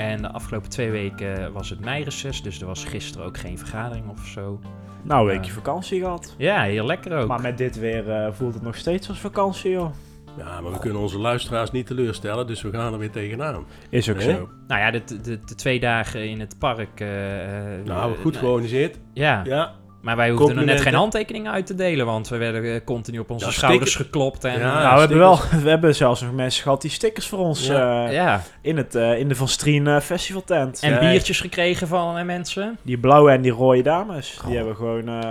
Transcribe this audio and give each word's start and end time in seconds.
En 0.00 0.22
de 0.22 0.30
afgelopen 0.30 0.70
twee 0.70 0.90
weken 0.90 1.52
was 1.52 1.70
het 1.70 1.80
meireces, 1.80 2.42
dus 2.42 2.60
er 2.60 2.66
was 2.66 2.84
gisteren 2.84 3.26
ook 3.26 3.38
geen 3.38 3.58
vergadering 3.58 4.08
of 4.08 4.26
zo. 4.26 4.60
Nou, 5.02 5.20
een 5.20 5.26
weekje 5.36 5.52
vakantie 5.52 6.00
gehad. 6.00 6.34
Ja, 6.38 6.62
heel 6.62 6.86
lekker 6.86 7.18
ook. 7.18 7.28
Maar 7.28 7.40
met 7.40 7.58
dit 7.58 7.78
weer 7.78 8.10
eh, 8.10 8.32
voelt 8.32 8.54
het 8.54 8.62
nog 8.62 8.76
steeds 8.76 9.08
als 9.08 9.18
vakantie, 9.18 9.70
joh. 9.70 9.90
Ja, 10.38 10.60
maar 10.60 10.72
we 10.72 10.78
kunnen 10.78 11.00
onze 11.02 11.18
luisteraars 11.18 11.70
niet 11.70 11.86
teleurstellen, 11.86 12.46
dus 12.46 12.62
we 12.62 12.70
gaan 12.70 12.92
er 12.92 12.98
weer 12.98 13.10
tegenaan. 13.10 13.64
Is 13.88 14.10
ook 14.10 14.16
Nee? 14.16 14.28
zo. 14.34 14.48
Nou 14.66 14.80
ja, 14.80 14.90
de, 14.90 15.04
de, 15.04 15.20
de 15.38 15.54
twee 15.54 15.80
dagen 15.80 16.28
in 16.28 16.40
het 16.40 16.58
park. 16.58 17.00
eh, 17.00 17.74
eh, 17.78 17.84
Nou, 17.84 18.12
eh, 18.14 18.20
goed 18.20 18.36
georganiseerd. 18.36 18.98
Ja, 19.12 19.40
Ja, 19.44 19.72
maar 20.00 20.16
wij 20.16 20.30
hoefden 20.30 20.56
nog 20.56 20.64
net 20.64 20.80
geen 20.80 20.94
handtekeningen 20.94 21.52
uit 21.52 21.66
te 21.66 21.74
delen, 21.74 22.06
want 22.06 22.28
we 22.28 22.36
werden 22.36 22.64
eh, 22.74 22.80
continu 22.84 23.18
op 23.18 23.30
onze 23.30 23.46
Ja, 23.46 23.50
schouders 23.52 23.90
stickers. 23.90 24.06
geklopt. 24.06 24.44
En, 24.44 24.58
Ja, 24.58 24.76
eh, 24.76 24.82
nou, 24.82 24.94
we 24.94 25.00
hebben, 25.00 25.18
wel, 25.18 25.38
we 25.62 25.68
hebben 25.68 25.94
zelfs 25.94 26.20
nog 26.20 26.32
mensen 26.32 26.62
gehad 26.62 26.82
die 26.82 26.90
stickers 26.90 27.26
voor 27.26 27.38
ons 27.38 27.66
Ja. 27.66 28.06
eh, 28.06 28.12
ja. 28.12 28.42
in, 28.62 28.76
het, 28.76 28.94
eh, 28.94 29.18
in 29.18 29.28
de 29.28 29.34
Van 29.34 29.48
Strien 29.48 29.86
eh, 29.86 30.00
Festival 30.00 30.44
tent. 30.44 30.80
En 30.82 30.90
Ja. 30.92 30.98
biertjes 30.98 31.40
gekregen 31.40 31.88
van 31.88 32.16
eh, 32.18 32.24
mensen. 32.24 32.78
Die 32.82 32.98
blauwe 32.98 33.30
en 33.30 33.40
die 33.42 33.52
rode 33.52 33.82
dames, 33.82 34.38
die 34.46 34.56
hebben 34.56 34.76
gewoon 34.76 35.08
eh, 35.08 35.30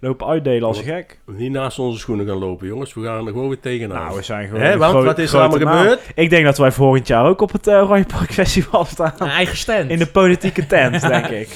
lopen 0.00 0.26
uitdelen 0.26 0.68
als 0.68 0.78
een 0.78 0.84
gek. 0.84 1.18
niet 1.26 1.50
naast 1.52 1.78
onze 1.78 1.98
schoenen 1.98 2.26
gaan 2.26 2.38
lopen, 2.38 2.66
jongens. 2.66 2.94
We 2.94 3.04
gaan 3.04 3.26
er 3.26 3.32
gewoon 3.32 3.48
weer 3.48 3.60
tegenaan. 3.60 4.02
Nou, 4.04 4.16
we 4.16 4.22
zijn 4.22 4.46
gewoon 4.48 4.62
Hè, 4.62 4.76
want 4.76 5.04
wat 5.04 5.18
is 5.18 5.32
er 5.32 5.40
allemaal 5.40 5.58
naam. 5.58 5.78
gebeurd? 5.78 6.00
Ik 6.14 6.30
denk 6.30 6.44
dat 6.44 6.58
wij 6.58 6.72
volgend 6.72 7.06
jaar 7.06 7.24
ook 7.26 7.40
op 7.40 7.52
het 7.52 7.66
uh, 7.66 7.82
Roy 7.86 8.04
Park 8.04 8.32
Festival 8.32 8.84
staan. 8.84 9.12
Een 9.18 9.28
eigen 9.28 9.56
stand. 9.56 9.90
In 9.90 9.98
de 9.98 10.06
politieke 10.06 10.66
tent, 10.66 11.00
denk 11.08 11.26
ik. 11.26 11.48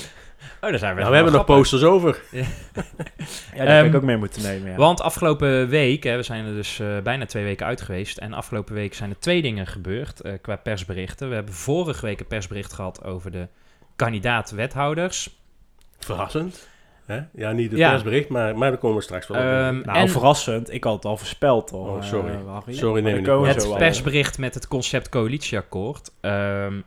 Oh, 0.64 0.70
daar 0.70 0.78
zijn 0.78 0.94
we. 0.94 0.98
Nou, 1.00 1.10
we 1.10 1.16
hebben 1.16 1.34
nog 1.34 1.44
posters 1.44 1.82
over. 1.82 2.20
Ja, 3.54 3.60
die 3.60 3.68
heb 3.68 3.68
Ehm, 3.68 3.86
ik 3.86 3.94
ook 3.94 4.02
mee 4.02 4.16
moeten 4.16 4.42
nemen, 4.42 4.70
ja. 4.70 4.76
Want 4.76 5.00
afgelopen 5.00 5.68
week, 5.68 6.02
hè, 6.04 6.16
we 6.16 6.22
zijn 6.22 6.44
er 6.46 6.54
dus 6.54 6.78
eh, 6.80 6.98
bijna 7.02 7.26
twee 7.26 7.44
weken 7.44 7.66
uit 7.66 7.80
geweest. 7.80 8.18
En 8.18 8.32
afgelopen 8.32 8.74
week 8.74 8.94
zijn 8.94 9.10
er 9.10 9.18
twee 9.18 9.42
dingen 9.42 9.66
gebeurd 9.66 10.20
eh, 10.20 10.32
qua 10.42 10.56
persberichten. 10.56 11.28
We 11.28 11.34
hebben 11.34 11.54
vorige 11.54 12.06
week 12.06 12.20
een 12.20 12.26
persbericht 12.26 12.72
gehad 12.72 13.04
over 13.04 13.30
de 13.30 13.48
kandidaat-wethouders. 13.96 15.30
Verrassend. 15.98 16.68
Hè? 17.06 17.20
Ja, 17.34 17.52
niet 17.52 17.70
het 17.70 17.78
Ja. 17.78 17.90
persbericht, 17.90 18.28
maar, 18.28 18.58
maar 18.58 18.70
daar 18.70 18.78
komen 18.78 18.96
we 18.96 19.02
straks 19.02 19.26
wel 19.26 19.36
op. 19.36 19.42
Ehm, 19.44 19.80
Nou, 19.80 19.98
en 19.98 20.08
verrassend. 20.08 20.72
Ik 20.72 20.84
had 20.84 20.94
het 20.94 21.04
al 21.04 21.16
voorspeld, 21.16 21.70
hoor. 21.70 21.88
Oh, 21.96 22.02
sorry. 22.02 22.32
eh. 22.34 22.58
Sorry, 22.68 23.02
neem 23.02 23.24
daar 23.24 23.40
we 23.40 23.48
het 23.48 23.76
persbericht 23.76 24.38
met 24.38 24.54
het 24.54 24.68
concept 24.68 25.08
coalitieakkoord. 25.08 26.10
Ehm, 26.20 26.80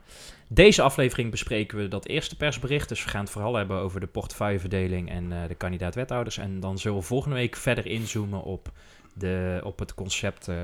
deze 0.48 0.82
aflevering 0.82 1.32
bespreken 1.32 1.78
we 1.78 1.88
dat 1.88 2.08
eerste 2.08 2.36
persbericht. 2.36 2.90
Dus 2.90 3.04
we 3.04 3.10
gaan 3.10 3.22
het 3.22 3.30
vooral 3.30 3.56
hebben 3.56 3.78
over 3.78 4.00
de 4.00 4.08
portefeuilleverdeling 4.08 5.10
en 5.10 5.32
eh, 5.32 5.48
de 5.48 5.56
kandidaat-wethouders. 5.56 6.38
En 6.38 6.60
dan 6.60 6.78
zullen 6.78 6.98
we 6.98 7.04
volgende 7.04 7.36
week 7.36 7.56
verder 7.56 7.86
inzoomen 7.86 8.44
op, 8.44 8.72
de, 9.14 9.60
op 9.64 9.80
het 9.80 9.94
concept 9.94 10.48
eh, 10.48 10.56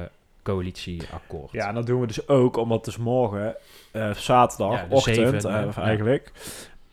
coalitieakkoord. 0.44 1.52
Ja, 1.52 1.68
en 1.68 1.76
dat 1.76 1.86
doen 1.86 2.02
we 2.02 2.08
dus 2.08 2.28
ook, 2.28 2.58
omdat 2.58 2.86
dus 2.86 2.98
morgen, 2.98 3.56
eh 3.92 4.14
zaterdag, 4.14 4.80
Ja, 4.80 4.86
ochtend, 4.90 5.46
eigenlijk, 5.46 6.32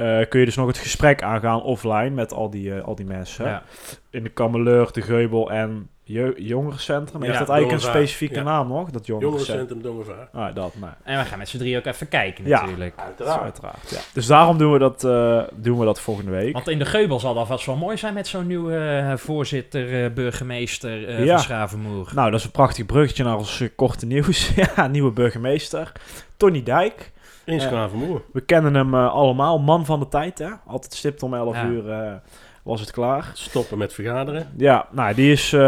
eh, 0.00 0.28
kun 0.28 0.40
je 0.40 0.46
dus 0.46 0.56
nog 0.56 0.66
het 0.66 0.78
gesprek 0.78 1.22
aangaan 1.22 1.62
offline 1.62 2.10
met 2.10 2.32
al 2.32 2.50
die, 2.50 2.74
eh, 2.74 2.84
al 2.84 2.94
die 2.94 3.06
mensen. 3.06 3.44
Ja. 3.44 3.62
In 4.10 4.22
de 4.22 4.28
Kameleur, 4.28 4.92
de 4.92 5.02
Geubel 5.02 5.50
en 5.50 5.88
je 6.02 6.34
Jongerencentrum. 6.36 7.20
Ja, 7.20 7.26
Heeft 7.26 7.38
dat 7.38 7.48
eigenlijk 7.48 7.82
een 7.82 7.88
specifieke 7.90 8.34
Ja. 8.34 8.42
naam 8.42 8.68
nog, 8.68 8.90
dat 8.90 9.06
Jongerencentrum? 9.06 9.56
Jongerencentrum 9.56 9.82
Dongevaar. 10.06 10.28
Ah, 10.48 10.54
dat, 10.54 10.72
nou. 10.80 10.92
En 11.04 11.18
we 11.18 11.24
gaan 11.24 11.38
met 11.38 11.48
z'n 11.48 11.58
drie 11.58 11.76
ook 11.76 11.84
even 11.84 12.08
kijken 12.08 12.46
Ja. 12.46 12.60
natuurlijk. 12.60 12.94
Uiteraard. 12.96 13.42
uiteraard 13.42 13.90
ja. 13.90 13.98
Dus 14.12 14.26
daarom 14.26 14.58
doen 14.58 14.72
we, 14.72 14.78
dat, 14.78 15.04
eh, 15.04 15.42
doen 15.54 15.78
we 15.78 15.84
dat 15.84 16.00
volgende 16.00 16.30
week. 16.30 16.52
Want 16.52 16.68
in 16.68 16.78
de 16.78 16.84
Geubel 16.84 17.20
zal 17.20 17.34
dat 17.34 17.46
vast 17.46 17.66
wel 17.66 17.76
mooi 17.76 17.96
zijn 17.96 18.14
met 18.14 18.26
zo'n 18.26 18.46
nieuwe 18.46 19.12
voorzitter, 19.16 20.04
eh, 20.04 20.10
burgemeester 20.12 21.08
eh 21.08 21.24
Ja. 21.24 21.34
van 21.34 21.38
Schravenmoer. 21.44 22.10
Nou, 22.14 22.30
dat 22.30 22.38
is 22.40 22.44
een 22.46 22.52
prachtig 22.52 22.86
bruggetje 22.86 23.24
naar 23.24 23.36
ons 23.36 23.62
korte 23.76 24.06
nieuws. 24.06 24.50
ja, 24.76 24.86
nieuwe 24.86 25.10
burgemeester. 25.10 25.92
Tony 26.36 26.62
Dijk. 26.62 27.10
Schravenmoer. 27.58 28.22
We 28.32 28.40
kennen 28.40 28.74
hem 28.74 28.94
eh, 28.94 29.12
allemaal. 29.12 29.58
Man 29.58 29.84
van 29.84 30.00
de 30.00 30.08
tijd, 30.08 30.38
hè. 30.38 30.48
Altijd 30.66 30.94
stipt 30.94 31.22
om 31.22 31.34
11 31.34 31.54
Ja. 31.54 31.64
uur 31.64 31.90
eh, 31.90 32.12
was 32.62 32.80
het 32.80 32.90
klaar. 32.90 33.30
Stoppen 33.34 33.78
met 33.78 33.92
vergaderen. 33.92 34.48
Ja, 34.56 34.86
nou, 34.90 35.14
die 35.14 35.32
is 35.32 35.52
eh, 35.52 35.60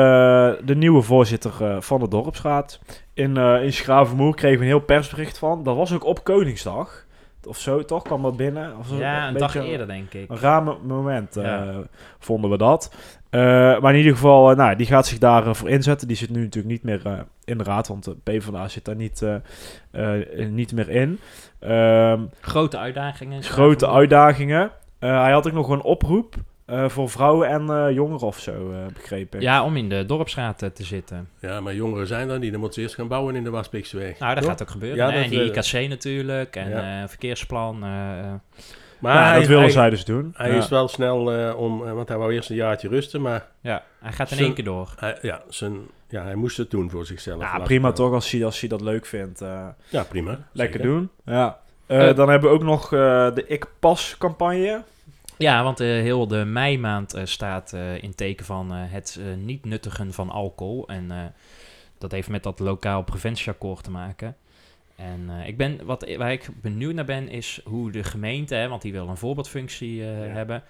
de 0.65 0.75
nieuwe 0.77 1.03
voorzitter 1.03 1.53
eh, 1.61 1.81
van 1.81 2.01
de 2.01 2.09
dorpsraad. 2.09 2.81
In, 3.15 3.37
eh 3.37 3.63
in 3.63 3.73
Schravenmoer 3.73 4.35
kregen 4.35 4.59
we 4.59 4.65
een 4.65 4.71
heel 4.71 4.81
persbericht 4.81 5.39
van. 5.39 5.63
Dat 5.63 5.77
was 5.77 5.93
ook 5.93 6.05
op 6.05 6.25
Koningsdag. 6.25 7.05
Of 7.49 7.59
zo, 7.59 7.85
toch? 7.85 8.03
Kwam 8.03 8.23
dat 8.23 8.37
binnen? 8.37 8.77
Of 8.79 8.87
zo, 8.87 8.97
ja, 8.97 9.29
een 9.29 9.35
dag 9.37 9.55
eerder 9.55 9.87
denk 9.87 10.13
ik. 10.15 10.31
Een 10.31 10.39
raar 10.39 10.63
mo- 10.63 10.79
moment 10.87 11.37
eh, 11.37 11.45
Ja. 11.45 11.73
vonden 12.19 12.51
we 12.51 12.57
dat. 12.59 12.95
Eh, 13.33 13.41
maar 13.81 13.93
in 13.93 13.99
ieder 13.99 14.13
geval, 14.13 14.51
eh, 14.51 14.57
nou, 14.57 14.77
die 14.77 14.87
gaat 14.87 15.07
zich 15.07 15.19
daarvoor 15.19 15.55
voor 15.57 15.69
inzetten. 15.69 16.09
Die 16.09 16.17
zit 16.17 16.31
nu 16.31 16.43
natuurlijk 16.43 16.73
niet 16.73 16.83
meer 16.83 17.01
eh, 17.07 17.19
in 17.45 17.59
de 17.59 17.65
raad, 17.65 17.89
want 17.89 18.05
de 18.05 18.17
PvdA 18.23 18.69
zit 18.69 18.85
daar 18.85 18.97
niet, 18.97 19.23
eh, 19.23 20.15
eh, 20.17 20.49
niet 20.49 20.73
meer 20.73 20.89
in. 20.89 21.19
Ehm, 21.59 22.21
Grote 22.41 22.79
uitdagingen. 22.79 23.37
in 23.37 23.43
grote 23.43 23.89
uitdagingen. 23.91 24.71
Eh, 24.99 25.21
hij 25.23 25.33
had 25.33 25.47
ook 25.47 25.53
nog 25.53 25.69
een 25.69 25.83
oproep 25.83 26.35
eh, 26.67 26.89
voor 26.89 27.11
vrouwen 27.11 27.49
en 27.49 27.71
eh, 27.71 27.95
jongeren 27.95 28.27
of 28.27 28.39
zo, 28.39 28.73
eh, 28.73 28.79
begrepen. 28.95 29.41
Ja, 29.41 29.65
om 29.65 29.77
in 29.77 29.89
de 29.89 30.05
dorpsraad 30.07 30.59
te 30.59 30.85
zitten. 30.85 31.29
Ja, 31.41 31.61
maar 31.61 31.75
jongeren 31.75 32.07
zijn 32.07 32.29
daar 32.29 32.39
niet. 32.39 32.51
Dan 32.51 32.61
moeten 32.61 32.75
ze 32.79 32.87
eerst 32.87 32.95
gaan 32.99 33.09
bouwen 33.09 33.37
in 33.37 33.45
de 33.45 33.51
Waspikse 33.51 33.97
Nou, 34.19 34.35
dat 34.35 34.43
Toch? 34.43 34.51
gaat 34.53 34.63
ook 34.63 34.71
gebeuren. 34.71 34.97
Ja, 34.99 35.13
en 35.13 35.31
die 35.31 35.45
IKC 35.45 35.89
natuurlijk. 35.89 36.57
En 36.57 36.69
ja. 36.71 37.03
eh, 37.03 37.09
verkeersplan. 37.09 37.85
Maar 39.03 39.15
Nou, 39.15 39.27
hij, 39.27 39.39
dat 39.39 39.47
willen 39.49 39.63
hij, 39.63 39.73
zij 39.73 39.91
dus 39.91 40.05
doen. 40.05 40.35
hij 40.37 40.51
Ja. 40.51 40.57
is 40.57 40.69
wel 40.69 40.89
snel 40.89 41.33
eh, 41.33 41.59
om, 41.59 41.87
eh, 41.87 41.93
want 41.93 42.09
hij 42.09 42.17
wou 42.19 42.33
eerst 42.33 42.51
een 42.51 42.57
jaartje 42.57 42.89
rusten, 42.89 43.21
maar 43.23 43.47
ja, 43.61 43.83
hij 44.01 44.13
gaat 44.13 44.31
in 44.31 44.35
Zijn- 44.37 44.47
één 44.47 44.55
keer 44.55 44.65
door. 44.65 44.95
hij, 44.97 45.19
ja, 45.23 45.43
zijn, 45.49 45.77
ja, 46.09 46.23
hij 46.23 46.35
moest 46.35 46.57
het 46.57 46.71
doen 46.71 46.91
voor 46.91 47.07
zichzelf. 47.07 47.41
Ja, 47.43 47.59
prima 47.59 47.83
maar. 47.83 47.95
toch, 47.95 48.13
als 48.13 48.31
hij, 48.31 48.45
als 48.45 48.61
hij 48.61 48.69
dat 48.69 48.81
leuk 48.81 49.07
vindt. 49.07 49.41
eh, 49.41 49.67
Ja, 49.89 50.03
prima. 50.03 50.31
lekker 50.53 50.81
Zeker. 50.81 50.95
doen. 50.95 51.11
Ja. 51.25 51.59
Dan 52.13 52.29
hebben 52.29 52.51
we 52.51 52.57
ook 52.57 52.63
nog 52.63 52.85
eh, 52.93 53.35
de 53.35 53.45
Ik 53.47 53.67
Pas 53.79 54.15
campagne. 54.19 54.83
Ja, 55.39 55.63
want 55.63 55.81
eh, 55.81 55.87
heel 55.89 56.27
de 56.27 56.45
meimaand 56.45 57.15
eh, 57.15 57.25
staat 57.25 57.73
eh, 57.73 58.03
in 58.03 58.15
teken 58.15 58.45
van 58.45 58.73
eh, 58.73 58.79
het 58.83 59.21
niet 59.37 59.65
nuttigen 59.65 60.13
van 60.13 60.31
alcohol. 60.31 60.89
En 60.89 61.11
eh, 61.11 61.17
dat 61.99 62.11
heeft 62.13 62.29
met 62.29 62.43
dat 62.43 62.59
lokaal 62.59 63.03
preventieakkoord 63.03 63.85
te 63.85 63.91
maken. 63.91 64.37
En 64.97 65.31
eh, 65.41 65.49
ik 65.49 65.57
ben, 65.57 65.85
wat, 65.85 66.15
waar 66.17 66.33
ik 66.33 66.49
benieuwd 66.61 66.95
naar 66.95 67.05
ben, 67.05 67.29
is 67.29 67.61
hoe 67.65 67.91
de 67.91 68.05
gemeente, 68.05 68.55
hè, 68.55 68.69
want 68.69 68.83
die 68.83 68.93
wil 68.93 69.09
een 69.09 69.17
voorbeeldfunctie 69.17 70.03
eh, 70.03 70.27
Ja. 70.27 70.33
hebben. 70.33 70.63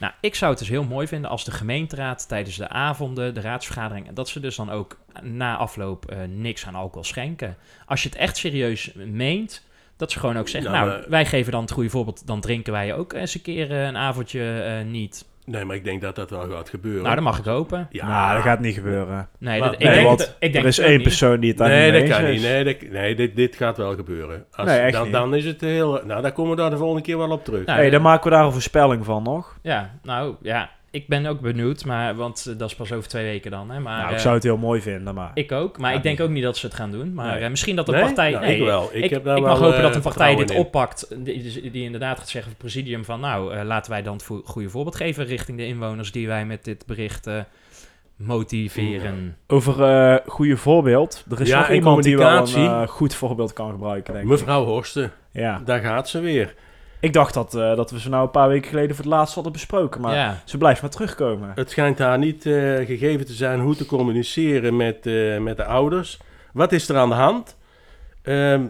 Nou, 0.00 0.12
ik 0.20 0.34
zou 0.34 0.50
het 0.50 0.58
dus 0.60 0.68
heel 0.68 0.84
mooi 0.84 1.06
vinden 1.06 1.30
als 1.30 1.44
de 1.44 1.50
gemeenteraad 1.50 2.28
tijdens 2.28 2.56
de 2.56 2.68
avonden, 2.68 3.34
de 3.34 3.40
raadsvergadering, 3.40 4.12
dat 4.12 4.28
ze 4.28 4.40
dus 4.40 4.56
dan 4.56 4.70
ook 4.70 4.98
na 5.22 5.56
afloop 5.56 6.10
eh, 6.10 6.18
niks 6.28 6.66
aan 6.66 6.74
alcohol 6.74 7.04
schenken. 7.04 7.56
Als 7.86 8.02
je 8.02 8.08
het 8.08 8.18
echt 8.18 8.36
serieus 8.36 8.92
meent, 8.94 9.64
dat 9.96 10.12
ze 10.12 10.18
gewoon 10.18 10.38
ook 10.38 10.48
zeggen, 10.48 10.70
Nou, 10.72 10.88
nou, 10.88 11.04
wij 11.08 11.26
geven 11.26 11.52
dan 11.52 11.60
het 11.60 11.70
goede 11.70 11.90
voorbeeld, 11.90 12.26
dan 12.26 12.40
drinken 12.40 12.72
wij 12.72 12.94
ook 12.94 13.12
eens 13.12 13.34
een 13.34 13.42
keer 13.42 13.70
een 13.72 13.96
avondje 13.96 14.82
niet. 14.86 15.24
Nee, 15.46 15.64
maar 15.64 15.76
ik 15.76 15.84
denk 15.84 16.00
dat 16.00 16.14
dat 16.16 16.30
wel 16.30 16.50
gaat 16.50 16.68
gebeuren. 16.68 17.02
Nou, 17.02 17.14
dat 17.14 17.24
mag 17.24 17.38
ik 17.38 17.44
hopen. 17.44 17.86
ja, 17.90 18.06
Nou, 18.08 18.34
dat 18.34 18.42
gaat 18.42 18.60
niet 18.60 18.74
gebeuren. 18.74 19.28
Nee, 19.38 19.60
Maar- 19.60 19.70
dat, 19.70 19.78
nee, 19.78 19.88
ik 19.88 19.94
denk, 20.18 20.20
ik 20.38 20.52
denk 20.52 20.54
er 20.64 20.70
is 20.70 20.78
één 20.78 20.92
niet. 20.92 21.02
persoon 21.02 21.40
die 21.40 21.48
het 21.48 21.58
daar 21.58 21.68
Nee, 21.68 21.82
niet 21.84 21.92
dat 21.92 22.00
mee 22.02 22.10
kan 22.10 22.20
eens 22.20 22.30
niet. 22.42 22.44
is. 22.44 22.50
Nee, 22.52 22.64
dat, 22.64 22.90
nee 22.90 23.14
dit, 23.14 23.36
dit 23.36 23.56
gaat 23.56 23.76
wel 23.76 23.94
gebeuren. 23.94 24.44
Als, 24.52 24.66
Nee, 24.68 24.78
echt 24.78 24.92
dan, 24.92 25.02
niet. 25.02 25.12
dan 25.12 25.34
is 25.34 25.44
het 25.44 25.60
heel... 25.60 26.00
Nou, 26.04 26.22
daar 26.22 26.32
komen 26.32 26.50
we 26.50 26.56
daar 26.62 26.70
de 26.70 26.76
volgende 26.76 27.02
keer 27.02 27.18
wel 27.18 27.30
op 27.30 27.44
terug. 27.44 27.66
Nou, 27.66 27.78
hey, 27.78 27.90
dan 27.90 28.02
maken 28.02 28.30
we 28.30 28.36
daar 28.36 28.44
een 28.44 28.52
voorspelling 28.52 29.04
van 29.04 29.22
nog. 29.22 29.58
Ja, 29.62 29.90
nou 30.02 30.34
ja, 30.42 30.70
ik 30.96 31.08
ben 31.08 31.26
ook 31.26 31.40
benieuwd, 31.40 31.84
maar, 31.84 32.14
want 32.14 32.46
eh, 32.50 32.58
dat 32.58 32.70
is 32.70 32.76
pas 32.76 32.92
over 32.92 33.08
twee 33.08 33.24
weken 33.24 33.50
dan. 33.50 33.70
Hè, 33.70 33.80
maar, 33.80 33.96
nou, 33.98 34.08
ik 34.10 34.16
eh, 34.16 34.22
zou 34.22 34.34
het 34.34 34.42
heel 34.42 34.56
mooi 34.56 34.80
vinden, 34.80 35.14
maar... 35.14 35.30
ik 35.34 35.52
ook, 35.52 35.78
maar 35.78 35.90
Ja, 35.90 35.96
ik 35.96 36.02
denk 36.02 36.18
nee. 36.18 36.26
ook 36.26 36.32
niet 36.32 36.42
dat 36.42 36.56
ze 36.56 36.66
het 36.66 36.74
gaan 36.74 36.90
doen. 36.90 37.14
Maar 37.14 37.34
Nee. 37.34 37.44
eh, 37.44 37.50
misschien 37.50 37.76
dat 37.76 37.86
de 37.86 37.92
Nee? 37.92 38.00
partij... 38.00 38.30
Nou, 38.30 38.44
nee, 38.44 38.56
ik 38.58 38.64
wel. 38.64 38.88
Ik 38.92 39.04
Ik, 39.04 39.10
heb 39.10 39.24
daar 39.24 39.36
ik 39.36 39.42
wel, 39.42 39.52
mag 39.52 39.60
hopen 39.62 39.82
dat 39.82 39.94
een 39.94 40.00
partij 40.02 40.34
dit 40.36 40.50
in. 40.50 40.56
oppakt, 40.58 41.14
die, 41.24 41.70
die 41.70 41.84
inderdaad 41.84 42.18
gaat 42.18 42.28
zeggen, 42.28 42.50
het 42.50 42.60
presidium 42.60 43.04
van 43.04 43.20
nou, 43.20 43.54
eh, 43.54 43.64
laten 43.64 43.90
wij 43.92 44.02
dan 44.02 44.12
het 44.12 44.22
vo- 44.22 44.42
goede 44.44 44.68
voorbeeld 44.68 44.96
geven 44.96 45.24
richting 45.24 45.58
de 45.58 45.66
inwoners 45.66 46.12
die 46.12 46.26
wij 46.26 46.46
met 46.46 46.64
dit 46.64 46.86
bericht 46.86 47.26
eh, 47.26 47.34
motiveren. 48.16 49.36
Over 49.46 49.82
eh 49.82 50.16
goede 50.26 50.56
voorbeeld. 50.56 51.24
Er 51.30 51.40
is 51.40 51.48
Ja, 51.48 51.58
nog 51.58 51.70
iemand 51.70 52.02
die 52.02 52.16
wel 52.16 52.48
een 52.56 52.88
goed 52.88 53.14
voorbeeld 53.14 53.52
kan 53.52 53.70
gebruiken, 53.70 54.12
denk 54.12 54.24
ik. 54.24 54.30
Mevrouw 54.30 54.64
Horsten, 54.64 55.12
Ja. 55.32 55.62
daar 55.64 55.80
gaat 55.80 56.08
ze 56.08 56.20
weer. 56.20 56.54
Ik 57.00 57.12
dacht 57.12 57.34
dat, 57.34 57.54
eh, 57.54 57.76
dat 57.76 57.90
we 57.90 58.00
ze 58.00 58.08
nou 58.08 58.22
een 58.24 58.30
paar 58.30 58.48
weken 58.48 58.68
geleden 58.68 58.96
voor 58.96 59.04
het 59.04 59.14
laatst 59.14 59.34
hadden 59.34 59.52
besproken, 59.52 60.00
maar 60.00 60.14
ja, 60.14 60.42
ze 60.44 60.58
blijft 60.58 60.80
maar 60.80 60.90
terugkomen. 60.90 61.52
Het 61.54 61.70
schijnt 61.70 61.98
haar 61.98 62.18
niet 62.18 62.46
eh, 62.46 62.52
gegeven 62.86 63.26
te 63.26 63.32
zijn 63.32 63.60
hoe 63.60 63.76
te 63.76 63.86
communiceren 63.86 64.76
met, 64.76 65.06
eh, 65.06 65.38
met 65.38 65.56
de 65.56 65.64
ouders. 65.64 66.18
Wat 66.52 66.72
is 66.72 66.88
er 66.88 66.96
aan 66.96 67.08
de 67.08 67.14
hand? 67.14 67.56
Ehm, 68.22 68.66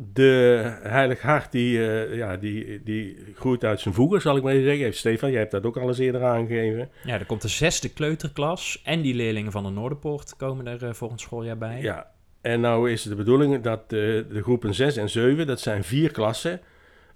de 0.00 0.62
Heilig 0.82 1.22
Hart, 1.22 1.52
die, 1.52 1.88
eh, 1.88 2.16
ja, 2.16 2.36
die, 2.36 2.82
die 2.82 3.32
groeit 3.34 3.64
uit 3.64 3.80
zijn 3.80 3.94
voegen, 3.94 4.20
zal 4.20 4.36
ik 4.36 4.42
maar 4.42 4.52
even 4.52 4.64
zeggen. 4.64 4.84
Heeft 4.84 4.98
Stefan, 4.98 5.30
jij 5.30 5.38
hebt 5.38 5.50
dat 5.50 5.64
ook 5.64 5.76
al 5.76 5.88
eens 5.88 5.98
eerder 5.98 6.24
aangegeven. 6.24 6.90
Ja, 7.04 7.18
er 7.18 7.26
komt 7.26 7.42
de 7.42 7.48
zesde 7.48 7.88
kleuterklas 7.88 8.80
en 8.84 9.00
die 9.02 9.14
leerlingen 9.14 9.52
van 9.52 9.62
de 9.62 9.70
Noorderpoort 9.70 10.36
komen 10.36 10.66
er 10.66 10.94
volgend 10.94 11.20
schooljaar 11.20 11.58
bij. 11.58 11.80
Ja, 11.80 12.10
en 12.40 12.60
nou 12.60 12.90
is 12.90 13.00
het 13.00 13.10
de 13.10 13.18
bedoeling 13.18 13.62
dat 13.62 13.80
eh, 13.80 13.88
de 13.88 14.40
groepen 14.42 14.74
6 14.74 14.96
en 14.96 15.08
7, 15.08 15.46
dat 15.46 15.60
zijn 15.60 15.84
vier 15.84 16.10
klassen, 16.10 16.60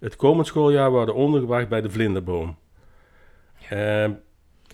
het 0.03 0.17
komend 0.17 0.47
schooljaar 0.47 0.91
worden 0.91 1.15
ondergebracht 1.15 1.69
bij 1.69 1.81
de 1.81 1.91
Vlinderboom. 1.91 2.57
Ehm, 3.69 4.11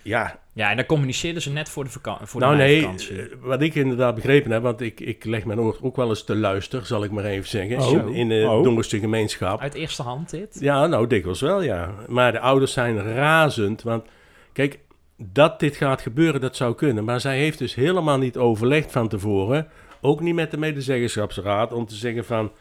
ja, 0.03 0.39
Ja, 0.53 0.69
en 0.69 0.75
dan 0.75 0.85
communiceerden 0.85 1.41
ze 1.41 1.51
net 1.51 1.69
voor 1.69 1.83
de, 1.83 1.89
vaka- 1.89 2.19
voor 2.25 2.41
nou 2.41 2.51
de 2.57 2.61
nee, 2.63 2.85
eh, 2.85 3.25
wat 3.41 3.61
ik 3.61 3.75
inderdaad 3.75 4.15
begrepen 4.15 4.51
heb, 4.51 4.61
want 4.61 4.81
ik, 4.81 4.99
ik 4.99 5.25
leg 5.25 5.45
mijn 5.45 5.59
oor 5.59 5.77
ook 5.81 5.95
wel 5.95 6.09
eens 6.09 6.23
te 6.23 6.35
luisteren, 6.35 6.85
zal 6.85 7.03
ik 7.03 7.11
maar 7.11 7.23
even 7.25 7.47
zeggen, 7.49 7.79
Oh. 7.79 7.91
in- 7.91 8.13
in 8.13 8.29
de 8.29 8.45
Oh. 8.49 8.63
Dongerse 8.63 8.99
gemeenschap. 8.99 9.59
Uit 9.61 9.73
eerste 9.73 10.01
hand 10.03 10.29
dit. 10.29 10.57
Ja, 10.59 10.87
nou 10.87 11.07
dikwijls 11.07 11.41
wel, 11.41 11.61
ja. 11.61 11.93
Maar 12.07 12.31
de 12.31 12.39
ouders 12.39 12.73
zijn 12.73 13.01
razend, 13.13 13.81
want 13.81 14.05
kijk, 14.53 14.79
dat 15.17 15.59
dit 15.59 15.75
gaat 15.75 16.01
gebeuren, 16.01 16.41
dat 16.41 16.55
zou 16.55 16.75
kunnen. 16.75 17.03
Maar 17.03 17.19
zij 17.21 17.37
heeft 17.37 17.57
dus 17.57 17.75
helemaal 17.75 18.17
niet 18.17 18.37
overlegd 18.37 18.91
van 18.91 19.07
tevoren, 19.07 19.67
ook 20.01 20.21
niet 20.21 20.35
met 20.35 20.51
de 20.51 20.57
medezeggenschapsraad, 20.57 21.73
om 21.73 21.85
te 21.85 21.95
zeggen 21.95 22.25
van, 22.25 22.51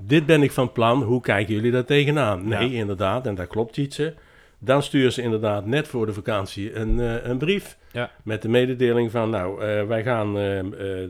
dit 0.00 0.26
ben 0.26 0.42
ik 0.42 0.52
van 0.52 0.72
plan, 0.72 1.02
hoe 1.02 1.20
kijken 1.20 1.54
jullie 1.54 1.70
daar 1.70 1.84
tegenaan? 1.84 2.48
Nee, 2.48 2.72
inderdaad, 2.74 3.26
en 3.26 3.34
dat 3.34 3.46
klopt 3.46 3.76
Ietse. 3.76 4.14
Dan 4.58 4.82
sturen 4.82 5.12
ze 5.12 5.22
inderdaad 5.22 5.66
net 5.66 5.88
voor 5.88 6.06
de 6.06 6.12
vakantie 6.12 6.74
een, 6.74 7.00
eh, 7.00 7.26
een 7.28 7.38
brief 7.38 7.76
Ja. 7.92 8.10
met 8.24 8.42
de 8.42 8.48
mededeling 8.48 9.10
van, 9.10 9.30
nou, 9.30 9.62
eh, 9.64 9.86
wij 9.86 10.02
gaan 10.02 10.36
eh, 10.38 10.58
eh, 10.58 10.66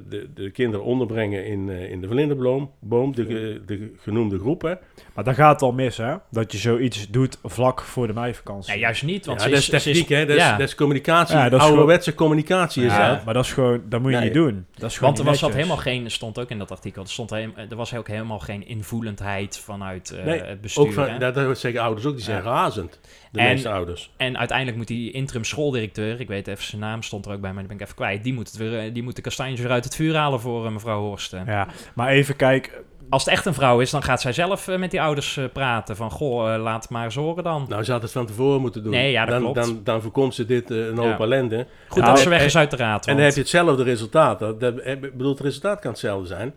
de, 0.09 0.29
de 0.35 0.51
kinderen 0.51 0.87
onderbrengen 0.87 1.47
in, 1.47 1.69
eh, 1.71 1.91
in 1.91 2.01
de 2.01 2.09
vlinderboom, 2.09 2.71
boom, 2.81 3.15
de, 3.15 3.61
de 3.67 3.93
genoemde 4.01 4.39
groepen. 4.39 4.79
Maar 5.15 5.25
dan 5.25 5.35
gaat 5.35 5.53
het 5.53 5.63
al 5.63 5.73
mis, 5.73 5.97
hè? 5.97 6.15
Dat 6.31 6.53
je 6.53 6.59
zoiets 6.59 7.09
doet 7.09 7.39
vlak 7.45 7.81
voor 7.83 8.07
de 8.07 8.13
meivakantie. 8.13 8.71
Nee, 8.73 8.81
juist 8.81 9.03
niet. 9.03 9.27
Want 9.27 9.39
ja, 9.39 9.45
ze 9.45 9.51
dat 9.51 9.59
is, 9.59 9.69
techniek, 9.85 10.09
hè? 10.09 10.27
Dat 10.27 10.37
is, 10.37 10.43
ja. 10.43 10.57
dat 10.57 10.69
is 10.69 10.75
communicatie. 10.75 11.37
Ja, 11.37 11.49
dat 11.49 11.61
is 11.61 11.67
Ouderwetse 11.67 12.15
communicatie 12.15 12.85
is 12.85 12.93
Ja, 12.93 13.15
dat. 13.15 13.25
maar 13.25 13.35
dat 13.35 13.45
is 13.45 13.53
gewoon, 13.53 13.83
dat 13.89 14.01
moet 14.01 14.11
je 14.11 14.17
Nee. 14.17 14.25
niet 14.25 14.35
doen. 14.35 14.67
Dat 14.75 14.91
is 14.91 14.97
gewoon 14.99 15.15
Want 15.15 15.25
er 15.27 15.31
was 15.31 15.41
dat 15.41 15.55
helemaal 15.55 15.77
geen, 15.77 16.11
stond 16.11 16.39
ook 16.39 16.51
in 16.51 16.59
dat 16.59 16.71
artikel, 16.71 17.03
er, 17.03 17.09
stond 17.09 17.31
heem- 17.31 17.55
er 17.71 17.77
was 17.77 17.95
ook 17.95 18.09
helemaal 18.09 18.39
geen 18.39 18.67
invoelendheid 18.67 19.59
vanuit 19.59 20.11
eh, 20.11 20.25
Nee, 20.25 20.41
het 20.43 20.61
bestuur. 20.61 20.85
Ook 20.85 20.93
van, 20.93 21.09
hè. 21.09 21.19
dat, 21.19 21.35
dat 21.35 21.59
zeggen 21.59 21.81
ouders 21.81 22.07
ook, 22.07 22.15
die 22.15 22.25
zijn 22.25 22.37
Ja. 22.43 22.43
razend. 22.51 23.01
De 23.33 23.39
En- 23.39 23.47
meeste 23.47 23.69
ouders. 23.69 24.11
En 24.17 24.39
uiteindelijk 24.39 24.77
moet 24.77 24.87
die 24.87 25.11
interim 25.11 25.45
schooldirecteur, 25.45 26.21
ik 26.21 26.29
weet 26.29 26.47
even 26.49 26.65
zijn 26.69 26.81
naam, 26.81 27.03
stond 27.03 27.27
er 27.27 27.33
ook 27.33 27.41
bij, 27.41 27.51
maar 27.51 27.59
die 27.59 27.69
ben 27.69 27.77
ik 27.77 27.83
even 27.83 27.95
kwijt, 27.95 28.25
die 28.25 28.33
moet, 28.35 28.47
het 28.47 28.57
weer, 28.57 28.79
eh, 28.79 28.95
die 28.95 29.03
moet 29.03 29.17
de 29.17 29.23
kastanjes 29.23 29.61
weer 29.61 29.71
uit 29.71 29.85
het 29.85 29.95
vuur 29.95 30.17
halen 30.17 30.41
voor 30.41 30.67
eh, 30.67 30.73
mevrouw 30.73 31.01
Horsten. 31.01 31.43
Ja, 31.47 31.67
maar 31.95 32.09
even 32.09 32.37
kijk. 32.37 32.83
Als 33.11 33.25
het 33.25 33.33
echt 33.33 33.47
een 33.47 33.55
vrouw 33.55 33.81
is, 33.81 33.91
dan 33.91 34.03
gaat 34.03 34.21
zij 34.21 34.33
zelf 34.33 34.69
eh, 34.69 34.79
met 34.79 34.91
die 34.91 35.03
ouders 35.03 35.41
praten. 35.53 35.97
Van, 35.97 36.11
goh, 36.11 36.63
laat 36.63 36.83
het 36.83 36.91
maar 36.91 37.05
eens 37.05 37.15
horen 37.15 37.45
dan. 37.45 37.67
Nou, 37.69 37.85
ze 37.85 37.93
had 37.93 38.03
het 38.03 38.13
van 38.13 38.27
tevoren 38.27 38.61
moeten 38.61 38.83
doen. 38.83 38.93
Nee, 38.93 39.11
ja, 39.11 39.25
dat 39.25 39.35
dan, 39.35 39.53
klopt. 39.53 39.67
Dan, 39.67 39.81
dan 39.85 40.03
voorkomt 40.03 40.35
ze 40.35 40.45
dit 40.45 40.71
een 40.71 40.97
hoop 40.97 41.19
Ja. 41.19 41.19
ellende. 41.19 41.67
Goed 41.89 42.03
Ja, 42.03 42.09
dat 42.09 42.19
ze 42.19 42.29
weg 42.29 42.45
is 42.45 42.57
uit 42.57 42.71
de 42.71 42.77
raad. 42.77 43.07
En 43.07 43.15
dan 43.15 43.25
heb 43.25 43.35
je 43.35 43.41
hetzelfde 43.41 43.83
resultaat. 43.83 44.39
Dat, 44.39 44.61
dat, 44.61 44.87
ik 44.87 45.01
bedoel, 45.01 45.31
het 45.31 45.41
resultaat 45.41 45.81
kan 45.81 45.91
hetzelfde 45.91 46.27
zijn. 46.27 46.55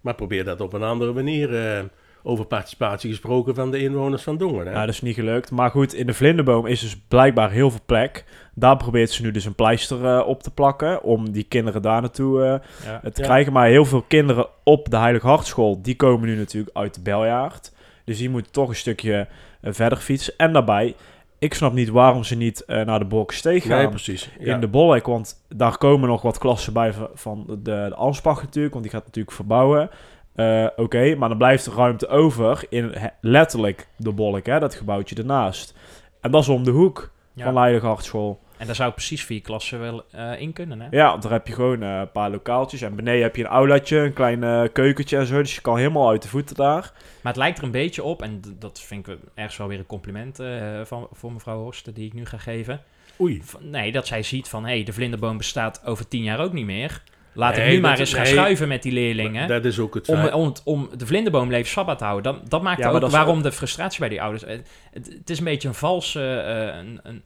Maar 0.00 0.14
probeer 0.14 0.44
dat 0.44 0.60
op 0.60 0.72
een 0.72 0.82
andere 0.82 1.12
manier 1.12 1.74
eh, 1.76 1.82
over 2.22 2.44
participatie 2.44 3.10
gesproken 3.10 3.54
van 3.54 3.70
de 3.70 3.78
inwoners 3.78 4.22
van 4.22 4.36
Dongen. 4.36 4.66
Hè? 4.66 4.72
Ja, 4.72 4.80
dat 4.80 4.94
is 4.94 5.02
niet 5.02 5.14
gelukt. 5.14 5.50
Maar 5.50 5.70
goed, 5.70 5.94
in 5.94 6.06
de 6.06 6.14
vlinderboom 6.14 6.66
is 6.66 6.80
dus 6.80 6.96
blijkbaar 7.08 7.50
heel 7.50 7.70
veel 7.70 7.80
plek. 7.86 8.24
Daar 8.54 8.76
probeert 8.76 9.10
ze 9.10 9.22
nu 9.22 9.30
dus 9.30 9.44
een 9.44 9.54
pleister 9.54 10.06
eh, 10.06 10.26
op 10.26 10.42
te 10.42 10.50
plakken. 10.50 11.02
Om 11.02 11.30
die 11.32 11.44
kinderen 11.44 11.82
daar 11.82 12.00
naartoe 12.00 12.42
eh, 12.42 12.46
ja. 12.84 13.00
te 13.10 13.20
Ja. 13.22 13.26
krijgen. 13.26 13.52
Maar 13.52 13.66
heel 13.66 13.84
veel 13.84 14.02
kinderen 14.08 14.46
op 14.64 14.90
de 14.90 14.96
Heilig 14.96 15.22
Hartschool, 15.22 15.82
die 15.82 15.96
komen 15.96 16.28
nu 16.28 16.36
natuurlijk 16.36 16.76
uit 16.76 16.94
de 16.94 17.00
Beljaard. 17.02 17.72
Dus 18.04 18.18
die 18.18 18.30
moeten 18.30 18.52
toch 18.52 18.68
een 18.68 18.74
stukje 18.76 19.26
verder 19.62 19.98
fietsen. 19.98 20.34
En 20.36 20.52
daarbij, 20.52 20.94
ik 21.38 21.54
snap 21.54 21.72
niet 21.72 21.88
waarom 21.88 22.24
ze 22.24 22.36
niet 22.36 22.64
eh, 22.64 22.84
naar 22.84 22.98
de 22.98 23.04
Bolkensteeg 23.04 23.64
gaan. 23.64 23.78
nee, 23.78 23.88
precies. 23.88 24.30
Ja. 24.38 24.54
in 24.54 24.60
de 24.60 24.68
Bollek. 24.68 25.06
Want 25.06 25.44
daar 25.48 25.78
komen 25.78 26.08
nog 26.08 26.22
wat 26.22 26.38
klassen 26.38 26.72
bij 26.72 26.92
van- 26.92 27.08
van 27.14 27.44
de, 27.48 27.62
de 27.62 27.94
Anspach 27.94 28.42
natuurlijk. 28.42 28.72
Want 28.74 28.84
die 28.86 28.94
gaat 28.94 29.04
natuurlijk 29.06 29.36
verbouwen. 29.36 29.90
Eh, 30.34 30.66
Oké, 30.76 31.14
maar 31.14 31.28
dan 31.28 31.38
blijft 31.38 31.66
er 31.66 31.72
ruimte 31.72 32.08
over 32.08 32.64
in 32.68 32.94
letterlijk 33.20 33.88
de 33.96 34.12
Bollek, 34.12 34.46
hè, 34.46 34.58
dat 34.60 34.74
gebouwtje 34.74 35.14
ernaast. 35.16 35.74
En 36.20 36.30
dat 36.30 36.42
is 36.42 36.48
om 36.48 36.64
de 36.64 36.70
hoek 36.70 37.10
Ja. 37.32 37.44
van 37.44 37.54
Leidige 37.54 37.86
Hartschool. 37.86 38.40
En 38.56 38.66
daar 38.66 38.74
zou 38.74 38.92
precies 38.92 39.24
vier 39.24 39.40
klassen 39.40 39.80
wel 39.80 40.02
eh, 40.10 40.40
in 40.40 40.52
kunnen, 40.52 40.80
hè? 40.80 40.86
Ja, 40.90 41.10
want 41.10 41.22
daar 41.22 41.32
heb 41.32 41.46
je 41.46 41.52
gewoon 41.52 41.82
eh, 41.82 41.98
een 41.98 42.10
paar 42.12 42.30
lokaaltjes. 42.30 42.82
En 42.82 42.96
beneden 42.96 43.22
heb 43.22 43.36
je 43.36 43.42
een 43.44 43.48
aulaatje, 43.50 43.98
een 43.98 44.12
klein 44.12 44.72
keukentje 44.72 45.16
en 45.16 45.26
zo. 45.26 45.38
Dus 45.38 45.54
je 45.54 45.60
kan 45.60 45.76
helemaal 45.76 46.08
uit 46.08 46.22
de 46.22 46.28
voeten 46.28 46.56
daar. 46.56 46.92
Maar 47.22 47.32
het 47.32 47.36
lijkt 47.42 47.58
er 47.58 47.64
een 47.64 47.70
beetje 47.70 48.02
op, 48.02 48.22
en 48.22 48.42
dat 48.58 48.80
vind 48.80 49.08
ik 49.08 49.16
ergens 49.34 49.56
wel 49.56 49.68
weer 49.68 49.78
een 49.78 49.86
compliment 49.86 50.38
van, 50.84 51.08
voor 51.12 51.32
mevrouw 51.32 51.62
Horsten, 51.62 51.94
die 51.94 52.06
ik 52.06 52.12
nu 52.14 52.24
ga 52.26 52.38
geven. 52.38 52.80
Oei. 53.20 53.42
Van- 53.44 53.70
nee, 53.70 53.92
dat 53.92 54.06
zij 54.06 54.22
ziet 54.22 54.48
van, 54.48 54.64
hé, 54.64 54.74
hey, 54.74 54.84
de 54.84 54.92
vlinderboom 54.92 55.36
bestaat 55.36 55.80
over 55.84 56.08
tien 56.08 56.22
jaar 56.22 56.40
ook 56.40 56.52
niet 56.52 56.64
meer. 56.66 57.02
Laat 57.40 57.56
ik 57.56 57.58
Nee, 57.58 57.66
nu 57.66 57.80
dat- 57.80 57.90
maar 57.90 57.98
eens 57.98 58.12
gaan 58.14 58.22
nee. 58.22 58.32
schuiven 58.32 58.68
met 58.68 58.82
die 58.82 58.92
leerlingen. 58.92 59.48
Dat 59.48 59.64
is 59.64 59.78
ook 59.78 59.94
het 59.94 60.32
om, 60.32 60.52
om, 60.64 60.88
de 60.96 61.06
vlinderboom 61.06 61.50
levensvatbaar 61.50 61.96
te 61.96 62.04
houden. 62.04 62.32
Dat, 62.32 62.50
dat 62.50 62.62
maakt 62.62 62.78
Ja, 62.78 62.90
ook 62.90 63.00
dat 63.00 63.10
waarom 63.10 63.42
de 63.42 63.52
frustratie 63.52 64.00
bij 64.00 64.08
die 64.08 64.22
ouders... 64.22 64.44
Het, 64.44 64.68
het 64.92 65.30
is 65.30 65.38
een 65.38 65.44
beetje 65.44 65.68
een 65.68 65.74
valse, 65.74 66.40
eh, 66.40 66.78
een, 66.78 67.00
een, 67.02 67.22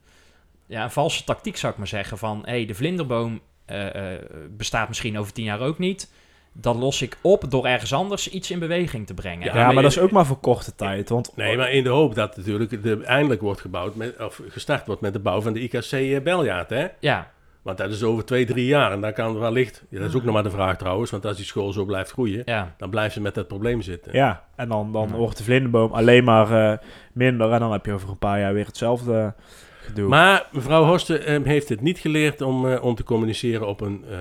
ja, 0.67 0.83
een 0.83 0.91
valse 0.91 1.23
tactiek, 1.23 1.57
zou 1.57 1.71
ik 1.71 1.77
maar 1.77 1.87
zeggen. 1.87 2.17
Van, 2.17 2.41
hé, 2.45 2.51
hey, 2.51 2.65
de 2.65 2.75
vlinderboom 2.75 3.41
eh, 3.65 4.13
eh, 4.13 4.19
bestaat 4.49 4.87
misschien 4.87 5.19
over 5.19 5.33
tien 5.33 5.43
jaar 5.45 5.59
ook 5.59 5.79
niet. 5.79 6.11
Dat 6.53 6.75
los 6.75 7.01
ik 7.01 7.17
op 7.21 7.51
door 7.51 7.65
ergens 7.65 7.93
anders 7.93 8.29
iets 8.29 8.51
in 8.51 8.59
beweging 8.59 9.07
te 9.07 9.13
brengen. 9.13 9.45
Ja, 9.45 9.53
Ja, 9.55 9.65
maar, 9.65 9.73
maar 9.73 9.83
dat 9.83 9.91
is 9.91 9.99
ook 9.99 10.11
maar 10.11 10.25
voor 10.25 10.39
korte 10.39 10.75
tijd. 10.75 11.09
Want 11.09 11.31
Nee, 11.35 11.57
maar 11.57 11.71
in 11.71 11.83
de 11.83 11.89
hoop 11.89 12.15
dat 12.15 12.37
natuurlijk 12.37 12.83
de, 12.83 13.03
eindelijk 13.03 13.41
wordt 13.41 13.61
gebouwd, 13.61 13.95
met, 13.95 14.19
of 14.19 14.41
gestart 14.47 14.85
wordt 14.85 15.01
met 15.01 15.13
de 15.13 15.19
bouw 15.19 15.41
van 15.41 15.53
de 15.53 15.59
IKC 15.59 16.23
Beljaard. 16.23 16.69
Hè? 16.69 16.87
ja, 16.99 17.31
Want 17.65 17.77
dat 17.77 17.91
is 17.91 18.03
over 18.03 18.25
twee, 18.25 18.45
drie 18.45 18.65
jaar. 18.65 18.91
En 18.91 19.01
dan 19.01 19.13
kan 19.13 19.39
wellicht, 19.39 19.83
ja, 19.89 19.99
dat 19.99 20.09
is 20.09 20.15
ook 20.15 20.23
nog 20.23 20.33
maar 20.33 20.43
de 20.43 20.49
vraag 20.49 20.77
trouwens, 20.77 21.11
want 21.11 21.25
als 21.25 21.35
die 21.37 21.45
school 21.45 21.71
zo 21.73 21.85
blijft 21.85 22.11
groeien, 22.11 22.41
ja. 22.45 22.73
dan 22.77 22.89
blijft 22.89 23.13
ze 23.13 23.21
met 23.21 23.35
dat 23.35 23.47
probleem 23.47 23.81
zitten. 23.81 24.13
ja, 24.13 24.45
en 24.55 24.69
dan, 24.69 24.91
dan 24.91 25.07
Ja. 25.09 25.15
wordt 25.15 25.37
de 25.37 25.43
vlinderboom 25.43 25.91
alleen 25.91 26.23
maar 26.23 26.71
eh, 26.71 26.77
minder. 27.13 27.51
En 27.51 27.59
dan 27.59 27.71
heb 27.71 27.85
je 27.85 27.93
over 27.93 28.09
een 28.09 28.17
paar 28.17 28.39
jaar 28.39 28.53
weer 28.53 28.65
hetzelfde 28.65 29.33
gedoe. 29.81 30.07
Maar 30.07 30.47
mevrouw 30.51 30.83
Horsten 30.83 31.25
eh, 31.25 31.43
heeft 31.43 31.69
het 31.69 31.81
niet 31.81 31.97
geleerd 31.99 32.41
om, 32.41 32.67
eh, 32.69 32.83
om 32.83 32.95
te 32.95 33.03
communiceren 33.03 33.67
op 33.67 33.81
een 33.81 34.05
eh, 34.09 34.17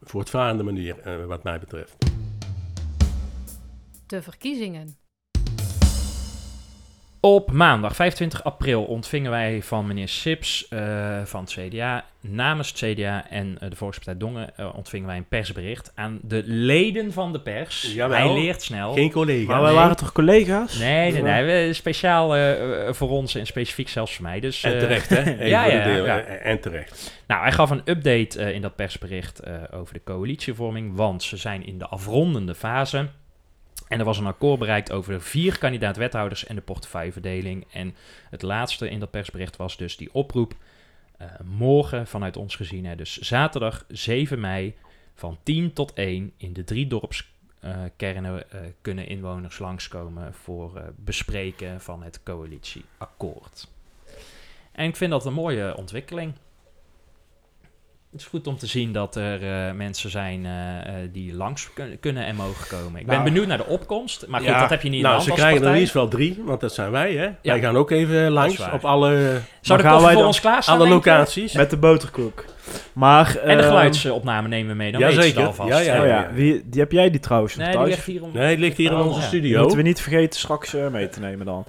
voortvarende 0.00 0.62
manier, 0.62 0.98
eh, 1.00 1.24
wat 1.24 1.42
mij 1.42 1.58
betreft. 1.58 1.96
De 4.06 4.22
verkiezingen. 4.22 4.96
Op 7.28 7.52
maandag 7.52 7.94
25 7.94 8.44
april 8.44 8.84
ontvingen 8.84 9.30
wij 9.30 9.62
van 9.62 9.86
meneer 9.86 10.08
Sips 10.08 10.68
eh, 10.68 11.24
van 11.24 11.40
het 11.40 11.50
CDA, 11.50 12.04
namens 12.20 12.68
het 12.68 12.78
CDA 12.78 13.30
en 13.30 13.56
eh, 13.60 13.70
de 13.70 13.76
Volkspartij 13.76 14.16
Dongen, 14.16 14.56
eh, 14.56 14.68
ontvingen 14.76 15.06
wij 15.06 15.16
een 15.16 15.28
persbericht 15.28 15.92
aan 15.94 16.18
de 16.22 16.42
leden 16.46 17.12
van 17.12 17.32
de 17.32 17.40
pers. 17.40 17.92
Jawel. 17.94 18.18
Hij 18.18 18.42
leert 18.42 18.62
snel. 18.62 18.92
Geen 18.92 19.10
collega. 19.10 19.50
maar 19.50 19.60
wij 19.60 19.70
nee. 19.70 19.80
waren 19.80 19.96
toch 19.96 20.12
collega's? 20.12 20.78
Nee, 20.78 21.12
nee, 21.12 21.22
nee. 21.22 21.44
we- 21.44 21.72
Speciaal 21.72 22.28
voor 22.94 23.10
ons 23.10 23.34
en 23.34 23.46
specifiek 23.46 23.88
zelfs 23.88 24.14
voor 24.14 24.24
mij. 24.24 24.40
Dus, 24.40 24.62
En 24.62 24.72
eh, 24.72 24.78
terecht, 24.78 25.08
hè? 25.08 25.22
Ja, 25.46 25.64
ja, 25.64 25.84
deel. 25.84 26.04
ja. 26.04 26.20
En 26.20 26.60
terecht. 26.60 27.22
Nou, 27.26 27.42
hij 27.42 27.52
gaf 27.52 27.70
een 27.70 27.82
update 27.84 28.40
eh, 28.40 28.54
in 28.54 28.62
dat 28.62 28.76
persbericht 28.76 29.40
eh, 29.40 29.54
over 29.70 29.94
de 29.94 30.02
coalitievorming, 30.04 30.96
want 30.96 31.22
ze 31.22 31.36
zijn 31.36 31.66
in 31.66 31.78
de 31.78 31.86
afrondende 31.86 32.54
fase. 32.54 33.08
En 33.88 33.98
er 33.98 34.04
was 34.04 34.18
een 34.18 34.26
akkoord 34.26 34.58
bereikt 34.58 34.92
over 34.92 35.12
de 35.12 35.20
vier 35.20 35.58
kandidaat-wethouders 35.58 36.46
en 36.46 36.54
de 36.54 36.60
portefeuilleverdeling. 36.60 37.66
En 37.72 37.94
het 38.30 38.42
laatste 38.42 38.90
in 38.90 39.00
dat 39.00 39.10
persbericht 39.10 39.56
was 39.56 39.76
dus 39.76 39.96
die 39.96 40.14
oproep. 40.14 40.54
eh, 41.16 41.26
morgen 41.44 42.06
vanuit 42.06 42.36
ons 42.36 42.56
gezien, 42.56 42.84
hè, 42.84 42.96
dus 42.96 43.18
zaterdag 43.18 43.84
7 43.88 44.40
mei 44.40 44.74
van 45.14 45.38
10 45.42 45.72
tot 45.72 45.92
1 45.92 46.32
in 46.36 46.52
de 46.52 46.64
drie 46.64 46.86
dorpskernen 46.86 48.50
eh, 48.50 48.60
kunnen 48.80 49.06
inwoners 49.06 49.58
langskomen 49.58 50.34
voor 50.34 50.76
eh, 50.76 50.84
bespreken 50.96 51.80
van 51.80 52.02
het 52.02 52.22
coalitieakkoord. 52.22 53.68
En 54.72 54.88
ik 54.88 54.96
vind 54.96 55.10
dat 55.10 55.26
een 55.26 55.32
mooie 55.32 55.76
ontwikkeling. 55.76 56.32
Het 58.12 58.20
is 58.20 58.26
goed 58.26 58.46
om 58.46 58.56
te 58.58 58.66
zien 58.66 58.92
dat 58.92 59.16
er 59.16 59.42
eh, 59.66 59.72
mensen 59.74 60.10
zijn 60.10 60.46
eh, 60.46 60.78
eh, 60.78 61.08
die 61.12 61.34
langs 61.34 61.72
kun- 61.72 61.96
kunnen 62.00 62.24
en 62.24 62.34
mogen 62.34 62.66
komen. 62.78 63.00
Ik 63.00 63.06
ben 63.06 63.14
Nou, 63.14 63.28
benieuwd 63.28 63.46
naar 63.46 63.56
de 63.56 63.66
opkomst. 63.66 64.26
Maar 64.26 64.40
goed, 64.40 64.48
Ja, 64.48 64.60
dat 64.60 64.70
heb 64.70 64.82
je 64.82 64.88
niet 64.88 65.02
Nou, 65.02 65.12
in 65.14 65.18
de 65.18 65.24
ze 65.24 65.30
hand 65.30 65.42
krijgen 65.42 65.62
er 65.66 65.72
in 65.74 65.78
ieder 65.80 65.92
geval 65.92 66.08
drie, 66.08 66.42
want 66.44 66.60
dat 66.60 66.74
zijn 66.74 66.90
wij, 66.90 67.12
hè? 67.14 67.28
Wij 67.42 67.60
gaan 67.60 67.76
ook 67.76 67.90
even 67.90 68.30
langs 68.30 68.70
op 68.72 68.84
alle, 68.84 69.40
Zou 69.60 69.78
de 69.82 69.84
koffie 69.84 69.90
wij 69.90 70.00
voor 70.00 70.12
dan 70.12 70.26
ons 70.26 70.40
klaarstaan, 70.40 70.76
alle 70.78 70.88
locaties. 70.88 71.52
Met 71.52 71.70
de 71.70 71.76
boterkoek. 71.76 72.44
Maar, 72.92 73.36
En 73.36 73.56
de 73.56 73.62
ehm, 73.62 73.68
geluidsopname 73.68 74.48
nemen 74.48 74.68
we 74.70 74.74
mee, 74.76 74.92
dan 74.92 75.00
Ja, 75.00 75.06
weten 75.06 75.22
ze 75.22 75.28
zeker. 75.28 75.46
het 75.48 75.58
alvast. 75.58 75.84
Ja, 75.84 75.94
ja, 75.94 76.00
Oh 76.02 76.06
ja, 76.06 76.28
wie, 76.32 76.62
die 76.68 76.80
heb 76.80 76.92
jij 76.92 77.10
die 77.10 77.20
trouwens 77.20 77.56
Nee, 77.56 77.66
die 77.66 77.74
thuis? 77.76 77.88
ligt 77.88 78.06
hier 78.06 78.22
om... 78.22 78.30
Nee, 78.32 78.50
het 78.50 78.58
ligt 78.58 78.76
hier 78.76 78.90
in 78.90 78.96
onze 78.96 79.08
ja. 79.10 79.16
Die 79.16 79.26
studio. 79.26 79.58
moeten 79.60 79.76
we 79.76 79.82
niet 79.82 80.00
vergeten 80.00 80.38
straks 80.40 80.74
eh, 80.74 80.88
mee 80.88 81.08
te 81.08 81.20
nemen 81.20 81.46
dan. 81.46 81.64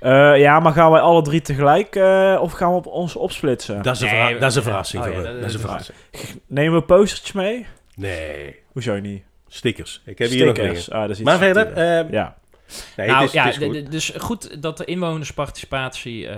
Eh, 0.00 0.38
ja, 0.38 0.60
maar 0.60 0.72
gaan 0.72 0.90
wij 0.90 1.00
alle 1.00 1.22
drie 1.22 1.40
tegelijk 1.40 1.96
eh, 1.96 2.38
of 2.40 2.52
gaan 2.52 2.70
we 2.70 2.76
op 2.76 2.86
ons 2.86 3.16
opsplitsen? 3.16 3.82
Dat 3.82 3.94
is 3.94 4.00
een, 4.00 4.08
Nee, 4.08 4.38
dat 4.38 4.50
is 4.50 4.56
een 4.56 4.62
verrassing 4.62 5.04
Oh, 5.04 5.10
ja, 5.12 5.22
dat- 5.22 5.34
Dat 5.40 5.44
is 5.44 5.54
een 5.54 5.60
verrassing. 5.60 5.98
Nemen 6.46 6.78
we 6.78 6.84
postertjes 6.84 7.32
mee? 7.32 7.66
Nee, 7.94 8.56
Hoezo 8.72 9.00
niet? 9.00 9.22
Stickers. 9.48 10.02
Ik 10.04 10.18
heb 10.18 10.28
hier 10.28 10.46
nog. 10.46 10.58
Ah, 10.90 11.00
dat 11.00 11.10
is 11.10 11.16
iets 11.16 11.24
Maar 11.28 11.38
verder, 11.38 11.62
subtieler. 11.66 12.04
eh, 12.06 12.10
ja. 12.12 12.36
nee, 12.96 13.06
nou 13.06 13.18
het 13.20 13.28
is, 13.28 13.34
ja, 13.34 13.44
het 13.44 13.52
is 13.52 13.58
d- 13.60 13.64
goed. 13.64 13.86
d- 13.86 13.90
dus 13.90 14.12
goed 14.18 14.62
dat 14.62 14.76
de 14.78 14.84
inwonersparticipatie 14.84 16.28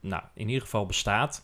nou, 0.00 0.22
in 0.34 0.46
ieder 0.48 0.62
geval 0.62 0.86
bestaat. 0.86 1.42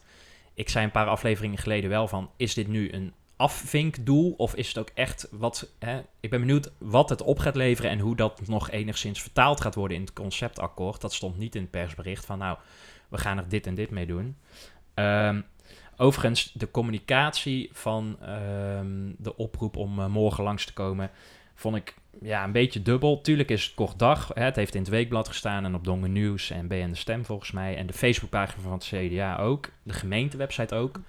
Ik 0.57 0.69
zei 0.69 0.85
een 0.85 0.91
paar 0.91 1.07
afleveringen 1.07 1.59
geleden 1.59 1.91
wel 1.91 2.09
van, 2.09 2.31
is 2.37 2.55
dit 2.55 2.69
nu 2.69 2.93
een 2.93 3.13
afvinkdoel 3.37 4.33
of 4.33 4.55
is 4.55 4.69
het 4.69 4.79
ook 4.79 4.91
echt 4.95 5.29
wat... 5.31 5.69
Hè, 5.79 6.03
ik 6.21 6.31
ben 6.31 6.41
benieuwd 6.41 6.73
wat 6.79 7.09
het 7.09 7.23
op 7.23 7.39
gaat 7.39 7.57
leveren 7.57 7.91
en 7.91 7.99
hoe 7.99 8.17
dat 8.17 8.47
nog 8.47 8.71
enigszins 8.71 9.23
vertaald 9.23 9.61
gaat 9.61 9.75
worden 9.75 9.97
in 9.97 10.03
het 10.03 10.13
conceptakkoord. 10.13 11.01
Dat 11.01 11.15
stond 11.15 11.39
niet 11.39 11.55
in 11.55 11.61
het 11.61 11.71
persbericht 11.71 12.25
van, 12.25 12.39
nou, 12.39 12.59
we 13.09 13.19
gaan 13.19 13.39
er 13.39 13.49
dit 13.49 13.67
en 13.67 13.75
dit 13.75 13.91
mee 13.91 14.07
doen. 14.07 14.37
Ehm, 14.95 15.41
overigens, 15.97 16.53
de 16.53 16.71
communicatie 16.71 17.71
van 17.73 18.17
ehm, 18.21 19.13
de 19.19 19.37
oproep 19.37 19.77
om 19.77 19.99
eh, 19.99 20.07
morgen 20.07 20.45
langs 20.45 20.65
te 20.65 20.73
komen, 20.73 21.11
vond 21.55 21.77
ik 21.77 21.95
ja, 22.21 22.45
een 22.45 22.53
beetje 22.53 22.83
dubbel. 22.83 23.21
Tuurlijk 23.21 23.51
is 23.51 23.65
het 23.65 23.75
kort 23.75 23.99
dag. 23.99 24.31
Hè. 24.35 24.43
Het 24.43 24.57
heeft 24.57 24.75
in 24.75 24.81
het 24.81 24.91
weekblad 24.91 25.29
gestaan 25.29 25.65
en 25.65 25.75
op 25.75 25.85
Dongen 25.85 26.13
Nieuws 26.13 26.51
en 26.51 26.69
BN 26.69 26.89
De 26.89 26.97
Stem 26.97 27.25
volgens 27.25 27.53
mij. 27.53 27.77
En 27.77 27.87
de 27.87 27.93
Facebookpagina 27.93 28.63
van 28.63 28.73
het 28.73 28.85
CDA 28.85 29.37
ook. 29.37 29.69
De 29.83 29.93
gemeentewebsite 29.93 30.75
ook. 30.75 31.01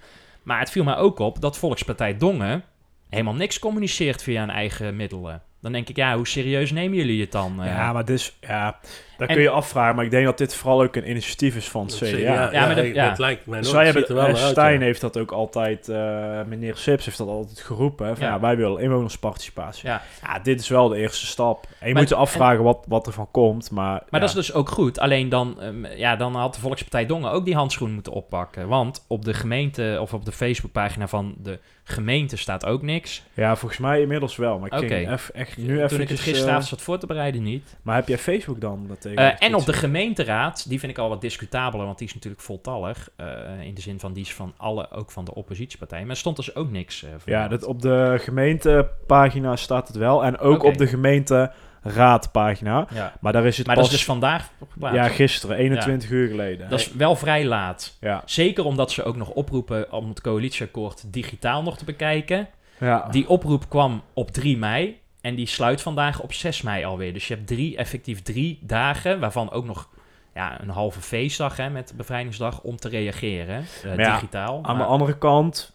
Maar 0.42 0.58
het 0.58 0.70
viel 0.70 0.84
mij 0.84 0.96
ook 0.96 1.18
op 1.18 1.40
dat 1.40 1.58
Volkspartij 1.58 2.16
Dongen 2.16 2.64
helemaal 3.08 3.34
niks 3.34 3.58
communiceert 3.58 4.22
via 4.22 4.40
hun 4.40 4.50
eigen 4.50 4.96
middelen. 4.96 5.42
Dan 5.60 5.72
denk 5.72 5.88
ik, 5.88 5.96
ja, 5.96 6.16
hoe 6.16 6.26
serieus 6.28 6.70
nemen 6.72 6.96
jullie 6.96 7.20
het 7.20 7.32
dan? 7.32 7.62
eh? 7.62 7.66
Ja, 7.66 7.92
maar 7.92 8.04
dus, 8.04 8.36
ja, 8.40 8.78
En- 9.18 9.26
kun 9.26 9.40
je 9.40 9.50
afvragen. 9.50 9.94
Maar 9.96 10.04
ik 10.04 10.10
denk 10.10 10.24
dat 10.24 10.38
dit 10.38 10.54
vooral 10.54 10.82
ook 10.82 10.96
een 10.96 11.10
initiatief 11.10 11.56
is 11.56 11.68
van 11.68 11.86
het 11.86 11.94
CDA. 11.96 12.06
Ja, 12.16 12.52
Ja, 12.52 12.66
maar 12.66 12.74
dat- 12.94 13.18
lijkt 13.18 13.46
mij 13.46 13.58
Dus 13.58 13.72
nog. 13.72 13.76
Het 13.76 13.84
hebben, 13.84 14.08
er 14.08 14.14
wel 14.14 14.24
uit, 14.24 14.36
Stijn 14.38 14.82
heeft 14.82 15.00
dat 15.00 15.18
ook 15.18 15.30
altijd, 15.30 15.88
eh, 15.88 16.42
meneer 16.46 16.76
Sips 16.76 17.04
heeft 17.04 17.18
dat 17.18 17.28
altijd 17.28 17.60
geroepen. 17.60 18.16
Van, 18.16 18.26
Ja. 18.26 18.32
ja. 18.32 18.40
wij 18.40 18.56
willen 18.56 18.82
inwonersparticipatie. 18.82 19.88
Ja. 19.88 20.02
Ja. 20.22 20.38
dit 20.38 20.60
is 20.60 20.68
wel 20.68 20.88
de 20.88 20.96
eerste 20.98 21.26
stap. 21.26 21.64
En 21.64 21.86
je 21.86 21.92
Maar- 21.92 22.02
moet 22.02 22.10
je 22.10 22.14
afvragen 22.16 22.62
wat, 22.64 22.84
wat 22.88 23.06
er 23.06 23.12
van 23.12 23.28
komt. 23.30 23.70
Maar, 23.70 23.84
Maar 23.92 24.02
ja. 24.10 24.18
dat 24.18 24.28
is 24.28 24.34
dus 24.34 24.52
ook 24.52 24.68
goed. 24.68 24.98
Alleen 24.98 25.28
dan, 25.28 25.60
ehm, 25.60 25.86
ja, 25.86 26.16
dan 26.16 26.34
had 26.34 26.54
de 26.54 26.60
Volkspartij 26.60 27.06
Dongen 27.06 27.30
ook 27.30 27.44
die 27.44 27.54
handschoen 27.54 27.92
moeten 27.94 28.12
oppakken. 28.12 28.68
Want 28.68 29.04
op 29.08 29.24
de 29.24 29.34
gemeente 29.34 29.98
of 30.00 30.14
op 30.14 30.24
de 30.24 30.32
Facebookpagina 30.32 31.08
van 31.08 31.34
de 31.42 31.58
gemeente 31.84 32.36
staat 32.36 32.66
ook 32.66 32.82
niks. 32.82 33.22
Ja, 33.34 33.56
volgens 33.56 33.80
mij 33.80 34.00
inmiddels 34.00 34.36
wel. 34.36 34.58
Maar 34.58 34.82
ik 34.82 34.88
ging 34.88 35.08
eff- 35.08 35.28
echt 35.28 35.47
nu 35.56 35.66
Toen 35.66 35.84
even... 35.84 36.00
ik 36.00 36.08
het 36.08 36.20
gisteravond 36.20 36.64
zat 36.64 36.82
voor 36.82 36.98
te 36.98 37.06
bereiden, 37.06 37.42
niet. 37.42 37.76
maar 37.82 37.94
heb 37.96 38.08
jij 38.08 38.18
Facebook 38.18 38.60
dan? 38.60 38.84
Dat 38.88 39.00
tegen 39.00 39.38
Eh, 39.38 39.46
en 39.46 39.54
op 39.54 39.66
de 39.66 39.72
gemeenteraad, 39.72 40.68
die 40.68 40.78
vind 40.78 40.92
ik 40.92 40.98
al 40.98 41.08
wat 41.08 41.20
discutabeler, 41.20 41.86
want 41.86 41.98
die 41.98 42.08
is 42.08 42.14
natuurlijk 42.14 42.42
voltallig. 42.42 43.08
eh, 43.16 43.26
in 43.60 43.74
de 43.74 43.80
zin 43.80 44.00
van, 44.00 44.12
die 44.12 44.22
is 44.22 44.34
van 44.34 44.54
alle, 44.56 44.90
ook 44.90 45.10
van 45.10 45.24
de 45.24 45.34
oppositiepartijen. 45.34 46.02
Maar 46.02 46.12
er 46.14 46.20
stond 46.20 46.36
dus 46.36 46.54
ook 46.54 46.70
niks 46.70 47.02
eh 47.02 47.10
voor. 47.18 47.32
Ja, 47.32 47.48
dat, 47.48 47.64
op 47.64 47.82
de 47.82 48.14
gemeentepagina 48.18 49.56
staat 49.56 49.88
het 49.88 49.96
wel. 49.96 50.24
En 50.24 50.38
ook 50.38 50.62
op 50.62 50.78
de 50.78 50.86
gemeenteraadpagina. 50.86 52.86
ja. 52.94 53.12
Maar 53.20 53.32
daar 53.32 53.46
is 53.46 53.58
het 53.58 53.66
Maar 53.66 53.76
dat 53.76 53.84
is 53.84 53.90
dus 53.90 54.04
vandaag 54.04 54.50
geplaatst. 54.72 54.96
ja, 54.96 55.08
gisteren, 55.08 55.56
21 55.56 56.10
uur 56.10 56.28
geleden. 56.28 56.70
Dat 56.70 56.80
is 56.80 56.92
wel 56.92 57.16
vrij 57.16 57.44
laat. 57.44 57.96
Ja. 58.00 58.22
Zeker 58.24 58.64
omdat 58.64 58.92
ze 58.92 59.02
ook 59.04 59.16
nog 59.16 59.30
oproepen 59.30 59.92
om 59.92 60.08
het 60.08 60.20
coalitieakkoord 60.20 61.12
digitaal 61.12 61.62
nog 61.62 61.78
te 61.78 61.84
bekijken. 61.84 62.48
Ja. 62.80 63.08
Die 63.10 63.28
oproep 63.28 63.68
kwam 63.68 64.02
op 64.12 64.30
3 64.30 64.58
mei 64.58 65.00
en 65.20 65.34
die 65.34 65.46
sluit 65.46 65.80
vandaag 65.82 66.20
op 66.20 66.32
6 66.32 66.62
mei 66.62 66.84
alweer. 66.84 67.12
Dus 67.12 67.28
je 67.28 67.34
hebt 67.34 67.46
drie, 67.46 67.76
effectief 67.76 68.22
drie 68.22 68.58
dagen, 68.62 69.20
waarvan 69.20 69.50
ook 69.50 69.64
nog 69.64 69.88
ja, 70.34 70.60
een 70.60 70.68
halve 70.68 71.00
feestdag 71.00 71.56
hè, 71.56 71.70
met 71.70 71.92
bevrijdingsdag 71.96 72.60
om 72.60 72.76
te 72.76 72.88
reageren, 72.88 73.56
eh, 73.82 73.88
Maar 73.88 74.00
ja, 74.00 74.14
digitaal. 74.14 74.54
Aan 74.62 74.76
Maar- 74.76 74.86
de 74.86 74.92
andere 74.92 75.18
kant, 75.18 75.74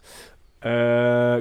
eh, 0.60 0.72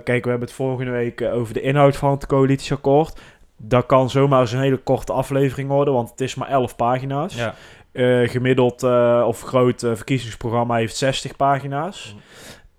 kijk, 0.04 0.24
we 0.24 0.30
hebben 0.30 0.40
het 0.40 0.52
volgende 0.52 0.90
week 0.90 1.20
eh, 1.20 1.34
over 1.34 1.54
de 1.54 1.60
inhoud 1.60 1.96
van 1.96 2.10
het 2.10 2.26
coalitieakkoord. 2.26 3.20
Dat 3.56 3.86
kan 3.86 4.10
zomaar 4.10 4.40
eens 4.40 4.52
een 4.52 4.60
hele 4.60 4.76
korte 4.76 5.12
aflevering 5.12 5.68
worden, 5.68 5.94
want 5.94 6.10
het 6.10 6.20
is 6.20 6.34
maar 6.34 6.48
11 6.48 6.76
pagina's. 6.76 7.34
ja. 7.34 7.54
Gemiddeld 8.26 8.82
of 9.26 9.40
groot 9.40 9.80
verkiezingsprogramma 9.80 10.76
heeft 10.76 10.96
60 10.96 11.36
pagina's. 11.36 12.16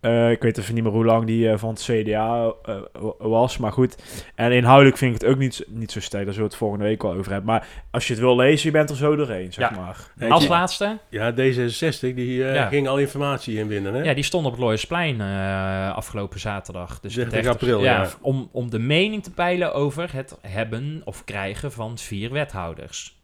Eh, 0.03 0.31
ik 0.31 0.41
weet 0.41 0.57
even 0.57 0.73
niet 0.73 0.83
meer 0.83 0.91
hoe 0.91 1.05
lang 1.05 1.25
die 1.25 1.49
eh, 1.49 1.57
van 1.57 1.69
het 1.69 1.81
CDA 1.83 2.53
eh, 2.65 2.75
was, 3.17 3.57
maar 3.57 3.71
goed. 3.71 3.95
En 4.35 4.51
inhoudelijk 4.51 4.97
vind 4.97 5.15
ik 5.15 5.21
het 5.21 5.29
ook 5.29 5.37
niet, 5.37 5.65
niet 5.67 5.91
zo 5.91 5.99
sterk, 5.99 6.23
daar 6.25 6.33
zullen 6.33 6.47
we 6.49 6.53
het 6.55 6.63
volgende 6.63 6.85
week 6.85 7.01
wel 7.01 7.13
over 7.13 7.31
hebben. 7.31 7.49
Maar 7.49 7.67
als 7.91 8.07
je 8.07 8.13
het 8.13 8.21
wil 8.21 8.35
lezen, 8.35 8.65
je 8.65 8.71
bent 8.77 8.89
er 8.89 8.95
zo 8.95 9.15
doorheen, 9.15 9.53
zeg 9.53 9.69
Ja. 9.69 9.75
maar. 9.75 10.29
Als 10.31 10.43
je- 10.43 10.49
laatste, 10.49 10.97
Ja, 11.09 11.31
D66 11.31 11.99
die 11.99 12.45
eh, 12.47 12.55
Ja. 12.55 12.67
ging 12.67 12.87
al 12.87 12.97
informatie 12.97 13.57
inwinnen, 13.57 13.93
hè? 13.93 14.01
ja, 14.03 14.13
die 14.13 14.23
stond 14.23 14.45
op 14.45 14.51
het 14.51 14.61
Looiersplein 14.61 15.21
eh, 15.21 15.95
afgelopen 15.95 16.39
zaterdag. 16.39 16.99
Dus 16.99 17.13
30 17.13 17.33
30 17.33 17.51
april, 17.51 17.83
ja. 17.83 18.07
Om, 18.21 18.49
om 18.51 18.69
de 18.69 18.79
mening 18.79 19.23
te 19.23 19.31
peilen 19.31 19.73
over 19.73 20.09
het 20.13 20.37
hebben 20.41 21.01
of 21.05 21.23
krijgen 21.23 21.71
van 21.71 21.97
vier 21.97 22.31
wethouders. 22.31 23.21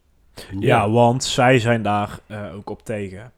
Ja, 0.59 0.89
want 0.89 1.23
zij 1.23 1.59
zijn 1.59 1.81
daar 1.81 2.19
eh, 2.27 2.55
ook 2.55 2.69
op 2.69 2.83
tegen. 2.85 3.31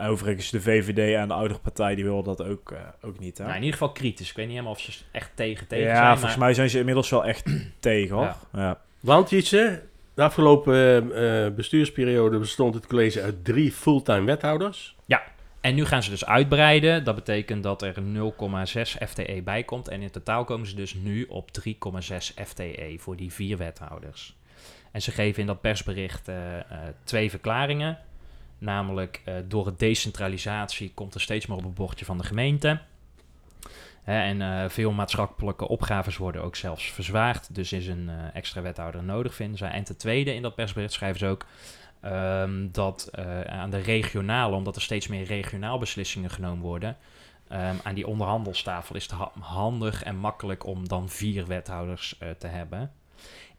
Overigens, 0.00 0.50
de 0.50 0.60
VVD 0.60 1.14
en 1.14 1.28
de 1.28 1.34
oudere 1.34 1.60
partij, 1.60 1.94
die 1.94 2.04
willen 2.04 2.24
dat 2.24 2.42
ook, 2.42 2.72
eh, 2.72 2.78
ook 3.02 3.18
niet, 3.18 3.38
hè? 3.38 3.44
Nou, 3.44 3.56
in 3.56 3.62
ieder 3.62 3.78
geval 3.78 3.92
kritisch. 3.92 4.30
Ik 4.30 4.36
weet 4.36 4.44
niet 4.46 4.54
helemaal 4.54 4.74
of 4.76 4.80
ze 4.80 4.92
echt 5.12 5.30
tegen 5.34 5.66
tegen 5.66 5.86
ja, 5.86 5.94
zijn. 5.94 6.06
volgens 6.06 6.30
maar- 6.30 6.44
mij 6.44 6.54
zijn 6.54 6.70
ze 6.70 6.78
inmiddels 6.78 7.10
wel 7.10 7.24
echt 7.24 7.50
tegen, 7.80 8.14
hoor. 8.16 8.24
Ja. 8.24 8.38
Ja. 8.52 8.80
Want 9.00 9.30
Jitse, 9.30 9.82
de 10.14 10.22
afgelopen 10.22 10.74
eh, 10.74 11.46
eh, 11.46 11.54
bestuursperiode 11.54 12.38
bestond 12.38 12.74
het 12.74 12.86
college 12.86 13.22
uit 13.22 13.44
drie 13.44 13.72
fulltime 13.72 14.24
wethouders. 14.24 14.96
En 15.60 15.74
nu 15.74 15.84
gaan 15.84 16.02
ze 16.02 16.10
dus 16.10 16.24
uitbreiden. 16.24 17.04
Dat 17.04 17.14
betekent 17.14 17.62
dat 17.62 17.82
er 17.82 17.94
0,6 18.02 18.96
FTE 19.06 19.40
bij 19.44 19.62
komt. 19.62 19.88
En 19.88 20.02
in 20.02 20.10
totaal 20.10 20.44
komen 20.44 20.66
ze 20.66 20.74
dus 20.74 20.94
nu 20.94 21.24
op 21.24 21.50
3,6 21.52 22.34
FTE 22.44 22.94
voor 22.98 23.16
die 23.16 23.32
vier 23.32 23.56
wethouders. 23.56 24.36
En 24.92 25.02
ze 25.02 25.10
geven 25.10 25.40
in 25.40 25.46
dat 25.46 25.60
persbericht 25.60 26.28
eh, 26.28 26.58
eh, 26.58 26.64
twee 27.04 27.30
verklaringen. 27.30 27.98
Namelijk, 28.58 29.22
eh, 29.24 29.34
door 29.44 29.66
het 29.66 29.78
decentralisatie 29.78 30.92
komt 30.94 31.14
er 31.14 31.20
steeds 31.20 31.46
meer 31.46 31.56
op 31.56 31.64
het 31.64 31.74
bordje 31.74 32.04
van 32.04 32.18
de 32.18 32.24
gemeente. 32.24 32.80
Hè, 34.02 34.22
en 34.22 34.42
eh, 34.42 34.68
veel 34.68 34.92
maatschappelijke 34.92 35.68
opgaves 35.68 36.16
worden 36.16 36.42
ook 36.42 36.56
zelfs 36.56 36.92
verzwaard. 36.92 37.54
Dus 37.54 37.72
is 37.72 37.86
een 37.86 38.08
eh, 38.08 38.14
extra 38.32 38.62
wethouder 38.62 39.02
nodig, 39.02 39.34
vinden 39.34 39.58
zij. 39.58 39.70
En 39.70 39.84
ten 39.84 39.96
tweede, 39.96 40.34
in 40.34 40.42
dat 40.42 40.54
persbericht 40.54 40.92
schrijven 40.92 41.18
ze 41.18 41.26
ook 41.26 41.46
ehm, 42.00 42.68
dat 42.72 43.10
aan 43.46 43.70
de 43.70 43.78
regionale, 43.78 44.56
omdat 44.56 44.76
er 44.76 44.82
steeds 44.82 45.06
meer 45.06 45.24
regionaal 45.24 45.78
beslissingen 45.78 46.30
genomen 46.30 46.62
worden, 46.62 46.96
ehm, 47.48 47.74
aan 47.82 47.94
die 47.94 48.06
onderhandelstafel 48.06 48.96
is 48.96 49.02
het 49.02 49.12
ha- 49.12 49.32
handig 49.40 50.02
en 50.02 50.16
makkelijk 50.16 50.66
om 50.66 50.88
dan 50.88 51.08
vier 51.08 51.46
wethouders 51.46 52.18
te 52.38 52.46
hebben. 52.46 52.92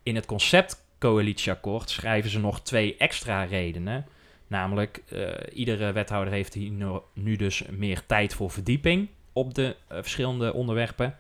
In 0.04 0.16
het 0.16 0.26
conceptcoalitieakkoord 0.26 1.90
schrijven 1.90 2.30
ze 2.30 2.40
nog 2.40 2.62
twee 2.62 2.98
extra 2.98 3.44
redenen. 3.44 4.06
Namelijk, 4.50 5.04
eh, 5.10 5.28
iedere 5.54 5.92
wethouder 5.92 6.34
heeft 6.34 6.54
hier 6.54 6.70
nu, 6.70 7.00
nu 7.14 7.36
dus 7.36 7.64
meer 7.70 8.06
tijd 8.06 8.34
voor 8.34 8.52
verdieping 8.52 9.08
op 9.34 9.54
de 9.54 9.76
eh, 9.88 9.98
verschillende 10.02 10.54
onderwerpen. 10.54 11.16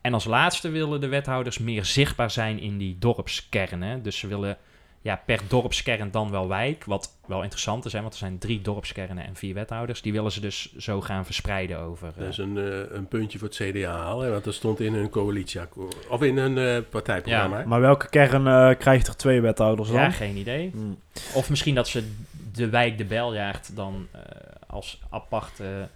En 0.00 0.14
als 0.14 0.24
laatste 0.24 0.68
willen 0.68 1.00
de 1.00 1.08
wethouders 1.08 1.58
meer 1.58 1.84
zichtbaar 1.84 2.30
zijn 2.30 2.58
in 2.58 2.78
die 2.78 2.96
dorpskernen. 2.98 4.02
Dus 4.02 4.18
ze 4.18 4.26
willen 4.26 4.58
ja, 5.02 5.22
per 5.26 5.40
dorpskern 5.48 6.10
dan 6.10 6.30
wel 6.30 6.48
wijk. 6.48 6.84
Wat 6.84 7.18
wel 7.26 7.42
interessant 7.42 7.84
is, 7.84 7.92
hè, 7.92 8.00
want 8.00 8.12
er 8.12 8.18
zijn 8.18 8.38
drie 8.38 8.60
dorpskernen 8.60 9.26
en 9.26 9.34
vier 9.36 9.54
wethouders. 9.54 10.02
Die 10.02 10.12
willen 10.12 10.32
ze 10.32 10.40
dus 10.40 10.76
zo 10.76 11.00
gaan 11.00 11.24
verspreiden 11.24 11.78
over. 11.78 12.12
Dat 12.16 12.28
is 12.28 12.38
een, 12.38 12.58
eh, 12.58 12.96
een 12.96 13.06
puntje 13.06 13.38
voor 13.38 13.48
het 13.48 13.56
CDA 13.56 13.96
halen, 13.96 14.30
want 14.30 14.44
dat 14.44 14.54
stond 14.54 14.80
in 14.80 14.94
hun 14.94 15.08
coalitieakkoord. 15.08 16.08
Of 16.08 16.22
in 16.22 16.38
hun 16.38 16.58
eh, 16.58 16.82
partijprogramma. 16.90 17.64
Maar 17.66 17.80
welke 17.80 18.08
kern 18.08 18.46
eh, 18.46 18.78
krijgt 18.78 19.06
er 19.06 19.16
twee 19.16 19.40
wethouders 19.40 19.88
dan? 19.88 20.00
ja, 20.00 20.10
geen 20.10 20.36
idee. 20.36 20.70
Hmm. 20.72 20.98
Of 21.34 21.50
misschien 21.50 21.74
dat 21.74 21.88
ze 21.88 22.10
de 22.52 22.68
wijk 22.68 22.98
de 22.98 23.04
Beljaard 23.04 23.76
dan 23.76 24.08
eh, 24.12 24.20
als 24.66 25.00
aparte 25.10 25.88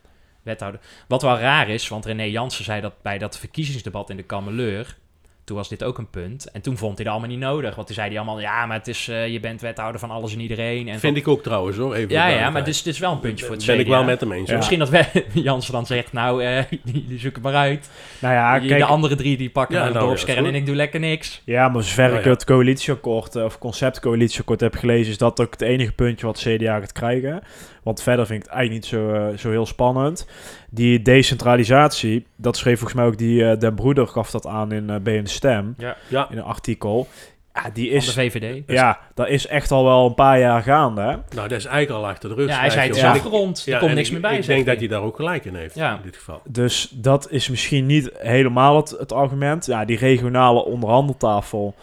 wethouder. 0.42 0.80
Wat 1.08 1.22
wel 1.22 1.38
raar 1.38 1.68
is, 1.68 1.88
want 1.88 2.04
René 2.04 2.22
Jansen 2.22 2.64
zei 2.64 2.80
dat 2.80 3.02
bij 3.02 3.18
dat 3.18 3.38
verkiezingsdebat 3.38 4.10
in 4.10 4.16
de 4.16 4.22
Kameleur. 4.22 4.96
Toen 5.46 5.56
was 5.56 5.68
dit 5.68 5.84
ook 5.84 5.98
een 5.98 6.10
punt. 6.10 6.50
En 6.50 6.60
toen 6.60 6.76
vond 6.76 6.94
hij 6.96 7.04
dat 7.04 7.12
allemaal 7.14 7.30
niet 7.30 7.40
nodig. 7.44 7.74
Want 7.74 7.86
toen 7.86 7.96
zei 7.96 8.08
hij 8.08 8.16
allemaal, 8.16 8.40
ja, 8.40 8.66
maar 8.66 8.76
het 8.76 8.88
is, 8.88 9.08
eh, 9.08 9.28
je 9.28 9.40
bent 9.40 9.60
wethouder 9.60 10.00
van 10.00 10.10
alles 10.10 10.32
en 10.34 10.40
iedereen. 10.40 10.88
En 10.88 10.98
Vind 10.98 11.16
ik 11.16 11.28
ook 11.28 11.42
trouwens 11.42 11.76
hoor. 11.76 11.94
Even 11.94 12.10
ja, 12.10 12.26
ja, 12.26 12.50
maar 12.50 12.64
dit 12.64 12.74
is, 12.74 12.82
dit 12.82 12.94
is 12.94 13.00
wel 13.00 13.12
een 13.12 13.20
puntje 13.20 13.44
voor 13.46 13.54
het 13.54 13.66
ben 13.66 13.78
ik 13.78 13.84
CDA. 13.84 13.90
wel 13.90 14.04
met 14.04 14.20
hem 14.20 14.32
eens. 14.32 14.50
Ja. 14.50 14.56
Misschien 14.56 14.78
dat 14.78 14.88
we, 14.88 15.04
Jansen 15.32 15.72
dan 15.72 15.86
zegt, 15.86 16.12
nou, 16.12 16.44
eh 16.44 16.62
die 17.08 17.18
zoek 17.18 17.34
het 17.34 17.42
maar 17.42 17.54
uit. 17.54 17.90
Nou 18.18 18.34
ja, 18.34 18.58
Die- 18.58 18.68
kijk, 18.68 18.80
de 18.80 18.86
andere 18.86 19.14
drie 19.14 19.36
die 19.36 19.50
pakken 19.50 19.76
Ja, 19.76 19.86
de 19.86 19.92
nou, 19.92 20.06
dorpskern 20.06 20.42
is 20.44 20.48
en 20.50 20.54
ik 20.54 20.66
doe 20.66 20.74
lekker 20.76 21.00
niks. 21.00 21.42
ja, 21.44 21.68
maar 21.68 21.82
zover 21.82 22.10
Oh, 22.12 22.18
ik 22.18 22.24
ja. 22.24 22.30
het 22.30 22.44
coalitieakkoord 22.44 23.36
eh, 23.36 23.44
of 23.44 23.58
conceptcoalitieakkoord 23.58 24.60
heb 24.60 24.74
gelezen, 24.74 25.10
is 25.12 25.18
dat 25.18 25.40
ook 25.40 25.50
het 25.52 25.62
enige 25.62 25.92
puntje 25.92 26.26
wat 26.26 26.38
CDA 26.38 26.78
gaat 26.78 26.92
krijgen. 26.92 27.42
Want 27.86 28.02
verder 28.02 28.26
vind 28.26 28.42
ik 28.42 28.48
het 28.48 28.54
eigenlijk 28.58 28.82
niet 28.84 28.92
zo, 29.00 29.12
eh, 29.12 29.36
zo 29.38 29.50
heel 29.50 29.66
spannend. 29.66 30.26
Die 30.70 31.02
decentralisatie, 31.02 32.26
dat 32.36 32.56
schreef 32.56 32.78
volgens 32.78 32.98
mij 32.98 33.04
ook 33.08 33.18
die 33.18 33.48
eh 33.50 33.58
Den 33.58 33.74
Broeder 33.74 34.06
gaf 34.08 34.30
dat 34.30 34.46
aan 34.46 34.72
in 34.72 34.90
eh 34.90 34.96
BN 34.96 35.22
De 35.22 35.28
Stem. 35.28 35.74
Ja. 35.78 35.96
Ja, 36.08 36.30
in 36.30 36.36
een 36.38 36.44
artikel. 36.44 37.06
Ja, 37.54 37.70
die 37.72 37.90
van 37.90 37.98
de 38.00 38.06
is... 38.06 38.12
VVD. 38.32 38.62
Ja, 38.66 38.98
dat 39.14 39.28
is 39.28 39.46
echt 39.46 39.70
al 39.70 39.84
wel 39.84 40.06
een 40.06 40.14
paar 40.14 40.38
jaar 40.38 40.62
gaande, 40.62 41.00
hè? 41.00 41.06
Nou, 41.06 41.22
dat 41.48 41.50
is 41.52 41.64
eigenlijk 41.64 42.04
al 42.04 42.08
achter 42.10 42.28
de 42.28 42.34
rug. 42.34 42.48
Ja, 42.48 42.58
hij 42.58 42.70
zei 42.70 42.86
het 42.86 42.96
is 42.96 43.02
Ja. 43.02 43.10
afgerond, 43.10 43.66
er 43.66 43.78
komt 43.78 43.90
en 43.90 43.96
niks 43.96 44.06
ik- 44.06 44.12
meer 44.12 44.22
bij. 44.22 44.36
Ik 44.38 44.46
denk 44.46 44.58
dat 44.66 44.76
hij. 44.78 44.86
hij 44.86 44.96
daar 44.96 45.02
ook 45.06 45.16
gelijk 45.16 45.44
in 45.44 45.54
heeft, 45.54 45.74
Ja. 45.74 45.94
in 45.96 46.02
dit 46.02 46.16
geval. 46.16 46.40
Dus 46.44 46.88
dat 46.94 47.30
is 47.30 47.48
misschien 47.48 47.86
niet 47.86 48.10
helemaal 48.18 48.76
het, 48.76 48.90
het 48.98 49.12
argument. 49.12 49.66
Ja, 49.66 49.84
die 49.84 49.98
regionale 49.98 50.64
onderhandeltafel. 50.64 51.74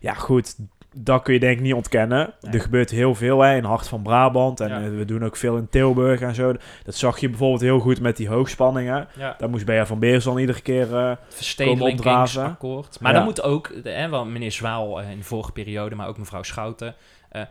Ja, 0.00 0.14
goed. 0.14 0.54
Dat 0.94 1.22
kun 1.22 1.34
je 1.34 1.40
denk 1.40 1.56
ik 1.56 1.62
niet 1.62 1.74
ontkennen. 1.74 2.34
Nee. 2.40 2.52
Er 2.52 2.60
gebeurt 2.60 2.90
heel 2.90 3.14
veel 3.14 3.40
hè, 3.40 3.56
in 3.56 3.64
Hart 3.64 3.88
van 3.88 4.02
Brabant. 4.02 4.60
En 4.60 4.68
Ja. 4.68 4.80
eh, 4.82 4.88
we 4.96 5.04
doen 5.04 5.24
ook 5.24 5.36
veel 5.36 5.56
in 5.56 5.68
Tilburg 5.68 6.20
en 6.20 6.34
zo. 6.34 6.54
Dat 6.84 6.94
zag 6.94 7.18
je 7.18 7.28
bijvoorbeeld 7.28 7.60
heel 7.60 7.78
goed 7.78 8.00
met 8.00 8.16
die 8.16 8.28
hoogspanningen. 8.28 9.08
Ja. 9.18 9.34
Daar 9.38 9.50
moest 9.50 9.64
Bea 9.64 9.86
van 9.86 9.98
Beers 9.98 10.24
dan 10.24 10.38
iedere 10.38 10.60
keer... 10.60 10.82
eh, 10.82 10.90
Komen 10.90 11.18
verstedelijkingsakkoord. 11.28 13.00
Maar 13.00 13.10
Ja. 13.12 13.16
dan 13.18 13.26
moet 13.26 13.42
ook, 13.42 13.82
de- 13.82 13.90
hè, 13.90 14.08
wel 14.08 14.24
meneer 14.24 14.52
Zwaal 14.52 15.00
eh, 15.00 15.10
in 15.10 15.18
de 15.18 15.24
vorige 15.24 15.52
periode, 15.52 15.94
maar 15.94 16.08
ook 16.08 16.18
mevrouw 16.18 16.42
Schouten. 16.42 16.94
eh, 17.30 17.42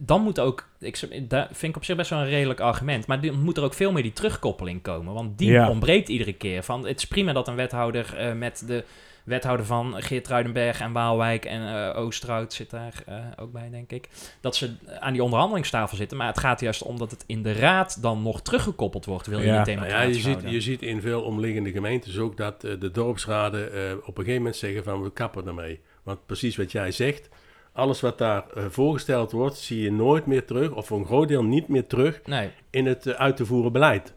dan 0.00 0.22
moet 0.22 0.40
ook, 0.40 0.68
ik, 0.80 1.00
dat 1.30 1.46
vind 1.52 1.70
ik 1.72 1.76
op 1.76 1.84
zich 1.84 1.96
best 1.96 2.10
wel 2.10 2.18
een 2.18 2.28
redelijk 2.28 2.60
argument, 2.60 3.06
maar 3.06 3.20
dan 3.20 3.40
moet 3.42 3.56
er 3.56 3.62
ook 3.62 3.74
veel 3.74 3.92
meer 3.92 4.02
die 4.02 4.12
terugkoppeling 4.12 4.82
komen. 4.82 5.14
Want 5.14 5.38
die 5.38 5.50
Ja. 5.50 5.68
ontbreekt 5.68 6.08
iedere 6.08 6.32
keer. 6.32 6.62
Van, 6.62 6.86
het 6.86 6.96
is 6.98 7.06
prima 7.06 7.32
dat 7.32 7.48
een 7.48 7.54
wethouder 7.54 8.14
eh, 8.16 8.32
met 8.32 8.64
de 8.66 8.84
wethouder 9.28 9.66
van 9.66 10.02
Geertruidenberg 10.02 10.80
en 10.80 10.92
Waalwijk 10.92 11.44
en 11.44 11.68
eh 11.68 11.98
Oosterhout 11.98 12.52
zit 12.52 12.70
daar 12.70 12.92
eh, 13.06 13.14
ook 13.36 13.52
bij, 13.52 13.70
denk 13.70 13.90
ik. 13.92 14.08
Dat 14.40 14.56
ze 14.56 14.70
aan 15.00 15.12
die 15.12 15.22
onderhandelingstafel 15.22 15.96
zitten. 15.96 16.16
Maar 16.16 16.26
het 16.26 16.38
gaat 16.38 16.60
juist 16.60 16.82
om 16.82 16.98
dat 16.98 17.10
het 17.10 17.24
in 17.26 17.42
de 17.42 17.52
raad 17.52 18.02
dan 18.02 18.22
nog 18.22 18.42
teruggekoppeld 18.42 19.04
wordt. 19.04 19.26
Wil 19.26 19.40
je 19.40 19.46
Ja. 19.46 19.58
niet 19.58 19.66
ja, 19.66 20.00
je, 20.02 20.14
ziet, 20.14 20.24
houden. 20.24 20.50
je 20.50 20.60
ziet 20.60 20.82
in 20.82 21.00
veel 21.00 21.22
omliggende 21.22 21.70
gemeentes 21.70 22.18
ook 22.18 22.36
dat 22.36 22.64
eh, 22.64 22.80
de 22.80 22.90
dorpsraden 22.90 23.72
eh, 23.72 23.92
op 23.92 24.06
een 24.06 24.24
gegeven 24.24 24.34
moment 24.36 24.56
zeggen 24.56 24.84
van 24.84 25.02
we 25.02 25.12
kappen 25.12 25.46
ermee. 25.46 25.80
Want 26.02 26.26
precies 26.26 26.56
wat 26.56 26.72
jij 26.72 26.90
zegt, 26.90 27.28
alles 27.72 28.00
wat 28.00 28.18
daar 28.18 28.44
voorgesteld 28.68 29.32
wordt, 29.32 29.56
zie 29.56 29.80
je 29.82 29.92
nooit 29.92 30.26
meer 30.26 30.44
terug, 30.44 30.70
of 30.70 30.86
voor 30.86 30.98
een 30.98 31.06
groot 31.06 31.28
deel 31.28 31.44
niet 31.44 31.68
meer 31.68 31.86
terug, 31.86 32.20
Nee, 32.24 32.50
in 32.70 32.86
het 32.86 33.16
uit 33.16 33.36
te 33.36 33.46
voeren 33.46 33.72
beleid. 33.72 34.14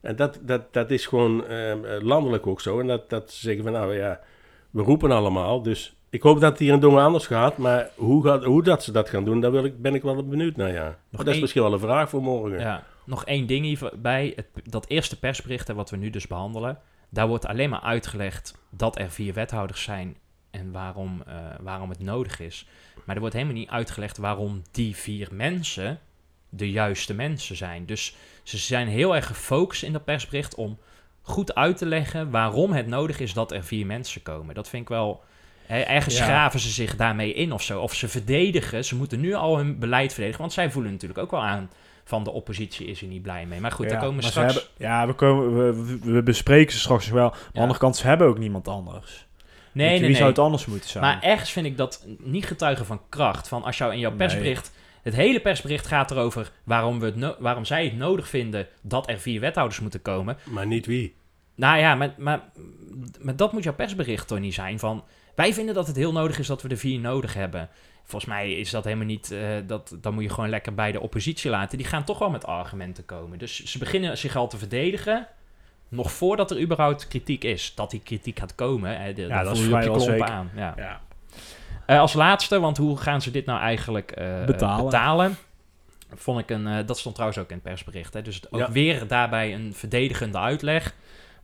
En 0.00 0.16
dat, 0.16 0.38
dat, 0.42 0.72
dat 0.72 0.90
is 0.90 1.06
gewoon 1.06 1.46
eh, 1.46 1.72
eh, 1.72 2.02
landelijk 2.02 2.46
ook 2.46 2.60
zo. 2.60 2.80
En 2.80 2.86
dat, 2.86 3.10
dat 3.10 3.30
ze 3.30 3.40
zeggen 3.40 3.64
van 3.64 3.72
nou 3.72 3.94
ja, 3.96 4.20
we 4.70 4.82
roepen 4.82 5.10
allemaal. 5.10 5.62
Dus 5.62 5.96
ik 6.10 6.22
hoop 6.22 6.40
dat 6.40 6.50
het 6.50 6.58
hier 6.58 6.72
in 6.72 6.80
Dongen 6.80 7.02
anders 7.02 7.26
gaat. 7.26 7.56
Maar 7.56 7.90
hoe, 7.94 8.24
gaat, 8.24 8.44
hoe 8.44 8.62
dat 8.62 8.82
ze 8.82 8.92
dat 8.92 9.08
gaan 9.08 9.24
doen, 9.24 9.40
daar 9.40 9.52
wil 9.52 9.64
ik, 9.64 9.82
ben 9.82 9.94
ik 9.94 10.02
wel 10.02 10.26
benieuwd 10.26 10.56
naar. 10.56 10.72
Ja. 10.72 10.98
Maar 11.08 11.24
dat 11.24 11.34
is 11.34 11.40
misschien 11.40 11.62
wel 11.62 11.72
een 11.72 11.78
vraag 11.78 12.08
voor 12.08 12.22
morgen. 12.22 12.60
Ja, 12.60 12.84
nog 13.04 13.24
één 13.24 13.46
ding 13.46 13.64
hierbij. 13.64 14.32
Het, 14.36 14.46
dat 14.64 14.88
eerste 14.88 15.18
persbericht 15.18 15.72
wat 15.72 15.90
we 15.90 15.96
nu 15.96 16.10
dus 16.10 16.26
behandelen, 16.26 16.78
daar 17.08 17.28
wordt 17.28 17.46
alleen 17.46 17.70
maar 17.70 17.80
uitgelegd 17.80 18.54
dat 18.70 18.98
er 18.98 19.10
vier 19.10 19.34
wethouders 19.34 19.82
zijn 19.82 20.16
en 20.50 20.72
waarom, 20.72 21.22
eh, 21.26 21.34
waarom 21.60 21.88
het 21.88 22.02
nodig 22.02 22.40
is. 22.40 22.66
Maar 23.04 23.14
er 23.14 23.20
wordt 23.20 23.36
helemaal 23.36 23.56
niet 23.56 23.68
uitgelegd 23.68 24.16
waarom 24.16 24.62
die 24.70 24.96
vier 24.96 25.28
mensen 25.32 25.98
de 26.48 26.70
juiste 26.70 27.14
mensen 27.14 27.56
zijn. 27.56 27.86
Dus 27.86 28.16
ze 28.42 28.58
zijn 28.58 28.88
heel 28.88 29.14
erg 29.14 29.26
gefocust 29.26 29.82
in 29.82 29.92
dat 29.92 30.04
persbericht 30.04 30.54
om 30.54 30.78
goed 31.28 31.54
uit 31.54 31.76
te 31.76 31.86
leggen 31.86 32.30
waarom 32.30 32.72
het 32.72 32.86
nodig 32.86 33.20
is 33.20 33.32
dat 33.32 33.52
er 33.52 33.64
vier 33.64 33.86
mensen 33.86 34.22
komen. 34.22 34.54
Dat 34.54 34.68
vind 34.68 34.82
ik 34.82 34.88
wel... 34.88 35.22
hè, 35.66 35.80
ergens 35.80 36.16
Ja. 36.18 36.24
graven 36.24 36.60
ze 36.60 36.68
zich 36.70 36.96
daarmee 36.96 37.32
in 37.32 37.52
of 37.52 37.62
zo. 37.62 37.80
Of 37.80 37.94
ze 37.94 38.08
verdedigen. 38.08 38.84
Ze 38.84 38.96
moeten 38.96 39.20
nu 39.20 39.34
al 39.34 39.56
hun 39.56 39.78
beleid 39.78 40.12
verdedigen. 40.12 40.40
Want 40.40 40.52
zij 40.52 40.70
voelen 40.70 40.92
natuurlijk 40.92 41.20
ook 41.20 41.30
wel 41.30 41.42
aan 41.44 41.70
van 42.04 42.24
de 42.24 42.30
oppositie 42.30 42.86
is 42.86 43.00
er 43.02 43.08
niet 43.08 43.22
blij 43.22 43.46
mee. 43.46 43.60
Maar 43.60 43.72
goed, 43.72 43.84
ja, 43.86 43.92
daar 43.92 44.00
komen 44.02 44.22
we 44.22 44.28
straks... 44.28 44.54
hebben- 44.54 44.70
ja, 44.78 45.06
we, 45.06 45.12
komen, 45.12 46.02
we, 46.14 46.22
bespreken 46.22 46.72
ze 46.72 46.78
straks 46.78 47.08
wel. 47.08 47.28
Maar 47.28 47.38
aan 47.38 47.50
de 47.52 47.60
andere 47.60 47.78
kant, 47.78 47.96
ze 47.96 48.06
hebben 48.06 48.26
ook 48.26 48.38
niemand 48.38 48.68
anders. 48.68 49.26
Nee, 49.72 49.88
nee, 49.88 49.98
Wie 49.98 50.08
nee. 50.08 50.16
zou 50.16 50.28
het 50.28 50.38
anders 50.38 50.66
moeten 50.66 50.88
zijn? 50.90 51.04
Maar 51.04 51.22
ergens 51.22 51.50
vind 51.50 51.66
ik 51.66 51.76
dat 51.76 52.06
niet 52.18 52.46
getuigen 52.46 52.86
van 52.86 53.00
kracht. 53.08 53.48
Van 53.48 53.64
als 53.64 53.78
jou 53.78 53.92
in 53.92 53.98
jouw 53.98 54.10
Nee. 54.10 54.18
persbericht... 54.18 54.72
Het 55.02 55.14
hele 55.16 55.40
persbericht 55.40 55.86
gaat 55.86 56.10
erover 56.10 56.50
waarom, 56.64 57.00
we 57.00 57.06
het 57.06 57.16
no- 57.16 57.36
waarom 57.38 57.64
zij 57.64 57.84
het 57.84 57.96
nodig 57.96 58.28
vinden 58.28 58.66
dat 58.82 59.08
er 59.08 59.18
vier 59.18 59.40
wethouders 59.40 59.80
moeten 59.80 60.02
komen. 60.02 60.36
Maar 60.44 60.66
niet 60.66 60.86
wie. 60.86 61.14
Nou 61.58 61.78
ja, 61.78 61.94
maar, 61.94 62.14
maar, 62.16 62.40
maar 63.20 63.36
dat 63.36 63.52
moet 63.52 63.62
jouw 63.64 63.74
persbericht 63.74 64.28
toch 64.28 64.38
niet 64.38 64.54
zijn. 64.54 64.78
Van, 64.78 65.04
wij 65.34 65.54
vinden 65.54 65.74
dat 65.74 65.86
het 65.86 65.96
heel 65.96 66.12
nodig 66.12 66.38
is 66.38 66.46
dat 66.46 66.62
we 66.62 66.68
de 66.68 66.76
vier 66.76 67.00
nodig 67.00 67.34
hebben. 67.34 67.68
Volgens 68.04 68.30
mij 68.30 68.52
is 68.52 68.70
dat 68.70 68.84
helemaal 68.84 69.06
niet... 69.06 69.30
eh, 69.30 69.40
dat, 69.66 69.96
dan 70.00 70.14
moet 70.14 70.22
je 70.22 70.28
gewoon 70.30 70.50
lekker 70.50 70.74
bij 70.74 70.92
de 70.92 71.00
oppositie 71.00 71.50
laten. 71.50 71.78
Die 71.78 71.86
gaan 71.86 72.04
toch 72.04 72.18
wel 72.18 72.30
met 72.30 72.46
argumenten 72.46 73.04
komen. 73.04 73.38
Dus 73.38 73.64
ze 73.64 73.78
beginnen 73.78 74.18
zich 74.18 74.36
al 74.36 74.48
te 74.48 74.58
verdedigen... 74.58 75.26
nog 75.88 76.12
voordat 76.12 76.50
er 76.50 76.60
überhaupt 76.60 77.08
kritiek 77.08 77.44
is. 77.44 77.72
Dat 77.74 77.90
die 77.90 78.00
kritiek 78.00 78.38
gaat 78.38 78.54
komen, 78.54 79.00
hè, 79.00 79.12
de, 79.12 79.22
Ja, 79.26 79.42
dat 79.42 79.58
voel 79.58 79.68
je 79.68 79.74
op 79.90 79.98
je 80.00 80.04
klompen 80.04 80.28
aan. 80.28 80.50
Ja. 80.54 80.74
ja. 80.76 81.00
Eh, 81.86 82.00
als 82.00 82.12
laatste, 82.12 82.60
want 82.60 82.76
hoe 82.76 82.96
gaan 82.96 83.22
ze 83.22 83.30
dit 83.30 83.46
nou 83.46 83.60
eigenlijk 83.60 84.10
eh, 84.10 84.44
Betalen. 84.44 84.84
betalen? 84.84 85.36
Vond 86.14 86.40
ik 86.40 86.50
een, 86.50 86.86
dat 86.86 86.98
stond 86.98 87.14
trouwens 87.14 87.40
ook 87.42 87.48
in 87.48 87.54
het 87.54 87.64
persbericht. 87.64 88.14
Hè? 88.14 88.22
Dus 88.22 88.34
het- 88.34 88.52
ook 88.52 88.60
Ja. 88.60 88.70
weer 88.72 89.06
daarbij 89.06 89.54
een 89.54 89.74
verdedigende 89.74 90.38
uitleg. 90.38 90.94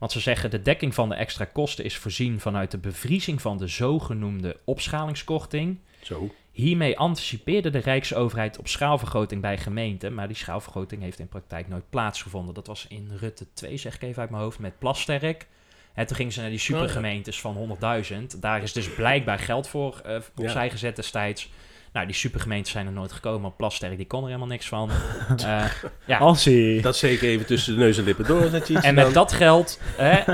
Want 0.05 0.17
ze 0.17 0.23
zeggen 0.23 0.49
de 0.49 0.61
dekking 0.61 0.93
van 0.93 1.09
de 1.09 1.15
extra 1.15 1.45
kosten 1.45 1.85
is 1.85 1.97
voorzien 1.97 2.39
vanuit 2.39 2.71
de 2.71 2.77
bevriezing 2.77 3.41
van 3.41 3.57
de 3.57 3.67
zogenoemde 3.67 4.57
opschalingskorting. 4.63 5.79
Zo. 6.01 6.33
Hiermee 6.51 6.97
anticipeerde 6.97 7.69
de 7.69 7.77
Rijksoverheid 7.77 8.57
op 8.57 8.67
schaalvergroting 8.67 9.41
bij 9.41 9.57
gemeenten, 9.57 10.13
maar 10.13 10.27
die 10.27 10.35
schaalvergroting 10.35 11.01
heeft 11.01 11.19
in 11.19 11.27
praktijk 11.27 11.67
nooit 11.67 11.89
plaatsgevonden. 11.89 12.53
Dat 12.53 12.67
was 12.67 12.85
in 12.89 13.11
Rutte 13.19 13.45
2, 13.53 13.77
zeg 13.77 13.95
ik 13.95 14.01
even 14.01 14.21
uit 14.21 14.29
mijn 14.29 14.43
hoofd, 14.43 14.59
met 14.59 14.79
Plasterk. 14.79 15.47
En 15.93 16.07
toen 16.07 16.15
gingen 16.15 16.31
ze 16.31 16.41
naar 16.41 16.49
die 16.49 16.59
supergemeentes 16.59 17.41
van 17.41 17.77
100.000. 18.11 18.39
Daar 18.39 18.63
is 18.63 18.73
dus 18.73 18.93
blijkbaar 18.93 19.39
geld 19.39 19.67
voor 19.67 19.99
eh 20.03 20.21
opzij 20.35 20.69
gezet 20.69 20.95
destijds. 20.95 21.49
Nou, 21.95 22.07
die 22.07 22.15
supergemeentes 22.15 22.71
zijn 22.71 22.85
er 22.85 22.91
nooit 22.91 23.11
gekomen, 23.11 23.55
Plasterk 23.55 23.97
die 23.97 24.07
kon 24.07 24.19
er 24.21 24.25
helemaal 24.27 24.47
niks 24.47 24.67
van. 24.67 24.89
Eh, 25.37 25.65
ja. 26.05 26.17
Hansie. 26.17 26.81
Dat 26.81 26.97
zeker 26.97 27.27
even 27.29 27.45
tussen 27.45 27.73
de 27.73 27.79
neus 27.79 27.97
en 27.97 28.03
lippen 28.03 28.25
door. 28.25 28.49
Dat 28.49 28.67
je 28.67 28.73
iets 28.73 28.85
En 28.85 28.95
dan- 28.95 29.05
met 29.05 29.13
dat 29.13 29.31
geld 29.33 29.79
hè, 29.97 30.33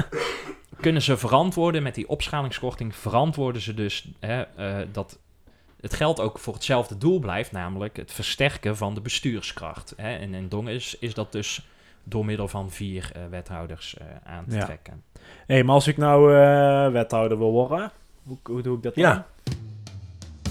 kunnen 0.80 1.02
ze 1.02 1.17
verantwoorden, 1.17 1.84
met 1.84 1.95
die 1.95 2.10
opschalingskorting 2.10 2.95
verantwoorden 2.95 3.62
ze 3.62 3.74
dus 3.74 4.08
hè, 4.19 4.41
eh, 4.41 4.76
dat 4.91 5.17
het 5.82 5.93
geld 5.93 6.19
ook 6.19 6.39
voor 6.39 6.54
hetzelfde 6.54 6.97
doel 6.97 7.19
blijft, 7.19 7.52
namelijk 7.52 7.97
het 7.97 8.12
versterken 8.12 8.78
van 8.78 8.93
de 8.93 9.02
bestuurskracht. 9.02 9.93
Hè. 9.97 10.15
En 10.15 10.34
in 10.34 10.47
Dongen 10.50 10.74
is, 10.74 10.95
is 11.00 11.13
dat 11.13 11.32
dus 11.32 11.67
door 12.04 12.26
middel 12.26 12.47
van 12.47 12.71
vier 12.71 13.12
eh, 13.15 13.21
wethouders 13.30 13.97
eh, 13.97 14.06
aan 14.24 14.45
te 14.50 14.56
Ja. 14.56 14.65
trekken. 14.65 15.04
Hé, 15.47 15.63
maar 15.63 15.76
als 15.76 15.88
ik 15.88 15.97
nou 15.97 16.36
eh, 16.36 16.91
wethouder 16.91 17.38
wil 17.38 17.52
worden, 17.52 17.91
hoe, 18.24 18.38
hoe 18.43 18.62
doe 18.62 18.78
ik 18.78 18.84
dat 18.84 18.95
dan? 18.95 19.04
Ja. 19.04 19.26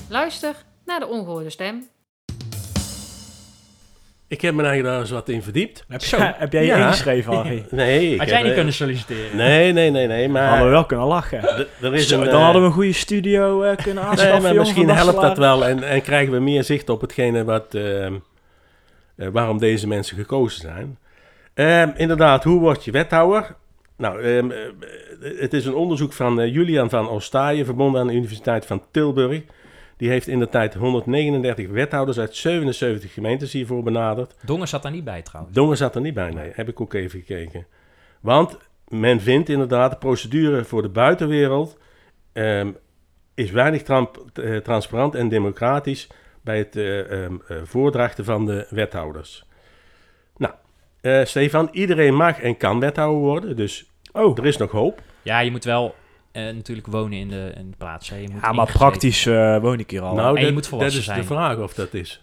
Luister 0.09 0.55
naar 0.91 1.01
de 1.01 1.07
ongehoorde 1.09 1.51
stem. 1.51 1.89
Ik 4.29 4.41
heb 4.41 4.55
me 4.55 4.63
daar 4.83 5.01
eens 5.01 5.11
wat 5.11 5.29
in 5.29 5.43
verdiept. 5.43 5.85
Heb, 5.89 6.03
Zo. 6.03 6.17
jij- 6.17 6.35
heb 6.37 6.53
jij 6.53 6.61
je 6.63 6.67
Ja. 6.69 6.77
ingeschreven, 6.87 7.35
Harry? 7.35 7.67
Nee, 7.71 8.05
ik 8.13 8.19
Had 8.19 8.19
heb, 8.19 8.29
jij 8.29 8.39
niet 8.39 8.49
eh, 8.49 8.55
kunnen 8.55 8.73
solliciteren? 8.75 9.37
Nee, 9.37 9.73
nee, 9.73 9.91
nee, 9.91 10.07
nee. 10.07 10.29
Maar 10.29 10.49
Hadden 10.49 10.65
we 10.67 10.73
wel 10.73 10.85
kunnen 10.85 11.07
lachen. 11.07 11.41
d- 11.41 11.83
er 11.85 11.95
is 11.95 12.09
Zo, 12.09 12.19
een, 12.19 12.25
dan 12.25 12.35
eh, 12.35 12.43
hadden 12.45 12.63
we 12.63 12.69
een 12.69 12.75
goede 12.75 12.93
studio 12.93 13.63
eh, 13.63 13.77
kunnen 13.77 14.05
aanschaffen. 14.05 14.33
Nee, 14.33 14.41
maar 14.43 14.55
misschien 14.61 14.89
helpt 14.89 15.21
dat 15.21 15.39
wel 15.39 15.65
en, 15.67 15.83
en 15.83 16.03
krijgen 16.03 16.33
we 16.33 16.39
meer 16.39 16.65
zicht 16.65 16.89
op 16.89 17.01
hetgene 17.01 17.45
wat, 17.45 17.75
ehm, 17.75 18.15
eh, 19.17 19.29
waarom 19.33 19.59
deze 19.59 19.87
mensen 19.87 20.17
gekozen 20.17 20.61
zijn. 20.61 20.99
Ehm, 21.55 21.91
inderdaad, 21.97 22.45
hoe 22.45 22.61
word 22.61 22.85
je 22.85 22.91
wethouder? 22.91 23.57
Nou, 23.97 24.23
ehm, 24.23 24.51
eh, 24.51 24.59
het 25.41 25.53
is 25.53 25.67
een 25.67 25.75
onderzoek 25.75 26.13
van 26.13 26.51
Julian 26.51 26.91
van 26.91 27.09
Ostaaien, 27.09 27.65
verbonden 27.65 28.01
aan 28.01 28.07
de 28.07 28.15
Universiteit 28.15 28.67
van 28.67 28.83
Tilburg. 28.91 29.43
Die 30.01 30.09
heeft 30.09 30.27
in 30.27 30.39
de 30.39 30.49
tijd 30.49 30.75
139 30.75 31.69
wethouders 31.69 32.19
uit 32.19 32.37
77 32.37 33.13
gemeentes 33.13 33.53
hiervoor 33.53 33.83
benaderd. 33.83 34.35
Dongen 34.45 34.69
zat 34.69 34.83
daar 34.83 34.93
niet 34.93 35.05
bij 35.05 35.23
trouwens. 35.23 35.55
Dongen 35.55 35.77
zat 35.77 35.95
er 35.95 36.01
niet 36.01 36.15
bij, 36.15 36.31
nee. 36.31 36.51
Heb 36.55 36.69
ik 36.69 36.81
ook 36.81 36.95
even 36.95 37.19
gekeken. 37.21 37.67
Want 38.21 38.59
men 38.89 39.21
vindt 39.21 39.49
inderdaad, 39.49 39.91
de 39.91 39.97
procedure 39.97 40.65
voor 40.65 40.83
de 40.83 40.89
buitenwereld 40.89 41.79
ehm, 42.33 42.71
is 43.35 43.51
weinig 43.51 43.83
eh, 43.83 44.57
transparant 44.57 45.15
en 45.15 45.29
democratisch 45.29 46.09
bij 46.43 46.59
het 46.59 46.77
eh, 46.77 47.27
voordrachten 47.65 48.25
van 48.25 48.47
de 48.47 48.67
wethouders. 48.71 49.45
Nou, 50.37 50.55
Stefan, 51.25 51.69
iedereen 51.73 52.15
mag 52.15 52.41
en 52.41 52.57
kan 52.57 52.81
wethouder 52.81 53.21
worden, 53.21 53.57
dus 53.57 53.91
Oh, 54.13 54.39
er 54.39 54.47
is 54.47 54.57
nog 54.57 54.71
hoop. 54.71 55.03
Ja, 55.23 55.39
je 55.39 55.51
moet 55.51 55.65
wel 55.65 55.95
eh, 56.33 56.43
natuurlijk 56.45 56.87
wonen 56.87 57.19
in 57.19 57.29
de, 57.29 57.53
in 57.57 57.71
de 57.71 57.77
plaats. 57.77 58.09
Hè. 58.11 58.17
Je 58.17 58.29
moet 58.33 58.41
ja, 58.43 58.53
maar 58.53 58.73
praktisch 58.73 59.27
eh, 59.27 59.57
woon 59.59 59.79
ik 59.79 59.91
hier 59.91 60.03
al. 60.03 60.15
nou, 60.15 60.35
en 60.35 60.39
je 60.41 60.45
dat, 60.47 60.55
moet 60.55 60.67
volwassen 60.67 60.93
dat 61.01 61.09
is 61.09 61.15
zijn. 61.15 61.21
de 61.29 61.35
vraag 61.35 61.57
of 61.57 61.75
dat 61.75 61.95
is. 61.95 62.23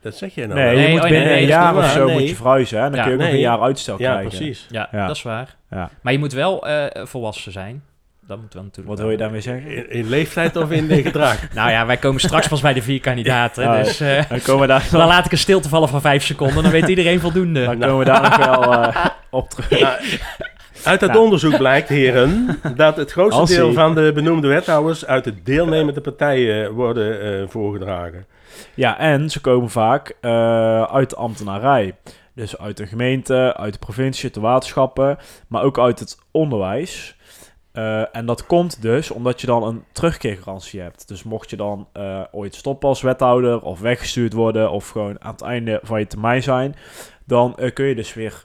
Dat 0.00 0.16
zeg 0.16 0.34
jij 0.34 0.46
nou. 0.46 0.58
nee, 0.60 0.70
je 0.70 0.76
Nee, 0.76 0.90
moet 0.90 0.96
oh, 0.96 1.02
nee, 1.02 1.12
binnen 1.12 1.30
nee, 1.32 1.40
een 1.42 1.48
jaar 1.48 1.76
of 1.76 1.90
zo 1.90 2.04
nee. 2.06 2.14
moet 2.18 2.28
je 2.28 2.34
verhuizen. 2.36 2.82
Hè? 2.82 2.90
Dan 2.90 2.98
Ja, 2.98 3.02
kun 3.02 3.10
je 3.12 3.16
ook 3.18 3.24
nog 3.24 3.32
een 3.32 3.40
jaar 3.40 3.60
uitstel 3.60 3.98
Ja, 3.98 4.10
krijgen. 4.10 4.28
precies. 4.38 4.66
Ja, 4.70 4.88
Ja. 4.92 5.06
dat 5.06 5.16
is 5.16 5.22
waar. 5.22 5.56
Ja. 5.70 5.90
Maar 6.02 6.12
je 6.12 6.18
moet 6.18 6.32
wel 6.32 6.66
eh, 6.66 7.04
volwassen 7.06 7.52
zijn. 7.52 7.84
Dat 8.26 8.40
moet 8.40 8.54
wel 8.54 8.62
natuurlijk. 8.62 8.88
Wat 8.88 8.98
wil 8.98 9.10
je 9.10 9.16
daarmee 9.16 9.40
zeggen? 9.40 9.70
In, 9.70 9.90
in 9.90 10.08
leeftijd 10.08 10.56
of 10.56 10.70
in 10.70 10.88
gedrag? 11.04 11.52
Nou 11.54 11.70
ja, 11.70 11.86
wij 11.86 11.96
komen 11.96 12.20
straks 12.20 12.48
pas 12.48 12.60
bij 12.60 12.72
de 12.72 12.82
vier 12.82 13.00
kandidaten. 13.00 13.64
Ja. 13.72 13.82
Dus 13.82 14.00
eh, 14.00 14.22
Dan 14.28 14.40
komen 14.42 14.60
we 14.60 14.66
daar, 14.66 14.88
dan 14.90 15.06
laat 15.06 15.24
ik 15.26 15.32
een 15.32 15.38
stilte 15.38 15.68
vallen 15.68 15.88
van 15.88 16.00
vijf 16.00 16.24
seconden. 16.24 16.62
Dan 16.62 16.72
weet 16.72 16.88
iedereen 16.88 17.20
voldoende. 17.20 17.64
dan 17.64 17.78
komen 17.78 17.98
we 17.98 18.04
daar 18.04 18.22
nog 18.22 18.36
wel 18.36 18.72
eh, 18.82 19.06
op 19.30 19.50
terug. 19.50 19.70
Uit 20.84 21.00
dat 21.00 21.08
Nou. 21.08 21.22
onderzoek 21.22 21.56
blijkt, 21.56 21.88
heren, 21.88 22.58
dat 22.76 22.96
het 22.96 23.12
grootste 23.12 23.40
Als 23.40 23.50
deel 23.50 23.72
van 23.72 23.94
de 23.94 24.10
benoemde 24.14 24.48
wethouders 24.48 25.06
uit 25.06 25.24
de 25.24 25.42
deelnemende 25.42 26.00
partijen 26.00 26.72
worden 26.72 27.20
eh, 27.20 27.48
voorgedragen. 27.48 28.26
Ja, 28.74 28.98
en 28.98 29.30
ze 29.30 29.40
komen 29.40 29.70
vaak 29.70 30.16
eh, 30.20 30.82
uit 30.82 31.10
de 31.10 31.16
ambtenarij. 31.16 31.94
Dus 32.34 32.58
uit 32.58 32.76
de 32.76 32.86
gemeente, 32.86 33.56
uit 33.56 33.72
de 33.72 33.78
provincie, 33.78 34.30
de 34.30 34.40
waterschappen, 34.40 35.18
maar 35.48 35.62
ook 35.62 35.78
uit 35.78 35.98
het 35.98 36.18
onderwijs. 36.30 37.16
Eh, 37.72 38.16
en 38.16 38.26
dat 38.26 38.46
komt 38.46 38.82
dus 38.82 39.10
omdat 39.10 39.40
je 39.40 39.46
dan 39.46 39.62
een 39.62 39.84
terugkeergarantie 39.92 40.80
hebt. 40.80 41.08
Dus 41.08 41.22
mocht 41.22 41.50
je 41.50 41.56
dan 41.56 41.88
ooit 42.30 42.54
stoppen 42.54 42.88
als 42.88 43.02
wethouder 43.02 43.60
of 43.60 43.80
weggestuurd 43.80 44.32
worden 44.32 44.70
of 44.70 44.88
gewoon 44.88 45.22
aan 45.22 45.32
het 45.32 45.42
einde 45.42 45.80
van 45.82 45.98
je 45.98 46.06
termijn 46.06 46.42
zijn, 46.42 46.74
dan 47.24 47.56
kun 47.74 47.86
je 47.86 47.94
dus 47.94 48.14
weer 48.14 48.44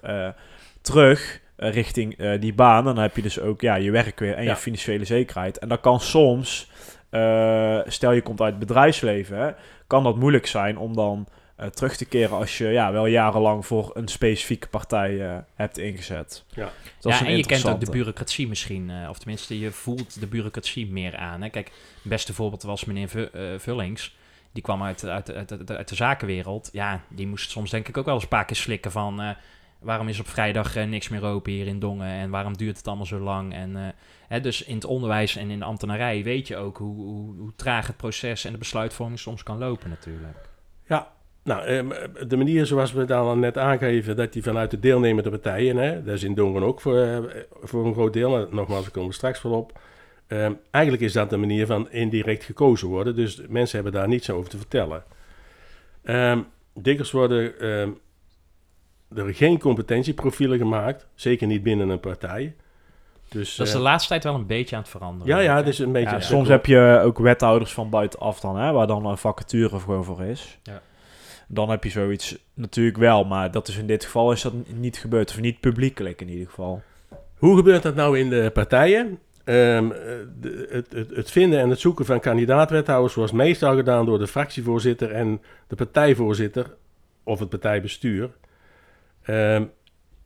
terug 0.82 1.45
eh, 1.57 1.71
richting 1.73 2.17
eh, 2.17 2.39
die 2.41 2.53
baan. 2.53 2.83
Dan 2.85 2.97
heb 2.97 3.15
je 3.15 3.21
dus 3.21 3.39
ook 3.39 3.61
ja, 3.61 3.75
je 3.75 3.91
werk 3.91 4.19
weer 4.19 4.33
en 4.35 4.43
Ja. 4.43 4.49
je 4.49 4.55
financiële 4.55 5.05
zekerheid. 5.05 5.57
En 5.59 5.67
dat 5.67 5.79
kan 5.79 5.99
soms, 5.99 6.69
eh, 7.09 7.79
stel 7.85 8.11
je 8.11 8.21
komt 8.21 8.41
uit 8.41 8.49
het 8.49 8.59
bedrijfsleven, 8.59 9.37
hè, 9.37 9.51
kan 9.87 10.03
dat 10.03 10.15
moeilijk 10.15 10.45
zijn 10.47 10.77
om 10.77 10.95
dan 10.95 11.27
eh, 11.55 11.67
terug 11.67 11.95
te 11.97 12.05
keren 12.05 12.37
als 12.37 12.57
je 12.57 12.67
ja, 12.67 12.91
wel 12.91 13.05
jarenlang 13.05 13.65
voor 13.65 13.91
een 13.93 14.07
specifieke 14.07 14.67
partij 14.67 15.21
eh, 15.29 15.37
hebt 15.55 15.77
ingezet. 15.77 16.43
Ja. 16.49 16.69
Dat 16.99 17.13
is 17.13 17.19
ja, 17.19 17.25
en 17.25 17.37
je 17.37 17.45
kent 17.45 17.67
ook 17.67 17.79
de 17.79 17.91
bureaucratie 17.91 18.47
misschien, 18.47 18.89
eh, 18.89 19.09
of 19.09 19.17
tenminste, 19.17 19.59
je 19.59 19.71
voelt 19.71 20.19
de 20.19 20.27
bureaucratie 20.27 20.87
meer 20.91 21.15
aan. 21.17 21.41
Hè? 21.41 21.49
Kijk, 21.49 21.65
het 21.67 22.03
beste 22.11 22.33
voorbeeld 22.33 22.63
was 22.63 22.85
meneer 22.85 23.09
Vu- 23.09 23.29
eh, 23.33 23.41
Vullings. 23.57 24.15
Die 24.51 24.63
kwam 24.63 24.83
uit, 24.83 25.05
uit, 25.05 25.33
uit, 25.33 25.51
uit, 25.51 25.71
uit 25.71 25.87
de 25.89 25.95
zakenwereld. 25.95 26.69
Ja, 26.71 27.01
die 27.09 27.27
moest 27.27 27.49
soms 27.49 27.69
denk 27.69 27.87
ik 27.87 27.97
ook 27.97 28.05
wel 28.05 28.13
eens 28.13 28.23
een 28.23 28.29
paar 28.29 28.45
keer 28.45 28.55
slikken 28.55 28.91
van... 28.91 29.21
eh, 29.21 29.29
waarom 29.79 30.07
is 30.07 30.19
op 30.19 30.27
vrijdag 30.27 30.75
eh, 30.75 30.87
niks 30.87 31.09
meer 31.09 31.23
open 31.23 31.51
hier 31.51 31.67
in 31.67 31.79
Dongen? 31.79 32.07
En 32.07 32.29
waarom 32.29 32.57
duurt 32.57 32.77
het 32.77 32.87
allemaal 32.87 33.05
zo 33.05 33.19
lang? 33.19 33.53
En, 33.53 33.75
eh, 33.75 33.83
hè, 34.27 34.39
dus 34.39 34.63
in 34.63 34.75
het 34.75 34.85
onderwijs 34.85 35.35
en 35.35 35.49
in 35.49 35.59
de 35.59 35.65
ambtenarij 35.65 36.23
weet 36.23 36.47
je 36.47 36.57
ook 36.57 36.77
hoe, 36.77 36.95
hoe, 36.95 37.35
hoe 37.37 37.55
traag 37.55 37.87
het 37.87 37.97
proces 37.97 38.45
en 38.45 38.51
de 38.51 38.57
besluitvorming 38.57 39.19
soms 39.19 39.43
kan 39.43 39.57
lopen 39.57 39.89
natuurlijk. 39.89 40.37
Nou, 41.47 41.65
ehm, 41.65 41.89
de 42.27 42.37
manier 42.37 42.65
zoals 42.65 42.93
we 42.93 43.05
dan 43.05 43.25
al 43.25 43.37
net 43.37 43.57
aangeven, 43.57 44.15
dat 44.15 44.33
die 44.33 44.43
vanuit 44.43 44.71
de 44.71 44.79
deelnemende 44.79 45.29
partijen, 45.29 45.77
hè, 45.77 46.03
dat 46.03 46.15
is 46.15 46.23
in 46.23 46.33
Dongen 46.33 46.63
ook 46.63 46.81
voor, 46.81 46.97
eh, 46.97 47.17
voor 47.61 47.85
een 47.85 47.93
groot 47.93 48.13
deel, 48.13 48.47
nogmaals, 48.51 48.81
daar 48.81 48.91
komen 48.91 49.09
we 49.09 49.15
straks 49.15 49.41
wel 49.41 49.51
op. 49.51 49.79
Ehm, 50.27 50.53
eigenlijk 50.71 51.03
is 51.03 51.13
dat 51.13 51.29
de 51.29 51.37
manier 51.37 51.65
van 51.65 51.91
indirect 51.91 52.43
gekozen 52.43 52.87
worden, 52.87 53.15
dus 53.15 53.41
mensen 53.49 53.75
hebben 53.75 53.99
daar 53.99 54.07
niets 54.07 54.29
over 54.29 54.49
te 54.49 54.57
vertellen. 54.57 55.03
Dikwijls 56.73 57.11
worden 57.11 57.53
er 59.15 59.33
geen 59.35 59.59
competentieprofielen 59.59 60.57
gemaakt, 60.57 61.07
zeker 61.15 61.47
niet 61.47 61.63
binnen 61.63 61.89
een 61.89 61.99
partij. 61.99 62.55
Dus, 63.29 63.55
Dat 63.55 63.65
is 63.65 63.71
de 63.71 63.77
eh, 63.77 63.83
laatste 63.83 64.09
tijd 64.09 64.23
wel 64.23 64.35
een 64.35 64.45
beetje 64.45 64.75
aan 64.75 64.81
het 64.81 64.91
veranderen. 64.91 65.35
ja, 65.35 65.41
ja, 65.41 65.55
het 65.55 65.67
is 65.67 65.79
een 65.79 65.91
beetje... 65.91 66.15
Ja, 66.15 66.19
soms 66.21 66.47
heb 66.47 66.65
je 66.65 67.01
ook 67.03 67.17
wethouders 67.19 67.73
van 67.73 67.89
buitenaf 67.89 68.39
dan, 68.39 68.57
hè, 68.57 68.71
waar 68.71 68.87
dan 68.87 69.05
een 69.05 69.17
vacature 69.17 69.79
gewoon 69.79 70.03
voor 70.03 70.21
is. 70.23 70.57
Ja. 70.63 70.81
Dan 71.47 71.69
heb 71.69 71.83
je 71.83 71.89
zoiets 71.89 72.37
natuurlijk 72.53 72.97
wel, 72.97 73.23
maar 73.23 73.51
dat 73.51 73.67
is 73.67 73.77
in 73.77 73.87
dit 73.87 74.05
geval 74.05 74.31
is 74.31 74.41
dat 74.41 74.53
niet 74.73 74.97
gebeurd. 74.97 75.29
Of 75.29 75.39
niet 75.39 75.59
publiekelijk 75.59 76.21
in 76.21 76.29
ieder 76.29 76.47
geval. 76.47 76.81
Hoe 77.37 77.55
gebeurt 77.57 77.83
dat 77.83 77.95
nou 77.95 78.19
in 78.19 78.29
de 78.29 78.49
partijen? 78.53 79.19
Ehm, 79.43 79.91
eh, 79.91 79.99
de- 80.39 80.67
het, 80.71 80.91
het, 80.91 81.09
het 81.15 81.31
vinden 81.31 81.59
en 81.59 81.69
het 81.69 81.79
zoeken 81.79 82.05
van 82.05 82.19
kandidaatwethouders 82.19 83.13
wordt 83.13 83.31
meestal 83.33 83.75
gedaan 83.75 84.05
door 84.05 84.19
de 84.19 84.27
fractievoorzitter 84.27 85.11
en 85.11 85.41
de 85.67 85.75
partijvoorzitter 85.75 86.73
of 87.23 87.39
het 87.39 87.49
partijbestuur. 87.49 88.29
Ehm, 89.27 89.63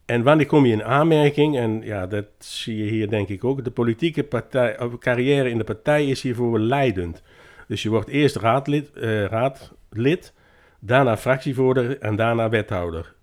en 0.06 0.24
wanneer 0.24 0.46
kom 0.46 0.66
je 0.66 0.74
in 0.74 0.84
aanmerking? 0.84 1.58
En 1.58 1.82
ja, 1.84 2.08
dat 2.08 2.26
zie 2.38 2.78
je 2.78 2.92
hier 2.92 3.10
denk 3.10 3.28
ik 3.28 3.44
ook. 3.44 3.64
De 3.64 3.72
politieke 3.72 4.24
partij, 4.24 4.80
of 4.80 4.98
carrière 4.98 5.50
in 5.50 5.58
de 5.58 5.64
partij 5.64 6.06
is 6.06 6.22
hiervoor 6.22 6.60
leidend. 6.60 7.24
Dus 7.68 7.84
je 7.84 7.90
wordt 7.90 8.10
eerst 8.10 8.36
raadlid, 8.36 8.94
eh, 8.94 9.26
raadlid 9.26 10.34
daarna 10.80 11.18
fractievoorzitter 11.18 12.00
en 12.00 12.16
daarna 12.16 12.50
wethouder. 12.50 13.14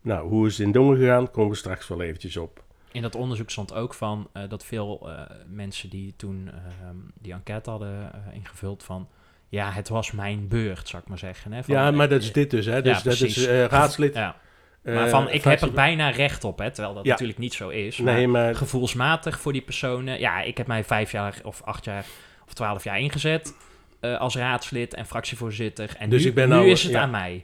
Nou, 0.00 0.28
hoe 0.28 0.46
is 0.46 0.58
het 0.58 0.66
in 0.66 0.72
Dongen 0.72 0.96
gegaan? 0.96 1.30
Komen 1.30 1.50
we 1.50 1.56
straks 1.56 1.88
wel 1.88 2.02
eventjes 2.02 2.36
op. 2.36 2.64
In 2.92 3.02
dat 3.02 3.14
onderzoek 3.14 3.50
stond 3.50 3.74
ook 3.74 3.94
van 3.94 4.28
eh, 4.32 4.42
dat 4.48 4.64
veel 4.64 5.10
eh, 5.10 5.20
mensen 5.46 5.90
die 5.90 6.14
toen 6.16 6.48
ehm, 6.48 6.96
die 7.20 7.32
enquête 7.32 7.70
hadden 7.70 8.12
ingevuld 8.32 8.82
van... 8.82 9.08
Ja, 9.48 9.70
het 9.70 9.88
was 9.88 10.12
mijn 10.12 10.48
beurt, 10.48 10.88
zou 10.88 11.02
ik 11.02 11.08
maar 11.08 11.18
zeggen. 11.18 11.52
Hè? 11.52 11.62
Van, 11.62 11.74
ja, 11.74 11.90
maar 11.90 12.08
dat 12.08 12.22
is 12.22 12.32
dit 12.32 12.50
dus, 12.50 12.66
hè? 12.66 12.74
ja, 12.74 12.80
Dus 12.80 13.02
dat 13.02 13.16
precies. 13.16 13.36
is 13.36 13.46
raadslid. 13.46 14.14
Ja, 14.14 14.36
maar 14.82 15.08
van 15.08 15.30
ik 15.30 15.42
heb 15.44 15.60
er 15.60 15.72
bijna 15.72 16.10
recht 16.10 16.44
op, 16.44 16.58
hè, 16.58 16.70
terwijl 16.70 16.94
dat 16.94 17.04
Ja. 17.04 17.10
natuurlijk 17.10 17.38
niet 17.38 17.54
zo 17.54 17.68
is. 17.68 17.96
Maar 17.98 18.14
Nee, 18.14 18.26
maar 18.28 18.54
gevoelsmatig 18.54 19.40
voor 19.40 19.52
die 19.52 19.62
personen... 19.62 20.20
Ja, 20.20 20.40
ik 20.42 20.56
heb 20.56 20.66
mij 20.66 20.84
vijf 20.84 21.12
jaar 21.12 21.40
of 21.44 21.62
acht 21.64 21.84
jaar 21.84 22.04
of 22.46 22.52
twaalf 22.54 22.84
jaar 22.84 23.00
ingezet 23.00 23.54
eh, 24.00 24.20
als 24.20 24.36
raadslid 24.36 24.94
en 24.94 25.06
fractievoorzitter. 25.06 25.94
En 25.98 26.10
Dus 26.10 26.22
nu, 26.22 26.28
ik 26.28 26.34
ben 26.34 26.48
nu 26.48 26.54
nou- 26.54 26.68
is 26.68 26.82
het 26.82 26.92
ja. 26.92 27.00
aan 27.00 27.10
mij. 27.10 27.42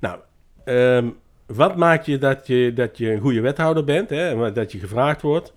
nou, 0.00 0.18
ehm, 0.64 1.08
wat 1.46 1.76
maakt 1.76 2.06
je 2.06 2.18
dat, 2.18 2.46
je 2.46 2.72
dat 2.72 2.98
je 2.98 3.12
een 3.12 3.20
goede 3.20 3.40
wethouder 3.40 3.84
bent, 3.84 4.10
hè? 4.10 4.46
en 4.46 4.54
Dat 4.54 4.72
je 4.72 4.78
gevraagd 4.78 5.22
wordt. 5.22 5.52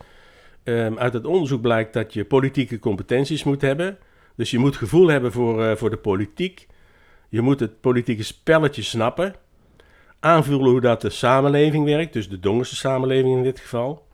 Ehm, 0.64 0.98
uit 0.98 1.14
het 1.14 1.26
onderzoek 1.26 1.62
blijkt 1.62 1.94
dat 1.94 2.14
je 2.14 2.26
politieke 2.26 2.80
competenties 2.80 3.44
moet 3.44 3.62
hebben. 3.62 3.98
Dus 4.36 4.52
je 4.52 4.58
moet 4.60 4.76
gevoel 4.76 5.08
hebben 5.08 5.32
voor, 5.32 5.64
eh, 5.66 5.76
voor 5.76 5.90
de 5.90 5.98
politiek. 5.98 6.68
Je 7.30 7.42
moet 7.42 7.60
het 7.60 7.82
politieke 7.82 8.24
spelletje 8.24 8.82
snappen. 8.82 9.36
Aanvoelen 10.24 10.72
hoe 10.72 10.82
dat 10.82 11.02
de 11.02 11.10
samenleving 11.10 11.86
werkt, 11.86 12.14
dus 12.14 12.30
de 12.30 12.40
Dongense 12.40 12.76
samenleving 12.76 13.36
in 13.38 13.44
dit 13.44 13.60
geval. 13.60 14.06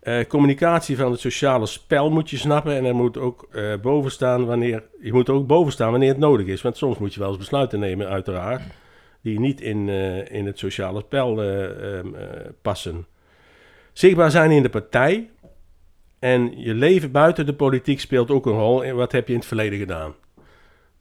Eh, 0.00 0.26
communicatie 0.28 0.96
van 0.96 1.10
het 1.10 1.20
sociale 1.20 1.66
spel 1.66 2.10
moet 2.10 2.30
je 2.30 2.36
snappen 2.36 2.76
en 2.76 2.84
er 2.84 2.94
moet 2.94 3.18
ook 3.18 3.48
eh 3.50 3.74
boven 3.82 4.10
staan 4.10 4.44
wanneer 4.44 4.82
je 5.00 5.12
moet 5.12 5.28
ook 5.28 5.46
boven 5.46 5.72
staan 5.72 5.90
wanneer 5.90 6.08
het 6.08 6.18
nodig 6.18 6.46
is, 6.46 6.62
want 6.62 6.76
soms 6.76 6.98
moet 6.98 7.14
je 7.14 7.20
wel 7.20 7.28
eens 7.28 7.38
besluiten 7.38 7.80
nemen, 7.80 8.08
uiteraard, 8.08 8.62
die 9.22 9.40
niet 9.40 9.60
in, 9.60 9.88
eh, 9.88 10.32
in 10.32 10.46
het 10.46 10.58
sociale 10.58 11.00
spel 11.00 11.42
eh, 11.42 11.98
ehm, 11.98 12.14
eh, 12.14 12.50
passen. 12.62 13.06
Zichtbaar 13.92 14.30
zijn 14.30 14.50
in 14.50 14.62
de 14.62 14.68
partij 14.68 15.30
en 16.18 16.60
je 16.60 16.74
leven 16.74 17.10
buiten 17.10 17.46
de 17.46 17.54
politiek 17.54 18.00
speelt 18.00 18.30
ook 18.30 18.46
een 18.46 18.52
rol. 18.52 18.92
Wat 18.92 19.12
heb 19.12 19.26
je 19.26 19.32
in 19.32 19.38
het 19.38 19.48
verleden 19.48 19.78
gedaan? 19.78 20.14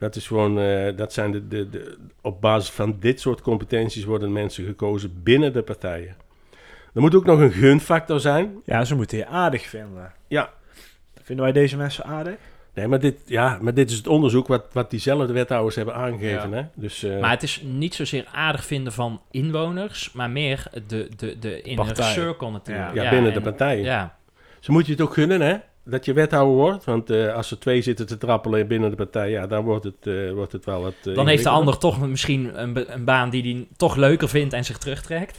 Dat 0.01 0.15
is 0.15 0.27
gewoon, 0.27 0.59
eh, 0.59 0.97
dat 0.97 1.13
zijn 1.13 1.31
de, 1.31 1.47
de, 1.47 1.69
de, 1.69 1.97
op 2.21 2.41
basis 2.41 2.69
van 2.69 2.95
dit 2.99 3.19
soort 3.19 3.41
competenties 3.41 4.03
worden 4.03 4.31
mensen 4.31 4.65
gekozen 4.65 5.23
binnen 5.23 5.53
de 5.53 5.61
partijen. 5.61 6.15
Er 6.93 7.01
moet 7.01 7.15
ook 7.15 7.25
nog 7.25 7.39
een 7.39 7.51
gunfactor 7.51 8.19
zijn. 8.19 8.61
Ja, 8.65 8.85
ze 8.85 8.95
moeten 8.95 9.17
je 9.17 9.25
aardig 9.27 9.61
vinden. 9.61 10.13
Ja. 10.27 10.49
Vinden 11.23 11.43
wij 11.45 11.53
deze 11.53 11.77
mensen 11.77 12.03
aardig? 12.05 12.35
Nee, 12.73 12.87
maar 12.87 12.99
dit, 12.99 13.15
ja, 13.25 13.57
maar 13.61 13.73
dit 13.73 13.89
is 13.89 13.97
het 13.97 14.07
onderzoek 14.07 14.47
wat, 14.47 14.65
wat 14.71 14.89
diezelfde 14.89 15.33
wethouders 15.33 15.75
hebben 15.75 15.95
aangegeven. 15.95 16.51
Hè? 16.53 16.63
Dus, 16.75 17.03
eh, 17.03 17.19
Maar 17.19 17.29
het 17.31 17.43
is 17.43 17.61
niet 17.63 17.95
zozeer 17.95 18.25
aardig 18.31 18.65
vinden 18.65 18.93
van 18.93 19.21
inwoners, 19.31 20.11
maar 20.11 20.29
meer 20.29 20.67
de, 20.87 21.09
de, 21.17 21.39
de 21.39 21.61
inner 21.61 21.85
Partij. 21.85 22.11
circle 22.11 22.51
natuurlijk. 22.51 22.93
ja, 22.93 23.09
binnen 23.09 23.33
de 23.33 23.41
partijen. 23.41 23.83
Ja, 23.83 24.17
Ze 24.59 24.71
moet 24.71 24.85
je 24.85 24.91
het 24.91 25.01
ook 25.01 25.13
gunnen, 25.13 25.41
hè? 25.41 25.55
Dat 25.85 26.05
je 26.05 26.13
wethouder 26.13 26.55
wordt. 26.55 26.85
Want 26.85 27.09
eh, 27.09 27.33
als 27.35 27.51
er 27.51 27.59
twee 27.59 27.81
zitten 27.81 28.07
te 28.07 28.17
trappelen 28.17 28.67
binnen 28.67 28.89
de 28.89 28.95
partij, 28.95 29.29
ja, 29.29 29.47
dan 29.47 29.63
wordt 29.63 29.83
het, 29.83 30.07
eh, 30.07 30.31
wordt 30.31 30.51
het 30.51 30.65
wel 30.65 30.81
wat. 30.81 30.93
eh, 31.05 31.15
dan 31.15 31.27
heeft 31.27 31.43
de 31.43 31.49
ander 31.49 31.77
toch 31.77 32.07
misschien 32.07 32.61
een, 32.61 32.93
een 32.93 33.03
baan 33.05 33.29
die 33.29 33.41
hij 33.43 33.67
toch 33.77 33.95
leuker 33.95 34.29
vindt 34.29 34.53
en 34.53 34.65
zich 34.65 34.77
terugtrekt. 34.77 35.37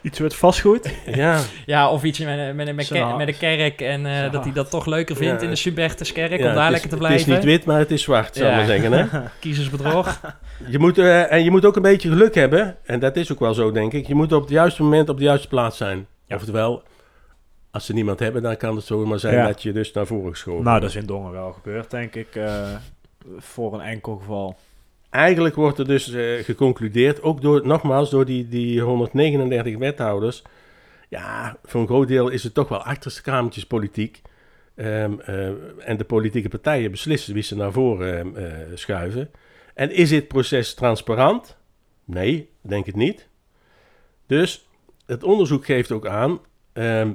Iets 0.00 0.18
met 0.18 0.34
vastgoed? 0.34 0.90
Ja, 1.14 1.40
Ja, 1.66 1.90
of 1.90 2.02
iets 2.04 2.18
met, 2.18 2.38
een- 2.38 2.56
met, 2.56 2.68
een- 2.68 2.74
met, 3.16 3.36
kerk 3.38 3.80
en 3.80 4.06
eh, 4.06 4.32
dat 4.32 4.44
hij 4.44 4.52
dat 4.52 4.70
toch 4.70 4.86
leuker 4.86 5.16
vindt 5.16 5.40
Ja. 5.40 5.44
in 5.46 5.50
de 5.52 5.56
Subertuskerk 5.58 6.30
ja, 6.40 6.48
om 6.48 6.54
daar 6.54 6.62
het 6.62 6.72
lekker 6.72 6.92
is, 6.92 6.98
te 6.98 7.04
Het 7.04 7.14
is 7.14 7.24
blijven. 7.24 7.32
niet 7.48 7.56
wit, 7.58 7.64
maar 7.66 7.78
het 7.78 7.90
is 7.90 8.02
zwart, 8.02 8.36
zou 8.36 8.46
ik 8.46 8.52
Ja. 8.52 8.56
maar 8.58 8.66
zeggen. 8.66 8.92
Hè? 8.92 9.20
Kiezersbedrog. 9.40 10.20
Je 10.68 10.78
moet, 10.78 10.98
en 10.98 11.44
je 11.44 11.50
moet 11.50 11.64
ook 11.64 11.76
een 11.76 11.82
beetje 11.82 12.08
geluk 12.08 12.34
hebben. 12.34 12.76
En 12.84 12.98
dat 13.00 13.16
is 13.16 13.32
ook 13.32 13.40
wel 13.40 13.54
zo, 13.54 13.72
denk 13.72 13.92
ik. 13.92 14.06
Je 14.06 14.14
moet 14.14 14.32
op 14.32 14.40
het 14.40 14.50
juiste 14.50 14.82
moment 14.82 15.08
op 15.08 15.18
de 15.18 15.24
juiste 15.24 15.48
plaats 15.48 15.76
zijn. 15.76 16.06
Ja. 16.26 16.36
Oftewel, 16.36 16.82
als 17.74 17.86
ze 17.86 17.92
niemand 17.92 18.18
hebben, 18.18 18.42
dan 18.42 18.56
kan 18.56 18.76
het 18.76 18.84
zomaar 18.84 19.18
zijn 19.18 19.34
Ja. 19.34 19.46
dat 19.46 19.62
je 19.62 19.72
dus 19.72 19.92
naar 19.92 20.06
voren 20.06 20.30
geschoven 20.30 20.64
nou, 20.64 20.78
wordt. 20.78 20.94
dat 20.94 21.02
is 21.02 21.08
in 21.08 21.14
Dongen 21.14 21.32
wel 21.32 21.52
gebeurd, 21.52 21.90
denk 21.90 22.14
ik. 22.14 22.34
eh, 22.34 22.76
voor 23.36 23.74
een 23.74 23.80
enkel 23.80 24.16
geval. 24.16 24.56
Eigenlijk 25.10 25.54
wordt 25.54 25.78
er 25.78 25.86
dus 25.86 26.10
eh, 26.12 26.44
geconcludeerd, 26.44 27.22
ook 27.22 27.40
door, 27.42 27.66
nogmaals 27.66 28.10
door 28.10 28.24
die, 28.24 28.48
die 28.48 28.80
139 28.80 29.76
wethouders. 29.78 30.42
Ja, 31.08 31.56
voor 31.64 31.80
een 31.80 31.86
groot 31.86 32.08
deel 32.08 32.28
is 32.28 32.42
het 32.42 32.54
toch 32.54 32.68
wel 32.68 32.82
achterste 32.82 33.22
kamertjes 33.22 33.66
politiek. 33.66 34.22
Ehm, 34.74 35.12
eh, 35.20 35.46
en 35.88 35.96
de 35.96 36.04
politieke 36.04 36.48
partijen 36.48 36.90
beslissen 36.90 37.34
wie 37.34 37.42
ze 37.42 37.56
naar 37.56 37.72
voren 37.72 38.18
ehm, 38.18 38.36
eh, 38.36 38.52
schuiven. 38.74 39.30
En 39.74 39.90
is 39.90 40.08
dit 40.08 40.28
proces 40.28 40.74
transparant? 40.74 41.56
Nee, 42.04 42.50
denk 42.60 42.86
het 42.86 42.96
niet. 42.96 43.28
Dus 44.26 44.68
het 45.06 45.22
onderzoek 45.24 45.64
geeft 45.64 45.92
ook 45.92 46.06
aan. 46.06 46.38
ehm, 46.72 47.10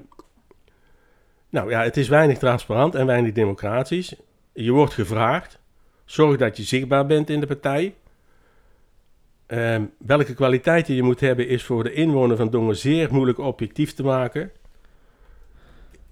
nou 1.49 1.69
ja, 1.69 1.83
het 1.83 1.97
is 1.97 2.07
weinig 2.07 2.38
transparant 2.38 2.95
en 2.95 3.05
weinig 3.05 3.31
democratisch. 3.31 4.15
Je 4.53 4.71
wordt 4.71 4.93
gevraagd. 4.93 5.59
Zorg 6.05 6.38
dat 6.38 6.57
je 6.57 6.63
zichtbaar 6.63 7.05
bent 7.05 7.29
in 7.29 7.39
de 7.39 7.47
partij. 7.47 7.95
Ehm, 9.45 9.83
welke 9.97 10.33
kwaliteiten 10.33 10.95
je 10.95 11.03
moet 11.03 11.19
hebben 11.19 11.47
is 11.47 11.63
voor 11.63 11.83
de 11.83 11.93
inwoner 11.93 12.38
van 12.38 12.49
Dongen 12.49 12.75
zeer 12.75 13.13
moeilijk 13.13 13.38
objectief 13.38 13.93
te 13.93 14.03
maken. 14.03 14.51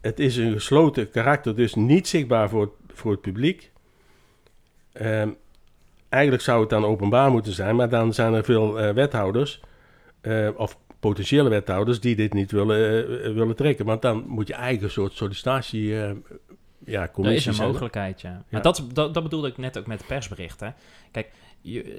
het 0.02 0.20
is 0.20 0.38
een 0.38 0.54
gesloten 0.54 1.10
karakter, 1.10 1.56
dus 1.56 1.76
niet 1.76 2.08
zichtbaar 2.08 2.50
voor, 2.50 2.72
voor 2.94 3.12
het 3.12 3.22
publiek. 3.22 3.72
Ehm, 4.92 5.30
eigenlijk 6.10 6.44
zou 6.44 6.60
het 6.60 6.70
dan 6.70 6.86
openbaar 6.86 7.32
moeten 7.32 7.54
zijn, 7.54 7.76
maar 7.76 7.90
dan 7.90 8.14
zijn 8.14 8.34
er 8.34 8.44
veel 8.44 8.80
eh, 8.80 8.94
wethouders, 8.94 9.62
eh, 10.22 10.50
of 10.56 10.78
potentiële 11.00 11.50
wethouders, 11.50 12.00
die 12.00 12.16
dit 12.16 12.34
niet 12.34 12.52
willen, 12.52 13.08
eh, 13.24 13.34
willen 13.34 13.56
trekken. 13.56 13.86
Want 13.86 14.02
dan 14.02 14.24
moet 14.28 14.48
je 14.48 14.54
eigen 14.54 14.92
soort 14.92 15.14
sollicitatie, 15.14 16.02
eh 16.02 16.12
ja, 16.86 17.00
Dat 17.00 17.08
is 17.10 17.14
commissie 17.14 17.48
een 17.48 17.54
zetten. 17.56 17.66
mogelijkheid, 17.66 18.22
ja. 18.22 18.30
Ja. 18.30 18.44
Maar 18.50 18.62
dat, 18.62 18.84
dat, 18.94 19.14
dat 19.14 19.24
bedoelde 19.24 19.48
ik 19.48 19.58
net 19.58 19.78
ook 19.78 19.88
met 19.88 19.98
het 19.98 20.08
persbericht. 20.08 20.60
Hè. 20.60 20.70
Kijk, 21.12 21.32
je, 21.62 21.84
eh, 21.84 21.92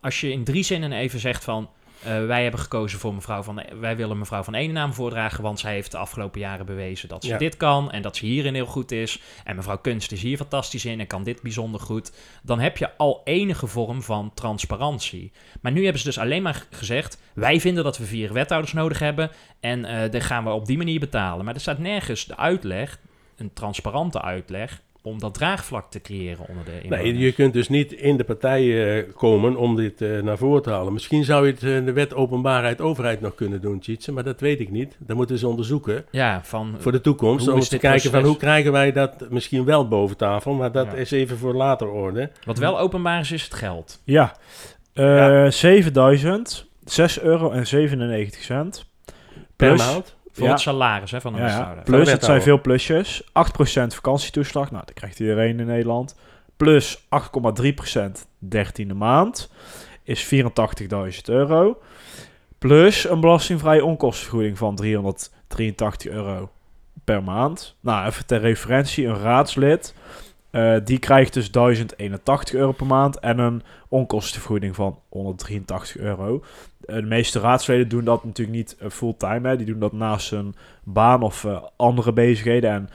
als 0.00 0.20
je 0.20 0.30
in 0.30 0.44
drie 0.44 0.62
zinnen 0.62 0.92
even 0.92 1.20
zegt 1.20 1.44
van... 1.44 1.70
eh, 2.02 2.26
wij 2.26 2.42
hebben 2.42 2.60
gekozen 2.60 2.98
voor 2.98 3.14
mevrouw 3.14 3.42
van... 3.42 3.62
Wij 3.80 3.96
willen 3.96 4.18
mevrouw 4.18 4.42
van 4.42 4.54
Enenaam 4.54 4.92
voordragen... 4.92 5.42
want 5.42 5.60
zij 5.60 5.72
heeft 5.72 5.90
de 5.90 5.96
afgelopen 5.96 6.40
jaren 6.40 6.66
bewezen 6.66 7.08
dat 7.08 7.24
ze 7.24 7.30
Ja. 7.30 7.38
dit 7.38 7.56
kan... 7.56 7.90
en 7.90 8.02
dat 8.02 8.16
ze 8.16 8.26
hierin 8.26 8.54
heel 8.54 8.66
goed 8.66 8.92
is. 8.92 9.20
En 9.44 9.56
mevrouw 9.56 9.78
Kunst 9.78 10.12
is 10.12 10.22
hier 10.22 10.36
fantastisch 10.36 10.84
in... 10.84 11.00
en 11.00 11.06
kan 11.06 11.24
dit 11.24 11.42
bijzonder 11.42 11.80
goed. 11.80 12.12
Dan 12.42 12.60
heb 12.60 12.76
je 12.76 12.96
al 12.96 13.20
enige 13.24 13.66
vorm 13.66 14.02
van 14.02 14.30
transparantie. 14.34 15.32
Maar 15.60 15.72
nu 15.72 15.82
hebben 15.82 16.00
ze 16.00 16.06
dus 16.06 16.18
alleen 16.18 16.42
maar 16.42 16.66
gezegd... 16.70 17.20
wij 17.34 17.60
vinden 17.60 17.84
dat 17.84 17.98
we 17.98 18.04
vier 18.04 18.32
wethouders 18.32 18.72
nodig 18.72 18.98
hebben... 18.98 19.30
en 19.60 20.10
die 20.10 20.20
gaan 20.20 20.44
we 20.44 20.50
op 20.50 20.66
die 20.66 20.76
manier 20.76 21.00
betalen. 21.00 21.44
Maar 21.44 21.54
er 21.54 21.60
staat 21.60 21.78
nergens 21.78 22.24
de 22.26 22.36
uitleg 22.36 22.98
een 23.36 23.52
transparante 23.52 24.22
uitleg 24.22 24.80
om 25.06 25.18
dat 25.18 25.34
draagvlak 25.34 25.90
te 25.90 26.00
creëren 26.00 26.46
onder 26.48 26.64
de 26.64 26.70
inwoners. 26.82 27.02
Nee, 27.02 27.18
je 27.18 27.32
kunt 27.32 27.52
dus 27.52 27.68
niet 27.68 27.92
in 27.92 28.16
de 28.16 28.24
partij 28.24 28.94
eh, 28.98 29.12
komen 29.14 29.56
om 29.56 29.76
dit 29.76 30.00
eh, 30.02 30.20
naar 30.22 30.38
voren 30.38 30.62
te 30.62 30.70
halen. 30.70 30.92
Misschien 30.92 31.24
zou 31.24 31.46
je 31.46 31.52
het 31.52 31.62
eh, 31.62 31.84
de 31.84 31.92
wet 31.92 32.14
openbaarheid 32.14 32.80
overheid 32.80 33.20
nog 33.20 33.34
kunnen 33.34 33.60
doen, 33.60 33.80
Tjitse, 33.80 34.12
maar 34.12 34.24
dat 34.24 34.40
weet 34.40 34.60
ik 34.60 34.70
niet. 34.70 34.96
Dat 34.98 35.16
moeten 35.16 35.38
ze 35.38 35.48
onderzoeken 35.48 36.04
Ja, 36.10 36.40
van 36.44 36.74
voor 36.78 36.92
de 36.92 37.00
toekomst. 37.00 37.48
Om 37.48 37.60
te 37.60 37.78
kijken 37.78 38.10
van 38.10 38.24
hoe 38.24 38.36
krijgen 38.36 38.72
wij 38.72 38.92
dat 38.92 39.30
misschien 39.30 39.64
wel 39.64 39.88
boven 39.88 40.16
tafel, 40.16 40.52
maar 40.54 40.72
dat 40.72 40.86
Ja. 40.86 40.92
is 40.92 41.10
even 41.10 41.38
voor 41.38 41.54
later 41.54 41.88
orde. 41.88 42.30
wat 42.44 42.58
wel 42.58 42.78
openbaar 42.78 43.20
is, 43.20 43.30
is 43.32 43.42
het 43.44 43.54
geld. 43.54 44.00
Ja, 44.04 44.36
Eh 44.92 45.04
Ja. 45.04 45.50
7000, 45.50 46.66
6 46.84 47.20
euro 47.20 47.50
en 47.50 47.66
97 47.66 48.42
cent. 48.42 48.86
Per 49.56 49.76
maand. 49.76 50.15
Voor 50.36 50.44
Ja. 50.44 50.50
het 50.52 50.60
salaris 50.60 51.10
hè, 51.10 51.20
van 51.20 51.34
een 51.34 51.40
wethouder. 51.42 51.84
Plus, 51.84 52.10
het 52.10 52.24
zijn 52.24 52.42
veel 52.42 52.60
plusjes. 52.60 53.22
8% 53.32 53.94
vakantietoeslag, 53.94 54.70
nou, 54.70 54.82
dat 54.86 54.94
krijgt 54.94 55.20
iedereen 55.20 55.60
in 55.60 55.66
Nederland. 55.66 56.16
Plus 56.56 57.06
8,3% 57.08 58.26
dertiende 58.38 58.94
maand 58.94 59.50
is 60.02 60.24
84.000 60.24 61.20
euro. 61.24 61.78
Plus 62.58 63.08
een 63.08 63.20
belastingvrije 63.20 63.84
onkostenvergoeding 63.84 64.58
van 64.58 64.76
383 64.76 66.12
euro 66.12 66.50
per 67.04 67.22
maand. 67.22 67.76
Nou, 67.80 68.06
even 68.06 68.26
ter 68.26 68.40
referentie, 68.40 69.06
een 69.06 69.18
raadslid, 69.18 69.94
eh, 70.56 70.76
die 70.84 70.98
krijgt 70.98 71.32
dus 71.32 71.50
1081 71.50 72.54
euro 72.54 72.72
per 72.72 72.86
maand 72.86 73.18
en 73.18 73.38
een 73.38 73.62
onkostenvergoeding 73.88 74.74
van 74.74 74.98
183 75.08 75.96
euro. 75.96 76.42
Eh, 76.84 76.96
de 76.96 77.02
meeste 77.02 77.40
raadsleden 77.40 77.88
doen 77.88 78.04
dat 78.04 78.24
natuurlijk 78.24 78.56
niet 78.56 78.76
eh, 78.78 78.88
fulltime, 78.90 79.48
hè. 79.48 79.56
die 79.56 79.66
doen 79.66 79.78
dat 79.78 79.92
naast 79.92 80.30
hun 80.30 80.54
baan 80.84 81.22
of 81.22 81.46
andere 81.76 82.12
bezigheden. 82.12 82.70
En 82.70 82.88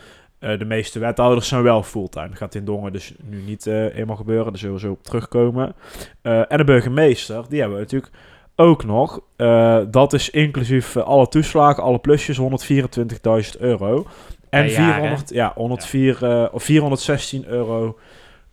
de 0.59 0.65
meeste 0.65 0.99
wethouders 0.99 1.47
zijn 1.47 1.63
wel 1.63 1.83
fulltime. 1.83 2.27
Dat 2.27 2.37
gaat 2.37 2.55
in 2.55 2.65
Dongen 2.65 2.91
dus 2.91 3.13
nu 3.23 3.41
niet 3.41 3.65
eenmaal 3.65 4.15
gebeuren, 4.15 4.45
daar 4.45 4.57
zullen 4.57 4.75
we 4.75 4.81
zo 4.81 4.91
op 4.91 5.03
terugkomen. 5.03 5.75
En 6.21 6.57
de 6.57 6.63
burgemeester, 6.63 7.45
die 7.49 7.59
hebben 7.59 7.77
we 7.77 7.83
natuurlijk 7.83 8.13
ook 8.55 8.83
nog. 8.85 9.21
Dat 9.89 10.13
is 10.13 10.29
inclusief 10.29 10.97
alle 10.97 11.27
toeslagen, 11.27 11.83
alle 11.83 11.99
plusjes, 11.99 12.39
124.000 12.39 13.59
euro. 13.59 14.05
En 14.51 14.63
Per 14.65 14.71
jaar, 14.71 14.87
hè? 14.87 14.99
400, 14.99 15.29
ja, 15.29 15.51
104, 15.55 16.23
eh, 16.25 16.53
of 16.53 16.63
416 16.63 17.45
euro 17.45 17.97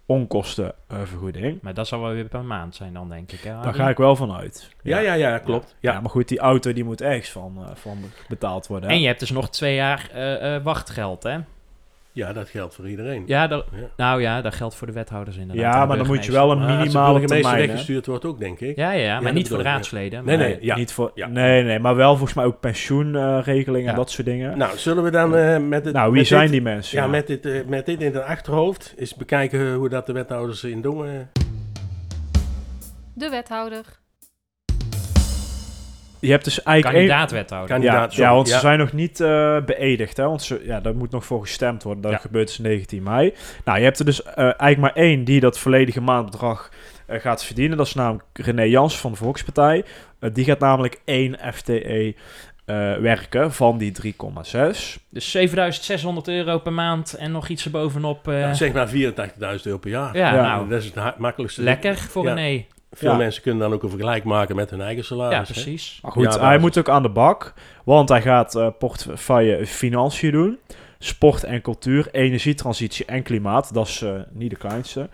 onkostenvergoeding. 0.06 1.58
Maar 1.62 1.74
dat 1.74 1.88
zal 1.88 2.00
wel 2.00 2.12
weer 2.12 2.24
per 2.28 2.44
maand 2.44 2.74
zijn 2.74 2.92
dan, 2.92 3.08
denk 3.08 3.32
ik. 3.32 3.40
Hè, 3.40 3.61
Daar 3.61 3.74
ga 3.74 3.88
ik 3.88 3.96
wel 3.96 4.16
van 4.16 4.32
uit. 4.32 4.70
Ja, 4.82 4.98
ja, 4.98 5.12
ja, 5.12 5.38
klopt. 5.38 5.76
Ja. 5.80 5.92
Ja. 5.92 6.00
maar 6.00 6.11
goed, 6.11 6.28
die 6.28 6.38
auto 6.38 6.72
die 6.72 6.84
moet 6.84 7.00
ergens 7.00 7.30
van, 7.30 7.56
eh, 7.58 7.74
van 7.74 7.98
betaald 8.28 8.66
worden. 8.66 8.88
hè? 8.88 8.94
En 8.94 9.00
je 9.00 9.06
hebt 9.06 9.20
dus 9.20 9.30
nog 9.30 9.50
twee 9.50 9.74
jaar 9.74 10.08
eh, 10.12 10.54
eh, 10.54 10.62
wachtgeld, 10.62 11.22
hè? 11.22 11.38
Ja, 12.18 12.33
dat 12.33 12.48
geldt 12.48 12.74
voor 12.74 12.88
iedereen. 12.88 13.22
Ja, 13.26 13.46
dat, 13.46 13.64
Ja. 13.72 13.78
nou 13.96 14.20
ja, 14.20 14.40
dat 14.40 14.54
geldt 14.54 14.74
voor 14.74 14.87
de 14.87 14.92
wethouders 14.92 15.37
inderdaad. 15.37 15.74
Ja, 15.74 15.87
maar 15.87 15.96
dan 15.96 16.07
moet 16.07 16.24
je 16.24 16.33
wel 16.33 16.50
een 16.50 16.59
als 16.59 16.66
de 16.70 16.76
minimale 16.78 17.24
termijn. 17.24 17.57
weggestuurd 17.66 18.07
wordt 18.07 18.24
ook, 18.24 18.38
denk 18.38 18.61
ik. 18.61 18.76
Ja, 18.76 18.90
ja, 18.90 19.02
ja, 19.04 19.20
maar 19.20 19.33
niet 19.33 19.48
voor 19.48 19.62
raadsleden. 19.62 20.24
Nee, 20.24 20.37
maar- 20.37 20.46
nee. 20.46 20.59
ja. 20.61 20.76
Niet 20.76 20.92
voor, 20.92 21.11
Ja. 21.14 21.26
Nee, 21.26 21.62
nee, 21.62 21.78
maar 21.78 21.96
wel 21.96 22.11
volgens 22.11 22.35
mij 22.35 22.44
ook 22.44 22.61
pensioenregelingen 22.61 23.88
en 23.90 23.94
dat 23.96 24.11
soort 24.11 24.26
dingen. 24.26 24.59
Nou, 24.59 24.78
zullen 24.78 25.02
we 25.04 25.11
dan 25.11 25.37
eh, 25.37 25.59
met 25.59 25.85
het... 25.85 25.94
nou, 25.94 26.12
wie 26.12 26.24
zijn 26.24 26.42
dit- 26.42 26.50
die 26.50 26.62
mensen? 26.62 26.98
Ja, 26.98 27.07
met 27.07 27.26
dit, 27.26 27.46
eh, 27.46 27.61
met 27.66 27.87
dit 27.87 28.00
in 28.00 28.14
het 28.14 28.22
achterhoofd 28.22 28.94
eens 28.96 29.14
bekijken 29.14 29.74
hoe 29.74 29.88
dat 29.88 30.07
de 30.07 30.12
wethouders 30.12 30.64
in 30.64 30.81
Dongen... 30.81 31.31
De 33.14 33.28
wethouder. 33.31 33.85
Je 36.20 36.31
hebt 36.31 36.44
dus 36.44 36.62
eigenlijk 36.62 36.98
één... 36.98 37.09
Kandidaat-wethouder. 37.09 37.68
Kan- 37.76 37.81
Ja, 37.85 37.87
Kandidaat, 37.90 38.14
ja, 38.14 38.16
sorry, 38.22 38.35
want 38.35 38.48
ze 38.48 38.54
ja. 38.54 38.61
zijn 38.61 38.78
nog 38.78 38.92
niet 38.92 39.20
eh 39.20 39.57
beëdigd, 39.64 40.16
hè? 40.16 40.24
Want 40.24 40.42
ze, 40.42 40.61
ja, 40.64 40.81
daar 40.81 40.94
moet 40.96 41.11
nog 41.11 41.24
voor 41.24 41.40
gestemd 41.40 41.83
worden. 41.83 42.02
Dat 42.02 42.12
Ja. 42.12 42.18
gebeurt 42.18 42.46
dus 42.46 42.59
19 42.59 43.02
mei. 43.02 43.35
Nou, 43.64 43.78
je 43.78 43.85
hebt 43.85 43.98
er 43.98 44.04
dus 44.04 44.22
eh, 44.22 44.37
eigenlijk 44.44 44.78
maar 44.78 44.92
één 45.04 45.24
die 45.24 45.40
dat 45.40 45.59
volledige 45.59 46.00
maandbedrag 46.00 46.70
eh, 47.07 47.20
gaat 47.20 47.44
verdienen. 47.44 47.76
Dat 47.76 47.87
is 47.87 47.94
namelijk 47.94 48.24
René 48.33 48.62
Jans 48.62 48.98
van 48.98 49.11
de 49.11 49.16
Volkspartij. 49.16 49.85
Die 50.33 50.44
gaat 50.44 50.59
namelijk 50.59 51.00
één 51.04 51.37
FTE 51.54 52.14
eh, 52.64 52.76
werken 52.96 53.52
van 53.52 53.78
die 53.78 53.92
3,6. 53.92 54.96
Dus 55.11 55.31
7600 55.31 56.28
euro 56.28 56.59
per 56.59 56.72
maand 56.72 57.14
en 57.14 57.33
nog 57.33 57.48
iets 57.48 57.64
erbovenop. 57.64 58.28
eh 58.28 58.40
Ja, 58.40 58.54
zeg 58.54 58.72
maar 58.72 58.88
84.000 58.88 58.94
euro 59.62 59.78
per 59.78 59.90
jaar. 59.90 60.16
ja, 60.16 60.35
Ja. 60.35 60.42
nou, 60.42 60.68
Dat 60.68 60.83
is 60.83 60.90
het 60.94 61.18
makkelijkste. 61.18 61.62
lekker 61.62 61.96
voor 61.96 62.24
Ja. 62.24 62.35
Veel 62.98 63.11
Ja. 63.11 63.16
mensen 63.16 63.42
kunnen 63.42 63.61
dan 63.61 63.72
ook 63.72 63.82
een 63.82 63.88
vergelijk 63.90 64.24
maken 64.24 64.56
met 64.56 64.70
hun 64.70 64.80
eigen 64.80 65.04
salaris. 65.04 65.32
Ja, 65.34 65.38
hè? 65.44 65.52
precies. 65.52 65.98
Maar 66.02 66.12
goed, 66.12 66.34
Ja, 66.34 66.46
hij 66.46 66.58
moet 66.58 66.78
ook 66.78 66.88
aan 66.88 67.02
de 67.02 67.08
bak. 67.11 67.54
Want 67.84 68.08
hij 68.08 68.22
gaat 68.22 68.54
eh 68.54 68.68
portefeuille 68.78 69.66
financiën 69.66 70.32
doen. 70.32 70.58
Sport 70.98 71.44
en 71.44 71.61
cultuur, 71.62 72.08
energietransitie 72.12 73.04
en 73.04 73.22
klimaat. 73.22 73.74
Dat 73.74 73.87
is 73.88 74.02
eh, 74.02 74.12
niet 74.30 74.50
de 74.50 74.56
kleinste. 74.56 75.08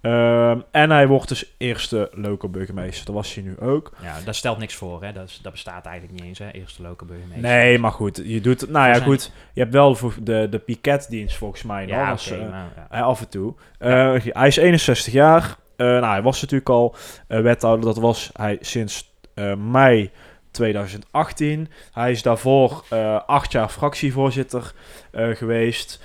Ehm, 0.00 0.60
en 0.70 0.90
hij 0.90 1.06
wordt 1.06 1.28
dus 1.28 1.54
eerste 1.58 2.10
local 2.14 2.50
burgemeester. 2.50 3.06
Dat 3.06 3.14
was 3.14 3.34
hij 3.34 3.42
nu 3.44 3.58
ook. 3.60 3.92
Ja, 4.02 4.14
daar 4.24 4.34
stelt 4.34 4.58
niks 4.58 4.74
voor, 4.74 5.02
hè. 5.04 5.12
Dat, 5.12 5.28
is, 5.28 5.38
dat 5.42 5.52
bestaat 5.52 5.86
eigenlijk 5.86 6.18
niet 6.18 6.28
eens, 6.28 6.38
hè. 6.38 6.50
Eerste 6.50 6.82
lokale 6.82 7.10
burgemeester. 7.10 7.48
Nee, 7.48 7.78
maar 7.78 7.92
goed. 7.92 8.20
Je 8.24 8.40
doet, 8.40 8.70
nou 8.70 8.86
ja, 8.88 8.94
zijn- 8.94 9.06
goed. 9.06 9.32
Je 9.52 9.60
hebt 9.60 9.72
wel 9.72 9.94
voor 9.94 10.14
de, 10.22 10.46
de 10.50 10.58
piketdienst 10.58 11.36
volgens 11.36 11.62
mij 11.62 11.80
nog. 11.86 11.90
Ja, 11.94 12.10
als, 12.10 12.30
oké, 12.32 12.40
eh, 12.42 12.50
maar, 12.50 12.68
ja. 12.76 12.86
hij 12.90 13.02
af 13.02 13.20
en 13.20 13.28
toe. 13.28 13.54
Eh, 13.78 14.14
Hij 14.24 14.46
is 14.46 14.56
61 14.56 15.12
jaar. 15.12 15.56
Eh, 15.80 15.86
nou, 15.86 16.04
hij 16.04 16.22
was 16.22 16.40
natuurlijk 16.40 16.68
al 16.70 16.94
eh, 17.26 17.40
wethouder. 17.40 17.84
Dat 17.84 17.96
was 17.96 18.30
hij 18.32 18.58
sinds 18.60 19.14
eh, 19.34 19.54
mei 19.54 20.10
2018. 20.50 21.68
Hij 21.92 22.10
is 22.10 22.22
daarvoor 22.22 22.84
acht 23.26 23.52
jaar 23.52 23.68
fractievoorzitter 23.68 24.72
geweest. 25.12 26.00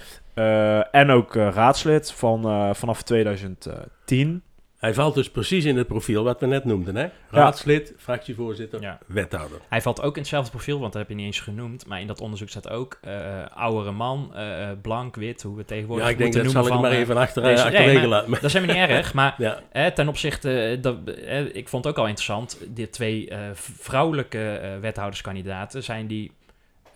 En 0.92 1.10
ook 1.10 1.36
raadslid 1.36 2.12
van, 2.12 2.76
vanaf 2.76 3.02
2010. 3.02 4.44
Hij 4.86 4.94
valt 4.94 5.16
dus 5.16 5.30
precies 5.30 5.66
in 5.66 5.78
het 5.78 5.88
profiel 5.88 6.24
wat 6.24 6.40
we 6.40 6.46
net 6.46 6.66
noemden. 6.66 6.96
Hè? 6.96 7.08
Raadslid, 7.30 7.94
fractievoorzitter, 7.98 8.82
Ja. 8.82 9.00
wethouder. 9.06 9.58
Hij 9.70 9.82
valt 9.82 10.02
ook 10.02 10.16
in 10.16 10.22
hetzelfde 10.22 10.52
profiel, 10.52 10.80
want 10.80 10.92
dat 10.94 11.02
heb 11.02 11.10
je 11.10 11.16
niet 11.16 11.26
eens 11.26 11.40
genoemd. 11.40 11.88
Maar 11.88 12.02
in 12.02 12.08
dat 12.08 12.22
onderzoek 12.22 12.50
staat 12.50 12.70
ook 12.70 12.98
eh 13.02 13.46
oudere 13.54 13.92
man, 13.92 14.36
eh, 14.36 14.70
blank, 14.82 15.16
wit, 15.16 15.42
hoe 15.42 15.56
we 15.56 15.66
tegenwoordig 15.66 16.06
Ja, 16.06 16.12
ik 16.12 16.18
denk 16.18 16.34
dat 16.34 16.52
zal 16.52 16.68
ik 16.68 16.80
maar 16.82 16.92
even 16.92 17.18
achter, 17.18 17.44
deze- 17.44 17.64
achterwege 17.64 17.98
nee, 18.00 18.08
laten. 18.08 18.32
dat 18.32 18.44
is 18.44 18.54
helemaal 18.54 18.76
niet 18.76 18.90
erg, 18.90 19.14
maar 19.14 19.36
Ja, 19.48 19.60
eh, 19.72 19.86
ten 19.86 20.08
opzichte, 20.08 20.78
dat, 20.82 20.98
eh, 21.10 21.56
ik 21.56 21.70
vond 21.70 21.84
het 21.84 21.94
ook 21.94 22.00
al 22.00 22.08
interessant, 22.08 22.60
de 22.74 22.90
twee 22.90 23.30
vrouwelijke 23.54 24.78
wethouderskandidaten 24.82 25.84
zijn 25.84 26.08
die... 26.08 26.32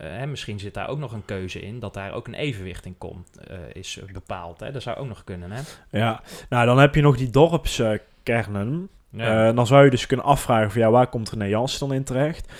eh, 0.00 0.10
hè, 0.18 0.26
misschien 0.26 0.58
zit 0.58 0.74
daar 0.74 0.88
ook 0.88 0.98
nog 0.98 1.12
een 1.12 1.24
keuze 1.24 1.60
in, 1.60 1.80
dat 1.80 1.94
daar 1.94 2.12
ook 2.12 2.26
een 2.26 2.34
evenwicht 2.34 2.84
in 2.84 2.98
komt, 2.98 3.28
eh, 3.48 3.56
is 3.72 4.00
bepaald. 4.12 4.60
Hè? 4.60 4.72
Dat 4.72 4.82
zou 4.82 4.96
ook 4.96 5.08
nog 5.08 5.24
kunnen, 5.24 5.50
hè? 5.52 5.60
Ja, 5.90 6.20
nou 6.48 6.66
dan 6.66 6.78
heb 6.78 6.94
je 6.94 7.00
nog 7.02 7.16
die 7.16 7.30
dorpskernen. 7.30 8.88
Ja. 9.10 9.48
Eh, 9.48 9.54
dan 9.56 9.66
zou 9.66 9.84
je 9.84 9.90
dus 9.90 10.06
kunnen 10.06 10.26
afvragen 10.26 10.70
van 10.70 10.80
ja, 10.80 10.90
waar 10.90 11.06
komt 11.06 11.30
René 11.30 11.44
Jansen 11.44 11.88
dan 11.88 11.96
in 11.96 12.04
terecht? 12.04 12.52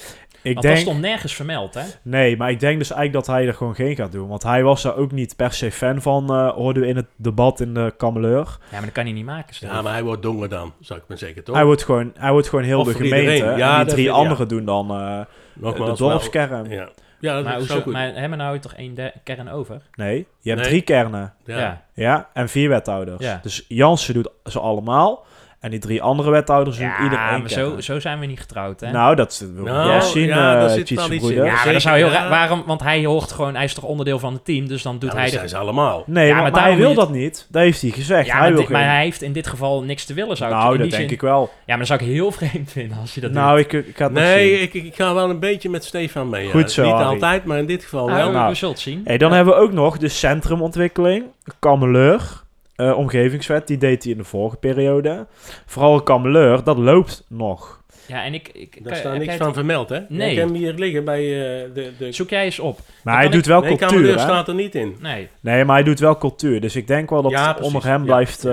Ik 0.43 0.53
Want 0.53 0.67
denk, 0.67 0.75
dat 0.75 0.85
stond 0.85 1.01
nergens 1.01 1.35
vermeld, 1.35 1.75
hè? 1.75 1.83
Nee, 2.03 2.37
maar 2.37 2.51
ik 2.51 2.61
denk 2.61 2.79
dus 2.79 2.91
eigenlijk 2.91 3.27
dat 3.27 3.35
hij 3.37 3.47
er 3.47 3.55
gewoon 3.55 3.75
geen 3.75 3.97
gaat 3.97 4.13
doen. 4.13 4.29
Want 4.29 4.43
hij 4.43 4.63
was 4.63 4.83
daar 4.83 4.97
ook 4.97 5.13
niet 5.13 5.37
per 5.37 5.53
se 5.53 5.73
fan 5.73 6.03
van, 6.03 6.31
eh 6.31 6.51
hoorden 6.51 6.83
we 6.83 6.89
in 6.89 6.97
het 6.97 7.07
debat 7.17 7.61
in 7.61 7.75
de 7.75 7.95
Kameleur. 7.97 8.45
Ja, 8.45 8.59
maar 8.71 8.81
dat 8.81 8.93
kan 8.93 9.05
hij 9.05 9.13
niet 9.13 9.25
maken, 9.25 9.57
ja, 9.59 9.83
maar 9.83 9.93
hij 9.93 10.03
wordt 10.03 10.23
Dongen 10.23 10.49
dan, 10.49 10.73
zou 10.81 10.99
ik 11.01 11.05
maar 11.09 11.19
zeggen, 11.19 11.45
toch? 11.45 11.55
Hij 11.55 11.65
wordt 11.65 11.83
gewoon, 11.83 12.13
hij 12.19 12.33
wordt 12.33 12.49
gewoon 12.49 12.65
heel 12.65 12.81
Of 12.81 12.87
de 12.87 12.95
gemeente. 12.95 13.45
Ja, 13.57 13.79
en 13.79 13.85
die 13.85 13.95
drie 13.95 14.07
ja. 14.07 14.13
anderen 14.13 14.49
doen 14.49 14.65
dan 14.65 14.91
eh, 14.91 15.21
Nogmaals, 15.55 15.99
de 15.99 16.05
dorpskern. 16.05 16.51
maar- 16.63 16.73
Ja, 16.73 16.89
ja 17.21 17.35
dat 17.35 17.45
maar, 17.45 17.53
is 17.53 17.59
hoezo, 17.59 17.75
zo 17.75 17.81
goed. 17.81 17.93
maar 17.93 18.05
hebben 18.13 18.31
we 18.31 18.37
nou 18.37 18.59
toch 18.59 18.75
één 18.75 19.13
kern 19.25 19.49
over? 19.49 19.81
Nee, 19.95 20.27
je 20.41 20.49
hebt 20.51 20.61
Nee. 20.63 20.71
drie 20.71 20.83
kernen. 20.83 21.35
ja. 21.45 21.59
ja. 21.59 21.83
Ja, 21.95 22.29
en 22.33 22.49
vier 22.49 22.69
wethouders. 22.69 23.25
Ja. 23.25 23.39
Dus 23.43 23.65
Jansen 23.69 24.15
doet 24.15 24.29
ze 24.45 24.61
allemaal. 24.61 25.25
En 25.61 25.71
die 25.71 25.79
drie 25.79 26.03
andere 26.03 26.31
wethouders 26.31 26.77
doen 26.77 26.87
Ja, 26.87 27.03
ieder 27.03 27.19
één 27.19 27.41
maar 27.41 27.49
zo, 27.51 27.81
zo 27.81 28.01
zijn 28.01 28.19
we 28.21 28.27
niet 28.27 28.41
getrouwd, 28.41 28.81
hè? 28.81 28.91
Nou, 28.91 29.17
dat 29.17 29.45
wil 29.55 29.65
ik 29.67 29.71
Nou, 29.73 29.89
wel 29.89 30.01
zien, 30.03 30.27
ja, 30.27 30.65
eh 30.67 30.71
zit 30.71 30.95
broeder. 30.95 31.45
ja, 31.45 31.65
maar 31.65 31.73
dat 31.73 31.83
zou 31.83 31.97
heel 31.97 32.07
ja. 32.07 32.13
raar... 32.13 32.29
Waarom? 32.29 32.63
Want 32.67 32.83
hij 32.83 33.05
hoort 33.05 33.33
gewoon... 33.33 33.55
Hij 33.55 33.65
is 33.65 33.75
toch 33.75 33.85
onderdeel 33.85 34.19
van 34.19 34.33
het 34.33 34.45
team, 34.45 34.69
dus 34.69 34.83
dan 34.83 34.99
doet 34.99 35.11
Ja, 35.11 35.17
hij... 35.17 35.25
dat 35.25 35.33
de- 35.33 35.37
zijn 35.39 35.49
ze 35.49 35.57
allemaal. 35.57 36.03
Nee, 36.07 36.27
Ja, 36.27 36.33
maar, 36.35 36.43
maar 36.43 36.53
maar 36.53 36.63
hij 36.63 36.77
wil 36.77 36.95
dat 36.95 37.11
niet. 37.13 37.47
Dat 37.51 37.63
heeft 37.63 37.81
hij 37.83 37.91
gezegd. 37.91 38.27
Ja, 38.27 38.33
hij 38.33 38.41
maar, 38.41 38.49
wil 38.49 38.59
dit- 38.59 38.67
geen- 38.67 38.77
maar 38.77 38.87
hij 38.95 39.03
heeft 39.03 39.23
in 39.23 39.33
dit 39.33 39.47
geval 39.47 39.83
niks 39.83 40.05
te 40.05 40.15
willen, 40.15 40.37
zou 40.37 40.51
ik 40.51 40.57
Nou, 40.57 40.71
dat 40.79 40.91
denk 40.91 41.03
zin- 41.03 41.11
ik 41.11 41.21
wel. 41.21 41.41
Ja, 41.43 41.51
maar 41.67 41.79
dat 41.79 41.87
zou 41.87 42.01
ik 42.01 42.07
heel 42.07 42.33
vreemd 42.41 42.73
vinden 42.73 42.99
als 43.01 43.15
je 43.15 43.21
dat 43.21 43.31
Nou, 43.31 43.57
doet. 43.63 43.73
ik, 43.73 43.87
ik 43.87 43.97
ga 43.97 44.05
het 44.05 44.13
nog 44.13 44.23
Nee, 44.23 44.61
ik, 44.61 44.75
ik 44.75 44.95
ga 44.95 45.15
wel 45.15 45.31
een 45.31 45.41
beetje 45.41 45.71
met 45.71 45.85
Stefan 45.85 46.29
mee. 46.29 46.51
Goed 46.51 46.71
zo, 46.73 46.85
Niet 46.85 46.93
altijd, 46.93 47.45
maar 47.45 47.59
in 47.59 47.67
dit 47.67 47.83
geval 47.83 48.07
Nou, 48.07 48.19
wel. 48.19 48.31
nou. 48.31 48.49
we 48.49 48.55
zullen 48.55 48.75
het 48.75 48.83
zien. 48.83 49.01
Hey, 49.05 49.19
dan 49.19 49.33
hebben 49.33 49.55
we 49.55 49.61
ook 49.61 49.73
nog 49.73 49.99
de 49.99 50.09
centrumontwikkeling. 50.09 51.25
Kameleur. 51.59 52.43
Eh, 52.89 52.97
omgevingswet. 52.99 53.67
Die 53.67 53.79
deed 53.79 54.03
hij 54.03 54.13
in 54.13 54.19
de 54.19 54.25
vorige 54.25 54.57
periode. 54.57 55.27
Vooral 55.67 56.03
Kameleur, 56.03 56.65
dat 56.65 56.79
loopt 56.79 57.25
nog. 57.29 57.79
Ja, 58.07 58.25
en 58.25 58.35
ik... 58.35 58.49
ik 58.49 58.85
Daar 58.85 58.97
staat 58.97 59.19
niks 59.19 59.35
van 59.37 59.47
het- 59.47 59.55
vermeld, 59.55 59.89
hè? 59.89 59.99
Nee. 60.09 60.31
Ik 60.31 60.37
heb 60.37 60.47
hem 60.47 60.57
hier 60.57 60.75
liggen 60.75 61.05
bij 61.05 61.21
eh, 61.23 61.75
de... 61.75 61.93
de... 61.99 62.13
Zoek 62.13 62.31
jij 62.31 62.45
eens 62.45 62.59
op. 62.59 62.79
Maar 63.05 63.17
hij 63.17 63.25
ik- 63.27 63.33
doet 63.33 63.47
wel 63.47 63.61
nee, 63.61 63.69
cultuur, 63.69 63.89
Kamerleur 63.89 64.15
hè? 64.17 64.21
staat 64.21 64.49
er 64.49 64.55
niet 64.55 64.75
in. 64.75 64.97
Nee. 65.01 65.29
Nee, 65.41 65.65
maar 65.65 65.75
hij 65.77 65.85
doet 65.85 65.99
wel 65.99 66.19
cultuur. 66.19 66.61
Dus 66.61 66.77
ik 66.77 66.87
denk 66.87 67.11
wel 67.11 67.23
dat 67.23 67.31
Ja, 67.33 67.55
het 67.55 67.61
onder 67.65 67.85
hem 67.85 67.99
Ja. 68.01 68.05
blijft... 68.05 68.45
eh, 68.45 68.53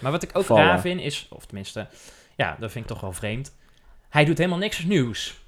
Maar 0.00 0.12
wat 0.12 0.22
ik 0.22 0.30
ook 0.32 0.44
vallen. 0.44 0.64
raar 0.64 0.80
vind 0.80 1.00
is... 1.00 1.26
Of 1.30 1.44
tenminste... 1.46 1.86
Ja, 2.36 2.56
dat 2.60 2.70
vind 2.72 2.84
ik 2.84 2.90
toch 2.90 3.00
wel 3.00 3.12
vreemd. 3.12 3.54
Hij 4.08 4.24
doet 4.24 4.38
helemaal 4.38 4.58
niks 4.58 4.84
nieuws. 4.84 5.40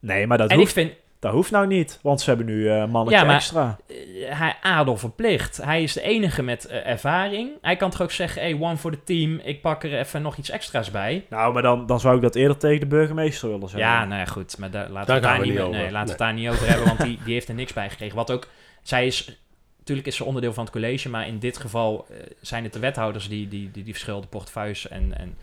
Nee, 0.00 0.26
maar 0.26 0.38
dat 0.38 0.48
en 0.48 0.54
ik 0.54 0.60
hoeft, 0.60 0.72
vind... 0.72 0.92
dat 1.22 1.32
hoeft 1.32 1.50
nou 1.50 1.66
niet. 1.66 1.98
Want 2.02 2.20
ze 2.20 2.28
hebben 2.28 2.46
nu 2.46 2.68
eh 2.70 2.86
mannetje 2.86 3.18
Ja, 3.20 3.24
maar- 3.26 3.34
extra. 3.34 3.78
eh, 3.88 3.94
hij 4.38 4.56
adel 4.62 4.96
verplicht. 4.96 5.56
Hij 5.56 5.82
is 5.82 5.92
de 5.92 6.02
enige 6.02 6.42
met 6.42 6.64
eh, 6.66 6.86
ervaring. 6.86 7.50
Hij 7.60 7.76
kan 7.76 7.90
toch 7.90 8.02
ook 8.02 8.10
zeggen... 8.10 8.42
Hey, 8.42 8.56
one 8.60 8.76
voor 8.76 8.90
the 8.90 9.04
team. 9.04 9.40
Ik 9.42 9.60
pak 9.60 9.84
er 9.84 9.98
even 9.98 10.22
nog 10.22 10.36
iets 10.36 10.50
extra's 10.50 10.90
bij. 10.90 11.24
Nou, 11.30 11.52
maar 11.52 11.62
dan, 11.62 11.86
dan 11.86 12.00
zou 12.00 12.16
ik 12.16 12.22
dat 12.22 12.34
eerder 12.34 12.56
tegen 12.56 12.80
de 12.80 12.86
burgemeester 12.86 13.48
willen 13.48 13.68
zeggen. 13.68 13.90
Ja, 13.90 14.04
nou 14.04 14.18
ja, 14.20 14.24
goed. 14.26 14.58
Maar 14.58 14.70
daar, 14.70 14.88
laten 14.90 14.94
Daar 14.94 15.04
we 15.06 15.12
het 15.12 15.22
daar 15.22 15.32
gaan 15.32 15.40
we 15.40 15.46
niet, 15.46 15.58
over. 15.60 15.80
nee, 15.80 15.90
laten 15.90 16.04
we 16.04 16.10
het 16.10 16.18
daar 16.18 16.32
niet 16.32 16.48
over 16.48 16.68
hebben, 16.68 16.86
want 16.86 17.00
die, 17.00 17.18
die 17.24 17.32
heeft 17.34 17.48
er 17.48 17.54
niks 17.54 17.72
bij 17.72 17.90
gekregen. 17.90 18.16
Wat 18.16 18.30
ook, 18.30 18.48
zij 18.82 19.06
is, 19.06 19.38
natuurlijk 19.78 20.06
is 20.06 20.16
ze 20.16 20.24
onderdeel 20.24 20.52
van 20.52 20.64
het 20.64 20.72
college, 20.72 21.08
maar 21.08 21.26
in 21.26 21.38
dit 21.38 21.58
geval 21.58 22.06
zijn 22.40 22.64
het 22.64 22.72
de 22.72 22.78
wethouders 22.78 23.28
die 23.28 23.48
die, 23.48 23.70
die, 23.70 23.82
die 23.84 23.92
verschillende 23.92 24.26
portefeuilles 24.26 24.88
en, 24.88 25.18
en, 25.18 25.36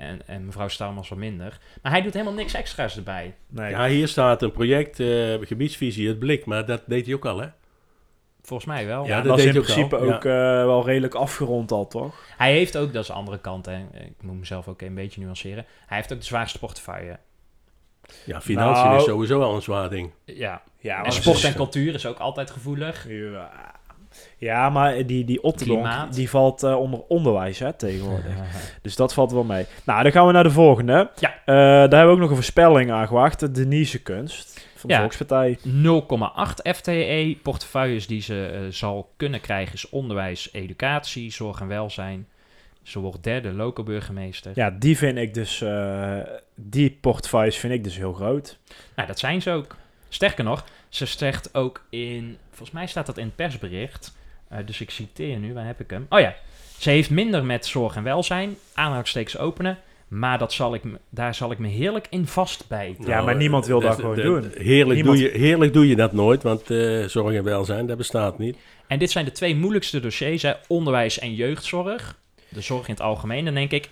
en, 0.00 0.20
en 0.26 0.44
mevrouw 0.46 0.68
Stouwmans 0.68 1.08
wat 1.08 1.18
minder. 1.18 1.58
Maar 1.82 1.92
hij 1.92 2.02
doet 2.02 2.12
helemaal 2.12 2.34
niks 2.34 2.54
extra's 2.54 2.96
erbij. 2.96 3.34
Nee. 3.48 3.70
Ja, 3.70 3.86
hier 3.86 4.08
staat 4.08 4.42
een 4.42 4.52
project, 4.52 5.00
eh, 5.00 5.34
gebiedsvisie, 5.40 6.08
het 6.08 6.18
blik. 6.18 6.44
Maar 6.44 6.66
dat 6.66 6.82
deed 6.86 7.06
hij 7.06 7.14
ook 7.14 7.24
al, 7.26 7.40
hè? 7.40 7.46
Volgens 8.42 8.68
mij 8.68 8.86
wel. 8.86 9.06
Ja, 9.06 9.16
dat 9.16 9.24
dat 9.24 9.38
is 9.38 9.44
in 9.44 9.52
deed 9.52 9.66
hij 9.66 9.76
ook 9.78 9.88
principe 9.90 10.10
al. 10.10 10.14
ook, 10.14 10.24
eh, 10.24 10.64
wel 10.64 10.84
redelijk 10.86 11.14
afgerond 11.14 11.72
al, 11.72 11.86
toch? 11.86 12.14
Hij 12.36 12.52
heeft 12.52 12.76
ook, 12.76 12.92
dat 12.92 13.02
is 13.02 13.08
de 13.08 13.12
andere 13.12 13.38
kant, 13.38 13.66
hè. 13.66 13.76
ik 13.92 14.22
moet 14.22 14.38
mezelf 14.38 14.68
ook 14.68 14.80
een 14.82 14.94
beetje 14.94 15.20
nuanceren. 15.20 15.66
Hij 15.86 15.96
heeft 15.96 16.12
ook 16.12 16.18
de 16.18 16.24
zwaarste 16.24 16.58
portefeuille. 16.58 17.18
Ja, 18.24 18.40
financiën 18.40 18.84
Nou. 18.84 18.96
is 18.96 19.04
sowieso 19.04 19.42
al 19.42 19.54
een 19.54 19.62
zwaar 19.62 19.90
ding. 19.90 20.10
Ja, 20.24 20.62
Ja, 20.78 21.04
en 21.04 21.12
sport 21.12 21.44
en 21.44 21.54
cultuur 21.54 21.94
is 21.94 22.06
ook 22.06 22.18
altijd 22.18 22.50
gevoelig. 22.50 23.06
Ja, 23.08 23.69
ja 24.36 24.70
maar 24.70 25.06
die, 25.06 25.24
die 25.24 25.42
Otterdonk, 25.42 26.12
die 26.12 26.30
valt 26.30 26.62
eh, 26.62 26.80
onder 26.80 27.00
onderwijs 27.08 27.58
hè, 27.58 27.72
tegenwoordig. 27.72 28.32
Dus 28.82 28.96
dat 28.96 29.14
valt 29.14 29.32
wel 29.32 29.44
mee. 29.44 29.66
Nou, 29.84 30.02
dan 30.02 30.12
gaan 30.12 30.26
we 30.26 30.32
naar 30.32 30.42
de 30.42 30.50
volgende. 30.50 31.10
Ja. 31.18 31.34
Eh, 31.44 31.54
daar 31.54 31.80
hebben 31.80 32.06
we 32.06 32.12
ook 32.12 32.18
nog 32.18 32.28
een 32.28 32.34
voorspelling 32.34 32.90
aan 32.90 33.06
gewacht. 33.06 33.40
De 33.40 33.50
Denise 33.50 34.02
Kunst 34.02 34.68
van 34.74 34.88
de 34.88 34.94
Ja. 34.94 35.00
Volkspartij. 35.00 35.58
0,8 35.62 36.72
FTE. 36.74 37.36
Portefeuilles 37.42 38.06
die 38.06 38.22
ze 38.22 38.46
eh, 38.46 38.60
zal 38.70 39.12
kunnen 39.16 39.40
krijgen 39.40 39.74
is 39.74 39.88
onderwijs, 39.88 40.48
educatie, 40.52 41.32
zorg 41.32 41.60
en 41.60 41.68
welzijn. 41.68 42.28
Ze 42.82 42.98
wordt 42.98 43.24
derde 43.24 43.52
local 43.52 43.84
burgemeester. 43.84 44.52
Ja, 44.54 44.70
die 44.70 44.96
vind 44.96 45.18
ik 45.18 45.34
dus... 45.34 45.64
die 46.54 46.98
portefeuilles 47.00 47.56
vind 47.56 47.72
ik 47.72 47.84
dus 47.84 47.96
heel 47.96 48.12
groot. 48.12 48.58
Nou, 48.96 49.08
dat 49.08 49.18
zijn 49.18 49.42
ze 49.42 49.50
ook. 49.50 49.76
Sterker 50.08 50.44
nog, 50.44 50.64
ze 50.90 51.06
zegt 51.06 51.54
ook 51.54 51.82
in... 51.90 52.36
Volgens 52.48 52.70
mij 52.70 52.86
staat 52.86 53.06
dat 53.06 53.18
in 53.18 53.24
het 53.24 53.36
persbericht. 53.36 54.14
eh, 54.48 54.58
dus 54.66 54.80
ik 54.80 54.90
citeer 54.90 55.38
nu, 55.38 55.54
waar 55.54 55.66
heb 55.66 55.80
ik 55.80 55.90
hem? 55.90 56.06
Oh 56.08 56.20
ja. 56.20 56.34
Ze 56.78 56.90
heeft 56.90 57.10
minder 57.10 57.44
met 57.44 57.66
zorg 57.66 57.96
en 57.96 58.02
welzijn. 58.02 58.56
Aanhalingstekens 58.74 59.38
openen. 59.38 59.78
Maar 60.08 60.38
dat 60.38 60.52
zal 60.52 60.74
ik, 60.74 60.82
daar 61.10 61.34
zal 61.34 61.50
ik 61.50 61.58
me 61.58 61.68
heerlijk 61.68 62.06
in 62.10 62.26
vastbijten. 62.26 63.06
Ja, 63.06 63.22
maar 63.22 63.36
niemand 63.36 63.66
wil 63.66 63.80
dat 63.80 63.94
gewoon 63.94 64.16
doen. 64.16 64.52
Heerlijk, 64.56 64.94
Niemand- 64.94 65.18
doe 65.18 65.32
je, 65.32 65.38
heerlijk 65.38 65.72
doe 65.72 65.88
je 65.88 65.96
dat 65.96 66.12
nooit, 66.12 66.42
want 66.42 66.70
eh, 66.70 67.04
zorg 67.04 67.34
en 67.34 67.44
welzijn, 67.44 67.86
dat 67.86 67.96
bestaat 67.96 68.38
niet. 68.38 68.56
En 68.86 68.98
dit 68.98 69.10
zijn 69.10 69.24
de 69.24 69.32
twee 69.32 69.56
moeilijkste 69.56 70.00
dossiers, 70.00 70.42
hè? 70.42 70.52
onderwijs 70.68 71.18
en 71.18 71.34
jeugdzorg. 71.34 72.18
De 72.48 72.60
zorg 72.60 72.86
in 72.88 72.94
het 72.94 73.02
algemeen. 73.02 73.44
Dan 73.44 73.54
denk 73.54 73.70
ik, 73.70 73.88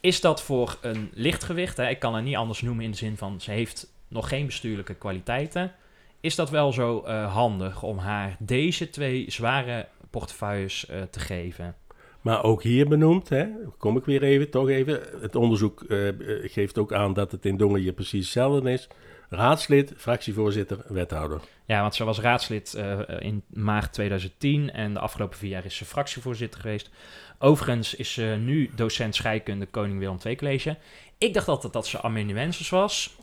is 0.00 0.20
dat 0.20 0.42
voor 0.42 0.78
een 0.80 1.10
lichtgewicht? 1.14 1.76
Hè? 1.76 1.88
Ik 1.88 1.98
kan 1.98 2.14
het 2.14 2.24
niet 2.24 2.36
anders 2.36 2.60
noemen 2.62 2.84
in 2.84 2.90
de 2.90 2.96
zin 2.96 3.16
van, 3.16 3.40
ze 3.40 3.50
heeft 3.50 3.86
nog 4.08 4.28
geen 4.28 4.46
bestuurlijke 4.46 4.94
kwaliteiten. 4.94 5.72
Is 6.20 6.34
dat 6.34 6.50
wel 6.50 6.72
zo 6.72 7.00
eh, 7.00 7.32
handig 7.32 7.82
om 7.82 7.98
haar 7.98 8.36
deze 8.38 8.90
twee 8.90 9.24
zware 9.28 9.88
portefeuilles 10.10 10.86
eh, 10.86 11.02
te 11.02 11.20
geven? 11.20 11.74
Maar 12.20 12.42
ook 12.42 12.62
hier 12.62 12.88
benoemd, 12.88 13.28
hè, 13.28 13.46
kom 13.78 13.96
ik 13.96 14.04
weer 14.04 14.22
even, 14.22 14.50
toch 14.50 14.68
even. 14.68 15.00
Het 15.20 15.34
onderzoek 15.34 15.82
eh, 15.82 16.08
geeft 16.42 16.78
ook 16.78 16.92
aan 16.92 17.12
dat 17.12 17.32
het 17.32 17.44
in 17.44 17.56
Dongen 17.56 17.94
precies 17.94 18.24
hetzelfde 18.24 18.72
is. 18.72 18.88
Raadslid, 19.28 19.92
fractievoorzitter, 19.96 20.78
wethouder. 20.88 21.40
Ja, 21.64 21.80
want 21.80 21.94
ze 21.94 22.04
was 22.04 22.20
raadslid 22.20 22.78
in 23.18 23.42
maart 23.46 23.92
2010 23.92 24.72
en 24.72 24.94
de 24.94 25.00
afgelopen 25.00 25.38
vier 25.38 25.50
jaar 25.50 25.64
is 25.64 25.76
ze 25.76 25.84
fractievoorzitter 25.84 26.60
geweest. 26.60 26.90
Overigens 27.38 27.94
is 27.94 28.12
ze 28.12 28.36
nu 28.40 28.70
docent 28.76 29.14
scheikunde 29.14 29.66
Koning 29.66 29.98
Willem 29.98 30.18
II 30.24 30.36
College. 30.36 30.76
Ik 31.18 31.34
dacht 31.34 31.48
altijd 31.48 31.72
dat 31.72 31.86
ze 31.86 32.02
amanuensis 32.02 32.68
was. 32.68 33.16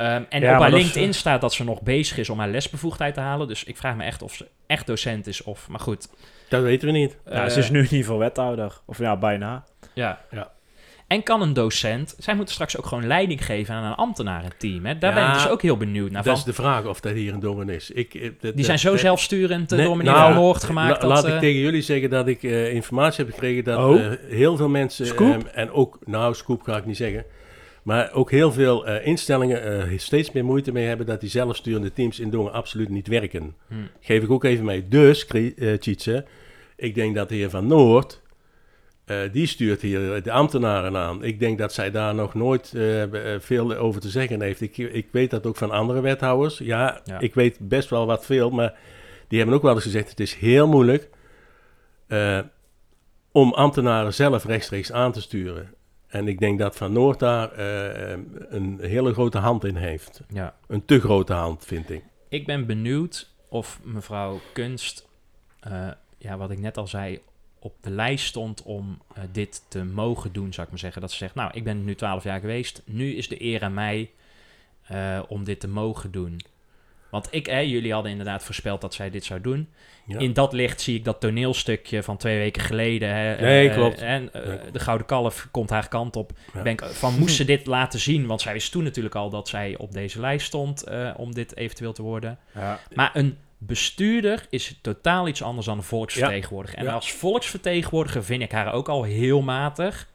Ehm, 0.00 0.22
en 0.28 0.40
Ja, 0.40 0.54
op 0.54 0.60
haar 0.60 0.72
is, 0.72 0.82
LinkedIn 0.82 1.14
staat 1.14 1.40
dat 1.40 1.52
ze 1.52 1.64
nog 1.64 1.82
bezig 1.82 2.18
is 2.18 2.30
om 2.30 2.38
haar 2.38 2.48
lesbevoegdheid 2.48 3.14
te 3.14 3.20
halen. 3.20 3.48
Dus 3.48 3.64
ik 3.64 3.76
vraag 3.76 3.96
me 3.96 4.04
echt 4.04 4.22
of 4.22 4.34
ze 4.34 4.46
echt 4.66 4.86
docent 4.86 5.26
is 5.26 5.42
of... 5.42 5.68
Maar 5.68 5.80
goed. 5.80 6.08
Dat 6.48 6.62
weten 6.62 6.86
we 6.86 6.92
niet. 6.98 7.16
Ja, 7.26 7.44
eh, 7.44 7.50
ze 7.50 7.58
is 7.58 7.70
nu 7.70 7.78
in 7.78 7.84
ieder 7.84 7.98
geval 7.98 8.18
wethouder. 8.18 8.80
Of 8.86 8.98
ja, 8.98 9.16
bijna. 9.16 9.64
Ja. 9.94 10.20
Ja. 10.30 10.50
En 11.06 11.22
kan 11.22 11.42
een 11.42 11.52
docent... 11.52 12.14
Zij 12.18 12.34
moeten 12.34 12.54
straks 12.54 12.76
ook 12.78 12.86
gewoon 12.86 13.06
leiding 13.06 13.44
geven 13.44 13.74
aan 13.74 13.84
een 13.84 13.94
ambtenarenteam. 13.94 14.84
Hè? 14.86 14.98
Daar 14.98 15.14
ben 15.14 15.26
ik 15.28 15.32
dus 15.34 15.48
ook 15.48 15.62
heel 15.62 15.76
benieuwd 15.76 16.10
naar. 16.10 16.22
dat 16.22 16.38
Van. 16.38 16.48
is 16.48 16.56
de 16.56 16.62
vraag 16.62 16.84
of 16.84 17.00
dat 17.00 17.12
hier 17.12 17.32
in 17.32 17.40
Dongen 17.40 17.68
is. 17.68 17.90
Ik, 17.90 18.14
eh, 18.14 18.22
dat- 18.22 18.40
Die 18.40 18.52
dat- 18.54 18.64
zijn 18.64 18.78
zo 18.78 18.90
dat- 18.90 19.00
zelfsturend 19.00 19.72
eh, 19.72 19.78
Nee, 19.78 19.86
door 19.86 19.96
meneer 19.96 20.12
nou, 20.12 20.32
Van 20.32 20.42
Noord 20.42 20.64
gemaakt. 20.64 20.88
La- 21.02 21.08
dat, 21.08 21.08
laat 21.08 21.24
eh, 21.24 21.34
ik 21.34 21.40
tegen 21.40 21.60
jullie 21.60 21.82
zeggen 21.82 22.10
dat 22.10 22.26
ik 22.28 22.42
eh, 22.42 22.72
informatie 22.72 23.24
heb 23.24 23.34
gekregen 23.34 23.64
dat 23.64 23.78
Oh. 23.78 24.00
eh, 24.04 24.12
heel 24.28 24.56
veel 24.56 24.68
mensen... 24.68 25.06
Scoop? 25.06 25.32
ehm, 25.34 25.46
en 25.54 25.70
ook, 25.70 25.98
nou, 26.04 26.34
scoop 26.34 26.62
ga 26.62 26.76
ik 26.76 26.86
niet 26.86 26.96
zeggen. 26.96 27.24
Maar 27.90 28.12
ook 28.12 28.30
heel 28.30 28.52
veel 28.52 28.86
eh, 28.86 29.06
instellingen 29.06 29.62
eh, 29.62 29.98
steeds 29.98 30.30
meer 30.32 30.44
moeite 30.44 30.72
mee 30.72 30.86
hebben 30.86 31.06
dat 31.06 31.20
die 31.20 31.30
zelfsturende 31.30 31.92
teams 31.92 32.20
in 32.20 32.30
Dongen 32.30 32.52
absoluut 32.52 32.88
niet 32.88 33.06
werken. 33.08 33.56
hm. 33.68 33.74
Geef 34.00 34.22
ik 34.22 34.30
ook 34.30 34.44
even 34.44 34.64
mee. 34.64 34.88
Dus, 34.88 35.26
Tjitse, 35.78 36.24
ik 36.76 36.94
denk 36.94 37.14
dat 37.14 37.28
de 37.28 37.34
heer 37.34 37.50
Van 37.50 37.66
Noord, 37.66 38.22
die 39.32 39.46
stuurt 39.46 39.82
hier 39.82 40.22
de 40.22 40.32
ambtenaren 40.32 40.96
aan. 40.96 41.24
Ik 41.24 41.40
denk 41.40 41.58
dat 41.58 41.72
zij 41.72 41.90
daar 41.90 42.14
nog 42.14 42.34
nooit 42.34 42.74
veel 43.38 43.76
over 43.76 44.00
te 44.00 44.08
zeggen 44.08 44.42
heeft. 44.42 44.60
Ik, 44.60 44.76
ik 44.76 45.08
weet 45.10 45.30
dat 45.30 45.46
ook 45.46 45.56
van 45.56 45.70
andere 45.70 46.00
wethouders. 46.00 46.58
Ja, 46.58 47.00
Ja. 47.04 47.20
ik 47.20 47.34
weet 47.34 47.58
best 47.60 47.90
wel 47.90 48.06
wat 48.06 48.26
veel, 48.26 48.50
maar 48.50 48.74
die 49.28 49.38
hebben 49.38 49.56
ook 49.56 49.62
wel 49.62 49.74
eens 49.74 49.82
gezegd, 49.82 50.10
het 50.10 50.20
is 50.20 50.34
heel 50.34 50.68
moeilijk 50.68 51.08
om 53.32 53.52
ambtenaren 53.52 54.14
zelf 54.14 54.44
rechtstreeks 54.44 54.92
aan 54.92 55.12
te 55.12 55.20
sturen. 55.20 55.74
En 56.10 56.28
ik 56.28 56.38
denk 56.38 56.58
dat 56.58 56.76
Van 56.76 56.92
Noord 56.92 57.18
daar 57.18 57.52
eh, 57.52 58.18
een 58.48 58.78
hele 58.80 59.12
grote 59.12 59.38
hand 59.38 59.64
in 59.64 59.76
heeft. 59.76 60.20
ja. 60.28 60.54
Een 60.66 60.84
te 60.84 61.00
grote 61.00 61.32
hand, 61.32 61.64
vind 61.64 61.90
ik. 61.90 62.04
Ik 62.28 62.46
ben 62.46 62.66
benieuwd 62.66 63.30
of 63.48 63.80
mevrouw 63.82 64.40
Kunst, 64.52 65.08
eh, 65.60 65.88
ja, 66.18 66.36
wat 66.36 66.50
ik 66.50 66.58
net 66.58 66.76
al 66.76 66.86
zei, 66.86 67.20
op 67.58 67.74
de 67.80 67.90
lijst 67.90 68.26
stond 68.26 68.62
om 68.62 68.98
eh, 69.14 69.22
dit 69.32 69.64
te 69.68 69.84
mogen 69.84 70.32
doen, 70.32 70.52
zou 70.52 70.62
ik 70.62 70.72
maar 70.72 70.80
zeggen. 70.80 71.00
Dat 71.00 71.10
ze 71.10 71.16
zegt, 71.16 71.34
nou, 71.34 71.50
ik 71.54 71.64
ben 71.64 71.84
nu 71.84 71.94
12 71.94 72.24
jaar 72.24 72.40
geweest, 72.40 72.82
nu 72.84 73.14
is 73.14 73.28
de 73.28 73.42
eer 73.42 73.62
aan 73.62 73.74
mij 73.74 74.10
om 75.28 75.44
dit 75.44 75.60
te 75.60 75.68
mogen 75.68 76.10
doen. 76.10 76.40
Want 77.10 77.28
ik, 77.30 77.46
hè, 77.46 77.58
jullie 77.58 77.92
hadden 77.92 78.10
inderdaad 78.10 78.42
voorspeld 78.42 78.80
dat 78.80 78.94
zij 78.94 79.10
dit 79.10 79.24
zou 79.24 79.40
doen. 79.40 79.68
Ja. 80.06 80.18
In 80.18 80.32
dat 80.32 80.52
licht 80.52 80.80
zie 80.80 80.96
ik 80.96 81.04
dat 81.04 81.20
toneelstukje 81.20 82.02
van 82.02 82.16
twee 82.16 82.38
weken 82.38 82.62
geleden. 82.62 83.14
Hè, 83.14 83.40
Nee, 83.40 83.68
eh, 83.68 83.74
klopt. 83.74 84.00
En 84.00 84.32
eh, 84.32 84.42
de 84.72 84.78
Gouden 84.78 85.06
Kalf 85.06 85.48
komt 85.50 85.70
haar 85.70 85.88
kant 85.88 86.16
op. 86.16 86.32
Ja. 86.54 86.62
Ben 86.62 86.72
ik 86.72 86.84
van, 86.84 87.18
moest 87.18 87.36
ze 87.36 87.44
dit 87.44 87.66
laten 87.66 88.00
zien? 88.00 88.26
Want 88.26 88.40
zij 88.40 88.52
wist 88.52 88.72
toen 88.72 88.82
natuurlijk 88.82 89.14
al 89.14 89.30
dat 89.30 89.48
zij 89.48 89.76
op 89.78 89.92
deze 89.92 90.20
lijst 90.20 90.46
stond 90.46 90.82
eh, 90.82 91.10
om 91.16 91.34
dit 91.34 91.56
eventueel 91.56 91.92
te 91.92 92.02
worden. 92.02 92.38
Ja. 92.54 92.80
Maar 92.94 93.10
een 93.14 93.38
bestuurder 93.58 94.46
is 94.50 94.78
totaal 94.82 95.28
iets 95.28 95.42
anders 95.42 95.66
dan 95.66 95.76
een 95.76 95.82
volksvertegenwoordiger. 95.82 96.78
En 96.78 96.88
als 96.88 97.12
volksvertegenwoordiger 97.12 98.24
vind 98.24 98.42
ik 98.42 98.52
haar 98.52 98.72
ook 98.72 98.88
al 98.88 99.02
heel 99.02 99.42
matig. 99.42 100.08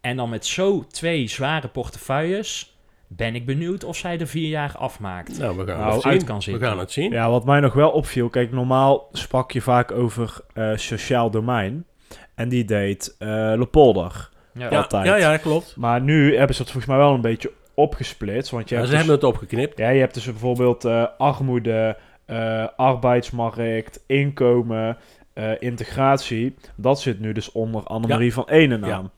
En 0.00 0.16
dan 0.16 0.28
met 0.28 0.46
zo 0.46 0.86
twee 0.86 1.28
zware 1.28 1.68
portefeuilles 1.68 2.71
ben 3.16 3.34
ik 3.34 3.46
benieuwd 3.46 3.84
of 3.84 3.96
zij 3.96 4.18
er 4.20 4.26
vier 4.26 4.48
jaar 4.48 4.74
afmaakt. 4.78 5.38
Nou, 5.38 5.56
we 5.56 5.66
gaan 5.66 5.78
Nou, 5.80 5.94
het 5.94 6.04
uit 6.04 6.16
zien. 6.18 6.24
kan 6.26 6.36
We 6.36 6.42
zitten. 6.42 6.68
gaan 6.68 6.78
het 6.78 6.92
zien. 6.92 7.10
Ja, 7.12 7.30
wat 7.30 7.44
mij 7.44 7.60
nog 7.60 7.72
wel 7.74 7.90
opviel. 7.90 8.28
Kijk, 8.28 8.52
normaal 8.52 9.08
sprak 9.12 9.50
je 9.52 9.60
vaak 9.60 9.92
over 9.92 10.36
eh, 10.54 10.70
sociaal 10.76 11.30
domein. 11.30 11.86
En 12.34 12.48
die 12.48 12.64
deed 12.64 13.14
eh 13.18 13.28
Lepolder. 13.56 14.30
Ja. 14.54 14.70
Ja, 14.70 14.76
Altijd. 14.78 15.04
ja, 15.06 15.16
ja, 15.16 15.36
klopt. 15.36 15.76
Maar 15.76 16.00
nu 16.00 16.36
hebben 16.36 16.54
ze 16.56 16.62
het 16.62 16.70
volgens 16.70 16.92
mij 16.92 17.02
wel 17.02 17.14
een 17.14 17.20
beetje 17.20 17.52
opgesplitst. 17.74 18.50
Want 18.50 18.68
je 18.68 18.74
Ja, 18.74 18.80
hebt 18.80 18.92
ze 18.92 18.96
dus- 18.98 19.06
hebben 19.06 19.26
het 19.28 19.34
opgeknipt. 19.36 19.78
Ja, 19.78 19.88
je 19.88 20.00
hebt 20.00 20.14
dus 20.14 20.24
bijvoorbeeld 20.24 20.84
eh, 20.84 21.04
armoede, 21.18 21.96
eh, 22.26 22.66
arbeidsmarkt, 22.76 24.04
inkomen, 24.06 24.96
eh, 25.32 25.50
integratie. 25.58 26.54
Dat 26.76 27.00
zit 27.00 27.20
nu 27.20 27.32
dus 27.32 27.52
onder 27.52 27.82
Annemarie 27.84 28.32
van 28.32 28.48
Enenaam. 28.48 29.10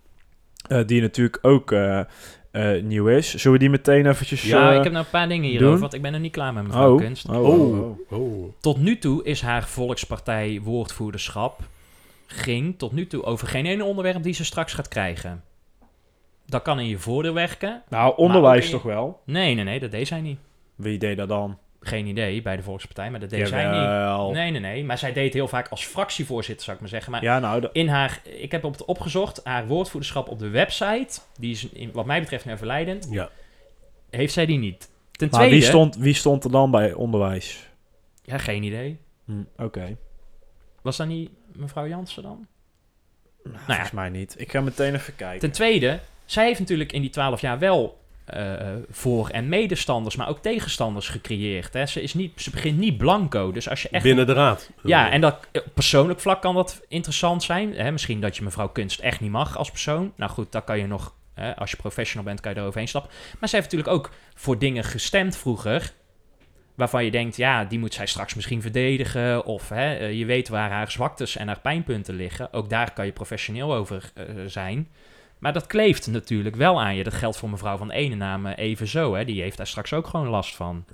Eh, 0.69 0.81
die 0.87 1.01
natuurlijk 1.01 1.39
ook 1.43 1.75
eh, 2.55 2.77
eh, 2.77 2.85
nieuw 2.85 3.09
is. 3.09 3.35
Zullen 3.35 3.53
we 3.53 3.59
die 3.59 3.71
meteen 3.71 4.07
eventjes... 4.07 4.43
Ja, 4.43 4.71
eh, 4.71 4.77
ik 4.77 4.83
heb 4.83 4.93
nou 4.93 5.05
een 5.05 5.11
paar 5.11 5.29
dingen 5.29 5.49
hierover, 5.49 5.71
doen? 5.71 5.81
want 5.81 5.95
ik 5.95 6.03
ben 6.03 6.15
er 6.15 6.21
niet 6.21 6.33
klaar 6.33 6.53
met 6.53 6.67
mevrouw 6.67 6.93
oh, 6.93 6.99
Kunst. 7.01 7.29
oh, 7.29 7.49
oh, 7.49 7.81
oh. 7.81 8.21
oh. 8.21 8.53
Tot 8.61 8.79
nu 8.79 8.99
toe 8.99 9.25
is 9.25 9.43
haar 9.43 9.69
Volkspartij 9.69 10.61
woordvoerderschap 10.63 11.61
ging 12.27 12.79
tot 12.79 12.93
nu 12.93 13.07
toe 13.07 13.23
over 13.23 13.49
geen 13.49 13.67
ene 13.67 13.85
onderwerp 13.85 14.23
die 14.23 14.35
ze 14.35 14.45
straks 14.45 14.73
gaat 14.73 14.89
krijgen. 14.89 15.43
Dat 16.47 16.63
kan 16.63 16.81
in 16.81 16.89
je 16.89 16.99
voordeel 16.99 17.35
werken. 17.35 17.83
Nou, 17.89 18.17
onderwijs 18.17 18.71
toch 18.71 18.83
wel? 18.83 19.21
Nee, 19.25 19.55
nee, 19.55 19.65
nee, 19.65 19.81
dat 19.81 19.91
deed 19.91 20.09
zij 20.09 20.21
niet. 20.21 20.39
Wie 20.75 20.99
deed 20.99 21.17
dat 21.17 21.29
dan? 21.29 21.59
Geen 21.87 22.07
idee 22.07 22.43
bij 22.43 22.57
de 22.57 22.63
Volkspartij, 22.63 23.11
maar 23.11 23.21
dat 23.21 23.31
deed 23.31 23.49
zij 23.49 23.65
niet. 23.65 24.33
Nee, 24.35 24.51
nee, 24.51 24.61
nee. 24.61 24.85
Maar 24.85 24.99
zij 24.99 25.13
deed 25.13 25.33
heel 25.35 25.49
vaak 25.49 25.69
als 25.69 25.85
fractievoorzitter, 25.85 26.65
zou 26.65 26.75
ik 26.77 26.83
maar 26.83 26.91
zeggen. 26.91 27.13
Maar 27.13 27.23
Ja, 27.23 27.39
nou, 27.39 27.61
de- 27.61 27.71
in 27.73 27.89
haar, 27.89 28.21
ik 28.25 28.51
heb 28.53 28.65
op 28.65 28.73
het 28.73 28.85
opgezocht, 28.85 29.41
haar 29.45 29.67
woordvoerderschap 29.67 30.29
op 30.29 30.39
de 30.39 30.49
website, 30.49 31.21
die 31.39 31.51
is 31.51 31.69
in, 31.69 31.91
wat 31.93 32.07
mij 32.07 32.21
betreft 32.21 32.45
nu 32.45 32.53
overlijden, 32.53 32.99
Ja. 33.11 33.31
heeft 34.11 34.33
zij 34.33 34.47
die 34.47 34.59
niet. 34.59 34.91
Ten 35.11 35.29
maar 35.31 35.39
tweede, 35.41 35.57
wie, 35.57 35.65
stond, 35.65 35.97
wie 35.97 36.15
stond 36.15 36.45
er 36.45 36.51
dan 36.51 36.71
bij 36.71 36.93
onderwijs? 36.93 37.69
ja, 38.23 38.39
geen 38.39 38.63
idee. 38.63 38.99
Hm, 39.25 39.43
Oké. 39.57 39.97
Was 40.83 40.97
dat 40.97 41.07
niet 41.07 41.31
mevrouw 41.53 41.87
Jansen 41.89 42.23
dan? 42.23 42.47
Nou, 43.45 43.57
ja. 43.57 43.65
Volgens 43.67 43.91
mij 43.91 44.09
niet. 44.09 44.35
Ik 44.39 44.51
ga 44.51 44.61
meteen 44.61 44.95
even 44.95 45.17
kijken. 45.17 45.41
Ten 45.41 45.51
tweede, 45.51 46.01
zij 46.25 46.47
heeft 46.47 46.59
natuurlijk 46.59 46.93
in 46.93 47.01
die 47.01 47.11
twaalf 47.11 47.41
jaar 47.41 47.59
wel 47.59 48.03
eh, 48.25 48.57
voor- 48.91 49.29
en 49.29 49.49
medestanders, 49.49 50.17
maar 50.17 50.29
ook 50.29 50.39
tegenstanders 50.39 51.09
gecreëerd. 51.09 51.73
Hè. 51.73 51.87
Ze, 51.87 52.03
is 52.03 52.15
niet, 52.15 52.41
ze 52.41 52.51
begint 52.51 52.79
niet 52.79 52.99
blanco, 52.99 53.53
dus 53.53 53.69
als 53.69 53.83
je 53.83 53.89
echt... 53.89 54.03
Binnen 54.03 54.27
de 54.27 54.33
raad. 54.33 54.71
Ja, 54.83 55.11
en 55.11 55.21
dat, 55.21 55.49
op 55.53 55.65
persoonlijk 55.75 56.21
vlak 56.21 56.43
kan 56.43 56.55
dat 56.55 56.83
interessant 56.89 57.43
zijn. 57.43 57.75
Hè? 57.75 57.91
Misschien 57.91 58.21
dat 58.21 58.37
je 58.37 58.43
mevrouw 58.43 58.69
Kunst 58.69 59.01
echt 59.01 59.21
niet 59.21 59.31
mag 59.31 59.57
als 59.57 59.71
persoon. 59.71 60.13
Nou 60.17 60.31
goed, 60.31 60.53
daar 60.53 60.63
kan 60.63 60.79
je 60.79 60.87
nog, 60.87 61.15
hè, 61.35 61.57
als 61.57 61.71
je 61.71 61.77
professional 61.77 62.25
bent, 62.25 62.41
kan 62.41 62.53
je 62.53 62.59
eroverheen 62.59 62.89
stappen. 62.89 63.11
Maar 63.41 63.49
zij 63.49 63.59
heeft 63.59 63.73
natuurlijk 63.73 63.97
ook 63.99 64.11
voor 64.35 64.59
dingen 64.59 64.85
gestemd 64.85 65.37
vroeger. 65.37 65.93
Waarvan 66.75 67.05
je 67.05 67.11
denkt, 67.11 67.37
ja, 67.37 67.65
die 67.65 67.79
moet 67.79 67.95
zij 67.95 68.07
straks 68.07 68.35
misschien 68.35 68.63
verdedigen. 68.63 69.45
Of 69.45 69.69
hè, 69.69 69.95
eh, 69.95 70.19
je 70.19 70.25
weet 70.25 70.49
waar 70.49 70.71
haar 70.71 70.91
zwaktes 70.91 71.37
en 71.37 71.47
haar 71.47 71.61
pijnpunten 71.61 72.15
liggen. 72.15 72.53
Ook 72.53 72.71
daar 72.71 72.93
kan 72.93 73.07
je 73.07 73.13
professioneel 73.13 73.75
over 73.75 74.11
eh, 74.15 74.25
zijn. 74.47 74.89
Maar 75.45 75.53
dat 75.53 75.67
kleeft 75.67 76.07
natuurlijk 76.07 76.57
wel 76.57 76.81
aan 76.81 76.95
je. 76.97 77.05
Dat 77.05 77.15
geldt 77.15 77.37
voor 77.37 77.51
mevrouw 77.51 77.77
van 77.77 77.91
Enenaam 77.91 78.47
eh, 78.47 78.65
evenzo. 78.71 79.15
Hè? 79.15 79.25
Die 79.25 79.43
heeft 79.43 79.57
daar 79.57 79.67
straks 79.67 79.93
ook 79.93 80.07
gewoon 80.07 80.29
last 80.29 80.57
van. 80.57 80.85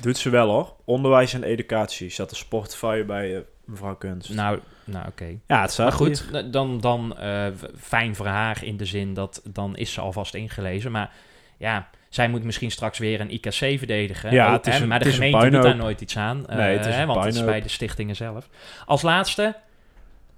Doet 0.00 0.18
ze 0.18 0.30
wel 0.30 0.48
hoor. 0.48 0.74
Onderwijs 0.84 1.34
en 1.34 1.42
educatie. 1.42 2.10
Staat 2.10 2.30
de 2.30 2.44
portefeuille 2.48 3.04
bij 3.04 3.36
eh, 3.36 3.40
mevrouw 3.64 3.94
Kunst. 3.94 4.30
Nou, 4.34 4.58
nou 4.84 5.06
oké. 5.08 5.38
ja, 5.46 5.60
het 5.60 5.70
staat 5.70 5.86
Maar 5.88 5.96
goed, 5.96 6.24
hier. 6.32 6.50
dan, 6.50 6.80
dan 6.80 7.16
eh, 7.18 7.46
fijn 7.80 8.14
voor 8.16 8.26
haar 8.26 8.64
in 8.64 8.76
de 8.76 8.84
zin 8.84 9.14
dat 9.14 9.42
dan 9.44 9.76
is 9.76 9.92
ze 9.92 10.00
alvast 10.00 10.34
ingelezen. 10.34 10.90
Maar 10.92 11.10
ja, 11.56 11.88
zij 12.08 12.28
moet 12.28 12.44
misschien 12.44 12.70
straks 12.70 12.98
weer 12.98 13.20
een 13.20 13.32
IKC 13.32 13.52
verdedigen. 13.54 14.32
Ja, 14.32 14.46
Ook, 14.46 14.52
het 14.52 14.66
is 14.66 14.74
hè, 14.74 14.82
een- 14.82 14.88
maar 14.88 14.98
de 14.98 15.04
het 15.04 15.14
is 15.14 15.20
een 15.20 15.26
gemeente 15.26 15.50
doet 15.50 15.62
daar 15.62 15.76
nooit 15.76 16.00
iets 16.00 16.16
aan. 16.16 16.46
eh, 16.48 16.56
Nee, 16.56 16.76
het 16.76 16.86
is 16.86 16.94
hè, 16.94 17.06
want 17.06 17.24
het 17.24 17.34
is 17.34 17.44
bij 17.44 17.60
de 17.60 17.68
stichtingen 17.68 18.16
zelf. 18.16 18.48
Als 18.86 19.02
laatste, 19.02 19.56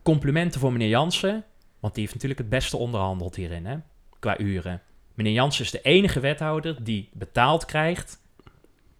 complimenten 0.02 0.60
voor 0.60 0.72
meneer 0.72 0.88
Jansen. 0.88 1.44
Want 1.82 1.94
die 1.94 2.02
heeft 2.02 2.14
natuurlijk 2.14 2.40
het 2.40 2.48
beste 2.48 2.76
onderhandeld 2.76 3.36
hierin, 3.36 3.66
hè, 3.66 3.76
qua 4.18 4.38
uren. 4.38 4.80
Meneer 5.14 5.32
Jansen 5.32 5.64
is 5.64 5.70
de 5.70 5.80
enige 5.80 6.20
wethouder 6.20 6.84
die 6.84 7.08
betaald 7.12 7.64
krijgt 7.64 8.20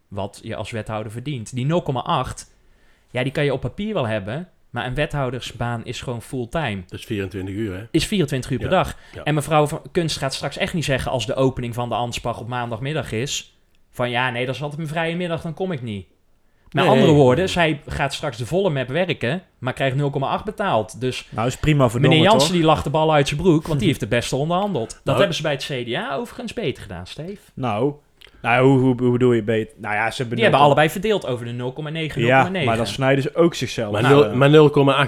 wat 0.09 0.41
je 0.43 0.57
als 0.57 0.70
wethouder 0.70 1.12
verdient. 1.12 1.55
Die 1.55 1.66
0,8, 1.66 2.55
ja, 3.11 3.22
die 3.22 3.33
kan 3.33 3.45
je 3.45 3.53
op 3.53 3.61
papier 3.61 3.95
wel 3.95 4.07
hebben. 4.07 4.49
Maar 4.70 4.87
een 4.87 4.95
wethoudersbaan 4.95 5.85
is 5.85 6.01
gewoon 6.01 6.22
fulltime 6.22 6.83
Dat 6.87 6.99
is 6.99 7.05
24 7.05 7.55
uur, 7.55 7.76
hè? 7.76 7.87
is 7.91 8.07
24 8.07 8.51
uur 8.51 8.59
per 8.59 8.68
dag. 8.68 8.97
ja. 9.14 9.22
En 9.22 9.35
mevrouw 9.35 9.66
van 9.66 9.83
Kunst 9.93 10.16
gaat 10.16 10.35
straks 10.35 10.57
echt 10.57 10.74
niet 10.74 10.85
zeggen 10.85 11.11
als 11.11 11.26
de 11.26 11.35
opening 11.35 11.74
van 11.74 11.89
de 11.89 11.95
Anspach 11.95 12.41
op 12.41 12.49
maandagmiddag 12.49 13.12
is. 13.12 13.57
Van 13.91 14.11
ja, 14.11 14.30
nee, 14.30 14.47
dat 14.47 14.55
is 14.55 14.61
altijd 14.61 14.80
mijn 14.80 14.93
vrije 14.93 15.16
middag, 15.16 15.43
dan 15.43 15.55
kom 15.55 15.72
ik 15.72 15.83
niet. 15.83 16.07
Met 16.73 16.85
Nee. 16.85 16.93
andere 16.93 17.12
woorden, 17.12 17.49
zij 17.49 17.81
gaat 17.87 18.14
straks 18.14 18.37
de 18.37 18.47
volle 18.47 18.70
map 18.70 18.89
werken, 18.89 19.43
maar 19.59 19.73
krijgt 19.73 19.97
0,8 19.97 20.45
betaald. 20.45 21.01
Dus 21.01 21.27
Nou, 21.31 21.47
is 21.47 21.57
prima 21.57 21.89
voor 21.89 22.01
meneer 22.01 22.18
Jansen 22.23 22.41
toch? 22.49 22.57
die 22.57 22.64
lacht 22.66 22.85
de 22.85 22.91
bal 22.91 23.12
uit 23.12 23.29
zijn 23.29 23.41
broek, 23.41 23.66
want 23.66 23.79
die 23.79 23.89
heeft 23.89 24.01
de 24.01 24.07
beste 24.07 24.37
onderhandeld. 24.37 24.89
Dat 24.91 25.01
Nou, 25.05 25.18
hebben 25.18 25.37
ze 25.37 25.43
bij 25.43 25.53
het 25.53 25.64
CDA 25.64 26.14
overigens 26.16 26.53
beter 26.53 26.83
gedaan, 26.83 27.07
Steve. 27.07 27.41
Nou, 27.55 27.93
nou 28.43 28.66
hoe, 28.66 28.78
hoe, 28.78 28.95
hoe 29.03 29.12
bedoel 29.12 29.32
je 29.32 29.43
beter? 29.43 29.74
Nou 29.80 29.95
ja, 29.95 30.11
ze 30.11 30.16
hebben... 30.16 30.34
Die 30.36 30.45
hebben 30.47 30.62
allebei 30.64 30.90
verdeeld 30.90 31.26
over 31.26 31.45
de 31.47 31.53
0,9, 31.53 32.14
0,9. 32.14 32.20
Ja, 32.20 32.51
maar 32.64 32.76
dan 32.76 32.86
snijden 32.86 33.22
ze 33.22 33.34
ook 33.34 33.55
zichzelf. 33.55 33.93
Maar, 33.93 34.03
Nou, 34.03 34.14
nul- 34.14 34.24
eh, 34.24 34.34
maar 34.34 34.51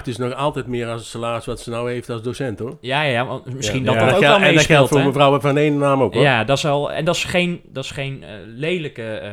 0,8 0.01 0.07
is 0.07 0.17
nog 0.17 0.33
altijd 0.33 0.67
meer 0.67 0.87
als 0.87 1.01
het 1.01 1.09
salaris 1.09 1.45
wat 1.45 1.59
ze 1.59 1.69
nou 1.69 1.91
heeft 1.91 2.09
als 2.09 2.21
docent, 2.21 2.59
hoor. 2.59 2.77
Ja, 2.81 3.01
ja, 3.01 3.11
ja, 3.11 3.25
want 3.25 3.53
misschien 3.53 3.79
Ja. 3.83 3.85
dat 3.85 3.93
Ja. 3.95 4.05
dat 4.05 4.13
ook 4.15 4.19
wel 4.21 4.35
En 4.35 4.41
dat 4.41 4.53
meespeelt, 4.53 4.65
geldt 4.77 4.89
voor 4.89 4.99
hè? 4.99 5.05
mevrouw 5.05 5.39
van 5.39 5.57
één 5.57 5.77
naam 5.77 6.01
ook, 6.01 6.13
hoor. 6.13 6.23
Ja, 6.23 6.43
dat 6.43 6.57
is 6.57 6.63
wel, 6.63 6.91
en 6.91 7.05
dat 7.05 7.15
is 7.15 7.23
geen, 7.23 7.61
dat 7.71 7.83
is 7.83 7.91
geen 7.91 8.23
eh, 8.23 8.29
lelijke 8.55 9.03
eh 9.03 9.31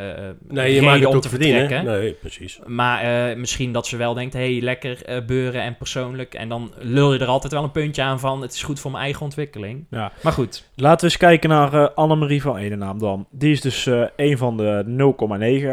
Nee, 0.48 0.66
je 0.66 0.70
reden 0.72 0.84
mag 0.84 0.94
het 0.94 1.05
om 1.07 1.14
ook 1.14 1.22
te 1.22 1.28
verdienen. 1.28 1.84
Nee, 1.84 2.12
precies. 2.12 2.59
Maar 2.66 3.00
eh, 3.30 3.36
misschien 3.36 3.72
dat 3.72 3.86
ze 3.86 3.96
wel 3.96 4.14
denkt, 4.14 4.32
hé, 4.34 4.53
hey, 4.53 4.61
lekker 4.62 5.22
beuren 5.26 5.62
en 5.62 5.76
persoonlijk. 5.76 6.34
En 6.34 6.48
dan 6.48 6.72
lul 6.78 7.12
je 7.12 7.18
er 7.18 7.26
altijd 7.26 7.53
wel 7.53 7.62
een 7.62 7.70
puntje 7.70 8.03
aan 8.03 8.20
van, 8.20 8.42
het 8.42 8.53
is 8.55 8.62
goed 8.62 8.80
voor 8.80 8.90
mijn 8.90 9.03
eigen 9.05 9.22
ontwikkeling. 9.22 9.84
Ja. 9.90 10.12
Maar 10.22 10.32
goed, 10.32 10.70
Laten 10.76 10.98
we 10.98 11.05
eens 11.05 11.16
kijken 11.16 11.48
naar 11.48 11.90
Annemarie 11.90 12.42
van 12.42 12.57
Edenaam 12.57 12.98
dan. 12.98 13.26
Die 13.30 13.53
is 13.53 13.61
dus 13.61 13.86
eh 13.93 14.09
een 14.16 14.38
van 14.38 14.57
de 14.57 14.84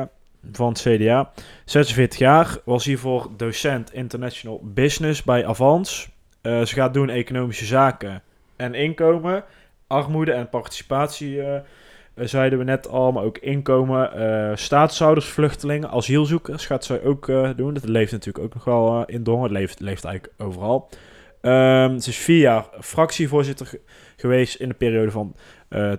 0,9 0.06 0.12
van 0.52 0.70
het 0.70 0.82
CDA. 0.82 1.32
46 1.66 2.20
jaar, 2.20 2.58
was 2.66 2.86
hiervoor 2.86 3.30
docent 3.38 3.94
International 3.94 4.62
Business 4.64 5.24
bij 5.24 5.46
Avans. 5.46 6.10
Eh, 6.42 6.62
ze 6.62 6.74
gaat 6.74 6.94
doen 6.94 7.10
economische 7.10 7.66
zaken 7.66 8.22
en 8.56 8.74
inkomen, 8.74 9.44
armoede 9.88 10.32
en 10.32 10.50
participatie, 10.50 11.42
eh, 11.42 11.60
zeiden 12.16 12.60
we 12.60 12.66
net 12.66 12.88
al, 12.88 13.12
maar 13.12 13.24
ook 13.24 13.38
inkomen, 13.38 14.14
eh 14.14 14.56
staatshouders, 14.56 15.26
vluchtelingen, 15.26 15.90
asielzoekers 15.90 16.66
gaat 16.66 16.86
zij 16.86 17.04
ook 17.04 17.26
doen. 17.56 17.74
Dat 17.74 17.88
leeft 17.88 18.12
natuurlijk 18.12 18.46
ook 18.46 18.54
nog 18.54 18.64
wel 18.64 19.06
in 19.06 19.24
Dongen, 19.24 19.44
het 19.44 19.52
leeft, 19.52 19.80
leeft 19.80 20.06
eigenlijk 20.06 20.34
overal. 20.42 20.90
Ehm, 21.42 22.00
ze 22.00 22.10
is 22.10 22.18
vier 22.18 22.40
jaar 22.40 22.66
fractievoorzitter 22.80 23.66
ge- 23.66 23.82
geweest 24.16 24.56
in 24.56 24.70
de 24.70 24.76
periode 24.76 25.12
van 25.12 25.36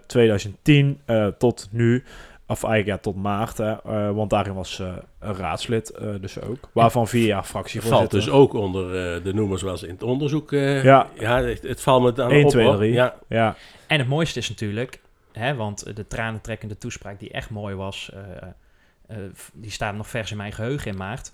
2010 0.06 1.00
eh, 1.04 1.26
tot 1.26 1.68
nu. 1.70 2.04
Of 2.46 2.64
eigenlijk 2.64 2.96
ja, 2.96 3.10
tot 3.12 3.22
maart, 3.22 3.58
hè, 3.58 3.70
eh, 3.72 4.10
want 4.10 4.30
daarin 4.30 4.54
was 4.54 4.74
ze 4.74 4.92
een 5.18 5.34
raadslid 5.34 5.90
eh, 5.90 6.08
dus 6.20 6.40
ook. 6.40 6.68
Waarvan 6.72 7.08
vier 7.08 7.26
jaar 7.26 7.44
fractievoorzitter. 7.44 8.08
Valt 8.10 8.24
dus 8.24 8.30
ook 8.30 8.52
onder 8.52 9.14
eh, 9.16 9.24
de 9.24 9.34
noemers 9.34 9.60
zoals 9.60 9.82
in 9.82 9.90
het 9.90 10.02
onderzoek. 10.02 10.52
eh, 10.52 10.84
Ja. 10.84 11.06
ja 11.18 11.42
het, 11.42 11.62
het 11.62 11.80
valt 11.80 12.02
me 12.02 12.12
dan 12.12 12.30
1, 12.30 12.44
op. 12.44 12.50
2, 12.50 12.64
hoor. 12.66 12.76
3. 12.76 12.92
Ja, 12.92 13.14
Ja, 13.28 13.56
en 13.86 13.98
het 13.98 14.08
mooiste 14.08 14.38
is 14.38 14.48
natuurlijk, 14.48 15.00
hè, 15.32 15.54
want 15.54 15.96
de 15.96 16.06
tranentrekkende 16.06 16.78
toespraak 16.78 17.18
die 17.18 17.30
echt 17.30 17.50
mooi 17.50 17.74
was, 17.74 18.10
eh, 18.14 18.48
eh, 19.06 19.16
die 19.52 19.70
staat 19.70 19.94
nog 19.94 20.08
vers 20.08 20.30
in 20.30 20.36
mijn 20.36 20.52
geheugen 20.52 20.90
in 20.90 20.96
maart. 20.96 21.32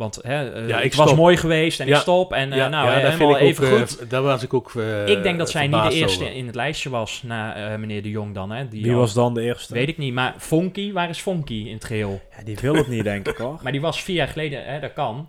Want 0.00 0.18
hè, 0.22 0.52
eh, 0.52 0.68
Ja, 0.68 0.76
ik 0.78 0.84
het 0.84 0.94
was 0.94 1.06
stop. 1.06 1.18
mooi 1.18 1.36
geweest 1.36 1.80
en 1.80 1.86
Ja. 1.86 1.94
ik 1.94 2.00
stop. 2.00 2.32
En 2.32 2.52
eh, 2.52 2.58
ja, 2.58 2.68
nou, 2.68 2.86
ja, 2.90 2.96
helemaal 3.10 3.28
ook, 3.34 3.36
even 3.40 3.66
eh, 3.70 3.76
goed. 3.78 4.10
daar 4.10 4.22
was 4.22 4.42
ik 4.42 4.54
ook 4.54 4.72
eh, 4.76 5.06
ik 5.08 5.22
denk 5.22 5.38
dat 5.38 5.50
zij 5.50 5.66
niet 5.66 5.82
de 5.82 5.92
eerste 5.92 6.24
over. 6.24 6.36
in 6.36 6.46
het 6.46 6.54
lijstje 6.54 6.90
was 6.90 7.22
na 7.22 7.54
eh, 7.72 7.78
meneer 7.78 8.02
de 8.02 8.10
Jong 8.10 8.34
dan. 8.34 8.50
Hè, 8.50 8.68
die 8.68 8.82
wie 8.82 8.92
al- 8.92 8.98
was 8.98 9.14
dan 9.14 9.34
de 9.34 9.42
eerste? 9.42 9.74
Weet 9.74 9.88
ik 9.88 9.98
niet, 9.98 10.12
maar 10.14 10.34
Fonky, 10.38 10.92
waar 10.92 11.08
is 11.08 11.18
Fonky 11.20 11.64
in 11.66 11.74
het 11.74 11.84
geheel? 11.84 12.20
Ja, 12.36 12.44
die 12.44 12.56
wil 12.60 12.74
het 12.74 12.88
niet, 12.88 13.04
denk 13.04 13.28
ik 13.28 13.36
hoor. 13.36 13.58
Maar 13.62 13.72
die 13.72 13.80
was 13.80 14.02
vier 14.02 14.16
jaar 14.16 14.28
geleden, 14.28 14.64
hè, 14.64 14.80
dat 14.80 14.92
kan. 14.92 15.28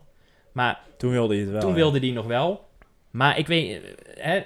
Maar 0.53 0.80
Toen 0.97 1.11
wilde 1.11 1.34
hij 1.34 1.43
het 1.43 1.51
wel. 1.51 1.61
toen 1.61 1.74
wilde 1.74 1.99
die 1.99 2.13
nog 2.13 2.26
wel. 2.26 2.69
Maar 3.11 3.38
ik 3.38 3.47
weet, 3.47 3.82
hè, 4.19 4.39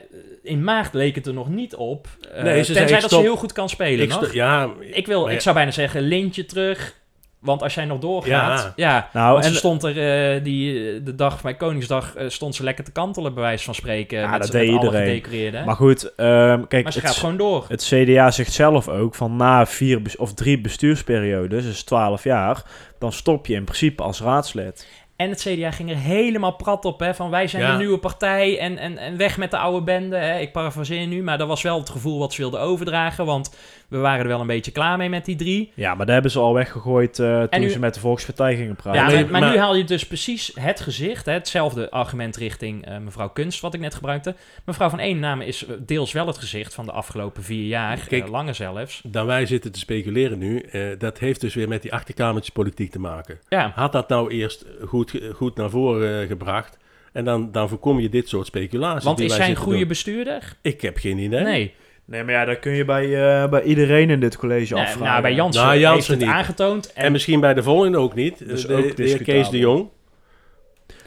in 0.43 0.63
maart 0.63 0.93
leek 0.93 1.15
het 1.15 1.27
er 1.27 1.33
nog 1.33 1.49
niet 1.49 1.75
op. 1.75 2.07
eh, 2.33 2.43
Nee, 2.43 2.57
ze 2.57 2.63
zei, 2.63 2.77
tenzij 2.77 2.83
ik 2.85 2.89
dat 2.91 3.09
stop- 3.09 3.19
ze 3.21 3.25
heel 3.27 3.35
goed 3.37 3.51
kan 3.51 3.69
spelen. 3.69 4.03
Ik 4.03 4.09
nog. 4.09 4.23
sto- 4.25 4.33
ja, 4.35 4.69
ik, 4.91 5.07
wil, 5.07 5.27
ik 5.27 5.33
ja. 5.33 5.39
zou 5.39 5.55
bijna 5.55 5.71
zeggen, 5.71 6.01
Lintje 6.01 6.45
terug. 6.45 7.03
Want 7.45 7.61
als 7.61 7.73
jij 7.73 7.85
nog 7.85 7.99
doorgaat... 7.99 8.59
Ja, 8.59 8.73
Ja. 8.75 9.09
Nou, 9.13 9.33
want 9.33 9.45
en 9.45 9.51
ze 9.51 9.57
stond 9.57 9.83
er 9.83 10.33
eh, 10.35 10.43
die, 10.43 10.89
eh, 10.89 10.99
de 11.03 11.15
dag 11.15 11.39
van 11.39 11.57
Koningsdag... 11.57 12.15
eh, 12.15 12.29
stond 12.29 12.55
ze 12.55 12.63
lekker 12.63 12.83
te 12.83 12.91
kantelen, 12.91 13.33
bij 13.33 13.43
wijze 13.43 13.63
van 13.63 13.75
spreken. 13.75 14.19
Ja, 14.19 14.29
met, 14.29 14.41
dat 14.41 14.51
deed 14.51 14.69
iedereen. 14.69 15.65
Maar 15.65 15.75
goed, 15.75 16.15
ehm, 16.15 16.63
kijk, 16.67 16.83
maar 16.83 16.93
ze 16.93 16.99
het, 16.99 17.07
gaat 17.07 17.17
gewoon 17.17 17.37
door. 17.37 17.65
het 17.67 17.83
CDA 17.83 18.31
zegt 18.31 18.51
zelf 18.53 18.87
ook 18.87 19.15
van 19.15 19.35
na 19.35 19.65
vier 19.65 20.01
of 20.17 20.33
drie 20.33 20.61
bestuursperiodes, 20.61 21.63
dus 21.63 21.83
12 21.83 22.23
jaar, 22.23 22.63
dan 22.99 23.11
stop 23.11 23.45
je 23.45 23.53
in 23.53 23.63
principe 23.63 24.03
als 24.03 24.21
raadslid. 24.21 24.87
En 25.15 25.29
het 25.29 25.41
CDA 25.41 25.71
ging 25.71 25.89
er 25.89 25.97
helemaal 25.97 26.55
prat 26.55 26.85
op, 26.85 26.99
hè, 26.99 27.13
van 27.13 27.29
wij 27.29 27.47
zijn 27.47 27.61
Ja. 27.61 27.71
de 27.71 27.77
nieuwe 27.77 27.97
partij 27.97 28.59
en, 28.59 28.77
en, 28.77 28.97
en 28.97 29.17
weg 29.17 29.37
met 29.37 29.51
de 29.51 29.57
oude 29.57 29.83
bende. 29.83 30.17
Hè. 30.17 30.39
Ik 30.39 30.51
parafraseer 30.51 31.07
nu, 31.07 31.23
maar 31.23 31.37
dat 31.37 31.47
was 31.47 31.61
wel 31.61 31.79
het 31.79 31.89
gevoel 31.89 32.19
wat 32.19 32.33
ze 32.33 32.41
wilden 32.41 32.59
overdragen, 32.59 33.25
want 33.25 33.55
we 33.95 34.01
waren 34.01 34.21
er 34.21 34.27
wel 34.27 34.39
een 34.41 34.47
beetje 34.47 34.71
klaar 34.71 34.97
mee 34.97 35.09
met 35.09 35.25
die 35.25 35.35
drie. 35.35 35.71
Ja, 35.73 35.95
maar 35.95 36.05
daar 36.05 36.13
hebben 36.13 36.31
ze 36.31 36.39
al 36.39 36.53
weggegooid 36.53 37.19
eh, 37.19 37.43
toen 37.43 37.61
nu- 37.61 37.69
ze 37.69 37.79
met 37.79 37.93
de 37.93 37.99
Volkspartij 37.99 38.55
gingen 38.55 38.75
praten. 38.75 39.01
Ja, 39.01 39.21
maar, 39.21 39.31
maar 39.31 39.41
maar- 39.41 39.51
nu 39.51 39.57
haal 39.57 39.75
je 39.75 39.83
dus 39.83 40.07
precies 40.07 40.51
het 40.59 40.79
gezicht, 40.79 41.25
hè, 41.25 41.31
hetzelfde 41.33 41.89
argument 41.91 42.35
richting 42.37 42.85
eh, 42.85 42.97
mevrouw 42.97 43.29
Kunst, 43.29 43.59
wat 43.61 43.73
ik 43.73 43.79
net 43.79 43.95
gebruikte. 43.95 44.35
Mevrouw 44.65 44.89
van 44.89 44.99
Eenename 44.99 45.45
is 45.45 45.65
deels 45.79 46.11
wel 46.11 46.27
het 46.27 46.37
gezicht 46.37 46.73
van 46.73 46.85
de 46.85 46.91
afgelopen 46.91 47.43
vier 47.43 47.65
jaar, 47.67 47.99
Kijk, 48.07 48.23
eh, 48.25 48.31
langer 48.31 48.55
zelfs. 48.55 49.01
Dan 49.05 49.25
wij 49.25 49.45
zitten 49.45 49.71
te 49.71 49.79
speculeren 49.79 50.37
nu, 50.37 50.59
eh, 50.59 50.81
dat 50.97 51.19
heeft 51.19 51.41
dus 51.41 51.53
weer 51.53 51.67
met 51.67 51.81
die 51.81 51.93
achterkamertjespolitiek 51.93 52.91
te 52.91 52.99
maken. 52.99 53.39
Ja, 53.49 53.71
Had 53.75 53.91
dat 53.91 54.09
nou 54.09 54.31
eerst 54.31 54.65
goed, 54.85 55.19
goed 55.33 55.55
naar 55.55 55.69
voren 55.69 56.27
gebracht 56.27 56.77
en 57.13 57.25
dan, 57.25 57.51
dan 57.51 57.69
voorkom 57.69 57.99
je 57.99 58.09
dit 58.09 58.29
soort 58.29 58.45
speculaties. 58.47 59.03
want 59.03 59.17
die 59.17 59.25
is 59.25 59.31
wij 59.31 59.41
zij 59.41 59.49
een 59.55 59.61
goede 59.61 59.79
doen. 59.79 59.87
bestuurder? 59.87 60.53
Ik 60.61 60.81
heb 60.81 60.97
geen 60.97 61.17
idee. 61.17 61.43
Nee. 61.43 61.73
Nee, 62.05 62.23
maar 62.23 62.33
ja, 62.33 62.45
dat 62.45 62.59
kun 62.59 62.71
je 62.71 62.85
bij, 62.85 63.03
eh, 63.43 63.49
bij 63.49 63.63
iedereen 63.63 64.09
in 64.09 64.19
dit 64.19 64.37
college 64.37 64.73
Nee, 64.73 64.83
afvragen. 64.83 65.07
nou, 65.09 65.21
bij 65.21 65.33
Jansen, 65.33 65.63
Nou, 65.65 65.77
heeft 65.93 66.07
het 66.07 66.19
niet. 66.19 66.27
aangetoond. 66.27 66.93
En, 66.93 67.03
En 67.03 67.11
misschien 67.11 67.39
bij 67.39 67.53
de 67.53 67.63
volgende 67.63 67.97
ook 67.97 68.13
niet. 68.15 68.47
Dus 68.47 68.65
de, 68.67 68.73
ook 68.75 68.95
de 68.95 69.03
heer 69.03 69.23
Kees 69.23 69.49
de 69.49 69.57
Jong. 69.57 69.89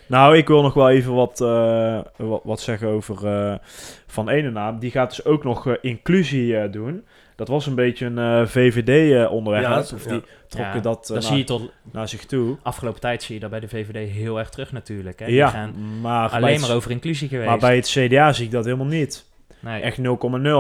Nou, 0.07 0.37
ik 0.37 0.49
wil 0.49 0.63
nog 0.63 0.75
wel 0.75 0.91
even 0.91 1.15
wat, 1.15 1.41
eh, 1.41 2.01
wat, 2.17 2.41
wat 2.45 2.61
zeggen 2.61 2.89
over 2.89 3.27
eh, 3.27 3.55
Van 4.07 4.29
Enenaam. 4.29 4.79
Die 4.79 4.91
gaat 4.91 5.09
dus 5.17 5.25
ook 5.25 5.45
nog 5.45 5.77
inclusie 5.81 6.57
eh, 6.59 6.73
doen. 6.73 7.05
Dat 7.37 7.49
was 7.49 7.67
een 7.67 7.75
beetje 7.75 8.07
een 8.07 8.19
eh, 8.19 8.47
VVD-onderwerp. 8.47 9.65
Ja, 9.65 9.79
of 9.79 10.05
ja. 10.05 10.11
die 10.11 10.23
trokken 10.49 10.75
Ja, 10.75 10.81
dat 10.81 11.09
naar, 11.13 11.23
zie 11.23 11.37
je 11.37 11.45
tot 11.45 11.71
naar 11.93 12.09
zich 12.09 12.25
toe. 12.27 12.57
afgelopen 12.63 13.01
tijd 13.01 13.23
zie 13.23 13.35
je 13.35 13.41
dat 13.41 13.51
bij 13.51 13.61
de 13.61 13.69
VVD 13.69 14.11
heel 14.11 14.39
erg 14.39 14.49
terug 14.51 14.73
natuurlijk. 14.73 15.19
Hè. 15.19 15.27
Die 15.27 15.35
Ja, 15.35 15.49
gaan 15.49 15.75
maar, 16.01 16.29
alleen 16.31 16.53
het, 16.53 16.61
maar 16.67 16.77
over 16.77 16.91
inclusie 16.91 17.29
geweest. 17.29 17.49
maar 17.49 17.59
bij 17.59 17.77
het 17.77 17.87
CDA 17.89 18.33
zie 18.33 18.45
ik 18.45 18.51
dat 18.51 18.65
helemaal 18.65 18.87
niet. 18.87 19.27
Nee. 19.61 19.83
Echt 19.83 19.99
0,0. 19.99 20.05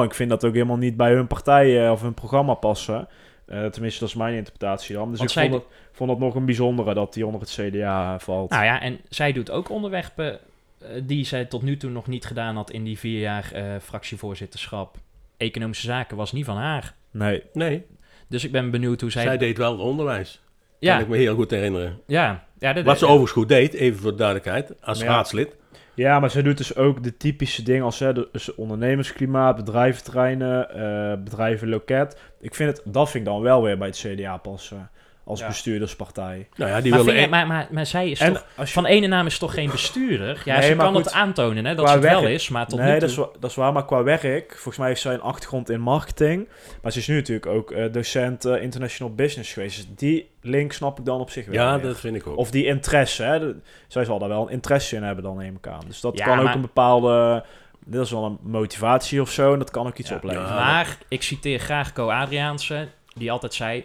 Ik 0.04 0.14
vind 0.14 0.30
dat 0.30 0.44
ook 0.44 0.52
helemaal 0.54 0.76
niet 0.76 0.96
bij 0.96 1.12
hun 1.12 1.26
partij 1.26 1.84
eh, 1.84 1.90
of 1.92 2.02
hun 2.02 2.14
programma 2.14 2.54
passen. 2.54 3.08
Eh, 3.46 3.64
tenminste, 3.66 4.00
dat 4.00 4.08
is 4.08 4.14
mijn 4.14 4.34
interpretatie 4.34 4.94
dan. 4.94 5.08
Dus 5.10 5.18
Want 5.18 5.30
ik 5.30 5.36
zij 5.36 5.48
vond, 5.48 5.62
het, 5.62 5.72
vond 5.92 6.10
het 6.10 6.18
nog 6.18 6.34
een 6.34 6.44
bijzondere 6.44 6.94
dat 6.94 7.12
die 7.14 7.26
onder 7.26 7.40
het 7.40 7.50
CDA 7.60 8.18
valt. 8.18 8.50
Nou 8.50 8.64
ja, 8.64 8.80
en 8.80 8.98
zij 9.08 9.32
doet 9.32 9.50
ook 9.50 9.70
onderwerpen 9.70 10.38
eh, 10.78 10.88
die 11.02 11.24
zij 11.24 11.44
tot 11.44 11.62
nu 11.62 11.76
toe 11.76 11.90
nog 11.90 12.06
niet 12.06 12.24
gedaan 12.24 12.56
had 12.56 12.70
in 12.70 12.84
die 12.84 12.98
vier 12.98 13.20
jaar 13.20 13.50
eh, 13.52 13.62
fractievoorzitterschap. 13.82 14.96
Economische 15.36 15.86
zaken 15.86 16.16
was 16.16 16.32
niet 16.32 16.44
van 16.44 16.56
haar. 16.56 16.94
Nee. 17.10 17.42
Nee, 17.52 17.84
Dus 18.28 18.44
ik 18.44 18.52
ben 18.52 18.70
benieuwd 18.70 19.00
hoe 19.00 19.10
zij... 19.10 19.22
zij 19.22 19.38
deed 19.38 19.58
wel 19.58 19.72
het 19.72 19.80
onderwijs. 19.80 20.40
ja, 20.78 20.92
Kan 20.94 21.02
ik 21.02 21.08
me 21.08 21.16
heel 21.16 21.34
goed 21.34 21.50
herinneren. 21.50 22.00
ja, 22.06 22.44
ja, 22.58 22.72
dat- 22.72 22.84
Wat 22.84 22.98
ze 22.98 23.04
overigens 23.04 23.32
goed 23.32 23.48
deed, 23.48 23.74
even 23.74 24.00
voor 24.00 24.10
de 24.10 24.16
duidelijkheid, 24.16 24.82
als 24.82 25.00
Ja. 25.00 25.06
raadslid. 25.06 25.56
Ja, 25.98 26.20
maar 26.20 26.30
zij 26.30 26.42
doet 26.42 26.56
dus 26.56 26.76
ook 26.76 27.02
de 27.02 27.16
typische 27.16 27.62
dingen 27.62 27.84
als 27.84 27.98
hè, 27.98 28.12
dus 28.12 28.54
ondernemersklimaat, 28.54 29.56
bedrijventerreinen, 29.56 30.70
eh 30.70 31.22
bedrijven 31.22 31.68
loket. 31.68 32.20
Ik 32.40 32.54
vind 32.54 32.76
het, 32.76 32.92
dat 32.92 33.10
vind 33.10 33.26
ik 33.26 33.32
dan 33.32 33.42
wel 33.42 33.62
weer 33.62 33.78
bij 33.78 33.88
het 33.88 33.96
CDA 33.96 34.36
passen 34.36 34.90
als 35.28 35.40
Ja. 35.40 35.46
bestuurderspartij. 35.46 36.48
Nou 36.56 36.70
ja, 36.70 36.80
die 36.80 36.90
maar, 36.90 36.98
wilde... 37.04 37.12
vind 37.12 37.24
je- 37.24 37.30
maar, 37.30 37.46
maar, 37.46 37.68
maar 37.70 37.86
zij 37.86 38.10
is 38.10 38.20
En 38.20 38.32
toch... 38.32 38.44
je, 38.56 38.66
Van 38.66 38.86
ene 38.86 39.06
naam 39.06 39.26
is 39.26 39.38
toch 39.38 39.54
geen 39.54 39.70
bestuurder? 39.70 40.42
Ja, 40.44 40.58
Nee, 40.58 40.68
ze 40.68 40.76
kan 40.76 40.94
goed, 40.94 41.04
het 41.04 41.12
aantonen 41.14 41.64
hè, 41.64 41.74
dat 41.74 41.88
ze 41.88 41.94
het 41.94 42.02
wel 42.04 42.26
is, 42.26 42.48
maar 42.48 42.66
tot 42.66 42.78
nee, 42.78 42.92
nu 42.92 42.98
dat 42.98 43.08
is, 43.08 43.14
toe... 43.14 43.28
dat 43.40 43.50
is 43.50 43.56
waar, 43.56 43.72
maar 43.72 43.84
qua 43.84 44.02
werk, 44.02 44.52
volgens 44.52 44.76
mij 44.76 44.88
heeft 44.88 45.00
zij 45.00 45.14
een 45.14 45.20
achtergrond 45.20 45.70
in 45.70 45.80
marketing. 45.80 46.48
Maar 46.82 46.92
ze 46.92 46.98
is 46.98 47.06
nu 47.08 47.14
natuurlijk 47.14 47.46
ook 47.46 47.70
eh, 47.70 47.92
docent 47.92 48.44
eh, 48.44 48.62
international 48.62 49.14
business 49.14 49.52
geweest. 49.52 49.76
Dus 49.76 49.86
die 49.96 50.30
link 50.42 50.72
snap 50.72 50.98
ik 50.98 51.04
dan 51.04 51.20
op 51.20 51.30
zich 51.30 51.46
wel. 51.46 51.54
ja, 51.54 51.74
weer. 51.78 51.86
dat 51.86 52.00
vind 52.00 52.16
ik 52.16 52.26
ook. 52.26 52.36
Of 52.36 52.50
die 52.50 52.66
interesse, 52.66 53.22
hè. 53.22 53.38
De- 53.38 53.56
zij 53.88 54.04
zal 54.04 54.18
daar 54.18 54.28
wel 54.28 54.42
een 54.46 54.52
interesse 54.52 54.96
in 54.96 55.02
hebben 55.02 55.24
dan, 55.24 55.36
neem 55.36 55.56
ik 55.56 55.66
aan. 55.66 55.82
Dus 55.86 56.00
dat 56.00 56.18
Ja, 56.18 56.24
kan 56.24 56.40
ook 56.48 56.54
een 56.54 56.60
bepaalde... 56.60 57.44
Dat 57.84 58.04
is 58.04 58.10
wel 58.10 58.24
een 58.24 58.38
motivatie 58.42 59.20
of 59.20 59.30
zo 59.30 59.52
en 59.52 59.58
dat 59.58 59.70
kan 59.70 59.86
ook 59.86 59.98
iets 59.98 60.08
Ja, 60.10 60.16
opleveren. 60.16 60.48
ja. 60.48 60.54
Maar 60.54 60.96
ik 61.08 61.22
citeer 61.22 61.58
graag 61.58 61.92
Co 61.92 62.08
Adriaanse, 62.10 62.88
die 63.14 63.32
altijd 63.32 63.54
zei... 63.54 63.84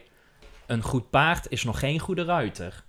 Een 0.74 0.82
goed 0.82 1.10
paard 1.10 1.46
is 1.50 1.64
nog 1.64 1.80
geen 1.80 2.00
goede 2.00 2.24
ruiter. 2.24 2.84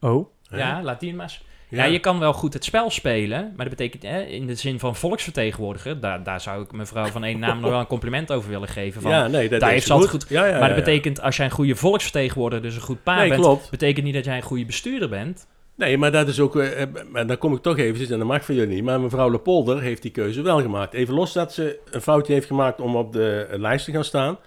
Oh? 0.00 0.28
Hè? 0.48 0.58
Ja, 0.58 0.82
laat 0.82 1.00
die 1.00 1.14
maar 1.14 1.24
eens... 1.24 1.44
Ja. 1.68 1.84
je 1.84 1.98
kan 1.98 2.18
wel 2.18 2.32
goed 2.32 2.52
het 2.52 2.64
spel 2.64 2.90
spelen, 2.90 3.40
maar 3.56 3.68
dat 3.68 3.76
betekent 3.76 4.02
hè, 4.02 4.20
in 4.20 4.46
de 4.46 4.54
zin 4.54 4.78
van 4.78 4.96
volksvertegenwoordiger, 4.96 6.00
daar, 6.00 6.22
daar 6.22 6.40
zou 6.40 6.62
ik 6.62 6.72
mevrouw 6.72 7.06
van 7.06 7.24
één 7.24 7.38
naam 7.38 7.60
nog 7.60 7.70
wel 7.70 7.80
een 7.80 7.86
compliment 7.86 8.32
over 8.32 8.50
willen 8.50 8.68
geven. 8.68 9.02
Van, 9.02 9.10
ja, 9.10 9.26
nee, 9.26 9.48
dat 9.48 9.60
daar 9.60 9.70
heeft 9.70 9.86
ze 9.86 9.92
ze 9.92 9.98
altijd 9.98 10.26
Ja, 10.28 10.44
ja, 10.44 10.50
maar 10.58 10.68
dat 10.68 10.78
ja. 10.78 10.84
betekent 10.84 11.20
als 11.20 11.36
jij 11.36 11.46
een 11.46 11.52
goede 11.52 11.74
volksvertegenwoordiger, 11.76 12.62
dus 12.64 12.74
een 12.74 12.80
goed 12.80 13.02
paard 13.02 13.18
Nee, 13.18 13.28
bent, 13.28 13.40
klopt. 13.40 13.70
betekent 13.70 14.04
niet 14.04 14.14
dat 14.14 14.24
jij 14.24 14.36
een 14.36 14.42
goede 14.42 14.64
bestuurder 14.64 15.08
bent. 15.08 15.46
Nee, 15.74 15.98
maar 15.98 16.12
dat 16.12 16.28
is 16.28 16.40
ook... 16.40 16.56
eh, 16.56 16.82
eh, 16.82 16.88
maar 17.08 17.26
daar 17.26 17.36
kom 17.36 17.54
ik 17.54 17.62
toch 17.62 17.78
eventjes, 17.78 18.10
en 18.10 18.18
dat 18.18 18.26
mag 18.26 18.44
van 18.44 18.54
jullie 18.54 18.74
niet. 18.74 18.84
Maar 18.84 19.00
mevrouw 19.00 19.30
Lepolder 19.30 19.80
heeft 19.80 20.02
die 20.02 20.10
keuze 20.10 20.42
wel 20.42 20.60
gemaakt. 20.60 20.94
Even 20.94 21.14
los 21.14 21.32
dat 21.32 21.52
ze 21.52 21.78
een 21.90 22.00
foutje 22.00 22.32
heeft 22.32 22.46
gemaakt 22.46 22.80
om 22.80 22.96
op 22.96 23.12
de 23.12 23.48
lijst 23.50 23.84
te 23.84 23.92
gaan 23.92 24.04
staan. 24.04 24.38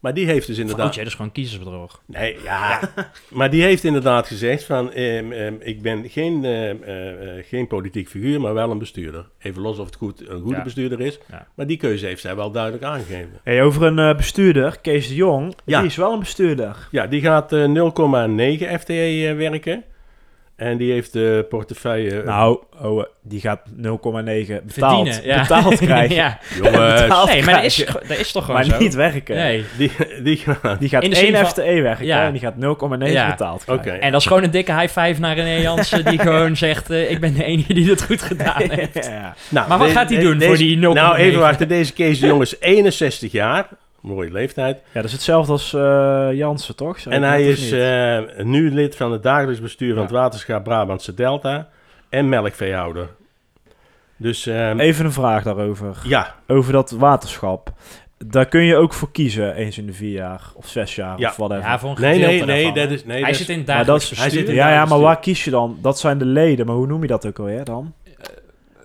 Maar 0.00 0.14
die 0.14 0.26
heeft 0.26 0.46
dus 0.46 0.58
inderdaad... 0.58 0.82
Foutje, 0.84 1.00
dat 1.00 1.08
is 1.10 1.14
gewoon 1.14 1.32
kiezersbedrog. 1.32 2.02
Nee, 2.06 2.36
ja. 2.42 2.80
maar 3.28 3.50
die 3.50 3.62
heeft 3.62 3.84
inderdaad 3.84 4.26
gezegd 4.26 4.64
van... 4.64 4.92
ehm, 4.92 5.32
ehm, 5.32 5.54
ik 5.60 5.82
ben 5.82 6.08
geen, 6.08 6.44
ehm, 6.44 6.76
eh, 6.82 7.38
eh, 7.38 7.44
geen 7.46 7.66
politiek 7.66 8.08
figuur, 8.08 8.40
maar 8.40 8.54
wel 8.54 8.70
een 8.70 8.78
bestuurder. 8.78 9.28
Even 9.38 9.62
los 9.62 9.78
of 9.78 9.86
het 9.86 9.96
goed, 9.96 10.28
een 10.28 10.40
goede 10.40 10.56
Ja. 10.56 10.62
bestuurder 10.62 11.00
is. 11.00 11.18
Ja. 11.30 11.46
Maar 11.54 11.66
die 11.66 11.76
keuze 11.76 12.06
heeft 12.06 12.20
zij 12.20 12.36
wel 12.36 12.50
duidelijk 12.50 12.84
aangegeven. 12.84 13.30
Hey, 13.42 13.62
over 13.62 13.82
een 13.82 13.98
eh, 13.98 14.16
bestuurder, 14.16 14.78
Kees 14.80 15.08
de 15.08 15.14
Jong. 15.14 15.54
Ja. 15.64 15.78
Die 15.78 15.88
is 15.88 15.96
wel 15.96 16.12
een 16.12 16.18
bestuurder. 16.18 16.88
Ja, 16.90 17.06
die 17.06 17.20
gaat 17.20 17.52
eh, 17.52 17.64
0,9 17.64 18.78
FTE 18.80 19.34
werken. 19.36 19.84
En 20.60 20.76
die 20.76 20.92
heeft 20.92 21.12
de 21.12 21.46
portefeuille... 21.48 22.22
Nou, 22.24 22.58
oh, 22.82 23.00
eh, 23.00 23.06
die 23.22 23.40
gaat 23.40 23.60
0,9 23.68 23.72
betaald, 23.76 24.62
Verdienen. 24.66 25.24
Ja. 25.24 25.40
betaald 25.40 25.78
krijgen. 25.86 26.14
ja. 26.16 26.38
jongens, 26.62 27.00
betaald 27.00 27.28
Nee, 27.28 27.42
maar 27.44 27.54
dat 27.54 27.64
is, 27.64 27.76
dat 28.08 28.18
is 28.18 28.32
toch 28.32 28.44
gewoon 28.44 28.60
maar 28.60 28.70
zo? 28.70 28.78
niet 28.78 28.94
werken. 28.94 29.36
Nee. 29.36 29.64
die, 29.76 29.90
die 30.22 30.36
gaat... 30.36 30.78
Die 30.80 30.88
gaat 30.88 31.02
In 31.02 31.10
de 31.10 31.16
1 31.16 31.24
zin 31.26 31.36
van- 31.36 31.46
FTE 31.46 31.80
werken 31.82 32.06
Ja. 32.06 32.24
en 32.26 32.32
die 32.32 32.40
gaat 32.40 32.54
0,9 32.54 33.12
Ja. 33.12 33.28
betaald 33.30 33.64
Oké. 33.68 33.80
krijgen. 33.80 34.02
En 34.02 34.12
dat 34.12 34.20
is 34.20 34.26
gewoon 34.26 34.42
een 34.42 34.50
dikke 34.50 34.72
high 34.80 34.98
five 35.00 35.20
naar 35.20 35.34
René 35.34 35.60
Jansen, 35.62 36.04
die 36.04 36.18
gewoon 36.28 36.56
zegt, 36.56 36.90
eh, 36.90 37.10
ik 37.10 37.20
ben 37.20 37.34
de 37.34 37.44
enige 37.44 37.74
die 37.74 37.90
het 37.90 38.02
goed 38.04 38.22
gedaan 38.22 38.62
heeft. 38.70 39.06
ja. 39.06 39.34
Nou, 39.48 39.68
Maar 39.68 39.78
wat 39.78 39.88
de- 39.88 39.94
gaat 39.94 40.10
hij 40.10 40.20
doen 40.20 40.42
voor 40.42 40.56
die 40.56 40.76
0,9? 40.76 40.80
Nou, 40.80 41.16
even 41.16 41.40
wachten. 41.40 41.68
Deze 41.68 41.92
Kees 41.92 42.20
de 42.20 42.26
Jong 42.26 42.42
is 42.42 42.60
61 42.60 43.32
jaar. 43.32 43.68
Mooie 44.00 44.30
leeftijd. 44.32 44.76
ja, 44.86 44.92
dat 44.92 45.04
is 45.04 45.12
hetzelfde 45.12 45.52
als 45.52 45.74
eh 45.74 46.28
Jansen, 46.32 46.76
toch? 46.76 46.98
En 46.98 47.22
hij 47.22 47.48
is 47.48 47.72
eh, 47.72 48.18
nu 48.44 48.70
lid 48.74 48.96
van 48.96 49.12
het 49.12 49.22
dagelijks 49.22 49.60
bestuur 49.60 49.88
van 49.88 49.96
Ja. 49.96 50.02
het 50.02 50.10
waterschap 50.10 50.64
Brabantse 50.64 51.14
Delta 51.14 51.68
en 52.08 52.28
melkveehouder. 52.28 53.08
Dus 54.16 54.46
ehm, 54.46 54.78
Even 54.78 55.04
een 55.04 55.12
vraag 55.12 55.42
daarover. 55.42 55.96
ja, 56.04 56.34
Over 56.46 56.72
dat 56.72 56.90
waterschap. 56.90 57.72
Daar 58.26 58.46
kun 58.46 58.62
je 58.62 58.76
ook 58.76 58.92
voor 58.92 59.10
kiezen, 59.12 59.54
eens 59.54 59.78
in 59.78 59.86
de 59.86 59.92
vier 59.92 60.12
jaar 60.12 60.40
of 60.54 60.68
zes 60.68 60.94
jaar 60.94 61.18
Ja. 61.18 61.28
of 61.28 61.36
whatever. 61.36 61.62
Ja, 61.64 61.78
voor 61.78 61.90
een 61.90 62.00
nee, 62.00 62.12
gedeelte 62.12 62.34
nee, 62.44 62.44
nee, 62.44 62.64
daarvan, 62.64 62.82
dat 62.82 62.90
is, 62.98 63.04
nee, 63.04 63.20
hij 63.22 63.30
dat 63.30 63.40
zit 63.40 63.48
in 63.48 63.64
dagelijks 63.64 64.10
is- 64.10 64.18
hij 64.18 64.30
zit 64.30 64.38
bestuur. 64.38 64.48
in- 64.58 64.60
ja, 64.60 64.68
ja, 64.68 64.74
maar 64.74 64.84
bestuur. 64.86 65.04
waar 65.04 65.18
kies 65.20 65.44
je 65.44 65.50
dan? 65.50 65.78
Dat 65.82 65.98
zijn 65.98 66.18
de 66.18 66.24
leden, 66.24 66.66
maar 66.66 66.74
hoe 66.74 66.86
noem 66.86 67.02
je 67.02 67.06
dat 67.08 67.26
ook 67.26 67.38
alweer 67.38 67.64
dan? 67.64 67.94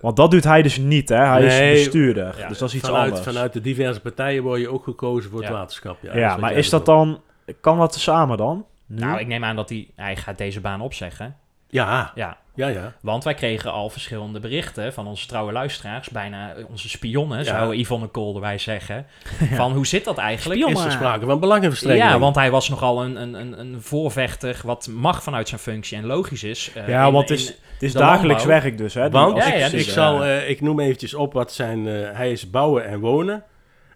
Want 0.00 0.16
dat 0.16 0.30
doet 0.30 0.44
hij 0.44 0.62
dus 0.62 0.78
niet, 0.78 1.08
hè? 1.08 1.16
Hij 1.16 1.40
Nee, 1.40 1.72
is 1.74 1.84
bestuurder, 1.84 2.34
ja, 2.38 2.48
dus 2.48 2.58
dat 2.58 2.68
is 2.68 2.74
iets 2.74 2.86
vanuit, 2.86 3.08
anders. 3.08 3.26
vanuit 3.26 3.52
de 3.52 3.60
diverse 3.60 4.00
partijen 4.00 4.42
word 4.42 4.60
je 4.60 4.68
ook 4.68 4.84
gekozen 4.84 5.30
voor 5.30 5.40
het 5.40 5.50
waterschap. 5.50 5.98
Ja, 6.02 6.16
ja, 6.16 6.36
maar 6.36 6.52
is 6.52 6.70
dat 6.70 6.86
dan... 6.86 7.20
Kan 7.60 7.78
dat 7.78 7.94
samen 7.94 8.36
dan? 8.36 8.64
Nu? 8.86 9.00
Nou, 9.00 9.18
ik 9.18 9.26
neem 9.26 9.44
aan 9.44 9.56
dat 9.56 9.68
hij, 9.68 9.88
hij 9.94 10.16
gaat 10.16 10.38
deze 10.38 10.60
baan 10.60 10.80
opzeggen. 10.80 11.36
Ja, 11.68 12.12
Ja, 12.14 12.36
ja, 12.56 12.68
ja. 12.68 12.92
want 13.00 13.24
wij 13.24 13.34
kregen 13.34 13.72
al 13.72 13.88
verschillende 13.90 14.40
berichten 14.40 14.92
van 14.92 15.06
onze 15.06 15.26
trouwe 15.26 15.52
luisteraars, 15.52 16.08
bijna 16.08 16.54
onze 16.70 16.88
spionnen, 16.88 17.38
Ja. 17.38 17.44
zou 17.44 17.76
Yvonne 17.76 18.06
Kool 18.06 18.40
wij 18.40 18.58
zeggen. 18.58 19.06
Van 19.54 19.72
hoe 19.72 19.86
zit 19.86 20.04
dat 20.04 20.18
eigenlijk? 20.18 20.60
Spion- 20.60 20.76
Is 20.78 20.84
er 20.84 20.90
sprake 20.92 21.26
van 21.26 21.40
belangenverstrengeling? 21.40 22.10
Ja, 22.12 22.18
want 22.18 22.34
hij 22.34 22.50
was 22.50 22.68
nogal 22.68 23.04
een, 23.04 23.16
een, 23.22 23.34
een, 23.34 23.60
een 23.60 23.82
voorvechter, 23.82 24.60
wat 24.64 24.88
mag 24.90 25.22
vanuit 25.22 25.48
zijn 25.48 25.60
functie 25.60 25.96
en 25.96 26.06
logisch 26.06 26.44
is. 26.44 26.70
eh, 26.74 26.88
Ja, 26.88 27.06
in- 27.06 27.12
want 27.12 27.28
het 27.28 27.38
is, 27.38 27.46
het 27.46 27.82
is 27.82 27.92
dagelijks 27.92 28.44
landbouw. 28.44 28.62
werk 28.62 28.78
dus, 28.78 28.94
hè? 28.94 29.10
Want 29.10 29.36
Ja, 29.36 29.52
ik, 29.54 29.80
zal, 29.88 30.24
eh, 30.24 30.48
ik 30.50 30.60
noem 30.60 30.80
eventjes 30.80 31.14
op 31.14 31.32
wat 31.32 31.52
zijn... 31.52 31.88
eh, 31.88 31.94
hij 32.12 32.30
is 32.32 32.50
bouwen 32.50 32.86
en 32.86 33.00
wonen. 33.00 33.44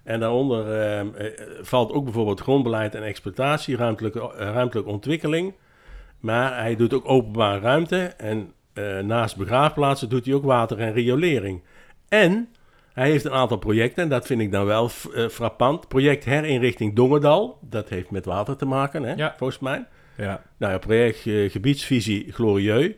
En 0.04 0.20
daaronder 0.20 0.80
ehm, 0.82 1.06
eh, 1.16 1.26
valt 1.62 1.92
ook 1.92 2.04
bijvoorbeeld 2.04 2.40
grondbeleid 2.40 2.94
en 2.94 3.02
exploitatie, 3.02 3.76
ruimtelijke, 3.76 4.20
eh, 4.38 4.50
ruimtelijke 4.52 4.90
ontwikkeling. 4.90 5.54
Maar 6.20 6.58
hij 6.60 6.76
doet 6.76 6.94
ook 6.94 7.08
openbare 7.08 7.60
ruimte. 7.60 7.98
En 8.16 8.52
eh, 8.72 8.98
naast 8.98 9.36
begraafplaatsen 9.36 10.08
doet 10.08 10.24
hij 10.24 10.34
ook 10.34 10.44
water 10.44 10.78
en 10.78 10.92
riolering. 10.92 11.62
En 12.08 12.48
hij 12.92 13.10
heeft 13.10 13.24
een 13.24 13.32
aantal 13.32 13.56
projecten, 13.56 14.02
en 14.02 14.08
dat 14.08 14.26
vind 14.26 14.40
ik 14.40 14.52
dan 14.52 14.64
wel 14.64 14.90
eh, 15.14 15.28
frappant. 15.28 15.88
Project 15.88 16.24
herinrichting 16.24 16.96
Dongerdal, 16.96 17.58
dat 17.60 17.88
heeft 17.88 18.10
met 18.10 18.24
water 18.24 18.56
te 18.56 18.66
maken, 18.66 19.02
hè, 19.02 19.14
Ja. 19.14 19.34
volgens 19.36 19.58
mij. 19.58 19.86
Ja. 20.16 20.42
Nou 20.56 20.72
ja, 20.72 20.78
project 20.78 21.26
eh, 21.26 21.50
gebiedsvisie 21.50 22.32
Glorieux. 22.32 22.94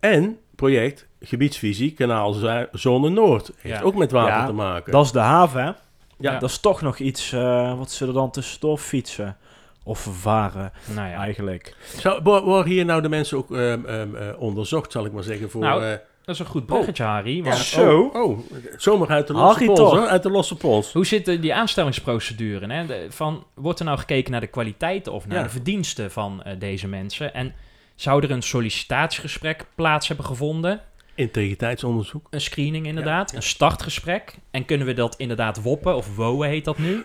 En 0.00 0.38
project 0.54 1.06
gebiedsvisie 1.20 1.92
Kanaal 1.92 2.32
Zone 2.72 3.08
Noord. 3.10 3.52
Heeft 3.56 3.78
Ja. 3.78 3.82
ook 3.82 3.94
met 3.94 4.10
water 4.10 4.34
Ja, 4.34 4.46
te 4.46 4.52
maken. 4.52 4.92
Dat 4.92 5.04
is 5.04 5.12
de 5.12 5.18
haven, 5.18 5.64
hè? 5.64 5.70
ja. 6.18 6.38
Dat 6.38 6.50
is 6.50 6.58
toch 6.58 6.80
nog 6.82 6.98
iets... 6.98 7.32
eh, 7.32 7.78
wat 7.78 7.90
zullen 7.90 8.14
dan 8.14 8.30
tussendoor 8.30 8.78
fietsen? 8.78 9.36
Of 9.84 9.98
vervaren, 9.98 10.72
Nou 10.94 11.08
ja, 11.08 11.16
eigenlijk. 11.16 11.76
Zou, 11.98 12.22
worden 12.22 12.66
hier 12.72 12.84
nou 12.84 13.02
de 13.02 13.08
mensen 13.08 13.36
ook 13.38 13.54
ehm, 13.56 13.84
ehm, 13.86 14.14
eh, 14.16 14.28
onderzocht, 14.40 14.92
zal 14.92 15.04
ik 15.04 15.12
maar 15.12 15.22
zeggen, 15.22 15.50
voor... 15.50 15.60
Nou, 15.60 15.84
eh, 15.84 15.90
dat 16.24 16.34
is 16.34 16.40
een 16.40 16.46
goed 16.46 16.66
bruggetje, 16.66 17.02
Harry. 17.04 17.42
Want 17.42 17.56
Zo. 17.56 18.10
Oh, 18.12 18.24
oh, 18.24 18.38
zomaar 18.76 19.08
uit 19.08 19.26
de 19.26 19.32
losse 19.32 19.64
pols, 19.64 19.78
hoor, 19.78 20.06
uit 20.06 20.22
de 20.22 20.30
losse 20.30 20.56
pols. 20.56 20.92
Hoe 20.92 21.06
zit 21.06 21.24
die 21.26 21.54
aanstellingsprocedure? 21.54 22.72
Hè? 22.72 22.86
De- 22.86 23.06
van, 23.10 23.44
wordt 23.54 23.78
er 23.78 23.84
nou 23.84 23.98
gekeken 23.98 24.30
naar 24.32 24.40
de 24.40 24.46
kwaliteiten 24.46 25.12
of 25.12 25.26
naar 25.26 25.36
Ja. 25.38 25.42
de 25.42 25.48
verdiensten 25.50 26.10
van 26.10 26.42
eh, 26.42 26.58
deze 26.58 26.88
mensen? 26.88 27.34
En 27.34 27.54
zou 27.94 28.22
er 28.22 28.30
een 28.30 28.42
sollicitatiegesprek 28.42 29.64
plaats 29.74 30.08
hebben 30.08 30.26
gevonden? 30.26 30.80
Integriteitsonderzoek. 31.14 32.26
Een 32.30 32.40
screening 32.40 32.86
inderdaad, 32.86 33.30
Ja. 33.30 33.36
een 33.36 33.42
startgesprek. 33.42 34.34
En 34.50 34.64
kunnen 34.64 34.86
we 34.86 34.92
dat 34.92 35.14
inderdaad 35.16 35.62
woppen 35.62 35.96
of 35.96 36.16
wowen 36.16 36.48
heet 36.48 36.64
dat 36.64 36.78
nu? 36.78 37.04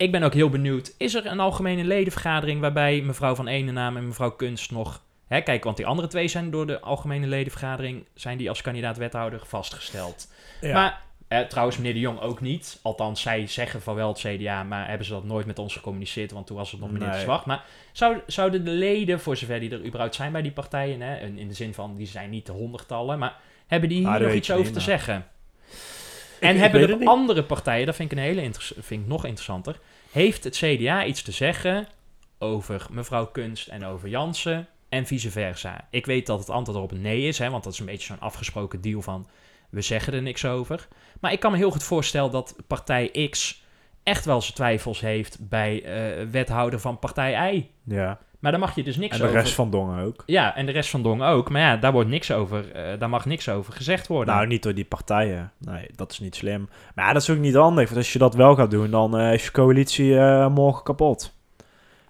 Ik 0.00 0.12
ben 0.12 0.22
ook 0.22 0.34
heel 0.34 0.48
benieuwd, 0.48 0.94
is 0.98 1.14
er 1.14 1.26
een 1.26 1.40
algemene 1.40 1.84
ledenvergadering 1.84 2.60
waarbij 2.60 3.00
mevrouw 3.00 3.34
Van 3.34 3.46
Enenaam 3.46 3.96
en 3.96 4.06
mevrouw 4.06 4.30
Kunst 4.30 4.70
nog... 4.70 5.02
Hè, 5.26 5.40
kijk, 5.40 5.64
want 5.64 5.76
die 5.76 5.86
andere 5.86 6.08
twee 6.08 6.28
zijn 6.28 6.50
door 6.50 6.66
de 6.66 6.80
algemene 6.80 7.26
ledenvergadering... 7.26 8.04
zijn 8.14 8.38
die 8.38 8.48
als 8.48 8.62
kandidaat 8.62 8.96
wethouder 8.96 9.40
vastgesteld. 9.46 10.32
Ja. 10.60 10.72
Maar 10.72 11.02
eh, 11.28 11.40
trouwens, 11.40 11.76
meneer 11.76 11.92
De 11.92 12.00
Jong 12.00 12.20
ook 12.20 12.40
niet. 12.40 12.78
Althans, 12.82 13.20
zij 13.20 13.46
zeggen 13.46 13.82
van 13.82 13.94
wel 13.94 14.08
het 14.08 14.18
CDA, 14.18 14.62
maar 14.62 14.88
hebben 14.88 15.06
ze 15.06 15.12
dat 15.12 15.24
nooit 15.24 15.46
met 15.46 15.58
ons 15.58 15.74
gecommuniceerd, 15.74 16.30
want 16.30 16.46
toen 16.46 16.56
was 16.56 16.70
het 16.70 16.80
nog 16.80 16.90
meneer 16.90 17.08
Nee. 17.08 17.16
de 17.16 17.22
Zwart. 17.22 17.44
Maar 17.44 17.64
zou, 17.92 18.16
zouden 18.26 18.64
de 18.64 18.70
leden, 18.70 19.20
voor 19.20 19.36
zover 19.36 19.60
die 19.60 19.70
er 19.70 19.84
überhaupt 19.84 20.14
zijn 20.14 20.32
bij 20.32 20.42
die 20.42 20.52
partijen, 20.52 21.00
hè, 21.00 21.18
in 21.18 21.38
in 21.38 21.48
de 21.48 21.54
zin 21.54 21.74
van 21.74 21.96
die 21.96 22.06
zijn 22.06 22.30
niet 22.30 22.46
de 22.46 22.52
honderdtallen, 22.52 23.18
maar 23.18 23.36
hebben 23.66 23.88
die 23.88 23.98
hier 23.98 24.08
Ah, 24.08 24.20
nog 24.20 24.32
iets 24.32 24.50
over 24.50 24.64
niet, 24.64 24.72
te 24.72 24.80
zeggen? 24.80 25.26
En 26.40 26.54
ik 26.54 26.60
hebben 26.60 26.98
de 26.98 27.04
andere 27.04 27.44
partijen, 27.44 27.86
dat 27.86 27.96
vind 27.96 28.12
ik, 28.12 28.18
een 28.18 28.24
hele 28.24 28.50
vind 28.80 29.02
ik 29.02 29.06
nog 29.06 29.24
interessanter, 29.24 29.80
heeft 30.10 30.44
het 30.44 30.56
CDA 30.56 31.04
iets 31.04 31.22
te 31.22 31.32
zeggen 31.32 31.88
over 32.38 32.86
mevrouw 32.90 33.26
Kunst 33.26 33.68
en 33.68 33.84
over 33.84 34.08
Jansen 34.08 34.68
en 34.88 35.06
vice 35.06 35.30
versa? 35.30 35.86
Ik 35.90 36.06
weet 36.06 36.26
dat 36.26 36.38
het 36.38 36.50
antwoord 36.50 36.78
erop 36.78 36.92
nee 36.92 37.22
is, 37.22 37.38
hè, 37.38 37.50
want 37.50 37.64
dat 37.64 37.72
is 37.72 37.78
een 37.78 37.86
beetje 37.86 38.06
zo'n 38.06 38.20
afgesproken 38.20 38.80
deal 38.80 39.02
van 39.02 39.26
we 39.70 39.80
zeggen 39.80 40.12
er 40.12 40.22
niks 40.22 40.44
over. 40.44 40.88
Maar 41.20 41.32
ik 41.32 41.40
kan 41.40 41.50
me 41.52 41.56
heel 41.56 41.70
goed 41.70 41.82
voorstellen 41.82 42.30
dat 42.30 42.56
partij 42.66 43.28
X 43.30 43.64
echt 44.02 44.24
wel 44.24 44.40
zijn 44.40 44.54
twijfels 44.54 45.00
heeft 45.00 45.48
bij 45.48 45.82
eh, 45.82 46.26
wethouder 46.26 46.80
van 46.80 46.98
partij 46.98 47.54
Y. 47.54 47.66
ja. 47.84 48.18
Maar 48.40 48.50
daar 48.50 48.60
mag 48.60 48.74
je 48.74 48.82
dus 48.82 48.96
niks 48.96 49.12
En 49.12 49.18
de 49.22 49.28
over. 49.28 49.40
rest 49.40 49.54
van 49.54 49.70
Dongen 49.70 50.04
ook. 50.04 50.22
Ja, 50.26 50.56
en 50.56 50.66
de 50.66 50.72
rest 50.72 50.90
van 50.90 51.02
Dong 51.02 51.22
ook. 51.22 51.50
Maar 51.50 51.60
ja, 51.60 51.76
daar 51.76 51.92
wordt 51.92 52.08
niks 52.08 52.30
over. 52.32 52.72
eh, 52.72 52.98
daar 52.98 53.08
mag 53.08 53.24
niks 53.26 53.48
over 53.48 53.72
gezegd 53.72 54.06
worden. 54.06 54.34
Nou, 54.34 54.46
niet 54.46 54.62
door 54.62 54.74
die 54.74 54.84
partijen. 54.84 55.52
Nee, 55.58 55.86
dat 55.96 56.10
is 56.12 56.18
niet 56.18 56.34
slim. 56.36 56.68
Maar 56.94 57.06
ja, 57.06 57.12
dat 57.12 57.22
is 57.22 57.30
ook 57.30 57.38
niet 57.38 57.54
handig. 57.54 57.84
Want 57.84 57.96
als 57.96 58.12
je 58.12 58.18
dat 58.18 58.34
wel 58.34 58.54
gaat 58.54 58.70
doen, 58.70 58.90
dan 58.90 59.18
eh, 59.18 59.32
is 59.32 59.44
je 59.44 59.50
coalitie 59.50 60.18
eh, 60.18 60.48
morgen 60.48 60.82
kapot. 60.84 61.32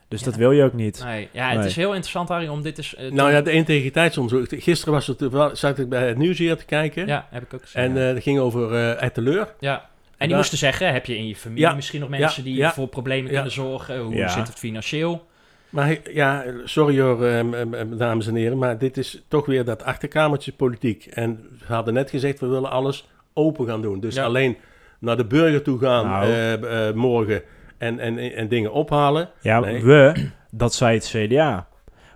Dus 0.08 0.20
Ja. 0.20 0.26
dat 0.26 0.34
wil 0.36 0.50
je 0.50 0.64
ook 0.64 0.72
niet. 0.72 1.02
nee, 1.04 1.28
ja, 1.32 1.48
het 1.48 1.58
Nee. 1.58 1.66
is 1.66 1.76
heel 1.76 1.88
interessant, 1.90 2.28
Harry, 2.28 2.48
om 2.48 2.62
dit 2.62 2.78
eens... 2.78 2.94
eh, 2.94 3.10
Nou 3.10 3.30
ja, 3.30 3.40
de 3.40 3.50
integriteitsonderzoek. 3.52 4.62
Gisteren 4.62 4.94
was 4.94 5.06
het, 5.06 5.58
zat 5.58 5.78
ik 5.78 5.88
bij 5.88 6.08
het 6.08 6.16
nieuws 6.18 6.38
hier 6.38 6.56
te 6.56 6.64
kijken. 6.64 7.06
ja, 7.06 7.26
heb 7.30 7.42
ik 7.42 7.54
ook 7.54 7.60
gezien. 7.62 7.82
En 7.82 7.94
ja. 7.94 8.08
eh, 8.08 8.14
het 8.14 8.22
ging 8.22 8.38
over 8.38 8.74
eh 8.74 9.02
Etteleur. 9.02 9.54
ja. 9.60 9.88
En 10.16 10.26
die 10.26 10.36
moesten 10.36 10.58
zeggen, 10.58 10.92
heb 10.92 11.06
je 11.06 11.16
in 11.16 11.26
je 11.26 11.36
familie 11.36 11.62
Ja, 11.64 11.74
misschien 11.74 12.00
nog 12.00 12.10
ja, 12.10 12.18
mensen 12.18 12.44
die 12.44 12.54
ja, 12.56 12.72
voor 12.72 12.86
problemen 12.88 13.24
ja. 13.26 13.32
kunnen 13.34 13.52
zorgen? 13.52 14.00
Hoe 14.00 14.14
Ja. 14.14 14.28
zit 14.28 14.46
het 14.46 14.58
financieel? 14.58 15.28
Maar 15.70 15.96
ja, 16.12 16.44
sorry 16.64 17.00
hoor, 17.00 17.24
ehm, 17.26 17.54
ehm, 17.54 17.74
ehm, 17.74 17.96
dames 17.96 18.26
en 18.26 18.34
heren, 18.34 18.58
maar 18.58 18.78
dit 18.78 18.96
is 18.96 19.22
toch 19.28 19.46
weer 19.46 19.64
dat 19.64 19.82
achterkamertje 19.82 20.52
politiek. 20.52 21.06
En 21.06 21.48
we 21.66 21.74
hadden 21.74 21.94
net 21.94 22.10
gezegd, 22.10 22.40
we 22.40 22.46
willen 22.46 22.70
alles 22.70 23.08
open 23.34 23.66
gaan 23.66 23.82
doen. 23.82 24.00
Dus 24.00 24.14
Ja. 24.14 24.24
alleen 24.24 24.56
naar 24.98 25.16
de 25.16 25.24
burger 25.24 25.62
toe 25.62 25.78
gaan 25.78 26.06
Nou. 26.06 26.24
eh, 26.24 26.88
eh, 26.88 26.94
morgen 26.94 27.42
en, 27.78 27.98
en, 27.98 28.18
en 28.18 28.48
dingen 28.48 28.72
ophalen. 28.72 29.28
Ja, 29.40 29.60
Nee. 29.60 29.84
we, 29.84 30.28
dat 30.50 30.74
zei 30.74 30.94
het 30.94 31.08
CDA. 31.08 31.68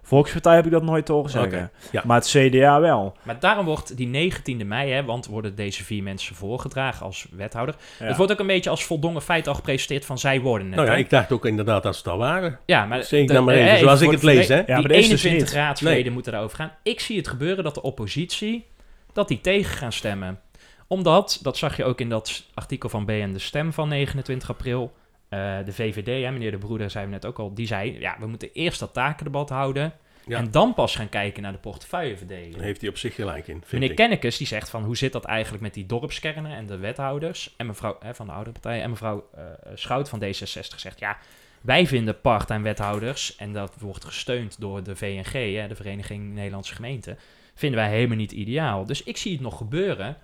Volkspartij 0.07 0.55
heb 0.55 0.65
ik 0.65 0.71
dat 0.71 0.83
nooit 0.83 1.09
horen 1.09 1.31
zeggen. 1.31 1.71
Ja. 1.91 2.03
Maar 2.05 2.17
het 2.17 2.27
CDA 2.29 2.81
wel. 2.81 3.17
Maar 3.23 3.41
daarom 3.41 3.65
wordt 3.65 3.97
die 3.97 4.33
19e 4.33 4.67
mei, 4.67 4.91
hè, 4.93 5.05
want 5.05 5.27
worden 5.27 5.55
deze 5.55 5.85
vier 5.85 6.03
mensen 6.03 6.35
voorgedragen 6.35 7.07
als 7.07 7.27
wethouder. 7.31 7.75
Ja. 7.99 8.07
Het 8.07 8.17
wordt 8.17 8.33
ook 8.33 8.39
een 8.39 8.47
beetje 8.47 8.71
als 8.71 8.85
voldongen 8.85 9.23
feit 9.23 9.49
al 9.49 9.55
gepresenteerd 9.55 10.05
van 10.05 10.19
zij 10.19 10.41
worden 10.41 10.67
het. 10.67 10.77
Nou 10.77 10.87
ja, 10.89 10.95
hè? 10.95 10.99
ik 11.01 11.11
dacht 11.11 11.33
ook 11.33 11.47
inderdaad 11.47 11.83
dat 11.83 11.95
ze 11.95 12.01
het 12.03 12.09
al 12.13 12.19
waren. 12.19 12.59
ja, 12.67 12.85
maar 12.87 13.03
Zeg 13.05 13.21
ik 13.21 13.27
de- 13.29 13.33
dan 13.35 13.45
maar 13.45 13.55
eh, 13.55 13.67
even, 13.67 13.79
zoals 13.79 14.01
ik 14.01 14.11
het 14.11 14.23
lees, 14.23 14.49
hè? 14.49 14.57
Ja, 14.57 14.65
maar 14.67 14.77
die 14.79 14.89
deze 14.89 15.09
dus 15.09 15.23
21 15.25 15.49
niet. 15.49 15.57
raadsleden 15.57 16.03
Nee. 16.03 16.11
moeten 16.13 16.33
daarover 16.33 16.57
gaan. 16.57 16.73
Ik 16.83 17.01
zie 17.01 17.17
het 17.17 17.29
gebeuren 17.29 17.65
dat 17.65 17.75
de 17.75 17.83
oppositie, 17.83 18.67
dat 19.13 19.29
die 19.29 19.41
tegen 19.41 19.77
gaan 19.77 19.93
stemmen. 19.93 20.41
Omdat, 20.89 21.39
dat 21.43 21.57
zag 21.57 21.77
je 21.77 21.85
ook 21.85 22.01
in 22.01 22.09
dat 22.09 22.43
artikel 22.55 22.89
van 22.89 23.05
BN 23.05 23.33
De 23.33 23.39
Stem 23.39 23.73
van 23.73 23.89
29 23.89 24.51
april... 24.51 24.93
eh, 25.35 25.65
de 25.65 25.73
VVD, 25.73 26.25
hè, 26.25 26.31
meneer 26.31 26.51
De 26.51 26.59
Broeder 26.59 26.91
zei 26.91 27.07
net 27.07 27.27
ook 27.27 27.39
al, 27.39 27.55
die 27.55 27.67
zei... 27.67 28.01
ja, 28.01 28.17
we 28.19 28.27
moeten 28.27 28.53
eerst 28.53 28.81
dat 28.81 28.93
takendebat 28.93 29.49
houden... 29.49 29.93
Ja. 30.27 30.39
en 30.39 30.51
dan 30.51 30.75
pas 30.75 30.97
gaan 30.97 31.09
kijken 31.09 31.43
naar 31.43 31.53
de 31.53 31.59
portefeuilleverdeling. 31.59 32.55
Daar 32.55 32.65
heeft 32.65 32.81
hij 32.81 32.91
op 32.91 32.97
zich 32.97 33.15
gelijk 33.15 33.49
in, 33.49 33.55
vind 33.55 33.73
Meneer 33.73 33.91
ik. 33.91 33.97
Kennekes 33.97 34.37
die 34.37 34.47
zegt 34.47 34.71
van 34.71 34.85
hoe 34.85 34.97
zit 34.97 35.13
dat 35.13 35.25
eigenlijk 35.25 35.63
met 35.63 35.75
die 35.75 35.87
dorpskernen 35.87 36.53
en 36.53 36.67
de 36.67 36.77
wethouders 36.77 37.55
en 37.57 37.67
mevrouw 37.67 37.97
hè, 38.01 38.15
van 38.15 38.27
de 38.27 38.33
oudere 38.33 38.53
partij 38.61 38.83
en 38.83 38.91
mevrouw 38.91 39.29
eh, 39.35 39.43
Schout 39.75 40.09
van 40.09 40.23
D66 40.23 40.77
zegt 40.77 40.99
ja 40.99 41.19
wij 41.65 41.87
vinden 41.87 42.21
part-time 42.21 42.63
wethouders 42.63 43.37
en 43.37 43.53
dat 43.53 43.75
wordt 43.79 44.05
gesteund 44.05 44.61
door 44.61 44.83
de 44.83 44.97
VNG, 44.97 45.33
hè, 45.33 45.69
de 45.69 45.75
Vereniging 45.75 46.35
Nederlandse 46.35 46.75
Gemeenten, 46.75 47.19
vinden 47.55 47.81
wij 47.81 47.91
helemaal 47.91 48.17
niet 48.17 48.33
ideaal. 48.33 48.87
Dus 48.87 49.03
ik 49.03 49.17
zie 49.17 49.33
het 49.33 49.41
nog 49.41 49.57
gebeuren 49.57 50.17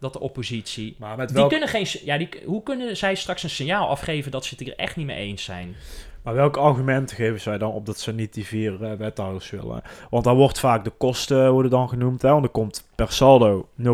dat 0.00 0.12
de 0.12 0.20
oppositie 0.20 0.96
Maar 0.98 1.16
met 1.16 1.34
die 1.34 1.46
kunnen 1.46 1.68
geen 1.68 1.86
ja 2.04 2.18
die 2.18 2.28
hoe 2.44 2.62
kunnen 2.62 2.96
zij 2.96 3.14
straks 3.14 3.42
een 3.42 3.50
signaal 3.50 3.88
afgeven 3.88 4.30
dat 4.30 4.44
ze 4.44 4.54
het 4.58 4.68
er 4.68 4.76
echt 4.76 4.96
niet 4.96 5.06
mee 5.06 5.16
eens 5.16 5.44
zijn? 5.44 5.76
Maar 6.22 6.34
welke 6.34 6.58
argumenten 6.60 7.16
geven 7.16 7.40
zij 7.40 7.58
dan 7.58 7.72
op 7.72 7.86
dat 7.86 7.98
ze 7.98 8.12
niet 8.12 8.34
die 8.34 8.46
vier 8.46 8.84
eh, 8.84 8.92
wethouders 8.92 9.50
willen? 9.50 9.82
Want 10.10 10.24
dan 10.24 10.36
wordt 10.36 10.58
vaak 10.60 10.84
de 10.84 10.90
kosten 10.90 11.52
worden 11.52 11.70
dan 11.70 11.88
genoemd. 11.88 12.22
Hè? 12.22 12.30
Want 12.30 12.44
er 12.44 12.50
komt 12.50 12.88
per 12.94 13.12
saldo 13.12 13.68
0,6 13.82 13.86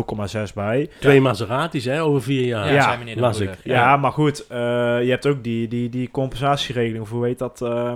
bij. 0.55 0.89
Twee 0.99 1.21
Maseratis, 1.21 1.85
hè, 1.85 2.03
over 2.03 2.21
vier 2.21 2.45
jaar. 2.45 2.73
Ja, 2.73 2.97
Ja, 3.05 3.15
las 3.19 3.39
ik. 3.39 3.49
Ja, 3.63 3.73
Ja. 3.73 3.97
maar 3.97 4.11
goed. 4.11 4.47
eh, 4.47 4.57
je 5.03 5.09
hebt 5.09 5.25
ook 5.25 5.43
die, 5.43 5.67
die, 5.67 5.89
die 5.89 6.11
compensatieregeling. 6.11 7.03
Of 7.03 7.09
hoe 7.09 7.25
heet 7.25 7.39
dat? 7.39 7.61
eh, 7.61 7.93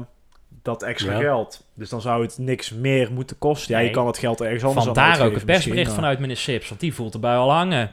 dat 0.67 0.83
extra 0.83 1.11
Ja. 1.11 1.19
geld. 1.19 1.65
Dus 1.75 1.89
dan 1.89 2.01
zou 2.01 2.21
het 2.23 2.37
niks 2.37 2.71
meer 2.73 3.11
moeten 3.11 3.37
kosten. 3.37 3.71
Ja, 3.73 3.77
Nee. 3.79 3.87
je 3.87 3.93
kan 3.95 4.07
het 4.07 4.17
geld 4.17 4.41
ergens 4.41 4.63
anders 4.63 4.87
aan 4.87 4.93
Vandaar 4.95 5.25
ook 5.25 5.33
het 5.33 5.45
persbericht 5.45 5.93
vanuit 5.93 6.19
meneer 6.19 6.37
Sips, 6.37 6.69
want 6.69 6.81
die 6.81 6.93
voelt 6.93 7.13
erbij 7.13 7.35
al 7.35 7.51
hangen. 7.51 7.91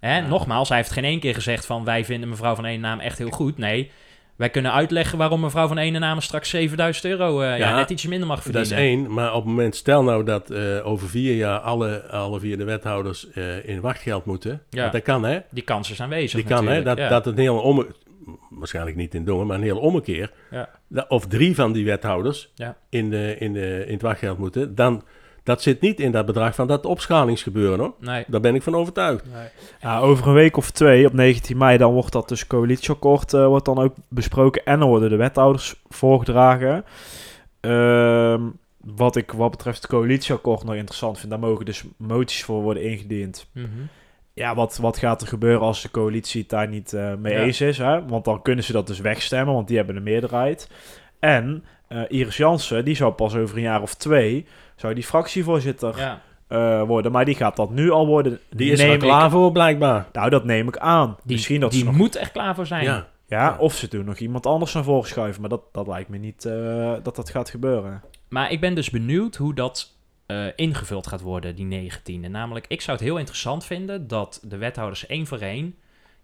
Hè, 0.00 0.20
Nogmaals, 0.20 0.68
hij 0.68 0.76
heeft 0.78 0.90
geen 0.90 1.04
één 1.04 1.20
keer 1.20 1.34
gezegd 1.34 1.66
van 1.66 1.84
wij 1.84 2.04
vinden 2.04 2.28
mevrouw 2.28 2.54
van 2.54 2.64
ene 2.64 2.78
naam 2.80 3.00
echt 3.00 3.18
heel 3.18 3.30
goed. 3.30 3.58
Nee, 3.58 3.90
wij 4.36 4.50
kunnen 4.50 4.72
uitleggen 4.72 5.18
waarom 5.18 5.40
mevrouw 5.40 5.66
van 5.68 5.78
ene 5.78 5.98
naam 5.98 6.20
straks 6.20 6.48
7000 6.50 7.04
euro 7.04 7.40
eh, 7.40 7.48
ja, 7.48 7.54
Ja, 7.68 7.76
net 7.76 7.90
ietsje 7.90 8.08
minder 8.08 8.26
mag 8.28 8.42
Dat 8.42 8.44
verdienen. 8.44 8.78
is 8.78 8.84
één, 8.84 9.12
maar 9.12 9.28
op 9.34 9.34
het 9.40 9.44
moment, 9.44 9.76
stel 9.76 10.02
nou 10.02 10.24
dat 10.24 10.50
eh, 10.50 10.86
over 10.86 11.08
vier 11.08 11.34
jaar 11.36 11.58
alle, 11.58 12.06
alle 12.10 12.40
vier 12.40 12.56
de 12.58 12.64
wethouders 12.64 13.30
eh, 13.30 13.68
in 13.68 13.80
wachtgeld 13.80 14.24
moeten. 14.24 14.62
Ja. 14.70 14.80
Want 14.80 14.92
dat 14.92 15.02
kan, 15.02 15.24
hè? 15.24 15.38
Die 15.50 15.62
kans 15.62 15.90
is 15.90 16.00
aanwezig 16.00 16.40
Die 16.40 16.48
kan, 16.54 16.68
hè? 16.68 16.82
Dat, 16.82 16.98
ja. 16.98 17.08
dat 17.08 17.24
het 17.24 17.34
een 17.34 17.40
hele 17.40 17.60
omme... 17.60 17.86
Waarschijnlijk 18.50 18.96
niet 18.96 19.14
in 19.14 19.24
Dongen, 19.24 19.46
maar 19.46 19.56
een 19.56 19.62
hele 19.62 19.78
ommekeer. 19.78 20.32
Ja. 20.50 20.68
Of 21.08 21.26
drie 21.26 21.54
van 21.54 21.72
die 21.72 21.84
wethouders 21.84 22.52
Ja. 22.54 22.76
in, 22.88 23.10
de, 23.10 23.36
in, 23.38 23.52
de, 23.52 23.84
in 23.86 23.92
het 23.92 24.02
wachtgeld 24.02 24.38
moeten. 24.38 24.74
Dan, 24.74 25.02
dat 25.42 25.62
zit 25.62 25.80
niet 25.80 26.00
in 26.00 26.12
dat 26.12 26.26
bedrag 26.26 26.54
van 26.54 26.66
dat 26.66 26.86
opschalingsgebeuren, 26.86 27.78
hoor. 27.78 27.94
Nee. 28.00 28.24
Daar 28.26 28.40
ben 28.40 28.54
ik 28.54 28.62
van 28.62 28.74
overtuigd. 28.74 29.24
Ja, 29.80 29.98
over 30.00 30.26
een 30.28 30.34
week 30.34 30.56
of 30.56 30.70
twee, 30.70 31.06
op 31.06 31.12
19 31.12 31.56
mei, 31.56 31.78
dan 31.78 31.92
wordt 31.92 32.12
dat 32.12 32.28
dus 32.28 32.46
coalitieakkoord 32.46 33.32
eh, 33.34 33.46
wordt 33.46 33.64
dan 33.64 33.78
ook 33.78 33.94
besproken. 34.08 34.64
En 34.64 34.78
dan 34.78 34.88
worden 34.88 35.10
de 35.10 35.16
wethouders 35.16 35.74
voorgedragen. 35.88 36.84
Ehm, 37.60 38.42
wat 38.76 39.16
ik 39.16 39.32
wat 39.32 39.50
betreft 39.50 39.82
het 39.82 39.90
coalitieakkoord 39.90 40.64
nog 40.64 40.74
interessant 40.74 41.18
vind, 41.18 41.30
daar 41.30 41.40
mogen 41.40 41.64
dus 41.64 41.84
moties 41.96 42.44
voor 42.44 42.62
worden 42.62 42.82
ingediend. 42.82 43.46
Mhm. 43.52 43.66
Ja, 44.38 44.54
wat, 44.54 44.76
wat 44.80 44.98
gaat 44.98 45.20
er 45.22 45.28
gebeuren 45.28 45.60
als 45.60 45.82
de 45.82 45.90
coalitie 45.90 46.40
het 46.40 46.50
daar 46.50 46.68
niet 46.68 46.92
eh, 46.92 47.14
mee 47.14 47.32
Ja. 47.34 47.40
eens 47.40 47.60
is? 47.60 47.78
Hè? 47.78 48.06
Want 48.06 48.24
dan 48.24 48.42
kunnen 48.42 48.64
ze 48.64 48.72
dat 48.72 48.86
dus 48.86 49.00
wegstemmen, 49.00 49.54
want 49.54 49.68
die 49.68 49.76
hebben 49.76 49.94
de 49.94 50.00
meerderheid. 50.00 50.70
En 51.20 51.64
eh, 51.88 52.00
Iris 52.08 52.36
Jansen, 52.36 52.84
die 52.84 52.94
zou 52.96 53.12
pas 53.12 53.34
over 53.36 53.56
een 53.56 53.62
jaar 53.62 53.82
of 53.82 53.94
twee, 53.94 54.46
zou 54.76 54.94
die 54.94 55.04
fractievoorzitter 55.04 55.98
Ja. 55.98 56.20
eh, 56.48 56.82
worden. 56.82 57.12
Maar 57.12 57.24
die 57.24 57.34
gaat 57.34 57.56
dat 57.56 57.70
nu 57.70 57.90
al 57.90 58.06
worden. 58.06 58.38
Die 58.50 58.72
is 58.72 58.78
Neem 58.78 58.88
er 58.88 58.94
ik- 58.94 59.00
klaar 59.00 59.30
voor, 59.30 59.52
blijkbaar. 59.52 60.06
Nou, 60.12 60.30
dat 60.30 60.44
neem 60.44 60.68
ik 60.68 60.78
aan. 60.78 61.16
Die, 61.24 61.36
Misschien 61.36 61.60
dat 61.60 61.70
die 61.70 61.78
ze 61.80 61.84
nog 61.86 61.96
moet 61.96 62.16
echt 62.16 62.32
klaar 62.32 62.54
voor 62.54 62.66
zijn. 62.66 62.84
Ja. 62.84 63.06
Ja, 63.26 63.56
of 63.58 63.74
ze 63.74 63.88
doen 63.88 64.04
nog 64.04 64.18
iemand 64.18 64.46
anders 64.46 64.74
naar 64.74 64.84
voren 64.84 65.08
schuiven. 65.08 65.40
Maar 65.40 65.50
dat, 65.50 65.62
dat 65.72 65.86
lijkt 65.86 66.08
me 66.08 66.16
niet 66.18 66.42
dat 67.02 67.16
dat 67.16 67.30
gaat 67.30 67.50
gebeuren. 67.50 68.02
Maar 68.28 68.50
ik 68.52 68.60
ben 68.60 68.74
dus 68.74 68.90
benieuwd 68.90 69.36
hoe 69.36 69.54
dat 69.54 69.96
eh, 70.28 70.46
ingevuld 70.56 71.06
gaat 71.06 71.20
worden, 71.20 71.54
die 71.54 71.90
19e. 71.90 72.30
Namelijk, 72.30 72.66
ik 72.68 72.80
zou 72.80 72.96
het 72.96 73.06
heel 73.06 73.18
interessant 73.18 73.64
vinden 73.64 74.08
dat 74.08 74.40
de 74.42 74.56
wethouders 74.56 75.06
één 75.06 75.26
voor 75.26 75.38
één 75.38 75.74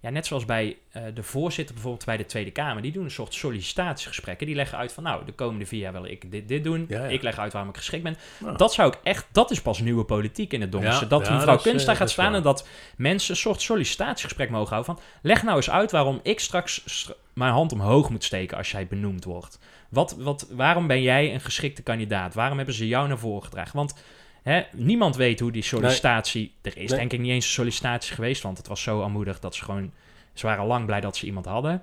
ja, 0.04 0.10
net 0.10 0.26
zoals 0.26 0.44
bij 0.44 0.76
eh, 0.90 1.02
de 1.14 1.22
voorzitter 1.22 1.74
bijvoorbeeld 1.74 2.04
bij 2.04 2.16
de 2.16 2.26
Tweede 2.26 2.50
Kamer, 2.50 2.82
die 2.82 2.92
doen 2.92 3.04
een 3.04 3.10
soort 3.10 3.34
sollicitatiegesprekken. 3.34 4.46
Die 4.46 4.56
leggen 4.56 4.78
uit 4.78 4.92
van, 4.92 5.02
nou, 5.02 5.24
de 5.24 5.32
komende 5.32 5.66
vier 5.66 5.80
jaar 5.80 5.92
wil 5.92 6.04
ik 6.04 6.30
dit, 6.30 6.48
dit 6.48 6.64
doen. 6.64 6.86
Ja, 6.88 7.04
ja. 7.04 7.08
Ik 7.08 7.22
leg 7.22 7.38
uit 7.38 7.52
waarom 7.52 7.70
ik 7.70 7.76
geschikt 7.76 8.02
ben. 8.02 8.16
Dat 8.56 8.72
zou 8.72 8.88
ik 8.88 8.98
echt, 9.02 9.26
dat 9.32 9.50
is 9.50 9.62
pas 9.62 9.78
nieuwe 9.80 10.04
politiek 10.04 10.52
in 10.52 10.60
het 10.60 10.72
Donkerse. 10.72 11.00
Ja, 11.02 11.08
dat 11.08 11.20
mevrouw 11.20 11.54
dat 11.54 11.62
Kunst 11.62 11.80
eh, 11.80 11.86
daar 11.86 11.96
gaat 11.96 11.98
dat 11.98 12.06
is 12.06 12.12
staan 12.12 12.26
waar. 12.26 12.34
en 12.34 12.42
dat 12.42 12.68
mensen 12.96 13.30
een 13.30 13.40
soort 13.40 13.60
sollicitatiegesprek 13.62 14.50
mogen 14.50 14.74
houden 14.74 14.94
van, 14.94 15.04
leg 15.22 15.42
nou 15.42 15.56
eens 15.56 15.70
uit 15.70 15.90
waarom 15.90 16.20
ik 16.22 16.40
straks 16.40 16.82
str- 16.84 17.12
mijn 17.34 17.52
hand 17.52 17.72
omhoog 17.72 18.10
moet 18.10 18.24
steken 18.24 18.56
als 18.56 18.70
jij 18.70 18.86
benoemd 18.86 19.24
wordt. 19.24 19.58
Wat, 19.94 20.16
wat, 20.18 20.46
waarom 20.50 20.86
ben 20.86 21.02
jij 21.02 21.34
een 21.34 21.40
geschikte 21.40 21.82
kandidaat? 21.82 22.34
Waarom 22.34 22.56
hebben 22.56 22.74
ze 22.74 22.88
jou 22.88 23.08
naar 23.08 23.18
voren 23.18 23.44
gedragen? 23.44 23.76
Want 23.76 23.94
hè, 24.42 24.62
niemand 24.72 25.16
weet 25.16 25.40
hoe 25.40 25.52
die 25.52 25.62
sollicitatie... 25.62 26.54
Er 26.62 26.76
is 26.76 26.90
Nee. 26.90 26.98
denk 26.98 27.12
ik 27.12 27.20
niet 27.20 27.30
eens 27.30 27.44
een 27.46 27.52
sollicitatie 27.52 28.14
geweest, 28.14 28.42
want 28.42 28.58
het 28.58 28.66
was 28.66 28.82
zo 28.82 29.02
armoedig 29.02 29.40
dat 29.40 29.54
ze 29.54 29.64
gewoon... 29.64 29.92
Ze 30.32 30.46
waren 30.46 30.66
lang 30.66 30.86
blij 30.86 31.00
dat 31.00 31.16
ze 31.16 31.26
iemand 31.26 31.46
hadden. 31.46 31.82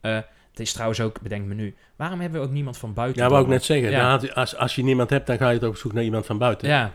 Eh, 0.00 0.14
het 0.50 0.60
is 0.60 0.72
trouwens 0.72 1.00
ook, 1.00 1.20
bedenk 1.20 1.46
me 1.46 1.54
nu, 1.54 1.74
waarom 1.96 2.20
hebben 2.20 2.40
we 2.40 2.46
ook 2.46 2.52
niemand 2.52 2.78
van 2.78 2.94
buiten? 2.94 3.22
Ja, 3.22 3.28
wou 3.28 3.42
ik 3.42 3.48
net 3.48 3.64
zeggen. 3.64 3.90
Ja. 3.90 4.18
Dan 4.18 4.34
als, 4.34 4.56
als 4.56 4.74
je 4.74 4.82
niemand 4.82 5.10
hebt, 5.10 5.26
dan 5.26 5.36
ga 5.36 5.48
je 5.48 5.54
het 5.58 5.68
op 5.68 5.76
zoek 5.76 5.92
naar 5.92 6.04
iemand 6.04 6.26
van 6.26 6.38
buiten. 6.38 6.68
Ja, 6.68 6.94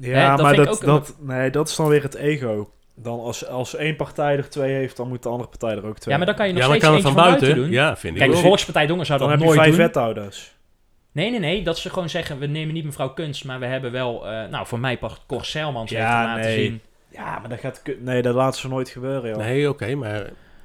Ja, 0.00 0.36
dat 0.36 0.42
maar 0.42 0.54
dat, 0.56 0.80
dat, 0.80 1.14
nee, 1.20 1.50
dat 1.50 1.68
is 1.68 1.76
dan 1.76 1.88
weer 1.88 2.02
het 2.02 2.14
ego. 2.14 2.72
Dan 3.02 3.20
als, 3.20 3.46
als 3.46 3.74
één 3.76 3.96
partij 3.96 4.36
er 4.36 4.48
twee 4.50 4.74
heeft, 4.74 4.96
dan 4.96 5.08
moet 5.08 5.22
de 5.22 5.28
andere 5.28 5.48
partij 5.48 5.70
er 5.76 5.86
ook 5.86 5.98
twee. 5.98 6.12
ja, 6.14 6.16
maar 6.16 6.26
dan 6.26 6.36
kan 6.36 6.46
je 6.46 6.52
nog 6.52 6.62
Ja, 6.62 6.68
maar 6.68 6.76
steeds 6.78 6.90
kan 6.92 6.96
het 6.98 7.04
eentje 7.06 7.22
van 7.22 7.32
van 7.32 7.40
buiten? 7.40 7.56
buiten 7.56 7.64
doen. 7.64 7.86
Ja, 7.88 7.96
vind 7.96 8.14
ik 8.14 8.20
Kijk, 8.20 8.32
de. 8.32 8.38
Volkspartij 8.38 8.86
Dongen 8.86 9.06
zou 9.06 9.18
dan 9.18 9.28
dat 9.28 9.38
heb 9.38 9.46
je 9.48 9.54
nooit 9.54 9.64
vijf 9.66 9.76
doen. 9.76 9.86
wethouders. 9.86 10.56
Nee, 11.12 11.30
nee, 11.30 11.40
nee. 11.40 11.62
Dat 11.62 11.78
ze 11.78 11.90
gewoon 11.90 12.08
zeggen, 12.08 12.38
we 12.38 12.46
nemen 12.46 12.74
niet 12.74 12.84
mevrouw 12.84 13.08
Kunst, 13.08 13.44
maar 13.44 13.58
we 13.60 13.66
hebben 13.66 13.92
wel... 13.92 14.28
eh, 14.28 14.48
nou, 14.48 14.66
voor 14.66 14.78
mij 14.78 14.98
past 14.98 15.20
Cor 15.26 15.44
Seilmans 15.44 15.90
heeft 15.90 16.02
Ja, 16.02 16.24
laten 16.24 16.42
nee. 16.44 16.58
zien. 16.64 16.80
Ja, 17.10 17.38
maar 17.38 17.48
dat 17.48 17.60
gaat... 17.60 17.82
Nee, 18.00 18.22
dat 18.22 18.34
laten 18.34 18.60
ze 18.60 18.68
nooit 18.68 18.88
gebeuren, 18.88 19.30
joh. 19.30 19.38
Nee, 19.38 19.68
oké, 19.68 19.94
maar... 19.94 20.22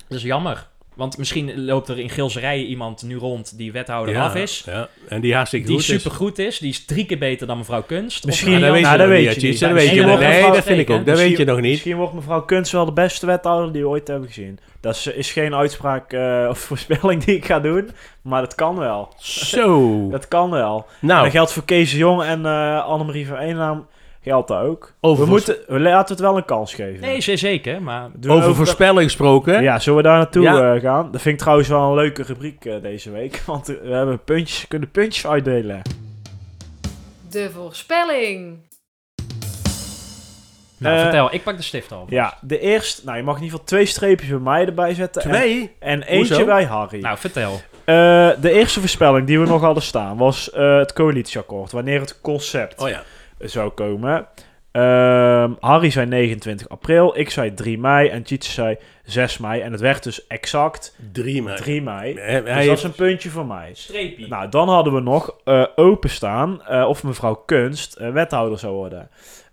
Dat 0.08 0.18
is 0.18 0.24
jammer. 0.24 0.68
Want 0.96 1.18
misschien 1.18 1.66
loopt 1.66 1.88
er 1.88 2.00
in 2.00 2.10
Gilserijen 2.10 2.66
iemand 2.66 3.04
nu 3.04 3.16
rond 3.16 3.58
die 3.58 3.72
wethouder 3.72 4.14
ja, 4.16 4.24
af 4.26 4.36
is. 4.36 4.64
Ja, 4.66 4.88
en 5.08 5.22
die 5.22 5.36
hartstikke 5.36 5.68
Die 5.68 5.76
goed 5.76 5.90
is. 5.90 6.02
super 6.02 6.18
goed 6.18 6.40
is. 6.40 6.58
Die 6.60 6.70
is 6.70 6.86
drie 6.86 7.06
keer 7.06 7.18
beter 7.18 7.48
dan 7.48 7.58
mevrouw 7.58 7.82
Kunst. 7.82 8.26
Misschien- 8.26 8.52
weet 8.52 8.62
Nou, 8.62 8.76
je 8.78 8.84
dat 8.84 8.98
nog 8.98 9.08
weet 9.08 9.26
niet, 9.28 9.42
je 9.42 9.48
niet. 9.48 9.60
Dat 9.60 9.72
weet 9.72 9.90
je 9.90 10.06
nog 10.06 10.20
Nee, 10.20 10.52
dat 10.52 10.64
vind 10.64 10.80
ik 10.80 10.90
ook. 10.90 11.06
Dat 11.06 11.18
weet 11.18 11.38
je 11.38 11.46
nog 11.46 11.60
niet. 11.60 11.72
Misschien 11.72 11.96
wordt 11.98 12.14
mevrouw 12.14 12.42
Kunst 12.42 12.72
wel 12.72 12.86
de 12.86 12.92
beste 12.92 13.26
wethouder 13.26 13.72
die 13.74 13.82
we 13.82 13.88
ooit 13.88 14.08
hebben 14.08 14.28
gezien. 14.28 14.60
Dat 14.82 14.96
is, 14.96 15.08
is 15.08 15.32
geen 15.32 15.56
uitspraak 15.56 16.14
eh, 16.14 16.46
of 16.50 16.60
voorspelling 16.70 17.24
die 17.24 17.36
ik 17.36 17.46
ga 17.46 17.60
doen, 17.60 17.90
maar 18.22 18.42
dat 18.42 18.56
kan 18.56 18.76
wel. 18.78 19.14
Zo. 19.20 19.92
Dat 20.12 20.28
kan 20.28 20.50
wel. 20.50 20.86
En 21.02 21.08
Nou, 21.08 21.24
dat 21.24 21.32
geldt 21.32 21.52
voor 21.52 21.66
Kees 21.66 21.92
Jong 21.92 22.24
en 22.24 22.46
eh 22.46 22.86
Annemarie 22.86 23.28
van 23.28 23.38
Eennaam 23.38 23.88
geldt 24.24 24.48
dat 24.48 24.62
ook. 24.62 24.94
over, 25.02 25.24
We, 25.24 25.30
moeten, 25.30 25.58
we 25.68 25.80
laten 25.80 26.16
het 26.16 26.24
wel 26.24 26.38
een 26.38 26.46
kans 26.46 26.74
geven. 26.74 27.02
Nee, 27.02 27.22
zeker. 27.38 27.82
Maar 27.82 28.10
over 28.28 28.56
voorspelling 28.56 29.04
gesproken. 29.04 29.62
Ja, 29.64 29.80
zullen 29.80 29.98
we 29.98 30.04
daar 30.08 30.18
naartoe 30.18 30.44
Ja. 30.44 30.74
eh, 30.76 30.82
gaan? 30.82 31.12
Dat 31.12 31.22
vind 31.22 31.34
ik 31.36 31.40
trouwens 31.42 31.68
wel 31.70 31.82
een 31.90 31.94
leuke 31.96 32.24
rubriek 32.24 32.66
eh, 32.66 32.82
deze 32.82 33.12
week. 33.12 33.42
Want 33.46 33.68
we 33.68 33.80
hebben 33.90 34.24
puntjes, 34.24 34.68
kunnen 34.68 34.92
puntjes 34.92 35.28
uitdelen. 35.28 35.82
De 37.30 37.50
voorspelling. 37.54 38.58
nou, 40.78 40.96
Eh, 40.96 41.02
vertel. 41.02 41.34
Ik 41.34 41.44
pak 41.44 41.58
de 41.58 41.64
stift 41.64 41.92
al. 41.92 42.06
Ja, 42.10 42.38
de 42.42 42.60
eerste... 42.60 43.02
Nou, 43.06 43.18
je 43.18 43.24
mag 43.24 43.36
in 43.38 43.44
ieder 43.44 43.58
geval 43.60 43.72
twee 43.76 43.86
streepjes 43.86 44.30
bij 44.30 44.40
mij 44.40 44.66
erbij 44.66 44.94
zetten. 44.94 45.22
En, 45.22 45.30
Twee? 45.30 45.76
en 45.80 46.02
eentje 46.02 46.34
Hoezo? 46.34 46.46
bij 46.46 46.64
Harry. 46.66 47.00
Nou, 47.02 47.18
vertel. 47.18 47.62
Eh, 47.86 47.96
de 48.42 48.52
eerste 48.52 48.80
voorspelling 48.80 49.28
die 49.28 49.40
we 49.40 49.46
nog 49.48 49.62
hadden 49.62 49.84
staan 49.84 50.18
was 50.18 50.52
eh, 50.52 50.78
het 50.78 50.94
coalitieakkoord. 50.94 51.72
Wanneer 51.72 52.00
het 52.00 52.22
concept 52.22 52.82
Oh 52.82 52.90
ja. 52.90 53.04
Zou 53.50 53.70
komen. 53.70 54.28
Ehm, 54.72 55.52
Harry 55.60 55.90
zei 55.90 56.06
29 56.06 56.70
april, 56.70 57.18
ik 57.20 57.30
zei 57.30 57.54
3 57.54 57.80
mei 57.80 58.10
en 58.10 58.24
Tjitse 58.24 58.52
zei 58.52 58.78
6 59.04 59.38
mei. 59.38 59.62
En 59.62 59.72
het 59.72 59.82
werd 59.82 60.04
dus 60.04 60.28
exact 60.28 60.96
Drie 61.12 61.44
mei. 61.44 61.58
3 61.58 61.82
mei. 61.82 62.20
Hij, 62.20 62.42
Dus 62.42 62.50
hij 62.54 62.66
dat 62.66 62.78
is 62.78 62.84
een 62.84 62.94
puntje 62.94 63.30
voor 63.30 63.46
mij. 63.46 63.70
Streepie. 63.74 64.28
Nou, 64.28 64.50
dan 64.50 64.70
hadden 64.70 64.94
we 64.94 65.00
nog 65.00 65.36
eh, 65.44 65.64
openstaan 65.76 66.66
eh, 66.66 66.88
of 66.88 67.04
mevrouw 67.04 67.36
Kunst 67.36 67.94
eh, 67.96 68.10
wethouder 68.12 68.60
zou 68.60 68.74
worden. 68.74 69.10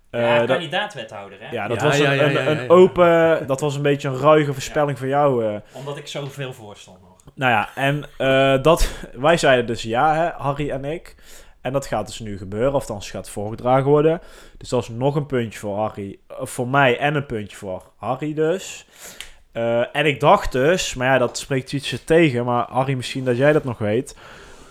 Eh, 0.09 0.21
ja, 0.21 0.45
kandidaat-wethouder, 0.45 1.37
hè? 1.41 1.55
ja, 1.55 1.67
dat 1.67 1.81
Ja, 1.81 1.87
was 1.87 1.97
ja, 1.97 2.11
een, 2.11 2.15
ja, 2.17 2.23
een, 2.23 2.31
ja, 2.33 2.41
ja, 2.41 2.49
een 2.49 2.61
ja. 2.63 2.67
open, 2.67 3.47
dat 3.47 3.59
was 3.59 3.75
een 3.75 3.81
beetje 3.81 4.07
een 4.07 4.17
ruige 4.19 4.53
voorspelling 4.53 4.97
van 4.97 5.07
jou. 5.07 5.45
eh. 5.45 5.55
Omdat 5.71 5.97
ik 5.97 6.07
zoveel 6.07 6.53
voorstond 6.53 6.97
nog. 7.01 7.09
Nou 7.35 7.51
ja, 7.51 7.69
en 7.75 8.03
eh, 8.17 8.61
dat, 8.63 8.91
wij 9.13 9.37
zeiden 9.37 9.65
dus 9.65 9.83
ja, 9.83 10.15
hè, 10.15 10.29
Harry 10.43 10.69
en 10.69 10.85
ik. 10.85 11.15
En 11.61 11.73
dat 11.73 11.85
gaat 11.85 12.07
dus 12.07 12.19
nu 12.19 12.37
gebeuren, 12.37 12.73
of 12.73 12.81
althans 12.81 13.09
gaat 13.09 13.29
voorgedragen 13.29 13.89
worden. 13.89 14.21
Dus 14.57 14.69
dat 14.69 14.81
is 14.81 14.89
nog 14.89 15.15
een 15.15 15.25
puntje 15.25 15.59
voor 15.59 15.77
Harry, 15.77 16.19
eh, 16.27 16.35
voor 16.41 16.67
mij 16.67 16.97
en 16.97 17.15
een 17.15 17.25
puntje 17.25 17.57
voor 17.57 17.91
Harry 17.95 18.33
dus. 18.33 18.85
Eh, 19.51 19.95
en 19.95 20.05
ik 20.05 20.19
dacht 20.19 20.51
dus, 20.51 20.93
maar 20.93 21.07
ja, 21.07 21.17
dat 21.17 21.37
spreekt 21.37 21.67
Tjitse 21.67 22.03
tegen, 22.03 22.45
maar 22.45 22.65
Harry, 22.69 22.93
misschien 22.93 23.25
dat 23.25 23.37
jij 23.37 23.53
dat 23.53 23.63
nog 23.63 23.77
weet. 23.77 24.15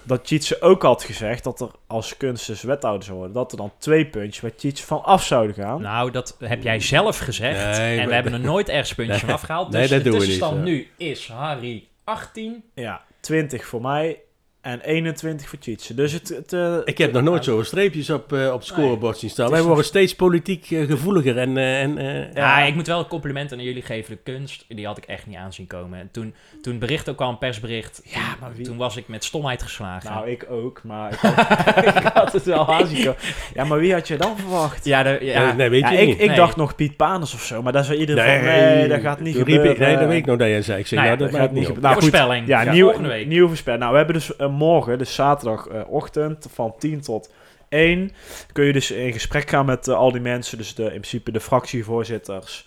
Dat 0.03 0.25
Tjitse 0.25 0.61
ook 0.61 0.83
had 0.83 1.03
gezegd 1.03 1.45
dat 1.45 1.61
er 1.61 1.71
als 1.87 2.17
kunst 2.17 2.47
dus 2.47 2.63
wethouder 2.63 3.05
zou 3.05 3.17
worden, 3.17 3.35
dat 3.35 3.53
er 3.53 3.59
dan 3.59 3.73
twee 3.79 4.07
puntjes 4.07 4.41
bij 4.41 4.51
Tjitse 4.51 4.87
van 4.87 5.05
af 5.05 5.25
zouden 5.25 5.55
gaan. 5.55 5.83
Nou, 5.83 6.11
dat 6.11 6.37
heb 6.39 6.63
jij 6.63 6.81
zelf 6.81 7.19
gezegd. 7.19 7.79
Nee, 7.79 7.99
en 8.01 8.09
we 8.09 8.15
hebben 8.15 8.33
er 8.33 8.41
nooit 8.41 8.69
ergens 8.69 8.95
puntjes 8.95 9.21
van 9.21 9.31
afgehaald. 9.31 9.71
Nee, 9.71 9.81
Dus 9.81 9.91
dat 9.91 10.05
de 10.05 10.11
doen 10.11 10.19
we 10.19 10.27
niet, 10.27 10.65
nu 10.65 10.89
is 10.97 11.29
Harry 11.29 11.89
18. 12.05 12.65
Ja, 12.75 13.03
20 13.21 13.67
voor 13.67 13.81
mij 13.81 14.21
en 14.61 14.81
21 14.81 15.49
voor 15.49 15.59
Tjitse. 15.59 15.95
Dus 15.95 16.13
het... 16.13 16.29
het 16.29 16.53
eh, 16.53 16.77
Ik 16.85 16.99
heb 16.99 17.13
nog 17.13 17.23
nooit 17.23 17.45
zo 17.45 17.63
streepjes 17.63 18.11
op, 18.11 18.33
eh, 18.33 18.47
op 18.53 18.59
het 18.59 18.65
scorebord 18.69 19.19
zien 19.19 19.31
staan. 19.31 19.51
Wij 19.51 19.59
is 19.61 19.65
worden 19.67 19.85
steeds 19.85 20.15
politiek 20.15 20.71
eh, 20.71 20.87
gevoeliger 20.87 21.39
en... 21.39 21.57
eh, 21.57 21.83
en 21.83 21.99
eh, 21.99 22.15
Ja, 22.35 22.59
Ja. 22.59 22.67
ik 22.67 22.75
moet 22.75 22.87
wel 22.87 22.99
een 22.99 23.07
compliment 23.07 23.53
aan 23.53 23.61
jullie 23.63 23.83
geven. 23.83 24.15
De 24.25 24.33
kunst, 24.33 24.65
die 24.69 24.87
had 24.87 24.99
ik 24.99 25.05
echt 25.05 25.27
niet 25.27 25.37
aanzien 25.37 25.67
komen. 25.67 25.99
En 25.99 26.09
toen, 26.13 26.35
toen 26.63 26.73
het 26.73 26.81
bericht 26.81 27.09
ook 27.09 27.21
al 27.21 27.29
een 27.29 27.39
persbericht. 27.39 28.01
Ja, 28.05 28.13
toen, 28.13 28.25
maar 28.41 28.51
wie- 28.55 28.65
toen 28.65 28.77
was 28.77 28.97
ik 28.97 29.09
met 29.09 29.25
stomheid 29.25 29.63
geslagen. 29.63 30.11
Nou, 30.11 30.29
ik 30.31 30.47
ook, 30.51 30.81
maar 30.85 31.13
ik 31.13 31.19
had, 31.19 31.85
ik 31.97 32.03
had 32.15 32.33
het 32.33 32.45
wel 32.45 32.75
aanzien 32.75 32.99
komen. 33.05 33.19
Ja, 33.55 33.65
maar 33.65 33.79
wie 33.79 33.93
had 33.93 34.09
je 34.09 34.17
dan 34.17 34.39
verwacht? 34.39 34.85
ja, 34.85 35.03
de, 35.03 35.19
ja, 35.23 35.49
eh, 35.51 35.57
nee, 35.57 35.69
weet 35.69 35.81
Ja, 35.81 35.91
je 35.91 35.99
ik, 36.01 36.07
niet. 36.07 36.21
ik 36.21 36.27
Nee. 36.27 36.37
dacht 36.37 36.57
nog 36.57 36.75
Piet 36.75 36.97
Panus 36.97 37.35
of 37.35 37.43
zo, 37.43 37.63
maar 37.63 37.73
daar 37.73 37.85
zei 37.85 37.99
iedereen 37.99 38.37
van, 38.39 38.45
nee, 38.49 38.89
dat 38.89 39.01
gaat 39.01 39.21
niet 39.21 39.37
gebeuren. 39.37 39.71
Ik, 39.71 39.79
nee, 39.79 39.97
dat 39.97 40.07
weet 40.09 40.19
ik 40.19 40.27
nog 40.27 40.39
dat 40.39 40.49
jij 40.49 40.63
zei. 40.63 40.79
Ik 40.79 40.87
zeg, 40.87 40.99
Nou 40.99 41.11
nou, 41.17 41.21
dat 41.23 41.31
dat 41.31 41.41
gaat 41.41 41.53
niet. 41.53 41.81
Nou, 41.81 41.95
goed. 41.95 42.03
voorspelling. 42.05 42.47
Ja, 42.47 42.63
nieuw, 42.73 42.85
volgende 42.85 43.09
week. 43.09 43.27
nieuwe 43.27 43.49
voorspel. 43.49 43.77
Nou, 43.79 43.91
we 43.91 43.97
hebben 43.97 44.15
dus 44.15 44.37
eh, 44.37 44.49
morgen, 44.53 44.99
dus 44.99 45.15
zaterdagochtend, 45.15 46.47
van 46.53 46.75
10 46.79 47.01
tot 47.01 47.31
1, 47.69 48.11
kun 48.53 48.65
je 48.65 48.73
dus 48.73 48.91
in 48.91 49.13
gesprek 49.13 49.51
gaan 49.51 49.67
met 49.67 49.89
eh, 49.89 49.95
al 49.95 50.13
die 50.13 50.21
mensen, 50.21 50.59
dus 50.59 50.75
de, 50.75 50.83
in 50.83 50.89
principe 50.89 51.33
de 51.33 51.41
fractievoorzitters, 51.41 52.67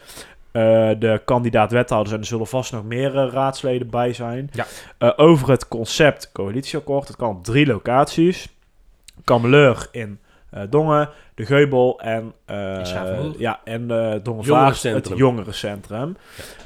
eh, 0.51 0.89
de 0.99 1.21
kandidaat-wethouders 1.25 2.15
en 2.15 2.21
er 2.21 2.27
zullen 2.27 2.47
vast 2.47 2.71
nog 2.71 2.83
meer 2.83 3.17
eh, 3.17 3.31
raadsleden 3.31 3.89
bij 3.89 4.13
zijn. 4.13 4.49
Ja. 4.51 4.65
Over 5.15 5.49
het 5.49 5.67
concept 5.67 6.31
coalitieakkoord. 6.31 7.07
Het 7.07 7.17
kan 7.17 7.29
op 7.29 7.43
drie 7.43 7.65
locaties. 7.65 8.47
Kameleur 9.23 9.87
in 9.91 10.19
Dongen, 10.69 11.09
de 11.35 11.45
Geubel 11.45 11.99
en, 11.99 12.33
eh 12.45 12.83
ja, 13.37 13.59
en 13.63 13.81
uh, 13.91 14.13
Dongenvaart, 14.23 14.83
het 14.83 15.11
jongerencentrum. 15.15 16.17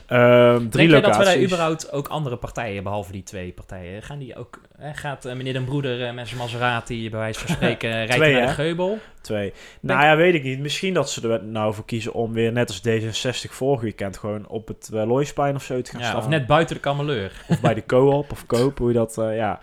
Ehm, 0.08 0.70
drie 0.70 0.70
Denk 0.70 0.74
je 0.74 0.88
dat 0.88 1.02
we 1.02 1.02
daar 1.02 1.18
locaties. 1.20 1.46
überhaupt 1.46 1.92
ook 1.92 2.08
andere 2.08 2.36
partijen, 2.38 2.84
behalve 2.84 3.12
die 3.12 3.24
twee 3.24 3.52
partijen, 3.52 4.02
gaan 4.04 4.20
die 4.20 4.36
ook... 4.36 4.62
Hè, 4.78 4.94
gaat 4.94 5.26
eh, 5.26 5.36
meneer 5.36 5.54
Den 5.54 5.66
Broeder 5.66 6.06
eh, 6.06 6.14
met 6.14 6.28
zijn 6.28 6.40
Maserati, 6.40 7.10
bij 7.10 7.20
wijze 7.20 7.40
van 7.40 7.56
spreken, 7.56 7.90
rijden 8.06 8.16
Twee, 8.16 8.32
naar 8.34 8.42
hè? 8.42 8.48
de 8.48 8.54
Geubel? 8.54 9.00
Twee. 9.22 9.54
Nou 9.80 10.04
ja, 10.04 10.16
weet 10.16 10.34
ik 10.34 10.44
niet. 10.44 10.60
Misschien 10.60 10.94
dat 10.94 11.10
ze 11.10 11.30
er 11.30 11.44
nou 11.44 11.74
voor 11.74 11.86
kiezen 11.86 12.14
om 12.14 12.34
weer 12.34 12.52
net 12.52 12.68
als 12.68 12.82
D66 12.88 13.52
vorig 13.52 13.82
weekend 13.82 14.18
gewoon 14.18 14.48
op 14.48 14.68
het 14.68 14.90
uh, 14.94 15.10
of 15.10 15.64
zo 15.64 15.82
te 15.82 15.92
gaan 15.92 16.02
Ja, 16.02 16.08
staan. 16.08 16.18
of 16.20 16.28
net 16.28 16.48
buiten 16.48 16.76
de 16.76 16.82
kameleur. 16.82 17.32
Of 17.48 17.62
bij 17.62 17.74
de 17.74 17.86
co-op 17.86 18.32
of 18.32 18.46
koop, 18.46 18.78
hoe 18.78 18.88
je 18.88 18.94
dat, 18.94 19.18
eh, 19.18 19.36
ja. 19.36 19.60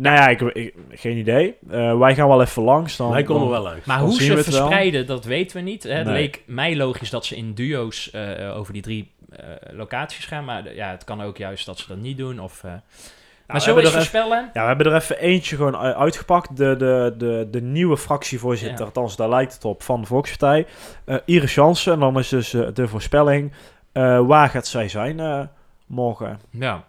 Nou 0.00 0.16
ja, 0.16 0.28
ik, 0.28 0.40
ik- 0.40 0.74
geen 0.90 1.16
idee. 1.16 1.54
Eh, 1.70 1.98
wij 1.98 2.14
gaan 2.14 2.28
wel 2.28 2.40
even 2.42 2.62
langs. 2.62 2.96
Dan, 2.96 3.10
Wij 3.10 3.22
komen 3.22 3.42
dan- 3.42 3.50
wel 3.50 3.62
langs. 3.62 3.86
Maar 3.86 3.98
hoe 4.00 4.12
ze 4.12 4.18
we 4.30 4.36
het 4.38 4.46
wel. 4.48 4.56
verspreiden, 4.58 5.06
dat 5.06 5.24
weten 5.24 5.56
we 5.56 5.62
niet. 5.62 5.82
Hè. 5.82 5.92
Het 5.92 6.06
Nee. 6.06 6.14
leek 6.14 6.42
mij 6.46 6.76
logisch 6.76 7.10
dat 7.10 7.24
ze 7.24 7.36
in 7.36 7.54
duo's 7.54 8.10
eh, 8.10 8.56
over 8.56 8.72
die 8.72 8.82
drie 8.82 9.10
eh, 9.30 9.44
locaties 9.70 10.24
gaan. 10.26 10.44
Maar 10.44 10.74
ja, 10.74 10.90
het 10.90 11.04
kan 11.04 11.22
ook 11.22 11.36
juist 11.36 11.66
dat 11.66 11.78
ze 11.78 11.84
dat 11.88 11.96
niet 11.96 12.16
doen. 12.18 12.40
Of, 12.40 12.64
eh, 12.64 12.70
maar 12.70 12.80
we 12.80 12.82
zullen 12.82 13.54
we 13.56 13.56
eens 13.56 13.64
hebben 13.64 13.84
er 13.84 13.90
voorspellen? 13.92 14.50
Ja, 14.52 14.60
we 14.62 14.66
hebben 14.68 14.86
er 14.86 14.94
even 14.94 15.18
eentje 15.18 15.56
gewoon 15.56 15.76
uitgepakt. 15.76 16.56
De, 16.56 16.76
de, 16.76 17.14
de, 17.18 17.48
de 17.50 17.60
nieuwe 17.62 17.96
fractievoorzitter, 17.96 18.78
Ja. 18.78 18.84
althans 18.84 19.16
daar 19.16 19.28
lijkt 19.28 19.54
het 19.54 19.64
op, 19.64 19.82
van 19.82 20.00
de 20.00 20.06
Volkspartij. 20.06 20.66
Eh 21.04 21.16
Iris 21.24 21.54
Jansen. 21.54 21.92
En 21.92 22.00
dan 22.00 22.18
is 22.18 22.28
dus 22.28 22.50
de 22.50 22.88
voorspelling. 22.88 23.52
eh, 23.92 24.26
waar 24.26 24.48
gaat 24.48 24.66
zij 24.66 24.88
zijn 24.88 25.20
eh, 25.20 25.40
morgen? 25.86 26.40
Ja. 26.50 26.84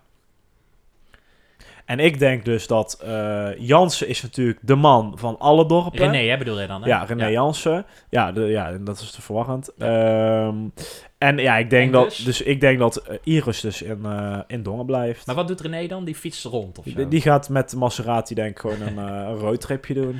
En 1.89 1.99
ik 1.99 2.19
denk 2.19 2.45
dus 2.45 2.67
dat 2.67 2.99
eh 3.03 3.49
Jansen 3.57 4.07
is 4.07 4.21
natuurlijk 4.21 4.59
de 4.61 4.75
man 4.75 5.13
van 5.15 5.39
alle 5.39 5.65
dorpen. 5.65 5.99
René, 5.99 6.29
hè, 6.29 6.37
bedoel 6.37 6.61
je 6.61 6.67
dan? 6.67 6.81
Hè? 6.81 6.87
Ja, 6.87 7.03
René 7.03 7.27
Jansen. 7.27 7.85
Ja, 8.09 8.31
de, 8.31 8.41
ja, 8.41 8.71
dat 8.71 8.99
is 8.99 9.11
te 9.11 9.21
verwarrend. 9.21 9.73
Ehm, 9.77 10.55
en 11.17 11.37
ja, 11.37 11.57
ik 11.57 11.69
denk 11.69 11.85
En 11.85 11.91
dat, 11.91 12.05
dus? 12.05 12.17
dus? 12.17 12.41
ik 12.41 12.61
denk 12.61 12.79
dat 12.79 12.97
eh, 12.97 13.17
Iris 13.23 13.61
dus 13.61 13.81
in, 13.81 14.05
eh, 14.05 14.39
in 14.47 14.63
Dongen 14.63 14.85
blijft. 14.85 15.25
Maar 15.25 15.35
wat 15.35 15.47
doet 15.47 15.61
René 15.61 15.87
dan? 15.87 16.05
Die 16.05 16.15
fietst 16.15 16.43
rond 16.43 16.77
of 16.77 16.85
zo? 16.87 16.95
die, 16.95 17.07
die 17.07 17.21
gaat 17.21 17.49
met 17.49 17.69
de 17.69 17.77
Maserati 17.77 18.35
denk 18.35 18.49
ik 18.49 18.59
gewoon 18.59 18.81
een, 18.81 18.97
eh, 19.07 19.27
een 19.27 19.35
roadtripje 19.35 19.93
doen. 19.93 20.19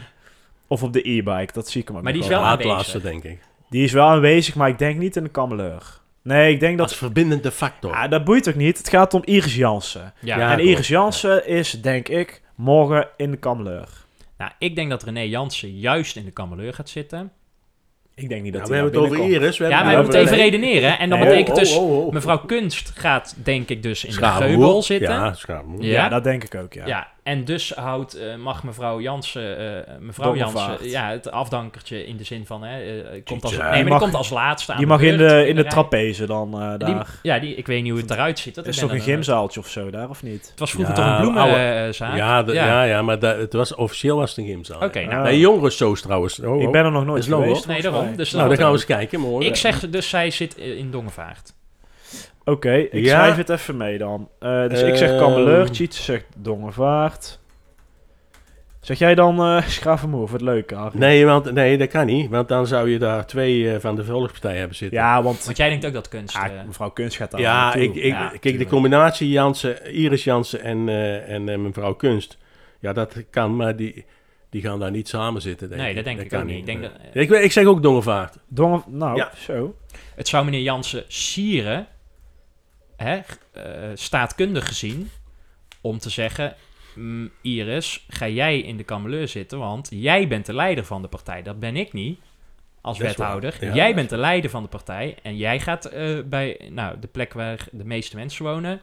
Of 0.67 0.83
op 0.83 0.93
de 0.93 1.09
e-bike, 1.09 1.53
dat 1.53 1.69
zie 1.69 1.81
ik 1.81 1.87
hem 1.87 1.97
ook 1.97 2.03
Maar 2.03 2.13
die 2.13 2.21
is 2.21 2.27
wel 2.27 2.41
aanwezig. 2.41 2.71
laatste, 2.71 3.01
denk 3.01 3.23
ik. 3.23 3.39
Die 3.69 3.83
is 3.83 3.91
wel 3.91 4.07
aanwezig, 4.07 4.55
maar 4.55 4.69
ik 4.69 4.77
denk 4.77 4.99
niet 4.99 5.15
in 5.15 5.23
de 5.23 5.29
kameleur. 5.29 5.98
Nee, 6.29 6.53
ik 6.53 6.59
denk 6.59 6.77
dat... 6.77 6.87
Als 6.87 6.97
verbindende 6.97 7.51
factor. 7.51 7.91
Ja, 7.91 8.07
dat 8.07 8.23
boeit 8.23 8.49
ook 8.49 8.55
niet. 8.55 8.77
Het 8.77 8.89
gaat 8.89 9.13
om 9.13 9.21
Iris 9.25 9.55
Jansen. 9.55 10.13
Ja. 10.19 10.37
Ja. 10.37 10.51
en. 10.51 10.59
Iris 10.59 10.87
Jansen 10.87 11.47
is, 11.47 11.81
denk 11.81 12.07
ik, 12.07 12.41
morgen 12.55 13.07
in 13.17 13.31
de 13.31 13.37
kameleur. 13.37 13.87
Nou, 14.37 14.51
ik 14.59 14.75
denk 14.75 14.89
dat 14.89 15.03
René 15.03 15.21
Jansen 15.21 15.77
juist 15.77 16.15
in 16.15 16.25
de 16.25 16.31
kameleur 16.31 16.73
gaat 16.73 16.89
zitten. 16.89 17.31
Ik 18.15 18.29
denk 18.29 18.43
niet 18.43 18.53
dat 18.53 18.61
Ja, 18.61 18.67
we 18.67 18.73
hebben 18.73 18.93
het 18.93 19.11
over. 19.11 19.25
Iris. 19.25 19.57
We 19.57 19.67
Ja, 19.67 19.83
maar 19.83 19.95
we 19.95 20.01
moeten 20.01 20.19
even 20.19 20.37
nee. 20.37 20.43
redeneren. 20.43 20.99
En 20.99 21.09
dan 21.09 21.19
Nee, 21.19 21.27
betekent 21.27 21.55
oh, 21.55 21.63
dus... 21.63 21.75
oh, 21.75 21.91
oh, 21.91 22.05
oh. 22.05 22.13
Mevrouw 22.13 22.37
Kunst 22.37 22.91
gaat 22.95 23.35
denk 23.43 23.69
ik 23.69 23.83
dus 23.83 24.05
in 24.05 24.15
de 24.15 24.25
geubel 24.25 24.81
zitten. 24.81 25.15
Ja. 25.15 25.35
Ja. 25.47 25.63
Ja, 25.79 26.09
dat 26.09 26.23
denk 26.23 26.43
ik 26.43 26.55
ook, 26.55 26.73
ja. 26.73 26.85
Ja, 26.85 27.07
en 27.23 27.45
dus 27.45 27.71
houdt, 27.75 28.13
eh, 28.13 28.35
mag 28.35 28.63
mevrouw 28.63 28.99
Jansen, 29.01 29.57
eh, 29.87 29.93
mevrouw. 29.99 30.35
Jansen, 30.35 30.89
ja, 30.89 31.09
het 31.09 31.31
afdankertje 31.31 32.05
in 32.05 32.17
de 32.17 32.23
zin 32.23 32.45
van, 32.45 32.63
hè, 32.63 33.01
eh, 33.01 33.21
komt 33.25 33.43
als, 33.43 33.51
nee, 33.51 33.61
maar 33.61 33.75
die 33.75 33.83
mag- 33.85 33.99
komt 33.99 34.13
als 34.15 34.29
laatste 34.29 34.71
aan 34.71 34.77
Die 34.77 34.87
mag 34.87 35.01
in 35.01 35.17
de, 35.17 35.47
in 35.47 35.55
de 35.55 35.65
trapeze 35.65 36.25
dan 36.25 36.61
eh, 36.61 36.69
Die- 36.69 36.77
daar. 36.77 37.07
ja, 37.23 37.39
die, 37.39 37.55
ik 37.55 37.67
weet 37.67 37.81
niet 37.83 37.91
hoe 37.91 38.01
het 38.01 38.11
eruit 38.11 38.39
ziet. 38.39 38.55
Dat 38.55 38.67
is 38.67 38.77
toch 38.77 38.91
een 38.91 38.99
gymzaaltje 39.01 39.59
of 39.59 39.67
zo 39.69 39.89
daar, 39.89 40.09
of 40.09 40.23
niet? 40.23 40.47
Het 40.49 40.59
was 40.59 40.71
vroeger 40.71 40.95
Ja, 40.95 41.01
toch 41.03 41.11
een 41.15 41.21
bloemenzaak? 41.33 42.15
Ja, 42.17 42.43
de- 42.43 42.53
ja. 42.53 42.83
Ja, 42.83 43.01
maar 43.01 43.19
dat, 43.19 43.37
het 43.37 43.53
was, 43.53 43.75
officieel 43.75 44.17
was 44.17 44.29
het 44.29 44.39
een 44.39 44.45
gymzaal. 44.51 44.81
Oké, 44.81 44.99
ja. 44.99 45.07
nou. 45.09 45.23
Nee, 45.23 45.39
jongerensoos 45.39 46.01
trouwens. 46.01 46.39
Oh, 46.39 46.59
Ik 46.61 46.65
oh. 46.67 46.71
ben 46.71 46.85
er 46.85 46.91
nog 46.91 47.05
nooit 47.05 47.23
is 47.23 47.29
logo. 47.29 47.43
geweest. 47.43 47.67
nee, 47.67 47.81
daarom. 47.81 48.15
Dus 48.15 48.31
Nou, 48.31 48.47
dan 48.47 48.57
gaan 48.57 48.67
we 48.67 48.73
eens 48.73 48.85
kijken 48.85 49.19
morgen. 49.19 49.45
Ik 49.49 49.55
zeg 49.55 49.89
dus, 49.89 50.09
zij 50.09 50.29
zit 50.31 50.57
in 50.57 50.91
Dongevaart. 50.91 51.53
Oké, 52.49 52.73
ik 52.75 52.93
Ja. 53.05 53.19
schrijf 53.19 53.35
het 53.35 53.49
even 53.49 53.77
mee 53.77 53.97
dan. 53.97 54.29
Eh, 54.39 54.67
dus 54.67 54.81
ik 54.81 54.95
zeg 54.95 55.09
Ehm. 55.09 55.19
Kameleur, 55.19 55.67
Cheats 55.71 56.05
zegt 56.05 56.25
Dongevaart. 56.37 57.39
Zeg 58.79 58.99
jij 58.99 59.15
dan 59.15 59.39
eh 59.43 59.67
Schravenmoer 59.77 60.27
voor 60.27 60.37
het 60.37 60.45
leuke? 60.47 60.89
Nee, 60.93 61.25
want, 61.25 61.51
nee, 61.51 61.77
dat 61.77 61.87
kan 61.87 62.05
niet. 62.05 62.29
Want 62.29 62.47
dan 62.47 62.67
zou 62.67 62.89
je 62.89 62.99
daar 62.99 63.25
twee 63.25 63.73
eh, 63.73 63.79
van 63.79 63.95
de 63.95 64.03
volkspartij 64.05 64.57
hebben 64.57 64.75
zitten. 64.77 64.97
Ja, 64.97 65.23
want 65.23 65.45
Want 65.45 65.57
jij 65.57 65.69
denkt 65.69 65.85
ook 65.85 65.93
dat 65.93 66.07
kunst... 66.07 66.35
ah, 66.35 66.45
mevrouw 66.67 66.89
Kunst 66.89 67.17
gaat 67.17 67.31
daar 67.31 67.41
Ja, 67.41 67.73
ik, 67.73 67.95
ik, 67.95 68.03
Ja, 68.03 68.31
kijk, 68.39 68.57
de 68.57 68.65
combinatie 68.65 69.29
Jansen, 69.29 69.93
Iris 69.93 70.23
Jansen 70.23 70.61
en, 70.61 70.89
eh, 70.89 71.29
en 71.29 71.61
mevrouw 71.61 71.93
Kunst. 71.93 72.37
Ja, 72.79 72.93
dat 72.93 73.15
kan, 73.29 73.55
maar 73.55 73.75
die, 73.75 74.05
die 74.49 74.61
gaan 74.61 74.79
daar 74.79 74.91
niet 74.91 75.07
samen 75.07 75.41
zitten, 75.41 75.69
denk 75.69 75.81
nee, 75.81 75.89
ik. 75.89 75.95
dat 75.95 76.05
denk 76.05 76.19
ik 76.19 76.29
kan 76.29 76.41
ook 76.41 76.45
niet. 76.47 76.57
Ik, 76.57 76.65
denk 76.65 76.81
dat, 76.81 76.91
ik, 77.13 77.29
ik 77.29 77.51
zeg 77.51 77.65
ook 77.65 77.81
Dongevaart. 77.83 78.37
Donge, 78.47 78.81
nou, 78.87 79.17
Ja. 79.17 79.31
zo. 79.37 79.75
het 80.15 80.27
zou 80.27 80.45
meneer 80.45 80.61
Jansen 80.61 81.03
sieren, 81.07 81.87
hè, 83.03 83.19
eh, 83.51 83.63
staatkundig 83.93 84.67
gezien, 84.67 85.09
om 85.81 85.99
te 85.99 86.09
zeggen... 86.09 86.55
"Mm, 86.95 87.31
Iris, 87.41 88.05
ga 88.09 88.27
jij 88.27 88.59
in 88.59 88.77
de 88.77 88.83
kameleur 88.83 89.27
zitten, 89.27 89.59
want 89.59 89.87
jij 89.91 90.27
bent 90.27 90.45
de 90.45 90.53
leider 90.53 90.85
van 90.85 91.01
de 91.01 91.07
partij. 91.07 91.41
Dat 91.43 91.59
ben 91.59 91.75
ik 91.75 91.93
niet, 91.93 92.19
als 92.81 92.97
wethouder. 92.97 93.57
Ja, 93.61 93.73
jij 93.73 93.95
bent 93.95 94.09
de 94.09 94.17
leider 94.17 94.49
van 94.49 94.63
de 94.63 94.69
partij 94.69 95.17
en 95.23 95.37
jij 95.37 95.59
gaat 95.59 95.85
eh, 95.85 96.19
bij 96.25 96.69
nou, 96.71 96.99
de 96.99 97.07
plek 97.07 97.33
waar 97.33 97.67
de 97.71 97.85
meeste 97.85 98.15
mensen 98.15 98.45
wonen... 98.45 98.81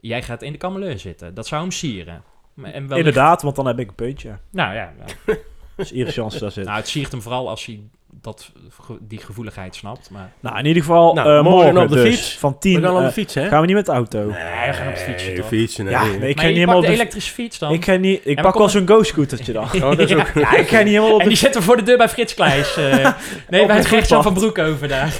Jij 0.00 0.22
gaat 0.22 0.42
in 0.42 0.52
de 0.52 0.58
kameleur 0.58 0.98
zitten. 0.98 1.34
Dat 1.34 1.46
zou 1.46 1.62
hem 1.62 1.70
sieren. 1.70 2.14
En 2.14 2.72
wellicht- 2.72 2.90
Inderdaad, 2.96 3.42
want 3.42 3.56
dan 3.56 3.66
heb 3.66 3.78
ik 3.78 3.88
een 3.88 3.94
puntje. 3.94 4.38
Nou 4.50 4.74
ja, 4.74 4.92
ja. 4.98 5.34
Dus 5.76 5.92
Iris 5.92 6.14
Jansen 6.14 6.40
daar 6.40 6.50
zit. 6.50 6.64
nou, 6.64 6.76
het 6.76 6.88
siert 6.88 7.10
hem 7.12 7.22
vooral 7.22 7.48
als 7.48 7.64
hij 7.66 7.80
dat, 8.22 8.50
ge- 8.82 8.96
die 9.00 9.18
gevoeligheid 9.18 9.74
snapt. 9.76 10.10
Maar 10.10 10.32
Nou, 10.40 10.58
in 10.58 10.66
ieder 10.66 10.82
geval 10.82 11.14
Nou, 11.14 11.28
eh, 11.28 11.42
morgen 11.42 11.50
morgen 11.74 11.82
op 11.82 11.88
de 11.88 11.94
dus, 12.02 12.14
fiets. 12.14 12.38
van 12.38 12.52
We 12.52 12.58
10 12.58 12.80
gaan 12.82 12.92
op 12.92 12.98
eh, 13.00 13.06
de 13.06 13.12
fiets, 13.12 13.34
hè? 13.34 13.48
gaan 13.48 13.60
we 13.60 13.66
niet 13.66 13.74
met 13.76 13.86
de 13.86 13.92
auto. 13.92 14.26
we 14.26 14.32
gaan 14.72 14.88
op 14.88 14.94
de 14.94 15.00
fietsje, 15.00 15.32
toch? 15.32 15.46
fietsen. 15.46 15.84
nee. 15.84 15.92
Ja, 15.94 16.02
nee, 16.04 16.12
ik 16.14 16.20
maar 16.20 16.28
ga 16.44 16.46
niet 16.46 16.54
helemaal 16.54 16.76
op 16.76 16.82
de 16.82 16.88
de 16.88 16.94
elektrische 16.94 17.32
fiets 17.32 17.58
dan. 17.58 17.72
Ik, 17.72 17.84
ga 17.84 17.94
niet, 17.94 18.20
ik 18.24 18.40
pak 18.42 18.54
wel 18.58 18.68
zo'n 18.68 18.88
go-scootertje 18.88 19.52
dan. 19.52 19.66
Oh, 19.74 19.80
dat 19.80 19.98
is 19.98 20.14
ook... 20.14 20.30
ja, 20.44 20.56
ik 20.56 20.68
ga 20.68 20.78
niet 20.78 20.88
helemaal 20.88 21.14
op 21.14 21.20
en 21.20 21.28
die 21.28 21.36
zitten 21.36 21.62
voor 21.62 21.76
de 21.76 21.82
deur 21.82 21.96
bij 21.96 22.08
Frits 22.08 22.34
Kleijs. 22.34 22.76
eh. 22.76 22.84
nee, 23.48 23.60
Op 23.60 23.66
bij 23.66 23.76
het 23.76 24.06
van. 24.08 24.32
Broek 24.34 24.58
over 24.58 24.88
daar. 24.88 25.16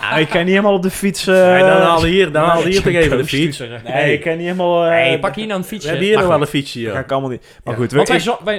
ja, 0.00 0.12
ik 0.16 0.28
ga 0.30 0.38
niet 0.38 0.48
helemaal 0.48 0.74
op 0.74 0.82
de 0.82 0.90
fiets. 0.90 1.26
eh, 1.26 1.34
Nee, 1.50 1.60
dan 1.60 1.80
haal 1.80 2.04
hier, 2.04 2.32
dan 2.32 2.44
haal 2.44 2.62
je 2.62 2.68
hier 2.68 2.82
toch 2.82 2.92
even 2.92 3.16
de 3.16 3.24
fiets. 3.24 3.58
nee, 3.84 4.12
ik 4.12 4.22
ga 4.22 4.30
niet 4.30 4.40
helemaal. 4.40 4.84
eh, 4.84 4.90
Nee, 4.90 5.18
pak 5.18 5.34
hier 5.34 5.46
nou 5.46 5.56
een 5.58 5.62
We 5.62 5.68
fietsje. 5.68 5.88
hebben 5.88 6.06
hier 6.06 6.16
nog 6.18 6.26
wel 6.26 6.40
een 6.40 6.46
fietsje, 6.46 6.80
ja. 6.80 6.98
ik 6.98 7.12
allemaal 7.12 7.30
niet. 7.30 7.58
Maar 7.64 7.74
goed, 7.74 7.90
we, 7.90 7.96
Want 7.96 8.08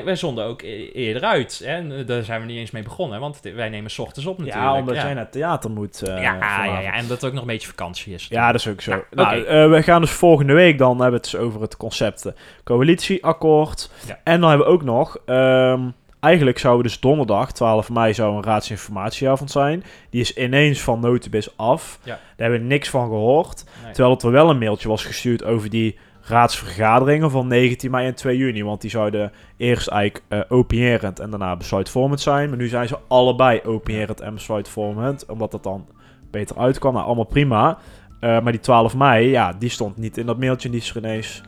wij, 0.06 0.16
zonden 0.16 0.46
ook 0.46 0.62
e- 0.62 0.90
eerder 0.94 1.22
uit. 1.24 1.62
Hè? 1.64 1.76
En, 1.76 1.92
eh, 1.98 2.06
Daar 2.08 2.24
zijn 2.24 2.40
we 2.42 2.46
niet 2.48 2.58
eens 2.58 2.72
mee 2.72 2.84
begonnen. 2.84 3.20
Want 3.20 3.40
wij 3.56 3.70
nemen 3.78 3.91
's 3.91 3.99
ochtends 3.99 4.28
op 4.28 4.38
natuurlijk. 4.38 4.65
ja, 4.65 4.80
omdat 4.80 4.95
ja. 4.95 5.01
jij 5.03 5.13
naar 5.13 5.23
het 5.23 5.32
theater 5.32 5.69
moet. 5.71 6.01
eh, 6.01 6.21
ja, 6.21 6.63
ja, 6.65 6.80
ja, 6.80 6.93
en 6.93 7.07
dat 7.07 7.25
ook 7.25 7.32
nog 7.32 7.41
een 7.41 7.47
beetje 7.47 7.67
vakantie 7.67 8.13
is. 8.13 8.28
Ja, 8.30 8.51
dat 8.51 8.59
is 8.59 8.67
ook 8.67 8.82
zo. 8.82 8.91
Nou, 8.91 9.03
Nou, 9.11 9.45
eh, 9.45 9.69
we 9.69 9.84
gaan 9.84 10.01
dus 10.01 10.11
volgende 10.11 10.53
week 10.53 10.78
dan 10.78 10.89
hebben 10.89 11.09
we 11.09 11.15
het 11.15 11.32
dus 11.32 11.36
over 11.36 11.61
het 11.61 11.78
concept 11.78 12.25
eh, 12.25 12.34
coalitieakkoord. 12.63 13.89
En 14.23 14.39
dan 14.39 14.49
hebben 14.49 14.67
we 14.67 14.73
ook 14.73 14.84
nog, 14.84 15.17
ehm, 15.25 15.82
eigenlijk 16.19 16.59
zou 16.59 16.78
we 16.78 16.84
dus 16.84 16.99
donderdag, 16.99 17.51
12 17.51 17.89
mei, 17.89 18.13
zou 18.13 18.36
een 18.36 18.43
raadsinformatieavond 18.43 19.51
zijn. 19.51 19.84
Die 20.09 20.21
is 20.21 20.34
ineens 20.34 20.82
van 20.82 20.99
notibis 20.99 21.57
af. 21.57 21.99
Ja. 22.03 22.11
Daar 22.11 22.19
hebben 22.49 22.59
we 22.59 22.65
niks 22.73 22.89
van 22.89 23.07
gehoord. 23.07 23.63
Nee. 23.84 23.91
Terwijl 23.93 24.13
het 24.15 24.23
er 24.23 24.32
wel 24.32 24.49
een 24.49 24.57
mailtje 24.57 24.88
was 24.88 25.05
gestuurd 25.05 25.43
over 25.43 25.69
die 25.69 25.97
raadsvergaderingen 26.28 27.32
van 27.32 27.47
19 27.47 27.91
mei 27.91 28.07
en 28.07 28.15
2 28.15 28.38
juni. 28.38 28.63
Want 28.63 28.82
die 28.82 28.89
zouden 28.89 29.32
eerst 29.57 29.88
eigenlijk 29.88 30.45
opinierend 30.49 31.19
en 31.19 31.30
daarna 31.30 31.55
besluitvormend 31.55 32.21
zijn. 32.21 32.49
Maar 32.49 32.57
nu 32.57 32.67
zijn 32.67 32.88
ze 32.88 32.97
allebei 33.07 33.61
opinierend 33.65 34.21
en 34.21 34.34
besluitvormend. 34.34 35.25
Omdat 35.25 35.51
dat 35.51 35.63
dan 35.63 35.88
beter 36.32 36.57
uitkwam. 36.57 36.93
Nou, 36.93 37.05
allemaal 37.05 37.23
prima. 37.23 37.78
Eh, 38.19 38.41
maar 38.41 38.51
die 38.51 38.61
12 38.61 38.95
mei, 38.95 39.30
ja, 39.30 39.53
die 39.53 39.69
stond 39.69 39.97
niet 39.97 40.17
in 40.17 40.25
dat 40.25 40.38
mailtje. 40.38 40.69
Die 40.69 40.80
is 40.80 40.89
er 40.89 40.97
ineens 40.97 41.41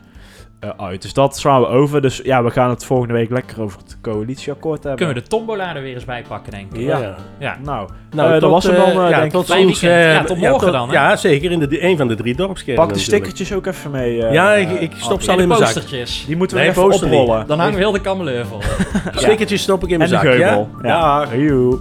eh, 0.60 0.70
uit. 0.76 1.02
Dus 1.02 1.12
dat 1.12 1.38
slaan 1.38 1.60
we 1.60 1.66
over. 1.66 2.02
Dus 2.02 2.20
ja, 2.24 2.42
we 2.44 2.50
gaan 2.50 2.70
het 2.70 2.84
volgende 2.84 3.14
week 3.14 3.30
lekker 3.30 3.62
over 3.62 3.78
het 3.78 3.96
coalitieakkoord 4.02 4.78
hebben. 4.82 4.96
Kunnen 4.96 5.14
we 5.14 5.20
de 5.22 5.26
tombola 5.28 5.74
er 5.76 5.82
weer 5.82 5.94
eens 5.94 6.04
bij 6.04 6.24
pakken, 6.28 6.52
denk 6.52 6.72
ik. 6.72 6.80
Ja. 6.80 6.98
Ja. 6.98 7.14
Ja. 7.38 7.56
Nou, 7.62 7.88
Nou, 8.14 8.34
Eh, 8.34 8.40
dat 8.40 8.50
was 8.50 8.64
hem 8.64 8.74
eh, 8.74 8.80
dan, 8.80 8.88
eh, 8.88 8.94
ja, 8.94 9.08
denk 9.08 9.24
ik. 9.24 9.30
tot 9.30 9.50
eh, 9.50 10.12
Ja, 10.12 10.24
tot 10.24 10.36
morgen 10.38 10.58
tot- 10.60 10.72
dan, 10.72 10.88
hè? 10.88 10.94
Ja, 10.94 11.16
zeker. 11.16 11.50
In 11.50 11.58
de, 11.58 11.82
een 11.84 11.96
van 11.96 12.08
de 12.08 12.14
drie 12.14 12.34
dorpskernen 12.34 12.84
pak 12.86 12.94
de 12.94 13.00
stickertjes 13.00 13.52
ook 13.52 13.66
even 13.66 13.90
mee. 13.90 14.22
eh, 14.26 14.32
Ja, 14.32 14.52
ik- 14.54 14.70
ik 14.80 14.92
stop 14.96 15.22
ze 15.22 15.28
al 15.30 15.36
En 15.36 15.42
in 15.42 15.48
de 15.48 15.58
mijn 15.58 15.72
zak. 15.72 15.86
Die 16.26 16.36
moeten 16.36 16.56
we 16.56 16.62
Nee, 16.62 16.70
even 16.72 16.88
niet. 16.88 17.02
oprollen. 17.02 17.46
Dan 17.46 17.58
hangen 17.58 17.74
we 17.74 17.80
heel 17.80 17.92
de 17.92 18.00
kameleur 18.00 18.46
vol. 18.46 18.60
Stickertjes 19.14 19.62
stop 19.62 19.82
ik 19.84 19.88
in 19.90 20.00
En 20.02 20.08
mijn 20.08 20.10
de 20.10 20.16
zak, 20.16 20.24
geubel. 20.36 20.68
ja? 20.82 20.88
Ja. 20.88 21.26
Ja. 21.36 21.76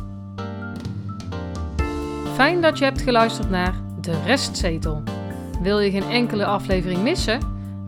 Fijn 2.36 2.62
dat 2.62 2.78
je 2.78 2.84
hebt 2.86 3.02
geluisterd 3.02 3.50
naar 3.50 3.74
De 4.02 4.14
Restzetel. 4.26 5.04
Wil 5.62 5.80
je 5.80 5.92
geen 5.92 6.10
enkele 6.12 6.46
aflevering 6.46 7.02
missen? 7.04 7.40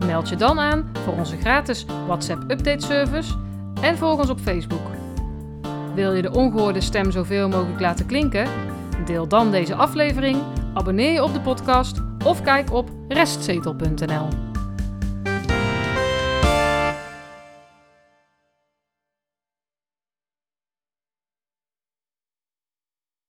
Meld 0.06 0.28
je 0.28 0.36
dan 0.36 0.60
aan 0.60 0.90
voor 1.04 1.14
onze 1.14 1.36
gratis 1.36 1.84
WhatsApp 2.06 2.50
update 2.50 2.86
service 2.86 3.34
en 3.82 3.98
volg 3.98 4.20
ons 4.20 4.30
op 4.30 4.38
Facebook. 4.38 4.86
Wil 5.94 6.14
je 6.14 6.22
de 6.22 6.32
ongehoorde 6.32 6.80
stem 6.80 7.10
zoveel 7.10 7.48
mogelijk 7.48 7.80
laten 7.80 8.06
klinken? 8.06 8.48
Deel 9.04 9.28
dan 9.28 9.50
deze 9.50 9.74
aflevering, 9.74 10.42
abonneer 10.74 11.12
je 11.12 11.22
op 11.22 11.32
de 11.32 11.40
podcast 11.40 12.00
of 12.24 12.42
kijk 12.42 12.72
op 12.72 12.90
restzetel.nl. 13.08 14.51